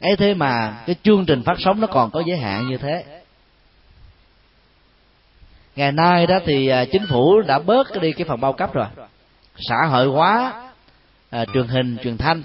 [0.00, 3.04] Ấy thế mà cái chương trình phát sóng nó còn có giới hạn như thế
[5.76, 8.86] ngày nay đó thì à, chính phủ đã bớt đi cái phần bao cấp rồi.
[9.58, 10.62] Xã hội hóa
[11.30, 12.42] à, truyền hình truyền thanh.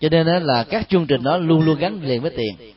[0.00, 2.72] Cho nên đó là các chương trình đó luôn luôn gắn liền với tiền.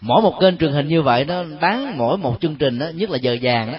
[0.00, 3.10] Mỗi một kênh truyền hình như vậy nó bán mỗi một chương trình đó nhất
[3.10, 3.78] là giờ vàng đó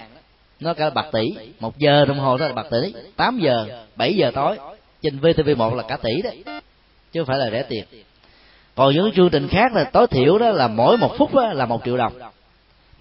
[0.59, 1.29] nó cả bạc tỷ.
[1.59, 4.57] Một giờ đồng hồ đó là bạc tỷ tám giờ bảy giờ tối.
[5.01, 6.43] Trên vtv 1 là cả tỷ đấy
[7.11, 7.83] chứ không phải là rẻ tiền.
[8.75, 11.81] Còn những chương trình khác là tối thiểu đó là mỗi một phút là một
[11.85, 12.13] triệu đồng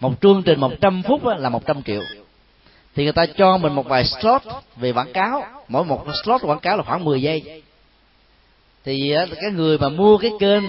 [0.03, 2.03] một chương trình một trăm phút là một trăm triệu.
[2.95, 4.43] Thì người ta cho mình một vài slot
[4.77, 5.45] về quảng cáo.
[5.69, 7.63] Mỗi một slot quảng cáo là khoảng 10 giây.
[8.85, 10.63] Thì ờ, cái người mà mua cái kênh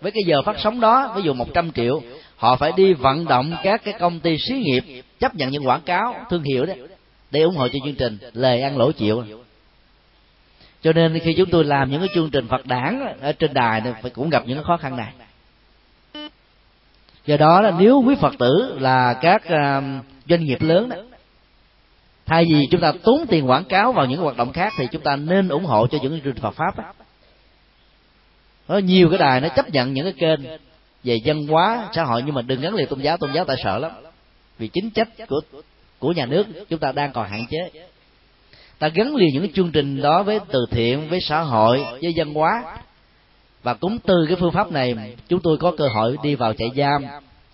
[0.00, 2.02] với cái giờ phát sóng đó, ví dụ 100 triệu,
[2.36, 5.80] họ phải đi vận động các cái công ty xí nghiệp chấp nhận những quảng
[5.80, 6.74] cáo thương hiệu đó
[7.30, 9.24] để ủng hộ cho chương trình lời ăn lỗ chịu.
[10.82, 13.80] Cho nên khi chúng tôi làm những cái chương trình phật đảng ở trên đài
[13.80, 15.12] này phải cũng gặp những cái khó khăn này
[17.26, 19.82] do đó là nếu quý phật tử là các à,
[20.28, 20.96] doanh nghiệp lớn đó,
[22.26, 25.02] thay vì chúng ta tốn tiền quảng cáo vào những hoạt động khác thì chúng
[25.02, 26.84] ta nên ủng hộ cho những chương trình Phật pháp đó.
[28.68, 30.40] có nhiều cái đài nó chấp nhận những cái kênh
[31.04, 33.56] về văn hóa, xã hội, nhưng mà đừng gắn liền tôn giáo tôn giáo tại
[33.64, 33.92] sợ lắm.
[34.58, 35.40] Vì chính trách của
[35.98, 37.80] của nhà nước chúng ta đang còn hạn chế.
[38.78, 42.12] Ta gắn liền những cái chương trình đó với từ thiện, với xã hội, với
[42.16, 42.62] văn hóa
[43.62, 46.68] và cũng từ cái phương pháp này, chúng tôi có cơ hội đi vào trại
[46.76, 47.04] giam,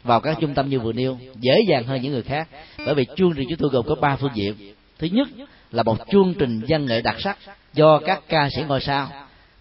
[0.03, 2.49] vào các trung tâm như vừa nêu, dễ dàng hơn những người khác.
[2.87, 4.55] Bởi vì chương trình chúng tôi gồm có ba phương diện.
[4.99, 5.29] Thứ nhất
[5.71, 7.39] là một chương trình văn nghệ đặc sắc
[7.75, 9.09] do các ca sĩ ngôi sao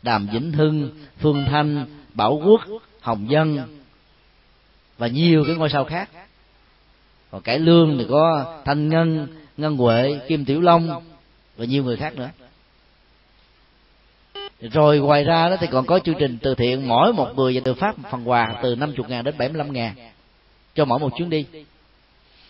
[0.01, 2.61] đàm vĩnh hưng, phương thanh, bảo quốc,
[3.01, 3.59] hồng dân
[4.97, 6.09] và nhiều cái ngôi sao khác.
[7.31, 11.03] Còn cải lương thì có thanh ngân ngân huệ, kim tiểu long
[11.57, 12.29] và nhiều người khác nữa
[14.61, 17.61] rồi ngoài ra đó thì còn có chương trình từ thiện mỗi một người và
[17.63, 19.95] từ phát phần quà từ 50 ngàn đến 75 ngàn.
[20.75, 21.45] Cho mỗi một chuyến đi.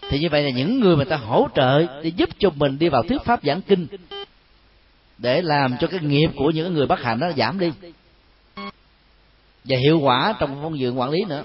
[0.10, 2.90] Thì như vậy là những người mà ta hỗ trợ để giúp cho mình đi
[2.90, 3.88] vào thuyết pháp giảng kinh,
[5.18, 7.72] để làm cho cái nghiệp của những người bất hạnh nó giảm đi.
[9.64, 11.44] Và hiệu quả trong phong dưỡng quản lý nữa.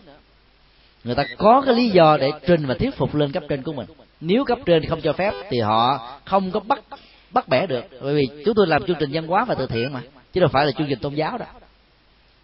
[1.04, 3.72] Người ta có cái lý do để trình và thuyết phục lên cấp trên của
[3.72, 3.86] mình.
[4.20, 6.82] Nếu cấp trên không cho phép thì họ không có bắt
[7.30, 7.84] bắt bẻ được.
[8.02, 10.00] Bởi vì chúng tôi làm chương trình văn hóa và từ thiện mà
[10.32, 11.46] chứ đâu phải là chương trình tôn giáo đó.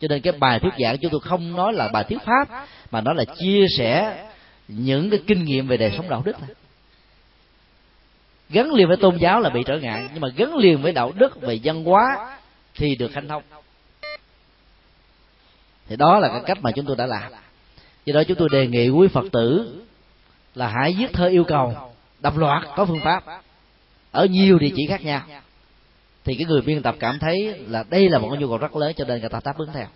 [0.01, 3.01] Cho nên cái bài thuyết giảng chúng tôi không nói là bài thuyết pháp, mà
[3.01, 4.25] nó là chia sẻ
[4.69, 6.57] những cái kinh nghiệm về đời sống đạo đức thôi.
[8.49, 11.13] Gắn liền với tôn giáo là bị trở ngại, nhưng mà gắn liền với đạo
[11.17, 12.37] đức, về văn hóa
[12.75, 13.43] thì được hanh thông.
[15.89, 17.33] Thì đó là cái cách mà chúng tôi đã làm.
[18.05, 19.77] Do đó chúng tôi đề nghị quý phật tử
[20.55, 23.25] là hãy viết thơ yêu cầu, đập loạt có phương pháp.
[24.11, 25.23] Ở nhiều địa chỉ khác nhau
[26.27, 28.77] thì cái người biên tập cảm thấy là đây là một cái nhu cầu rất
[28.77, 29.87] lớn cho nên người ta đáp ứng theo.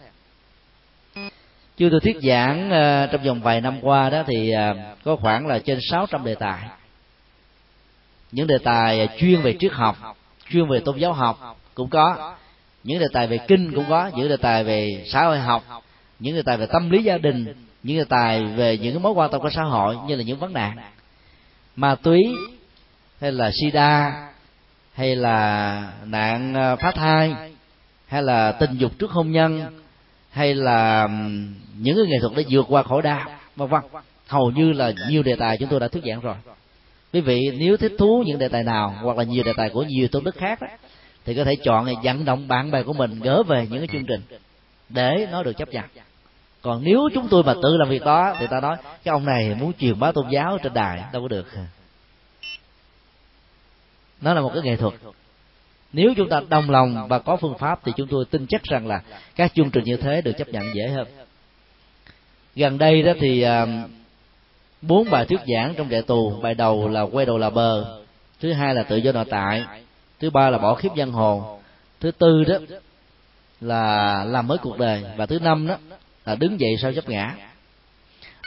[1.77, 5.47] Chưa tôi thuyết giảng uh, trong vòng vài năm qua đó thì uh, có khoảng
[5.47, 6.69] là trên 600 đề tài.
[8.33, 9.97] Những đề tài ờ, chuyên về triết học
[10.51, 12.35] chuyên về tôn giáo học cũng có.
[12.85, 15.65] Những đề tài về kinh cũng có những đề tài về xã hội học
[16.19, 19.31] những đề tài về tâm lý gia đình những đề tài về những mối quan
[19.31, 20.77] tâm của xã hội như là những vấn nạn.
[21.77, 22.35] Ma túy
[23.21, 24.30] hay là sida
[25.01, 27.35] hay là nạn ờ, phá thai
[28.07, 29.81] hay là tình dục trước hôn nhân
[30.31, 31.09] hay là
[31.79, 33.81] những cái nghệ thuật để vượt qua khổ đau vân vân.
[34.29, 36.35] Hầu như là nhiều đề tài chúng tôi đã thuyết giảng rồi.
[37.13, 39.83] Quý vị nếu thích thú những đề tài nào hoặc là nhiều đề tài của
[39.83, 40.69] nhiều tôn đức khác đó,
[41.25, 44.07] thì có thể chọn vận động bạn bè của mình gỡ về những cái chương
[44.07, 44.39] trình
[44.89, 45.85] để nó được chấp nhận.
[46.63, 49.55] Còn nếu chúng tôi mà tự làm việc đó thì ta nói cái ông này
[49.55, 51.47] muốn truyền bá tôn giáo trên đài đâu có được
[54.21, 54.95] nó là một cái nghệ thuật.
[55.93, 58.87] Nếu chúng ta đồng lòng và có phương pháp thì chúng tôi tin chắc rằng
[58.87, 59.03] là
[59.37, 61.07] các chương trình như thế được chấp nhận dễ hơn.
[62.57, 63.67] Gần đây đó thì à,
[64.83, 66.41] bốn bài thuyết giảng trong trại tù.
[66.43, 68.01] Bài đầu là quay đầu là bờ,
[68.41, 69.63] thứ hai là tự do nội tại,
[70.21, 71.61] thứ ba là bỏ khiếp dân hồ,
[72.01, 72.57] thứ tư đó
[73.61, 75.77] là làm mới cuộc đời, và thứ năm đó
[76.27, 77.35] là đứng dậy sau chấp ngã.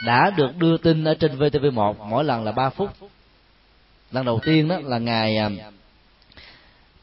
[0.05, 2.89] Đã được đưa tin ở trên VTV1 mỗi lần là 3 phút
[4.13, 5.49] lần đầu tiên đó là ngày à,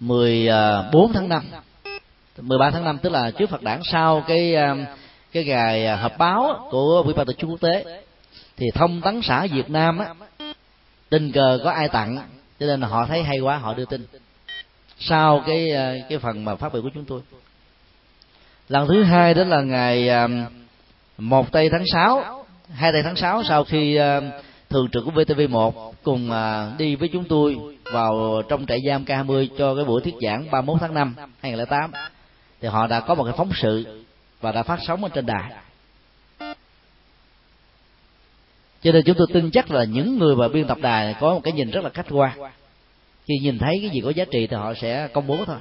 [0.01, 1.43] 14 à, tháng 5
[2.39, 4.75] 13 tháng 5 tức là trước Phật đản sau cái à,
[5.33, 8.03] cái ngày họp báo của Ủy ban tổ chức quốc tế.
[8.57, 10.15] Thì thông tấn xã Việt Nam á,
[11.09, 12.19] tình cờ có ai tặng,
[12.61, 14.07] cho nên là họ thấy hay quá, họ đưa tin.
[14.99, 15.71] Sau cái
[16.09, 17.21] cái phần mà phát biểu của chúng tôi.
[18.69, 20.11] Lần thứ hai đó là ngày
[21.19, 23.99] một tây tháng 6 hai tây tháng 6 sau khi
[24.71, 27.57] thường trực của VTV1 cùng à, đi với chúng tôi
[27.93, 31.91] vào trong trại giam K20 cho cái buổi thuyết giảng 31 tháng 5 2008
[32.61, 34.05] thì họ đã có một cái phóng sự
[34.41, 35.53] và đã phát sóng ở trên đài.
[38.83, 41.41] Cho nên chúng tôi tin chắc là những người mà biên tập đài có một
[41.45, 42.39] cái nhìn rất là khách quan.
[43.25, 45.57] Khi nhìn thấy cái gì có giá trị thì họ sẽ công bố thôi.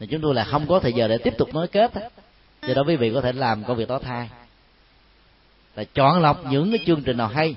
[0.00, 1.92] Thì chúng tôi là không có thời giờ để tiếp tục nói kết
[2.68, 4.28] do đó quý vị có thể làm công việc đó thay.
[5.76, 7.56] Là chọn lọc những cái chương trình nào hay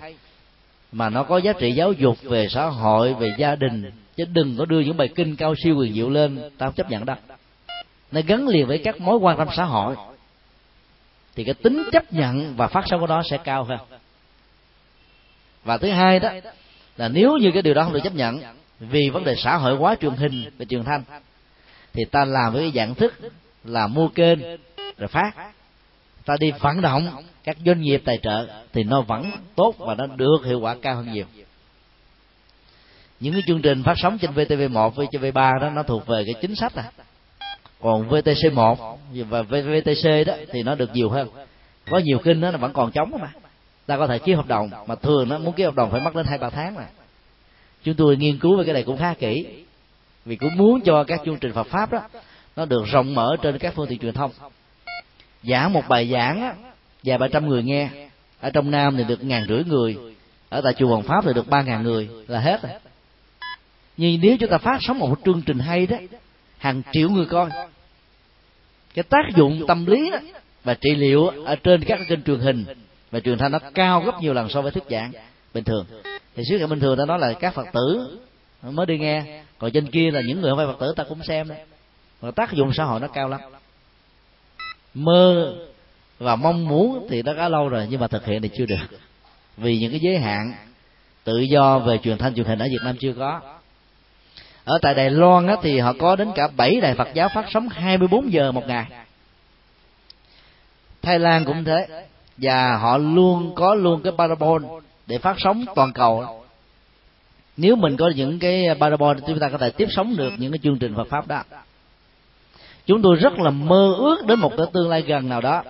[0.95, 3.91] mà nó có giá trị giáo dục về xã hội, về gia đình.
[4.15, 7.05] Chứ đừng có đưa những bài kinh cao siêu quyền diệu lên tao chấp nhận
[7.05, 7.15] đâu.
[8.11, 9.95] Nó gắn liền với các mối quan tâm xã hội.
[11.35, 13.77] Thì cái tính chấp nhận và phát sóng của nó sẽ cao hơn.
[15.63, 16.29] Và thứ hai đó,
[16.97, 18.39] là nếu như cái điều đó không được chấp nhận,
[18.79, 21.03] vì vấn đề xã hội hóa truyền hình và truyền thanh,
[21.93, 23.13] thì ta làm với cái dạng thức
[23.63, 24.39] là mua kênh,
[24.97, 25.31] rồi phát.
[26.25, 30.07] Ta đi vận động các doanh nghiệp tài trợ thì nó vẫn tốt và nó
[30.07, 31.25] được hiệu quả cao hơn nhiều.
[33.19, 36.55] Những cái chương trình phát sóng trên VTV1 VTV3 đó nó thuộc về cái chính
[36.55, 36.91] sách à.
[37.81, 38.95] Còn VTC1
[39.29, 41.29] và VTC đó thì nó được nhiều hơn.
[41.89, 43.31] Có nhiều kinh đó nó vẫn còn chống mà.
[43.85, 46.15] Ta có thể ký hợp đồng mà thường nó muốn ký hợp đồng phải mất
[46.15, 46.85] đến hai ba tháng mà.
[47.83, 49.63] Chúng tôi nghiên cứu về cái này cũng khá kỹ
[50.25, 52.01] vì cũng muốn cho các chương trình Phật pháp đó
[52.55, 54.31] nó được rộng mở trên các phương tiện truyền thông.
[55.43, 56.55] Giảng một bài giảng á,
[57.05, 57.89] vài ba trăm người nghe.
[58.39, 59.97] Ở trong nam thì được ngàn rưỡi người.
[60.49, 62.09] Ở tại chùa Hoàng Pháp thì được ba ngàn người.
[62.27, 62.71] Là hết rồi.
[63.97, 65.97] Nhưng nếu chúng ta phát sóng một chương trình hay đó,
[66.57, 67.49] hàng triệu người coi.
[68.93, 70.19] Cái tác dụng tâm lý đó
[70.63, 72.65] và trị liệu ở trên các kênh truyền hình
[73.11, 75.11] và truyền thanh nó cao gấp nhiều lần so với thuyết giảng
[75.53, 75.85] bình thường.
[76.35, 78.17] Thì sứ ngày bình thường ta nói là các phật tử
[78.63, 81.23] mới đi nghe, còn trên kia là những người không phải phật tử, ta cũng
[81.23, 81.57] xem đấy
[82.21, 83.41] và tác dụng xã hội nó cao lắm.
[84.93, 85.55] Mơ
[86.19, 88.99] và mong muốn thì đã có lâu rồi nhưng mà thực hiện thì chưa được.
[89.57, 90.53] Vì những cái giới hạn
[91.23, 93.41] tự do về truyền thanh truyền hình ở Việt Nam chưa có.
[94.63, 97.45] Ở tại Đài Loan á, thì họ có đến cả 7 đài Phật giáo phát
[97.49, 98.85] sóng 24 giờ một ngày.
[101.01, 102.05] Thái Lan cũng thế.
[102.37, 104.63] Và họ luôn có luôn cái parabol
[105.07, 106.45] để phát sóng toàn cầu
[107.57, 110.59] nếu mình có những cái parabol chúng ta có thể tiếp sóng được những cái
[110.63, 111.43] chương trình Phật pháp đó.
[112.85, 115.63] Chúng tôi rất là mơ ước đến một cái tương lai gần nào đó.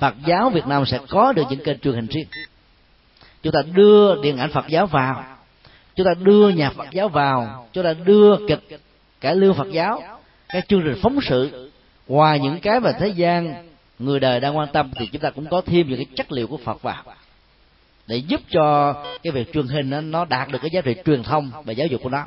[0.00, 2.26] Phật giáo Việt Nam sẽ có được những kênh truyền hình riêng.
[3.42, 5.24] Chúng ta đưa điện ảnh Phật giáo vào.
[5.96, 7.68] Chúng ta đưa nhạc Phật giáo vào.
[7.72, 8.80] Chúng ta đưa kịch,
[9.20, 10.02] cải lương Phật giáo,
[10.48, 11.70] các chương trình phóng sự.
[12.08, 15.46] Ngoài những cái mà thế gian, người đời đang quan tâm thì chúng ta cũng
[15.46, 17.02] có thêm những cái chất liệu của Phật vào.
[18.06, 21.50] Để giúp cho cái việc truyền hình nó đạt được cái giá trị truyền thông
[21.64, 22.24] và giáo dục của nó.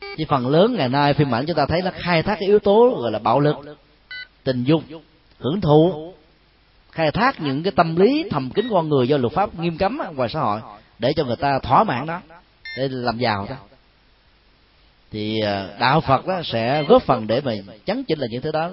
[0.00, 2.58] Chứ phần lớn ngày nay phim ảnh chúng ta thấy nó khai thác cái yếu
[2.58, 3.56] tố gọi là bạo lực,
[4.44, 4.82] tình dục,
[5.38, 6.12] hưởng thụ
[6.92, 9.98] khai thác những cái tâm lý thầm kín con người do luật pháp nghiêm cấm
[10.14, 10.60] ngoài xã hội,
[10.98, 12.20] để cho người ta thỏa mãn đó,
[12.76, 13.56] để làm giàu đó.
[15.10, 17.52] Thì à, đạo phật đó sẽ góp phần để mà
[17.86, 18.70] chấn chỉnh là những thứ đó,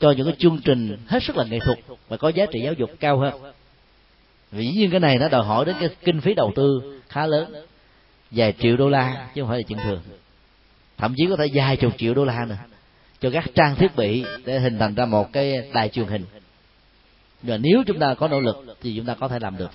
[0.00, 2.72] cho những cái chương trình hết sức là nghệ thuật và có giá trị giáo
[2.72, 3.34] dục cao hơn.
[4.52, 7.26] Vì dĩ nhiên cái này nó đòi hỏi đến cái kinh phí đầu tư khá
[7.26, 7.54] lớn,
[8.30, 10.00] vài triệu đô la, chứ không phải là chuyện thường.
[10.98, 12.56] Thậm chí có thể vài chục triệu đô la nữa,
[13.20, 16.24] cho các trang thiết bị để hình thành ra một cái đài truyền hình
[17.42, 19.70] và nếu chúng ta có nỗ lực thì chúng ta có thể làm được.